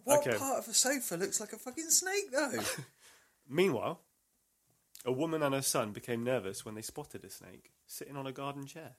What 0.05 0.27
okay. 0.27 0.37
part 0.37 0.59
of 0.59 0.69
a 0.69 0.75
sofa 0.75 1.17
looks 1.17 1.41
like 1.41 1.53
a 1.53 1.59
fucking 1.59 1.91
snake 1.91 2.31
though? 2.33 2.61
Meanwhile, 3.49 4.01
a 5.05 5.13
woman 5.13 5.43
and 5.43 5.55
her 5.55 5.63
son 5.63 5.93
became 5.93 6.25
nervous 6.25 6.65
when 6.65 6.75
they 6.75 6.83
spotted 6.83 7.25
a 7.25 7.31
snake 7.31 7.73
sitting 7.87 8.17
on 8.17 8.27
a 8.27 8.33
garden 8.33 8.67
chair. 8.67 8.97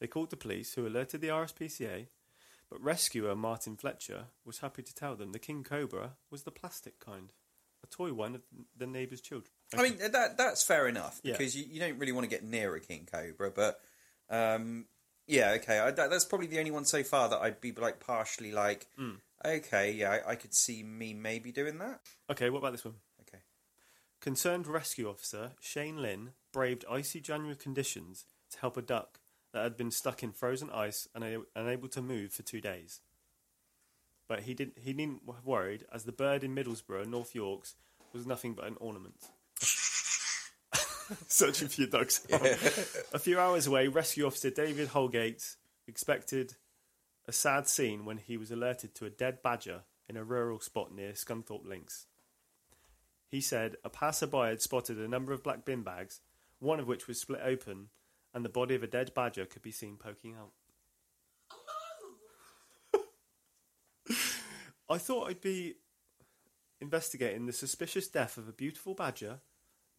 They 0.00 0.06
called 0.06 0.30
the 0.30 0.36
police, 0.36 0.74
who 0.74 0.86
alerted 0.86 1.20
the 1.20 1.28
RSPCA, 1.28 2.06
but 2.70 2.82
rescuer 2.82 3.34
Martin 3.34 3.76
Fletcher 3.76 4.26
was 4.44 4.58
happy 4.58 4.82
to 4.82 4.94
tell 4.94 5.16
them 5.16 5.32
the 5.32 5.38
king 5.38 5.64
cobra 5.64 6.12
was 6.30 6.42
the 6.44 6.50
plastic 6.50 7.00
kind, 7.00 7.32
a 7.82 7.86
toy 7.86 8.12
one 8.12 8.34
of 8.36 8.42
the 8.76 8.86
neighbour's 8.86 9.20
children. 9.20 9.50
I 9.76 9.82
mean 9.82 9.98
that 10.12 10.36
that's 10.38 10.62
fair 10.62 10.86
enough 10.88 11.20
Yeah. 11.24 11.32
because 11.36 11.56
you, 11.56 11.64
you 11.68 11.80
don't 11.80 11.98
really 11.98 12.12
want 12.12 12.24
to 12.24 12.30
get 12.30 12.44
near 12.44 12.74
a 12.74 12.80
king 12.80 13.08
cobra, 13.10 13.50
but 13.50 13.80
um, 14.30 14.86
yeah, 15.26 15.52
okay, 15.56 15.78
I, 15.78 15.90
that, 15.90 16.10
that's 16.10 16.24
probably 16.24 16.46
the 16.48 16.58
only 16.58 16.70
one 16.70 16.84
so 16.84 17.02
far 17.02 17.28
that 17.28 17.38
I'd 17.40 17.60
be 17.60 17.72
like 17.72 18.00
partially 18.00 18.52
like, 18.52 18.86
Hmm. 18.96 19.14
okay, 19.44 19.92
yeah, 19.92 20.10
I, 20.26 20.30
I 20.32 20.34
could 20.36 20.54
see 20.54 20.82
me 20.82 21.14
maybe 21.14 21.52
doing 21.52 21.78
that. 21.78 22.00
okay, 22.30 22.50
what 22.50 22.58
about 22.58 22.72
this 22.72 22.84
one? 22.84 22.94
Okay, 23.22 23.42
Concerned 24.20 24.66
rescue 24.66 25.08
officer 25.08 25.52
Shane 25.60 26.02
Lynn 26.02 26.30
braved 26.52 26.84
icy 26.90 27.20
January 27.20 27.56
conditions 27.56 28.24
to 28.50 28.58
help 28.60 28.76
a 28.76 28.82
duck 28.82 29.19
that 29.52 29.62
had 29.62 29.76
been 29.76 29.90
stuck 29.90 30.22
in 30.22 30.32
frozen 30.32 30.70
ice 30.70 31.08
and 31.14 31.44
unable 31.56 31.88
to 31.88 32.02
move 32.02 32.32
for 32.32 32.42
two 32.42 32.60
days. 32.60 33.00
But 34.28 34.40
he 34.40 34.54
didn't. 34.54 34.78
He 34.78 34.92
needn't 34.92 35.22
have 35.26 35.44
worried, 35.44 35.84
as 35.92 36.04
the 36.04 36.12
bird 36.12 36.44
in 36.44 36.54
Middlesbrough, 36.54 37.06
North 37.06 37.34
Yorks, 37.34 37.74
was 38.12 38.26
nothing 38.26 38.54
but 38.54 38.66
an 38.66 38.76
ornament. 38.78 39.16
Searching 41.26 41.66
for 41.68 41.80
your 41.80 41.90
ducks. 41.90 42.24
a 42.30 43.18
few 43.18 43.40
hours 43.40 43.66
away, 43.66 43.88
rescue 43.88 44.26
officer 44.26 44.50
David 44.50 44.88
Holgate 44.88 45.56
expected 45.88 46.54
a 47.26 47.32
sad 47.32 47.66
scene 47.68 48.04
when 48.04 48.18
he 48.18 48.36
was 48.36 48.52
alerted 48.52 48.94
to 48.94 49.06
a 49.06 49.10
dead 49.10 49.42
badger 49.42 49.82
in 50.08 50.16
a 50.16 50.24
rural 50.24 50.60
spot 50.60 50.92
near 50.94 51.12
Scunthorpe 51.12 51.66
Lincs. 51.66 52.06
He 53.28 53.40
said 53.40 53.76
a 53.84 53.90
passerby 53.90 54.48
had 54.48 54.62
spotted 54.62 54.98
a 54.98 55.08
number 55.08 55.32
of 55.32 55.42
black 55.42 55.64
bin 55.64 55.82
bags, 55.82 56.20
one 56.58 56.80
of 56.80 56.88
which 56.88 57.06
was 57.06 57.20
split 57.20 57.40
open, 57.44 57.88
and 58.34 58.44
the 58.44 58.48
body 58.48 58.74
of 58.74 58.82
a 58.82 58.86
dead 58.86 59.12
badger 59.14 59.44
could 59.46 59.62
be 59.62 59.72
seen 59.72 59.96
poking 59.96 60.34
out. 60.34 60.52
I 64.88 64.98
thought 64.98 65.28
I'd 65.28 65.40
be 65.40 65.74
investigating 66.80 67.46
the 67.46 67.52
suspicious 67.52 68.08
death 68.08 68.36
of 68.36 68.48
a 68.48 68.52
beautiful 68.52 68.94
badger, 68.94 69.40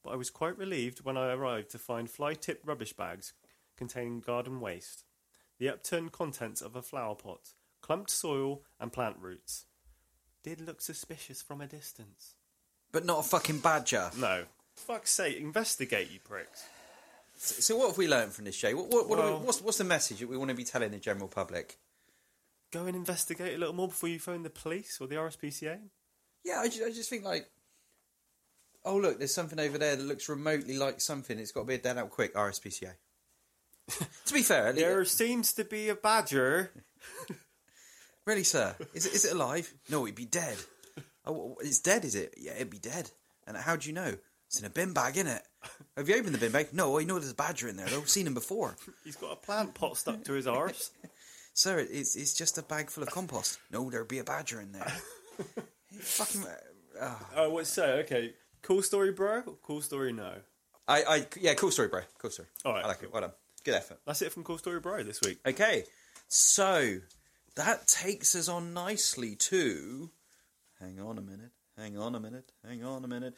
but 0.04 0.12
I 0.12 0.16
was 0.16 0.30
quite 0.30 0.58
relieved 0.58 1.04
when 1.04 1.18
I 1.18 1.32
arrived 1.34 1.70
to 1.72 1.78
find 1.78 2.10
fly 2.10 2.34
tipped 2.34 2.66
rubbish 2.68 2.94
bags 2.94 3.34
containing 3.78 4.20
garden 4.20 4.60
waste, 4.60 5.04
the 5.60 5.70
upturned 5.70 6.12
contents 6.12 6.62
of 6.62 6.76
a 6.76 6.82
flower 6.82 7.16
pot, 7.16 7.54
clumped 7.82 8.10
soil, 8.10 8.64
and 8.80 8.92
plant 8.92 9.18
roots. 9.20 9.66
Did 10.44 10.62
look 10.62 10.82
suspicious 10.82 11.42
from 11.42 11.62
a 11.62 11.68
distance. 11.68 12.36
but 12.92 13.06
not 13.06 13.20
a 13.20 13.24
fucking 13.24 13.60
badger. 13.60 14.10
No. 14.18 14.44
Fuck's 14.76 15.12
sake, 15.12 15.38
investigate, 15.38 16.12
you 16.12 16.20
pricks. 16.20 16.66
So 17.44 17.76
what 17.76 17.88
have 17.88 17.98
we 17.98 18.08
learned 18.08 18.34
from 18.34 18.46
this, 18.46 18.56
Jay? 18.58 18.76
What, 18.76 18.90
what, 18.90 19.10
what 19.10 19.18
are 19.20 19.32
Well- 19.32 19.40
we, 19.40 19.46
what's, 19.48 19.62
what's 19.62 19.78
the 19.80 19.84
message 19.84 20.20
that 20.20 20.30
we 20.30 20.38
want 20.38 20.50
to 20.50 20.56
be 20.56 20.64
telling 20.64 20.92
the 20.92 20.98
general 21.00 21.28
public? 21.28 21.80
Go 22.72 22.86
and 22.86 22.96
investigate 22.96 23.56
a 23.56 23.58
little 23.58 23.74
more 23.74 23.88
before 23.88 24.10
you 24.10 24.20
phone 24.20 24.44
the 24.44 24.50
police 24.52 25.00
or 25.02 25.08
the 25.08 25.16
RSPCA. 25.16 25.80
Yeah, 26.46 26.60
I 26.60 26.68
just, 26.68 26.84
I 26.84 26.90
just 26.90 27.10
think 27.10 27.26
like, 27.26 27.50
oh 28.86 28.96
look, 28.98 29.18
there's 29.18 29.34
something 29.34 29.60
over 29.60 29.78
there 29.78 29.96
that 29.96 30.04
looks 30.06 30.30
remotely 30.30 30.78
like 30.78 31.02
something. 31.02 31.38
It's 31.40 31.52
got 31.52 31.62
to 31.62 31.66
be 31.68 31.78
dead 31.80 31.98
out 31.98 32.12
quick. 32.12 32.36
RSPCA. 32.36 32.94
to 34.26 34.34
be 34.34 34.44
fair, 34.44 34.72
There 34.72 35.04
seems 35.06 35.52
to 35.54 35.66
be 35.66 35.90
a 35.90 35.96
badger. 35.96 36.72
really, 38.26 38.44
sir, 38.44 38.76
is 38.94 39.08
it 39.08 39.14
is 39.14 39.26
it 39.26 39.34
alive? 39.34 39.74
No, 39.90 40.06
it'd 40.06 40.16
be 40.16 40.26
dead. 40.26 40.58
Oh, 41.26 41.58
it's 41.62 41.80
dead, 41.80 42.06
is 42.06 42.16
it? 42.16 42.36
Yeah, 42.38 42.54
it'd 42.54 42.70
be 42.70 42.78
dead. 42.80 43.10
And 43.48 43.58
how 43.58 43.76
do 43.76 43.90
you 43.90 43.94
know? 43.94 44.14
It's 44.52 44.60
in 44.60 44.66
a 44.66 44.70
bin 44.70 44.92
bag, 44.92 45.14
innit? 45.14 45.40
Have 45.96 46.10
you 46.10 46.16
opened 46.18 46.36
the 46.36 46.40
bin 46.40 46.52
bag? 46.52 46.74
No, 46.74 47.00
I 47.00 47.06
know 47.06 47.18
there's 47.20 47.32
a 47.32 47.36
badger 47.36 47.70
in 47.70 47.78
there. 47.78 47.86
I've 47.88 48.10
seen 48.10 48.28
him 48.28 48.34
before. 48.34 48.76
He's 49.06 49.16
got 49.16 49.32
a 49.32 49.36
plant 49.38 49.74
pot 49.74 49.96
stuck 49.96 50.26
to 50.26 50.34
his 50.34 50.46
arse. 50.46 50.92
Sir, 51.54 51.80
it's 51.80 52.18
it's 52.18 52.34
just 52.34 52.58
a 52.58 52.62
bag 52.62 52.90
full 52.90 53.04
of 53.04 53.12
compost. 53.12 53.60
No, 53.72 53.90
there'd 53.90 54.10
be 54.10 54.20
a 54.20 54.26
badger 54.26 54.60
in 54.60 54.74
there. 54.74 54.92
Fucking. 56.00 56.44
Uh, 57.00 57.16
Oh, 57.36 57.50
what's 57.52 57.70
so? 57.70 57.86
Okay. 58.04 58.34
Cool 58.62 58.82
story, 58.82 59.12
bro? 59.14 59.42
Cool 59.64 59.82
story, 59.82 60.12
no. 60.12 60.34
I, 60.88 61.04
I, 61.04 61.28
yeah, 61.40 61.54
cool 61.54 61.72
story, 61.72 61.88
bro. 61.88 62.02
Cool 62.20 62.30
story. 62.32 62.50
All 62.66 62.74
right, 62.74 62.84
I 62.84 62.90
like 62.90 63.00
cool. 63.00 63.08
it. 63.08 63.14
Well 63.14 63.22
done. 63.22 63.32
Good 63.64 63.76
effort. 63.76 64.00
That's 64.06 64.22
it 64.22 64.32
from 64.34 64.44
Cool 64.44 64.58
Story 64.58 64.80
Bro 64.82 65.04
this 65.04 65.22
week. 65.22 65.40
Okay, 65.46 65.86
so 66.28 66.98
that 67.56 67.88
takes 67.88 68.36
us 68.36 68.50
on 68.50 68.74
nicely 68.74 69.36
to. 69.36 70.10
Hang 70.80 71.00
on 71.00 71.18
a 71.18 71.22
minute. 71.22 71.52
Hang 71.78 71.98
on 71.98 72.16
a 72.16 72.20
minute. 72.20 72.52
Hang 72.68 72.84
on 72.84 73.04
a 73.04 73.08
minute. 73.08 73.36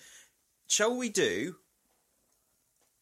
Shall 0.74 0.98
we 0.98 1.10
do 1.10 1.58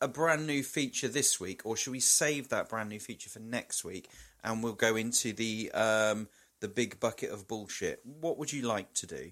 a 0.01 0.07
brand 0.09 0.45
new 0.45 0.61
feature 0.61 1.07
this 1.07 1.39
week, 1.39 1.61
or 1.63 1.77
should 1.77 1.91
we 1.91 2.01
save 2.01 2.49
that 2.49 2.67
brand 2.67 2.89
new 2.89 2.99
feature 2.99 3.29
for 3.29 3.39
next 3.39 3.85
week 3.85 4.09
and 4.43 4.61
we'll 4.61 4.73
go 4.73 4.97
into 4.97 5.31
the 5.31 5.71
um, 5.71 6.27
the 6.59 6.67
big 6.67 6.99
bucket 6.99 7.31
of 7.31 7.47
bullshit? 7.47 8.01
What 8.03 8.37
would 8.37 8.51
you 8.51 8.63
like 8.63 8.93
to 8.95 9.07
do? 9.07 9.31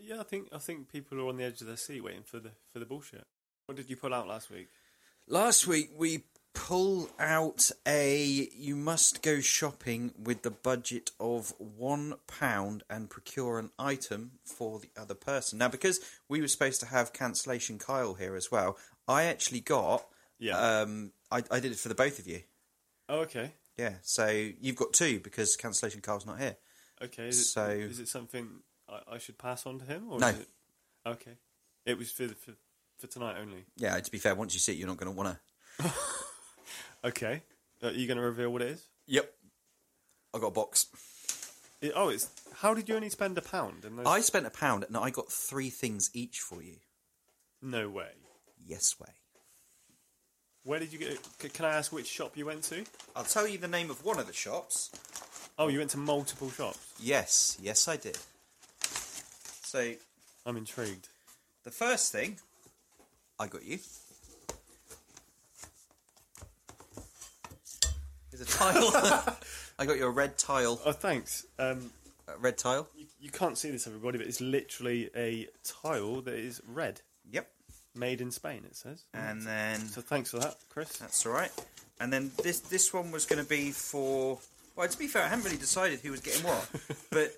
Yeah, 0.00 0.20
I 0.20 0.22
think 0.22 0.48
I 0.54 0.58
think 0.58 0.90
people 0.90 1.20
are 1.20 1.28
on 1.28 1.36
the 1.36 1.44
edge 1.44 1.60
of 1.60 1.66
their 1.66 1.76
seat 1.76 2.02
waiting 2.02 2.22
for 2.22 2.38
the 2.38 2.52
for 2.72 2.78
the 2.78 2.86
bullshit. 2.86 3.26
What 3.66 3.76
did 3.76 3.90
you 3.90 3.96
pull 3.98 4.14
out 4.14 4.26
last 4.26 4.50
week? 4.50 4.70
Last 5.28 5.66
week 5.66 5.90
we 5.94 6.24
pull 6.54 7.10
out 7.18 7.70
a 7.86 8.48
you 8.56 8.76
must 8.76 9.22
go 9.22 9.40
shopping 9.40 10.12
with 10.22 10.42
the 10.42 10.50
budget 10.50 11.10
of 11.18 11.52
one 11.58 12.14
pound 12.26 12.82
and 12.88 13.10
procure 13.10 13.58
an 13.58 13.70
item 13.78 14.32
for 14.44 14.78
the 14.78 14.88
other 14.96 15.14
person. 15.14 15.58
Now 15.58 15.68
because 15.68 16.00
we 16.28 16.40
were 16.40 16.48
supposed 16.48 16.80
to 16.80 16.86
have 16.86 17.12
cancellation 17.12 17.78
Kyle 17.78 18.14
here 18.14 18.36
as 18.36 18.50
well, 18.50 18.78
I 19.08 19.24
actually 19.24 19.60
got 19.60 20.06
Yeah. 20.38 20.56
um 20.58 21.12
I, 21.30 21.42
I 21.50 21.60
did 21.60 21.72
it 21.72 21.78
for 21.78 21.88
the 21.88 21.94
both 21.94 22.18
of 22.18 22.26
you. 22.28 22.42
oh, 23.08 23.20
okay. 23.20 23.52
Yeah, 23.76 23.94
so 24.02 24.28
you've 24.28 24.76
got 24.76 24.92
two 24.92 25.18
because 25.18 25.56
cancellation 25.56 26.00
Kyle's 26.00 26.24
not 26.26 26.38
here. 26.38 26.56
Okay. 27.02 27.28
Is 27.28 27.50
So- 27.52 27.66
it, 27.70 27.80
is 27.90 27.98
it 27.98 28.08
something 28.08 28.48
I, 28.88 29.14
I 29.14 29.18
should 29.18 29.36
pass 29.38 29.66
on 29.66 29.80
to 29.80 29.84
him? 29.84 30.10
Or 30.12 30.20
No. 30.20 30.28
Is 30.28 30.38
it, 30.38 30.48
okay. 31.04 31.32
It 31.84 31.98
was 31.98 32.10
for, 32.12 32.28
for 32.28 32.52
for 32.98 33.08
tonight 33.08 33.36
only. 33.40 33.64
Yeah, 33.76 33.98
to 33.98 34.10
be 34.12 34.18
fair, 34.18 34.36
once 34.36 34.54
you 34.54 34.60
see 34.60 34.72
it, 34.72 34.78
you're 34.78 34.86
not 34.86 34.96
going 34.98 35.12
to 35.12 35.20
want 35.20 35.36
to. 35.80 35.92
Okay. 37.04 37.42
Uh, 37.82 37.88
are 37.88 37.92
you 37.92 38.06
going 38.06 38.16
to 38.18 38.22
reveal 38.24 38.50
what 38.50 38.62
it 38.62 38.68
is? 38.68 38.86
Yep, 39.06 39.30
I 40.34 40.38
got 40.38 40.46
a 40.48 40.50
box. 40.52 40.86
It- 41.80 41.92
oh, 41.94 42.08
it's 42.08 42.30
how 42.60 42.72
did 42.72 42.88
you 42.88 42.96
only 42.96 43.10
spend 43.10 43.36
a 43.36 43.42
pound? 43.42 43.84
And 43.84 43.98
those, 43.98 44.06
I 44.06 44.20
spent 44.20 44.46
a 44.46 44.50
pound, 44.50 44.84
and 44.84 44.96
I 44.96 45.10
got 45.10 45.30
three 45.30 45.70
things 45.70 46.10
each 46.14 46.40
for 46.40 46.62
you. 46.62 46.76
no 47.60 47.88
way. 47.90 48.10
Yes 48.66 48.98
way. 48.98 49.10
Where 50.62 50.78
did 50.78 50.90
you 50.94 50.98
get? 50.98 51.18
c- 51.38 51.50
Can 51.50 51.66
I 51.66 51.74
ask 51.74 51.92
which 51.92 52.06
shop 52.06 52.36
you 52.38 52.46
went 52.46 52.62
to? 52.64 52.84
I'll 53.14 53.24
tell 53.24 53.46
you 53.46 53.58
the 53.58 53.68
name 53.68 53.90
of 53.90 54.02
one 54.02 54.18
of 54.18 54.26
the 54.26 54.32
shops. 54.32 54.90
Oh, 55.58 55.68
you 55.68 55.78
went 55.78 55.90
to 55.90 55.98
multiple 55.98 56.48
shops. 56.50 56.78
Yes, 56.98 57.58
yes, 57.60 57.86
I 57.86 57.96
did. 57.98 58.16
So 58.80 59.92
I'm 60.46 60.56
intrigued. 60.56 61.08
the 61.64 61.70
first 61.70 62.10
thing 62.12 62.38
I 63.38 63.46
got 63.48 63.64
you 63.64 63.78
is 68.34 68.40
a 68.42 68.44
tile. 68.58 69.36
I 69.78 69.86
got 69.86 69.96
you 69.96 70.06
a 70.06 70.10
red 70.10 70.36
tile. 70.38 70.80
Oh, 70.84 70.92
thanks. 70.92 71.46
Um, 71.58 71.90
A 72.28 72.36
red 72.38 72.56
tile. 72.58 72.88
you, 72.96 73.06
you 73.20 73.30
can't 73.30 73.56
see 73.58 73.70
this, 73.70 73.86
everybody, 73.86 74.18
but 74.18 74.26
it's 74.26 74.40
literally 74.40 75.10
a 75.16 75.48
tile 75.64 76.20
that 76.22 76.34
is 76.34 76.60
red, 76.66 77.00
Yep. 77.32 77.48
made 77.94 78.20
in 78.20 78.30
Spain. 78.30 78.62
It 78.66 78.76
says. 78.76 79.04
And 79.12 79.42
then 79.42 79.80
So 79.80 80.00
thanks 80.00 80.30
for 80.30 80.38
that, 80.38 80.56
Chris. 80.68 80.96
that's 80.98 81.24
all 81.26 81.32
right. 81.32 81.52
And 82.00 82.12
then 82.12 82.32
this 82.42 82.60
this 82.60 82.92
one 82.92 83.10
was 83.12 83.24
going 83.26 83.42
to 83.42 83.48
be 83.48 83.70
for. 83.70 84.38
Well, 84.76 84.88
to 84.88 84.98
be 84.98 85.06
fair, 85.06 85.22
I 85.22 85.28
haven't 85.28 85.44
really 85.44 85.56
decided 85.58 86.00
who 86.00 86.10
was 86.10 86.20
getting 86.20 86.42
what, 86.44 86.68
but 87.10 87.32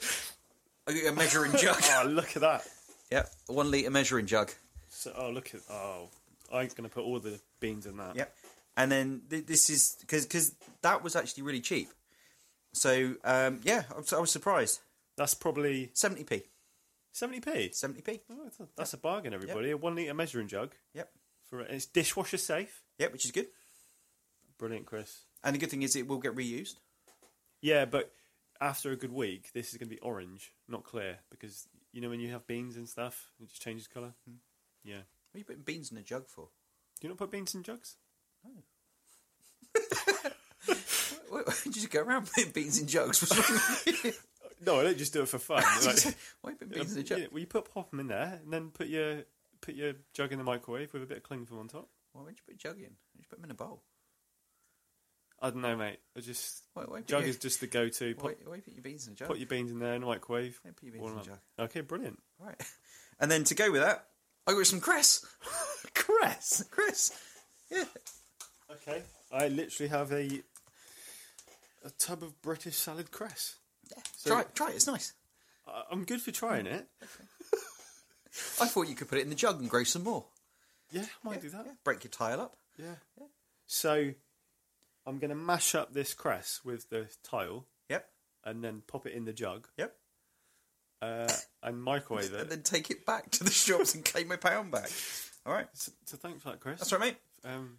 I 0.88 0.92
got 0.92 1.02
you 1.02 1.08
a 1.10 1.12
measuring 1.12 1.52
jug. 1.58 1.76
Oh, 1.82 2.06
look 2.08 2.34
at 2.36 2.40
that. 2.42 2.66
Yep, 3.12 3.30
a 3.48 3.52
one 3.52 3.70
litre 3.70 3.90
measuring 3.90 4.24
jug. 4.26 4.50
So, 4.88 5.12
oh, 5.16 5.30
look 5.30 5.54
at. 5.54 5.60
Oh, 5.70 6.08
I'm 6.50 6.68
going 6.68 6.88
to 6.88 6.88
put 6.88 7.04
all 7.04 7.18
the 7.20 7.38
beans 7.60 7.84
in 7.86 7.98
that. 7.98 8.16
Yep. 8.16 8.34
And 8.76 8.92
then 8.92 9.22
th- 9.30 9.46
this 9.46 9.70
is 9.70 9.96
because 10.00 10.26
because 10.26 10.54
that 10.82 11.02
was 11.02 11.16
actually 11.16 11.44
really 11.44 11.60
cheap. 11.60 11.88
So 12.72 13.14
um, 13.24 13.60
yeah, 13.64 13.84
I 13.94 13.98
was, 13.98 14.12
I 14.12 14.20
was 14.20 14.30
surprised. 14.30 14.80
That's 15.16 15.34
probably 15.34 15.90
Seventy 15.94 16.24
p. 16.24 16.42
70p. 17.14 17.74
Seventy 17.74 18.02
p. 18.02 18.20
Oh, 18.30 18.50
that's 18.76 18.92
a- 18.92 18.98
bargain, 18.98 19.32
everybody. 19.32 19.70
A 19.70 19.76
one 19.76 19.96
litre 19.96 20.12
measuring 20.12 20.48
jug. 20.48 20.74
Yep. 20.94 21.10
for 21.48 21.60
It's 21.60 21.86
dishwasher 21.86 22.36
safe. 22.36 22.82
Yep, 22.98 23.12
which 23.12 23.24
is 23.24 23.30
good. 23.30 23.46
Brilliant, 24.58 24.84
Chris. 24.86 25.22
And 25.42 25.54
the 25.54 25.58
good 25.58 25.70
thing 25.70 25.82
is 25.82 25.96
it 25.96 26.06
will 26.06 26.18
get 26.18 26.34
reused. 26.34 26.74
Yeah, 27.62 27.86
but 27.86 28.12
after 28.60 28.90
a 28.92 28.96
good 28.96 29.12
week, 29.12 29.52
this 29.54 29.72
is 29.72 29.78
going 29.78 29.88
to 29.88 29.94
be 29.94 30.00
orange, 30.00 30.52
not 30.68 30.84
clear, 30.84 31.18
because 31.30 31.66
you 31.92 32.00
know 32.02 32.10
when 32.10 32.20
you 32.20 32.30
have 32.32 32.46
beans 32.46 32.76
and 32.76 32.88
stuff, 32.88 33.30
it 33.40 33.48
just 33.48 33.62
changes 33.62 33.86
colour. 33.86 34.12
Hmm. 34.28 34.36
Yeah. 34.84 34.96
What 34.96 35.36
are 35.36 35.38
you 35.38 35.44
putting 35.44 35.62
beans 35.62 35.90
in 35.90 35.96
a 35.96 36.02
jug 36.02 36.28
for? 36.28 36.48
Do 37.00 37.06
you 37.06 37.08
not 37.08 37.18
put 37.18 37.30
beans 37.30 37.54
in 37.54 37.62
jugs? 37.62 37.96
Why 41.28 41.40
why 41.42 41.52
did 41.64 41.66
you 41.66 41.72
just 41.72 41.90
go 41.90 42.02
around 42.02 42.30
putting 42.32 42.50
beans 42.52 42.80
in 42.80 42.86
jugs? 42.86 43.20
What's 43.22 43.36
wrong 43.50 43.60
with 43.86 44.04
you? 44.04 44.12
No, 44.64 44.80
I 44.80 44.84
don't 44.84 44.96
just 44.96 45.12
do 45.12 45.20
it 45.20 45.28
for 45.28 45.38
fun. 45.38 45.62
Like, 45.84 46.16
Why 46.40 46.50
you 46.52 46.56
putting 46.56 46.72
beans 46.72 46.94
in 46.94 47.00
a 47.00 47.02
jug? 47.02 47.18
Um, 47.18 47.22
yeah, 47.22 47.28
well, 47.30 47.40
you 47.40 47.46
put 47.46 47.72
pop 47.74 47.90
them 47.90 48.00
in 48.00 48.06
there, 48.08 48.40
and 48.42 48.50
then 48.50 48.70
put 48.70 48.86
your 48.86 49.24
put 49.60 49.74
your 49.74 49.92
jug 50.14 50.32
in 50.32 50.38
the 50.38 50.44
microwave 50.44 50.94
with 50.94 51.02
a 51.02 51.06
bit 51.06 51.18
of 51.18 51.24
cling 51.24 51.44
film 51.44 51.60
on 51.60 51.68
top. 51.68 51.90
Why 52.12 52.22
would 52.22 52.30
you 52.30 52.42
put 52.46 52.54
a 52.54 52.58
jug 52.58 52.76
in? 52.78 52.84
Why 52.84 52.88
don't 52.88 53.20
you 53.20 53.24
put 53.28 53.38
them 53.38 53.44
in 53.44 53.50
a 53.50 53.54
bowl? 53.54 53.82
I 55.42 55.50
don't 55.50 55.60
know, 55.60 55.76
mate. 55.76 55.98
I 56.16 56.20
just 56.20 56.62
Why, 56.72 56.84
why 56.84 57.02
jug 57.02 57.24
is 57.24 57.36
just 57.36 57.60
the 57.60 57.66
go-to. 57.66 58.14
why, 58.16 58.32
Put, 58.32 58.48
why 58.48 58.60
put 58.60 58.72
your 58.72 58.82
beans 58.82 59.06
in 59.06 59.12
a 59.12 59.16
jug? 59.16 59.28
put 59.28 59.36
your 59.38 59.46
beans 59.46 59.70
in 59.70 59.78
there 59.78 59.92
in 59.92 60.00
the 60.00 60.06
microwave. 60.06 60.58
Why 60.62 60.70
put 60.70 60.84
your 60.84 60.92
beans 60.92 61.02
warm 61.02 61.14
in 61.16 61.20
a 61.20 61.24
jug? 61.24 61.38
Okay, 61.58 61.80
brilliant. 61.82 62.18
Right. 62.40 62.56
And 63.18 63.30
then 63.30 63.44
to 63.44 63.54
go 63.54 63.70
with 63.72 63.80
that, 63.82 64.06
I 64.46 64.52
got 64.52 64.66
some 64.66 64.80
cress. 64.80 65.24
cress, 65.94 66.62
cress. 66.70 67.18
Yeah. 67.70 67.84
Okay, 68.70 69.02
I 69.32 69.48
literally 69.48 69.88
have 69.88 70.12
a 70.12 70.42
a 71.84 71.90
tub 71.98 72.22
of 72.22 72.40
British 72.42 72.76
salad 72.76 73.10
cress. 73.12 73.56
So- 74.16 74.30
try 74.30 74.40
it. 74.40 74.54
Try 74.54 74.68
it. 74.70 74.74
It's 74.76 74.86
nice. 74.86 75.12
I- 75.68 75.84
I'm 75.90 76.04
good 76.04 76.20
for 76.20 76.32
trying 76.32 76.66
it. 76.66 76.86
Okay. 77.02 77.24
I 78.60 78.66
thought 78.66 78.88
you 78.88 78.94
could 78.94 79.08
put 79.08 79.18
it 79.18 79.22
in 79.22 79.28
the 79.28 79.34
jug 79.36 79.60
and 79.60 79.70
grow 79.70 79.84
some 79.84 80.02
more. 80.04 80.26
Yeah, 80.90 81.02
I 81.24 81.28
might 81.28 81.40
do 81.40 81.48
that. 81.50 81.64
Yeah. 81.66 81.72
Break 81.84 82.04
your 82.04 82.10
tile 82.10 82.40
up. 82.40 82.56
Yeah. 82.78 82.96
So 83.66 84.12
I'm 85.06 85.18
going 85.18 85.30
to 85.30 85.36
mash 85.36 85.74
up 85.74 85.92
this 85.94 86.12
cress 86.14 86.60
with 86.64 86.88
the 86.90 87.08
tile 87.22 87.66
Yep. 87.88 88.08
and 88.44 88.62
then 88.62 88.82
pop 88.86 89.06
it 89.06 89.12
in 89.14 89.24
the 89.24 89.32
jug 89.32 89.68
Yep. 89.78 89.94
uh, 91.02 91.32
and 91.62 91.82
microwave 91.82 92.32
it. 92.34 92.40
And 92.42 92.50
then 92.50 92.62
take 92.62 92.90
it 92.90 93.06
back 93.06 93.30
to 93.32 93.44
the 93.44 93.50
shops 93.50 93.94
and 93.94 94.04
claim 94.04 94.28
my 94.28 94.36
pound 94.36 94.70
back. 94.72 94.90
All 95.44 95.52
right. 95.52 95.68
So, 95.72 95.92
so 96.04 96.16
thanks 96.16 96.42
for 96.42 96.50
that, 96.50 96.60
Chris. 96.60 96.78
That's 96.80 96.92
right, 96.92 97.00
mate. 97.00 97.16
Um, 97.44 97.78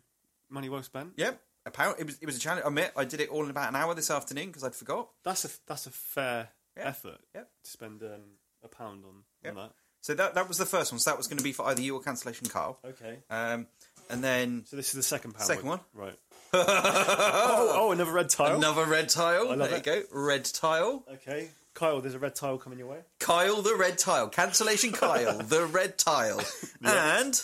money 0.50 0.70
well 0.70 0.84
spent. 0.84 1.14
Yep. 1.18 1.40
A 1.66 1.72
pound. 1.72 1.96
It 2.00 2.06
was. 2.06 2.18
It 2.22 2.26
was 2.26 2.38
a 2.38 2.40
challenge. 2.40 2.64
I 2.66 2.68
admit, 2.70 2.92
I 2.96 3.04
did 3.06 3.20
it 3.20 3.30
all 3.30 3.44
in 3.44 3.50
about 3.50 3.70
an 3.70 3.76
hour 3.76 3.94
this 3.94 4.10
afternoon 4.10 4.48
because 4.48 4.64
I'd 4.64 4.76
forgot. 4.76 5.10
That's 5.24 5.44
a 5.46 5.50
that's 5.68 5.86
a 5.86 5.92
fair 5.92 6.50
Yeah. 6.78 6.88
effort 6.88 7.18
Yep. 7.36 7.50
to 7.66 7.70
spend 7.72 8.04
um, 8.04 8.22
a 8.64 8.68
pound 8.68 9.04
on, 9.06 9.24
Yep. 9.44 9.58
on 9.58 9.64
that. 9.64 9.72
So 10.02 10.14
that 10.14 10.36
that 10.36 10.48
was 10.48 10.58
the 10.58 10.66
first 10.66 10.92
one. 10.94 11.00
So 11.00 11.10
that 11.12 11.18
was 11.18 11.28
going 11.28 11.40
to 11.40 11.44
be 11.44 11.52
for 11.52 11.66
either 11.68 11.82
you 11.82 11.96
or 11.96 12.02
cancellation 12.02 12.48
Carl. 12.48 12.80
Okay. 12.86 13.18
Um, 13.30 13.68
and 14.10 14.24
then 14.24 14.64
So 14.66 14.78
this 14.78 14.88
is 14.88 14.94
the 14.94 15.04
second 15.04 15.34
pound. 15.34 15.46
Second 15.46 15.68
one. 15.68 15.80
Right. 15.94 16.18
oh, 16.54 17.72
oh, 17.76 17.92
another 17.92 18.14
red 18.14 18.30
tile. 18.30 18.56
another 18.56 18.86
red 18.86 19.10
tile. 19.10 19.48
Love 19.56 19.70
there 19.70 19.78
you 19.78 19.84
go. 19.84 20.04
Red 20.14 20.46
tile. 20.46 21.04
Okay. 21.16 21.50
Kyle, 21.74 22.00
there's 22.00 22.16
a 22.16 22.20
red 22.20 22.34
tile 22.36 22.58
coming 22.58 22.80
your 22.80 22.88
way. 22.88 23.00
Kyle 23.20 23.62
the 23.62 23.76
red 23.76 23.98
tile. 23.98 24.30
Cancellation 24.30 24.94
Kyle 24.94 25.38
the 25.44 25.66
red 25.66 25.98
tile. 25.98 26.40
And 26.82 27.44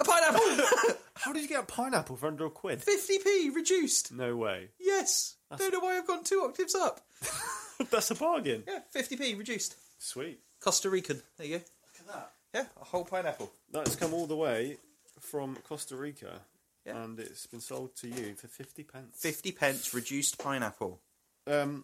a 0.00 0.04
pineapple. 0.04 0.96
How 1.26 1.32
did 1.32 1.42
you 1.42 1.48
get 1.48 1.60
a 1.64 1.66
pineapple 1.66 2.14
for 2.16 2.28
under 2.28 2.46
a 2.46 2.50
quid? 2.50 2.80
50p 2.80 3.52
reduced. 3.52 4.12
No 4.12 4.36
way. 4.36 4.68
Yes. 4.78 5.34
Don't 5.56 5.72
know 5.72 5.80
why 5.80 5.98
I've 5.98 6.06
gone 6.06 6.22
two 6.22 6.40
octaves 6.48 6.76
up. 6.76 7.00
That's 7.90 8.12
a 8.12 8.14
bargain. 8.14 8.62
Yeah, 8.66 8.78
50p 8.94 9.36
reduced. 9.36 9.74
Sweet. 9.98 10.38
Costa 10.60 10.88
Rican. 10.88 11.20
There 11.36 11.46
you 11.48 11.58
go. 11.58 11.64
Look 11.64 12.08
at 12.08 12.14
that. 12.14 12.30
Yeah, 12.54 12.64
a 12.80 12.84
whole 12.84 13.04
pineapple. 13.04 13.50
That's 13.72 13.96
come 13.96 14.14
all 14.14 14.26
the 14.26 14.36
way 14.36 14.76
from 15.20 15.56
Costa 15.68 15.96
Rica, 15.96 16.40
Yeah. 16.86 17.02
and 17.02 17.18
it's 17.18 17.46
been 17.48 17.60
sold 17.60 17.96
to 17.96 18.08
you 18.08 18.34
for 18.36 18.46
fifty 18.46 18.84
pence. 18.84 19.18
50 19.20 19.50
pence 19.52 19.92
reduced 19.92 20.38
pineapple. 20.38 21.00
Um, 21.48 21.82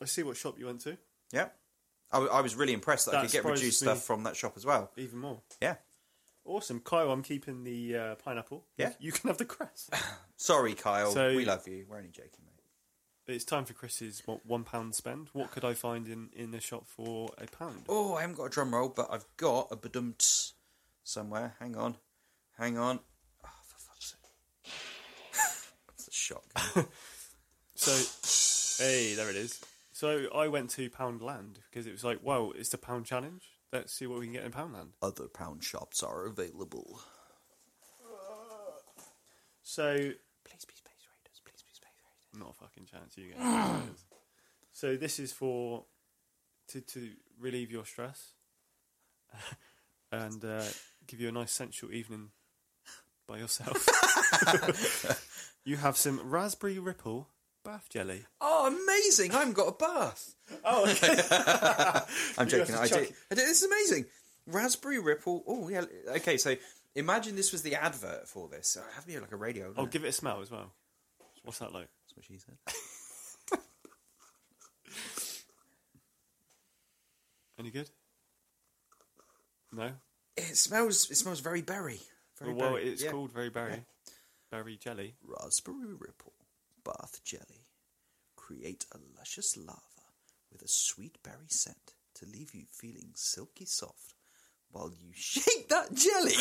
I 0.00 0.06
see 0.06 0.22
what 0.22 0.38
shop 0.38 0.58
you 0.58 0.66
went 0.66 0.80
to. 0.82 0.96
Yeah. 1.32 1.48
I, 2.10 2.16
w- 2.16 2.32
I 2.32 2.40
was 2.40 2.54
really 2.56 2.72
impressed 2.72 3.06
that, 3.06 3.12
I 3.14 3.18
That 3.18 3.26
could 3.26 3.32
get 3.32 3.38
surprises 3.42 3.62
reduced 3.62 3.82
me. 3.82 3.86
stuff 3.88 4.02
from 4.04 4.22
that 4.24 4.36
shop 4.36 4.54
as 4.56 4.64
well. 4.66 4.90
Even 4.96 5.18
more. 5.18 5.40
Yeah. 5.60 5.74
Awesome, 6.44 6.80
Kyle. 6.80 7.10
I'm 7.12 7.22
keeping 7.22 7.64
the 7.64 7.96
uh, 7.96 8.14
pineapple. 8.16 8.64
Yeah. 8.76 8.92
you 8.98 9.12
can 9.12 9.28
have 9.28 9.38
the 9.38 9.44
cress. 9.44 9.88
Sorry, 10.36 10.74
Kyle. 10.74 11.12
So- 11.12 11.34
we 11.36 11.44
love 11.44 11.66
you. 11.68 11.86
We're 11.88 11.98
only 11.98 12.10
joking, 12.10 12.44
mate. 12.44 13.34
it's 13.34 13.44
time 13.44 13.64
for 13.64 13.74
Chris's 13.74 14.22
what, 14.26 14.44
one 14.44 14.64
pound 14.64 14.94
spend. 14.94 15.28
What 15.32 15.50
could 15.52 15.64
I 15.64 15.74
find 15.74 16.08
in 16.08 16.30
in 16.34 16.50
the 16.50 16.60
shop 16.60 16.86
for 16.86 17.30
a 17.38 17.46
pound? 17.46 17.84
Oh, 17.88 18.14
I 18.14 18.22
haven't 18.22 18.36
got 18.36 18.44
a 18.44 18.50
drum 18.50 18.74
roll, 18.74 18.88
but 18.88 19.08
I've 19.10 19.26
got 19.36 19.68
a 19.70 19.76
badumts 19.76 20.52
somewhere. 21.04 21.54
Hang 21.60 21.76
on. 21.76 21.96
Hang 22.58 22.76
on. 22.76 22.98
Oh, 23.44 23.48
for 23.64 23.78
fuck's 23.78 24.10
sake. 24.16 24.72
That's 25.88 26.08
a 26.08 26.12
shock. 26.12 26.44
So, 27.74 28.84
hey, 28.84 29.14
there 29.16 29.28
it 29.28 29.34
is. 29.34 29.60
So 29.90 30.26
I 30.32 30.46
went 30.46 30.70
to 30.70 30.88
Poundland 30.88 31.56
because 31.68 31.88
it 31.88 31.90
was 31.90 32.04
like, 32.04 32.20
well, 32.22 32.52
it's 32.54 32.68
the 32.68 32.78
pound 32.78 33.06
challenge. 33.06 33.42
Let's 33.72 33.92
see 33.94 34.06
what 34.06 34.18
we 34.18 34.26
can 34.26 34.34
get 34.34 34.44
in 34.44 34.52
Poundland. 34.52 34.90
Other 35.00 35.28
pound 35.28 35.64
shops 35.64 36.02
are 36.02 36.26
available. 36.26 37.00
So 39.62 39.94
Please 40.44 40.64
be 40.66 40.74
Space 40.74 41.06
Raiders. 41.08 41.40
Please 41.44 41.62
be 41.62 41.72
Space 41.72 41.80
Raiders. 41.82 42.38
Not 42.38 42.50
a 42.50 42.52
fucking 42.52 42.84
chance. 42.84 43.16
You 43.16 43.28
get. 43.28 43.38
So 44.74 44.96
this 44.96 45.18
is 45.18 45.32
for 45.32 45.84
to 46.68 46.80
to 46.80 47.10
relieve 47.38 47.70
your 47.70 47.84
stress 47.84 48.32
and 50.12 50.42
uh, 50.44 50.64
give 51.06 51.20
you 51.20 51.28
a 51.28 51.32
nice 51.32 51.52
sensual 51.52 51.92
evening 51.92 52.30
by 53.28 53.38
yourself. 53.38 53.86
you 55.64 55.76
have 55.76 55.96
some 55.96 56.20
raspberry 56.24 56.78
ripple 56.78 57.28
bath 57.64 57.88
jelly. 57.90 58.24
Oh, 58.40 58.66
amazing! 58.66 59.32
I 59.32 59.40
haven't 59.40 59.54
got 59.54 59.68
a 59.68 59.72
bath. 59.72 60.34
Oh, 60.64 60.90
okay. 60.90 61.20
I'm 62.38 62.48
joking. 62.48 62.74
I 62.74 62.86
did. 62.86 63.14
I 63.30 63.34
do. 63.34 63.36
This 63.36 63.62
is 63.62 63.70
amazing. 63.70 64.06
Raspberry 64.46 64.98
Ripple. 64.98 65.44
Oh 65.46 65.68
yeah. 65.68 65.84
Okay, 66.16 66.36
so 66.36 66.56
imagine 66.94 67.36
this 67.36 67.52
was 67.52 67.62
the 67.62 67.74
advert 67.74 68.28
for 68.28 68.48
this. 68.48 68.76
Oh, 68.80 68.84
have 68.94 69.06
me 69.06 69.18
like 69.18 69.32
a 69.32 69.36
radio. 69.36 69.68
wouldn't 69.68 69.86
oh, 69.86 69.86
give 69.86 70.04
it 70.04 70.08
a 70.08 70.12
smell 70.12 70.40
as 70.40 70.50
well. 70.50 70.72
What's 71.44 71.58
that 71.58 71.72
like? 71.72 71.88
That's 72.06 72.16
what 72.16 72.24
she 72.24 72.38
said. 72.38 72.56
Any 77.58 77.70
good? 77.70 77.90
No. 79.72 79.92
It 80.36 80.56
smells. 80.56 81.10
It 81.10 81.16
smells 81.16 81.40
very 81.40 81.62
berry. 81.62 82.00
Very 82.38 82.54
well, 82.54 82.72
berry. 82.72 82.88
it's 82.88 83.02
Yeah. 83.02 83.10
called 83.10 83.32
very 83.32 83.50
berry, 83.50 83.84
berry 84.50 84.76
jelly. 84.76 85.14
Raspberry 85.22 85.94
Ripple 85.98 86.32
bath 86.84 87.20
jelly. 87.24 87.66
Create 88.36 88.86
a 88.92 88.98
luscious 89.18 89.56
lava 89.56 89.78
with 90.50 90.62
a 90.62 90.68
sweet 90.68 91.18
berry 91.22 91.48
scent 91.48 91.94
to 92.14 92.26
leave 92.26 92.54
you 92.54 92.64
feeling 92.70 93.10
silky 93.14 93.64
soft 93.64 94.14
while 94.70 94.90
you 94.90 95.10
shake 95.14 95.68
that 95.68 95.94
jelly. 95.94 96.34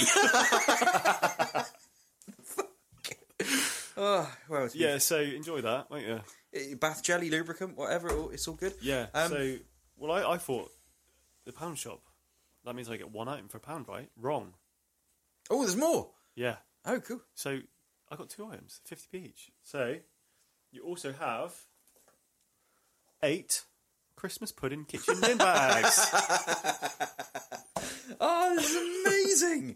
oh, 3.97 4.31
well, 4.49 4.69
Yeah, 4.73 4.97
so 4.97 5.19
enjoy 5.19 5.61
that, 5.61 5.89
won't 5.89 6.05
you? 6.05 6.22
Eh, 6.53 6.73
bath 6.76 7.03
jelly, 7.03 7.30
lubricant, 7.30 7.77
whatever, 7.77 8.34
it's 8.34 8.47
all 8.47 8.55
good. 8.55 8.73
Yeah. 8.81 9.07
Um, 9.13 9.30
so, 9.31 9.55
well, 9.97 10.11
I, 10.11 10.34
I 10.34 10.38
thought 10.38 10.69
the 11.45 11.53
pound 11.53 11.77
shop. 11.77 12.01
That 12.65 12.76
means 12.76 12.89
I 12.89 12.97
get 12.97 13.11
one 13.11 13.27
item 13.27 13.47
for 13.47 13.57
a 13.57 13.61
pound, 13.61 13.88
right? 13.88 14.09
Wrong. 14.18 14.53
Oh, 15.49 15.61
there's 15.61 15.76
more. 15.76 16.09
Yeah. 16.35 16.57
Oh, 16.85 16.99
cool. 16.99 17.22
So 17.34 17.59
I 18.09 18.15
got 18.15 18.30
two 18.30 18.45
items, 18.45 18.81
fifty 18.85 19.07
p 19.11 19.26
each. 19.30 19.49
So 19.63 19.95
you 20.72 20.84
also 20.84 21.11
have 21.14 21.53
eight 23.23 23.64
Christmas 24.15 24.52
pudding 24.52 24.85
kitchen 24.85 25.19
bin 25.22 25.38
bags. 25.38 25.99
Oh, 28.19 28.56
this 28.56 28.69
is 28.69 29.06
amazing. 29.06 29.76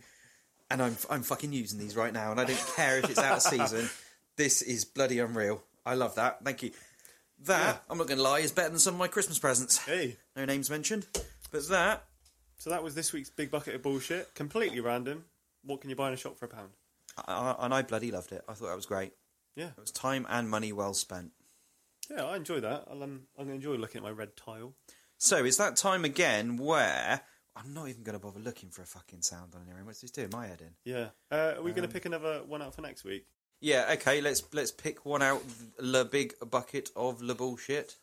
and 0.70 0.82
I'm 0.82 0.98
I'm 1.10 1.24
fucking 1.24 1.52
using 1.54 1.80
these 1.80 1.96
right 1.96 2.14
now, 2.14 2.32
and 2.32 2.40
I 2.40 2.44
don't 2.46 2.74
care 2.76 3.00
if 3.00 3.10
it's 3.10 3.18
out 3.18 3.38
of 3.38 3.42
season. 3.42 3.90
This 4.36 4.62
is 4.62 4.84
bloody 4.86 5.20
unreal. 5.20 5.64
I 5.86 5.96
love 5.96 6.16
that. 6.16 6.44
Thank 6.44 6.62
you. 6.64 6.72
That 7.46 7.62
Yeah. 7.66 7.78
I'm 7.90 7.98
not 7.98 8.08
going 8.08 8.18
to 8.18 8.24
lie 8.24 8.40
is 8.40 8.52
better 8.52 8.70
than 8.70 8.80
some 8.80 8.94
of 8.96 9.00
my 9.00 9.08
Christmas 9.08 9.40
presents. 9.40 9.78
hey. 9.78 10.18
No 10.36 10.46
names 10.46 10.70
mentioned, 10.70 11.08
but 11.52 11.68
that 11.70 12.04
So 12.58 12.70
that 12.72 12.84
was 12.84 12.94
this 12.94 13.14
week's 13.14 13.30
big 13.30 13.50
bucket 13.52 13.76
of 13.76 13.82
bullshit. 13.82 14.34
Completely 14.36 14.80
random. 14.82 15.24
What 15.64 15.82
can 15.82 15.90
you 15.90 15.96
buy 15.96 16.10
in 16.10 16.14
a 16.14 16.18
shop 16.18 16.38
for 16.38 16.46
a 16.46 16.50
pound? 16.50 16.70
I, 17.26 17.34
I- 17.34 17.66
and 17.66 17.74
I 17.74 17.82
bloody 17.82 18.12
loved 18.12 18.32
it. 18.34 18.44
I 18.48 18.54
thought 18.54 18.68
that 18.68 18.76
was 18.76 18.86
great. 18.86 19.14
Yeah. 19.56 19.68
It 19.77 19.80
was 19.82 19.91
time 19.91 20.26
and 20.30 20.49
money 20.49 20.72
well 20.73 20.94
spent. 20.94 21.32
Yeah, 22.10 22.26
I 22.26 22.36
enjoy 22.36 22.60
that. 22.60 22.86
I'll, 22.90 23.02
um, 23.03 23.22
I'm 23.38 23.48
going 23.48 23.60
to 23.60 23.68
enjoy 23.68 23.80
looking 23.82 23.99
at 23.99 24.03
my 24.03 24.11
red 24.11 24.36
tile. 24.36 24.73
So 25.18 25.44
it's 25.45 25.57
that 25.57 25.76
time 25.77 26.06
again 26.06 26.57
where 26.57 27.22
I'm 27.56 27.73
not 27.73 27.88
even 27.88 28.03
going 28.03 28.18
to 28.18 28.23
bother 28.23 28.40
looking 28.40 28.69
for 28.69 28.82
a 28.82 28.86
fucking 28.86 29.22
sound 29.22 29.56
on 29.56 29.65
here. 29.65 29.76
What's 29.84 30.02
this 30.02 30.11
doing? 30.11 30.30
My 30.32 30.45
head 30.48 30.61
in. 30.61 30.72
Yeah. 30.84 31.07
Uh, 31.32 31.53
are 31.57 31.61
we 31.64 31.72
Um, 31.72 31.77
going 31.77 31.88
to 31.88 31.94
pick 31.94 32.06
another 32.06 32.41
one 32.45 32.61
out 32.61 32.76
for 32.76 32.82
next 32.82 33.03
week? 33.06 33.26
Yeah. 33.61 33.90
Okay. 33.94 34.19
Let's 34.22 34.44
let's 34.53 34.72
pick 34.72 35.06
one 35.06 35.22
out. 35.23 35.41
The 35.80 36.03
big 36.06 36.34
bucket 36.52 36.90
of 36.95 37.19
the 37.19 37.34
bullshit. 37.34 37.95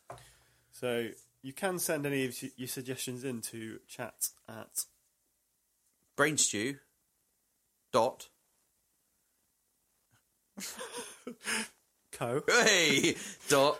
So 0.73 1.11
you 1.43 1.53
can 1.53 1.79
send 1.79 2.07
any 2.07 2.25
of 2.25 2.35
your 2.57 2.69
suggestions 2.69 3.23
in 3.25 3.43
to 3.43 3.79
chat 3.87 4.31
at 4.49 4.85
Brainstew. 6.17 6.79
Dot. 7.93 8.29
co 12.13 12.43
Hey. 12.49 13.17
Dot. 13.49 13.79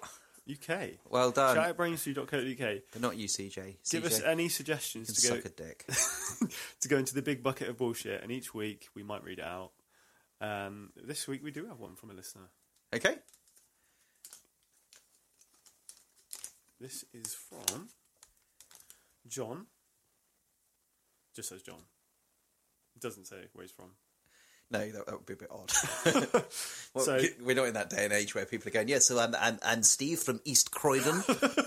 UK. 0.51 0.91
Well 1.09 1.31
done. 1.31 1.57
At 1.57 1.77
brainstew.co.uk. 1.77 2.83
But 2.93 3.01
not 3.01 3.17
you, 3.17 3.29
CJ. 3.29 3.77
Give 3.91 4.03
CJ 4.03 4.07
us 4.07 4.23
any 4.23 4.49
suggestions 4.49 5.07
can 5.07 5.15
to 5.15 5.29
go 5.29 5.37
suck 5.37 5.45
a 5.45 5.49
dick. 5.51 5.87
to 6.81 6.89
go 6.89 6.97
into 6.97 7.15
the 7.15 7.23
big 7.23 7.43
bucket 7.43 7.69
of 7.69 7.77
bullshit, 7.79 8.23
and 8.23 8.33
each 8.33 8.53
week 8.53 8.89
we 8.95 9.03
might 9.03 9.23
read 9.23 9.39
it 9.39 9.45
out. 9.45 9.71
Um, 10.41 10.91
this 10.97 11.29
week 11.29 11.45
we 11.45 11.53
do 11.53 11.67
have 11.67 11.79
one 11.79 11.95
from 11.95 12.11
a 12.11 12.15
listener. 12.15 12.49
okay. 12.95 13.17
This 16.81 17.05
is 17.15 17.33
from 17.33 17.91
John. 19.29 19.67
Just 21.37 21.51
says 21.51 21.63
John. 21.63 21.79
It 22.97 23.01
doesn't 23.01 23.27
say 23.27 23.37
where 23.53 23.63
he's 23.63 23.71
from. 23.71 23.93
No, 24.73 24.79
that, 24.91 25.07
that 25.07 25.13
would 25.13 25.27
be 25.27 25.35
a 25.35 25.37
bit 25.37 25.51
odd. 25.51 25.71
well, 26.95 27.05
So- 27.05 27.21
we're 27.43 27.55
not 27.55 27.67
in 27.69 27.75
that 27.75 27.91
day 27.91 28.05
and 28.05 28.13
age 28.13 28.35
where 28.35 28.47
people 28.47 28.69
are 28.69 28.73
going, 28.73 28.89
yeah, 28.89 28.99
so 29.01 29.19
I'm, 29.19 29.35
I'm, 29.39 29.59
I'm 29.63 29.83
Steve 29.83 30.19
from 30.19 30.41
East 30.45 30.71
Croydon. 30.71 31.23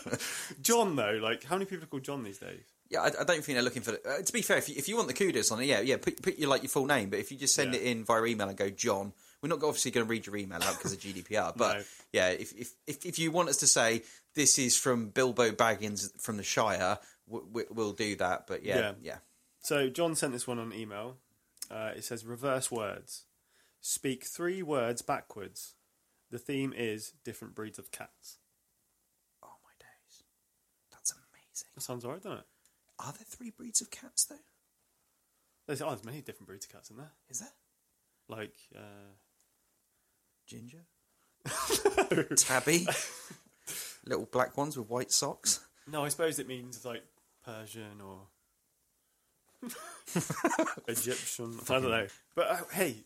John, 0.61 0.95
though, 0.95 1.19
like 1.21 1.43
how 1.43 1.55
many 1.55 1.65
people 1.65 1.83
are 1.83 1.87
called 1.87 2.03
John 2.03 2.23
these 2.23 2.39
days? 2.39 2.63
yeah, 2.89 3.01
I, 3.01 3.07
I 3.07 3.23
don't 3.23 3.43
think 3.43 3.55
they're 3.55 3.61
looking 3.63 3.81
for. 3.81 3.93
Uh, 4.07 4.21
to 4.23 4.33
be 4.33 4.41
fair, 4.41 4.57
if 4.57 4.69
you, 4.69 4.75
if 4.77 4.87
you 4.87 4.95
want 4.95 5.07
the 5.07 5.13
kudos 5.13 5.51
on 5.51 5.59
it, 5.61 5.65
yeah, 5.65 5.81
yeah, 5.81 5.97
put, 5.97 6.21
put 6.21 6.37
your 6.37 6.49
like 6.49 6.61
your 6.63 6.69
full 6.69 6.85
name. 6.85 7.09
But 7.09 7.19
if 7.19 7.31
you 7.31 7.37
just 7.37 7.55
send 7.55 7.73
Yeah. 7.73 7.79
it 7.79 7.83
in 7.85 8.03
via 8.05 8.23
email 8.25 8.47
and 8.47 8.57
go 8.57 8.69
John, 8.69 9.11
we're 9.41 9.49
not 9.49 9.63
obviously 9.63 9.89
going 9.91 10.05
to 10.05 10.09
read 10.09 10.25
your 10.27 10.37
email 10.37 10.61
out 10.61 10.77
because 10.77 10.93
of 10.93 10.99
GDPR. 10.99 11.57
But 11.57 11.77
No. 11.77 11.83
yeah, 12.13 12.27
if, 12.29 12.53
if 12.53 12.73
if 12.85 13.05
if 13.05 13.17
you 13.19 13.31
want 13.31 13.49
us 13.49 13.57
to 13.57 13.67
say 13.67 14.03
this 14.35 14.59
is 14.59 14.77
from 14.77 15.09
Bilbo 15.09 15.51
Baggins 15.51 16.11
from 16.21 16.37
the 16.37 16.43
Shire, 16.43 16.99
we, 17.27 17.39
we, 17.51 17.63
we'll 17.71 17.93
do 17.93 18.15
that. 18.17 18.45
But 18.47 18.63
yeah, 18.63 18.77
Yeah. 18.77 18.91
yeah. 19.01 19.17
So 19.61 19.89
John 19.89 20.15
sent 20.15 20.31
this 20.33 20.45
one 20.45 20.59
on 20.59 20.71
email. 20.71 21.17
Uh, 21.71 21.91
it 21.95 22.03
says 22.03 22.25
reverse 22.25 22.71
words. 22.71 23.25
Speak 23.81 24.25
three 24.25 24.61
words 24.63 25.01
backwards. 25.01 25.75
The 26.31 26.39
theme 26.39 26.73
is 26.75 27.13
different 27.23 27.55
breeds 27.55 27.77
of 27.79 27.91
cats. 27.91 28.37
Oh 29.43 29.55
my 29.63 29.71
days, 29.79 30.23
that's 30.91 31.11
amazing. 31.11 31.69
That 31.75 31.81
sounds 31.81 32.03
alright, 32.03 32.21
doesn't 32.23 32.39
it? 32.39 32.45
Are 32.99 33.11
there 33.13 33.25
three 33.27 33.51
breeds 33.51 33.81
of 33.81 33.91
cats 33.91 34.25
though? 34.25 34.35
There's, 35.67 35.81
oh, 35.81 35.89
there's 35.89 36.03
many 36.03 36.21
different 36.21 36.47
breeds 36.47 36.65
of 36.65 36.71
cats 36.71 36.89
in 36.89 36.97
there. 36.97 37.11
Is 37.29 37.39
there 37.39 37.49
Like, 38.27 38.55
uh, 38.75 39.13
ginger, 40.47 40.85
tabby, 42.37 42.87
little 44.05 44.27
black 44.31 44.57
ones 44.57 44.77
with 44.77 44.89
white 44.89 45.11
socks? 45.11 45.65
no, 45.87 46.03
I 46.03 46.09
suppose 46.09 46.39
it 46.39 46.47
means 46.47 46.83
like 46.85 47.03
Persian 47.43 48.01
or 48.03 48.21
Egyptian. 50.87 51.57
I 51.69 51.73
don't 51.73 51.83
know. 51.91 52.07
But 52.35 52.47
uh, 52.49 52.57
hey, 52.71 53.03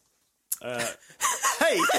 uh, 0.62 0.86
hey, 1.60 1.80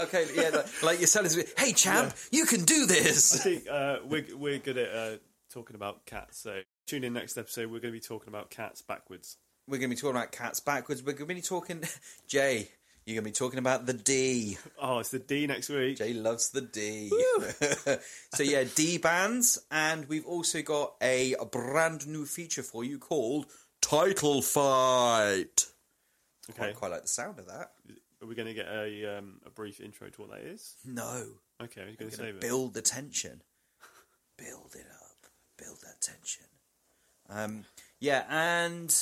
Okay, 0.00 0.26
yeah, 0.34 0.48
like- 0.50 0.82
like 0.82 0.98
you're 1.00 1.06
selling. 1.06 1.30
Hey, 1.56 1.72
champ, 1.72 2.14
you 2.30 2.44
can 2.46 2.64
do 2.64 2.84
I 2.84 2.86
this. 2.86 3.42
think 3.42 3.68
uh, 3.68 3.98
we're 4.04 4.24
we're 4.36 4.58
good 4.58 4.78
at 4.78 4.94
uh, 4.94 5.16
talking 5.52 5.76
about 5.76 6.06
cats. 6.06 6.38
So 6.38 6.60
tune 6.86 7.04
in 7.04 7.12
next 7.12 7.36
episode. 7.36 7.64
We're 7.66 7.80
going 7.80 7.92
to 7.94 8.00
be 8.00 8.00
talking 8.00 8.28
about 8.28 8.50
cats 8.50 8.82
backwards. 8.82 9.36
We're 9.66 9.78
going 9.78 9.90
to 9.90 9.96
be 9.96 10.00
talking 10.00 10.16
about 10.16 10.32
cats 10.32 10.60
backwards. 10.60 11.02
We're 11.02 11.12
going 11.14 11.28
to 11.28 11.34
be 11.34 11.42
talking. 11.42 11.82
Jay, 12.26 12.70
you're 13.08 13.14
going 13.14 13.24
to 13.24 13.30
be 13.30 13.44
talking 13.44 13.58
about 13.58 13.86
the 13.86 13.94
D. 13.94 14.58
Oh, 14.78 14.98
it's 14.98 15.08
the 15.08 15.18
D 15.18 15.46
next 15.46 15.70
week. 15.70 15.96
Jay 15.96 16.12
loves 16.12 16.50
the 16.50 16.60
D. 16.60 17.10
so 18.34 18.42
yeah, 18.42 18.64
D 18.74 18.98
bands, 18.98 19.58
and 19.70 20.06
we've 20.08 20.26
also 20.26 20.60
got 20.60 20.94
a, 21.02 21.34
brand 21.50 22.06
new 22.06 22.26
feature 22.26 22.62
for 22.62 22.84
you 22.84 22.98
called 22.98 23.46
Title 23.80 24.42
Fight. 24.42 25.66
Okay, 26.50 26.58
Quite, 26.58 26.76
quite 26.76 26.90
like 26.90 27.02
the 27.02 27.08
sound 27.08 27.38
of 27.38 27.46
that. 27.46 27.72
are 28.20 28.26
we 28.26 28.34
going 28.34 28.48
to 28.48 28.54
get 28.54 28.68
a 28.68 29.18
um, 29.18 29.40
a 29.46 29.50
brief 29.50 29.80
intro 29.80 30.10
to 30.10 30.20
what 30.20 30.30
that 30.32 30.40
is? 30.40 30.76
No, 30.84 31.24
Okay, 31.62 31.80
we're 31.80 31.96
going 31.96 32.10
to 32.10 32.16
save 32.16 32.34
it. 32.36 32.40
build 32.42 32.74
the 32.74 32.82
tension. 32.82 33.42
Build 34.36 34.74
it 34.74 34.86
up. 34.86 35.30
Build 35.56 35.78
that 35.82 36.00
tension. 36.00 36.44
Um, 37.30 37.64
yeah, 38.00 38.24
and 38.28 38.94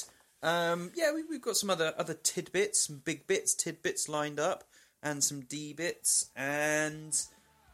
um, 0.46 0.90
yeah, 0.94 1.12
we, 1.12 1.24
we've 1.28 1.42
got 1.42 1.56
some 1.56 1.68
other 1.68 1.92
other 1.98 2.14
tidbits, 2.14 2.86
some 2.86 3.02
big 3.04 3.26
bits, 3.26 3.52
tidbits 3.54 4.08
lined 4.08 4.40
up, 4.40 4.64
and 5.02 5.22
some 5.22 5.40
D 5.42 5.72
bits, 5.74 6.30
and 6.36 7.14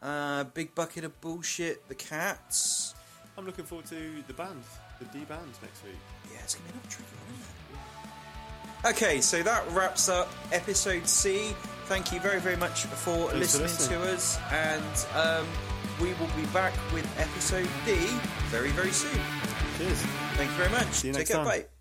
uh, 0.01 0.43
big 0.45 0.75
bucket 0.75 1.03
of 1.05 1.21
bullshit. 1.21 1.87
The 1.87 1.95
cats. 1.95 2.93
I'm 3.37 3.45
looking 3.45 3.65
forward 3.65 3.85
to 3.87 4.23
the 4.27 4.33
band, 4.33 4.63
the 4.99 5.05
D 5.05 5.19
band 5.25 5.47
next 5.61 5.83
week. 5.83 5.93
Yeah, 6.31 6.39
it's 6.43 6.55
gonna 6.55 6.67
be 6.67 6.73
another 6.73 6.89
tricky 6.89 7.15
one, 7.15 7.33
isn't 7.39 7.45
it? 7.45 7.53
Okay, 8.85 9.21
so 9.21 9.41
that 9.43 9.63
wraps 9.71 10.09
up 10.09 10.29
episode 10.51 11.07
C. 11.07 11.55
Thank 11.85 12.11
you 12.11 12.19
very, 12.19 12.39
very 12.39 12.57
much 12.57 12.83
for 12.85 13.29
Thanks 13.29 13.31
for 13.31 13.37
listening 13.37 13.63
listening. 13.67 13.99
to 14.01 14.13
us, 14.13 14.39
and 14.51 15.05
um, 15.15 15.47
we 16.01 16.07
will 16.13 16.29
be 16.35 16.45
back 16.53 16.73
with 16.93 17.07
episode 17.19 17.69
D 17.85 17.95
very, 18.49 18.69
very 18.71 18.91
soon. 18.91 19.19
Cheers. 19.77 20.01
Thank 20.35 20.49
you 20.51 20.57
very 20.57 20.69
much. 20.71 20.87
See 20.91 21.07
you 21.07 21.13
Take 21.13 21.19
next 21.21 21.29
care. 21.31 21.37
time. 21.37 21.47
Bye. 21.47 21.72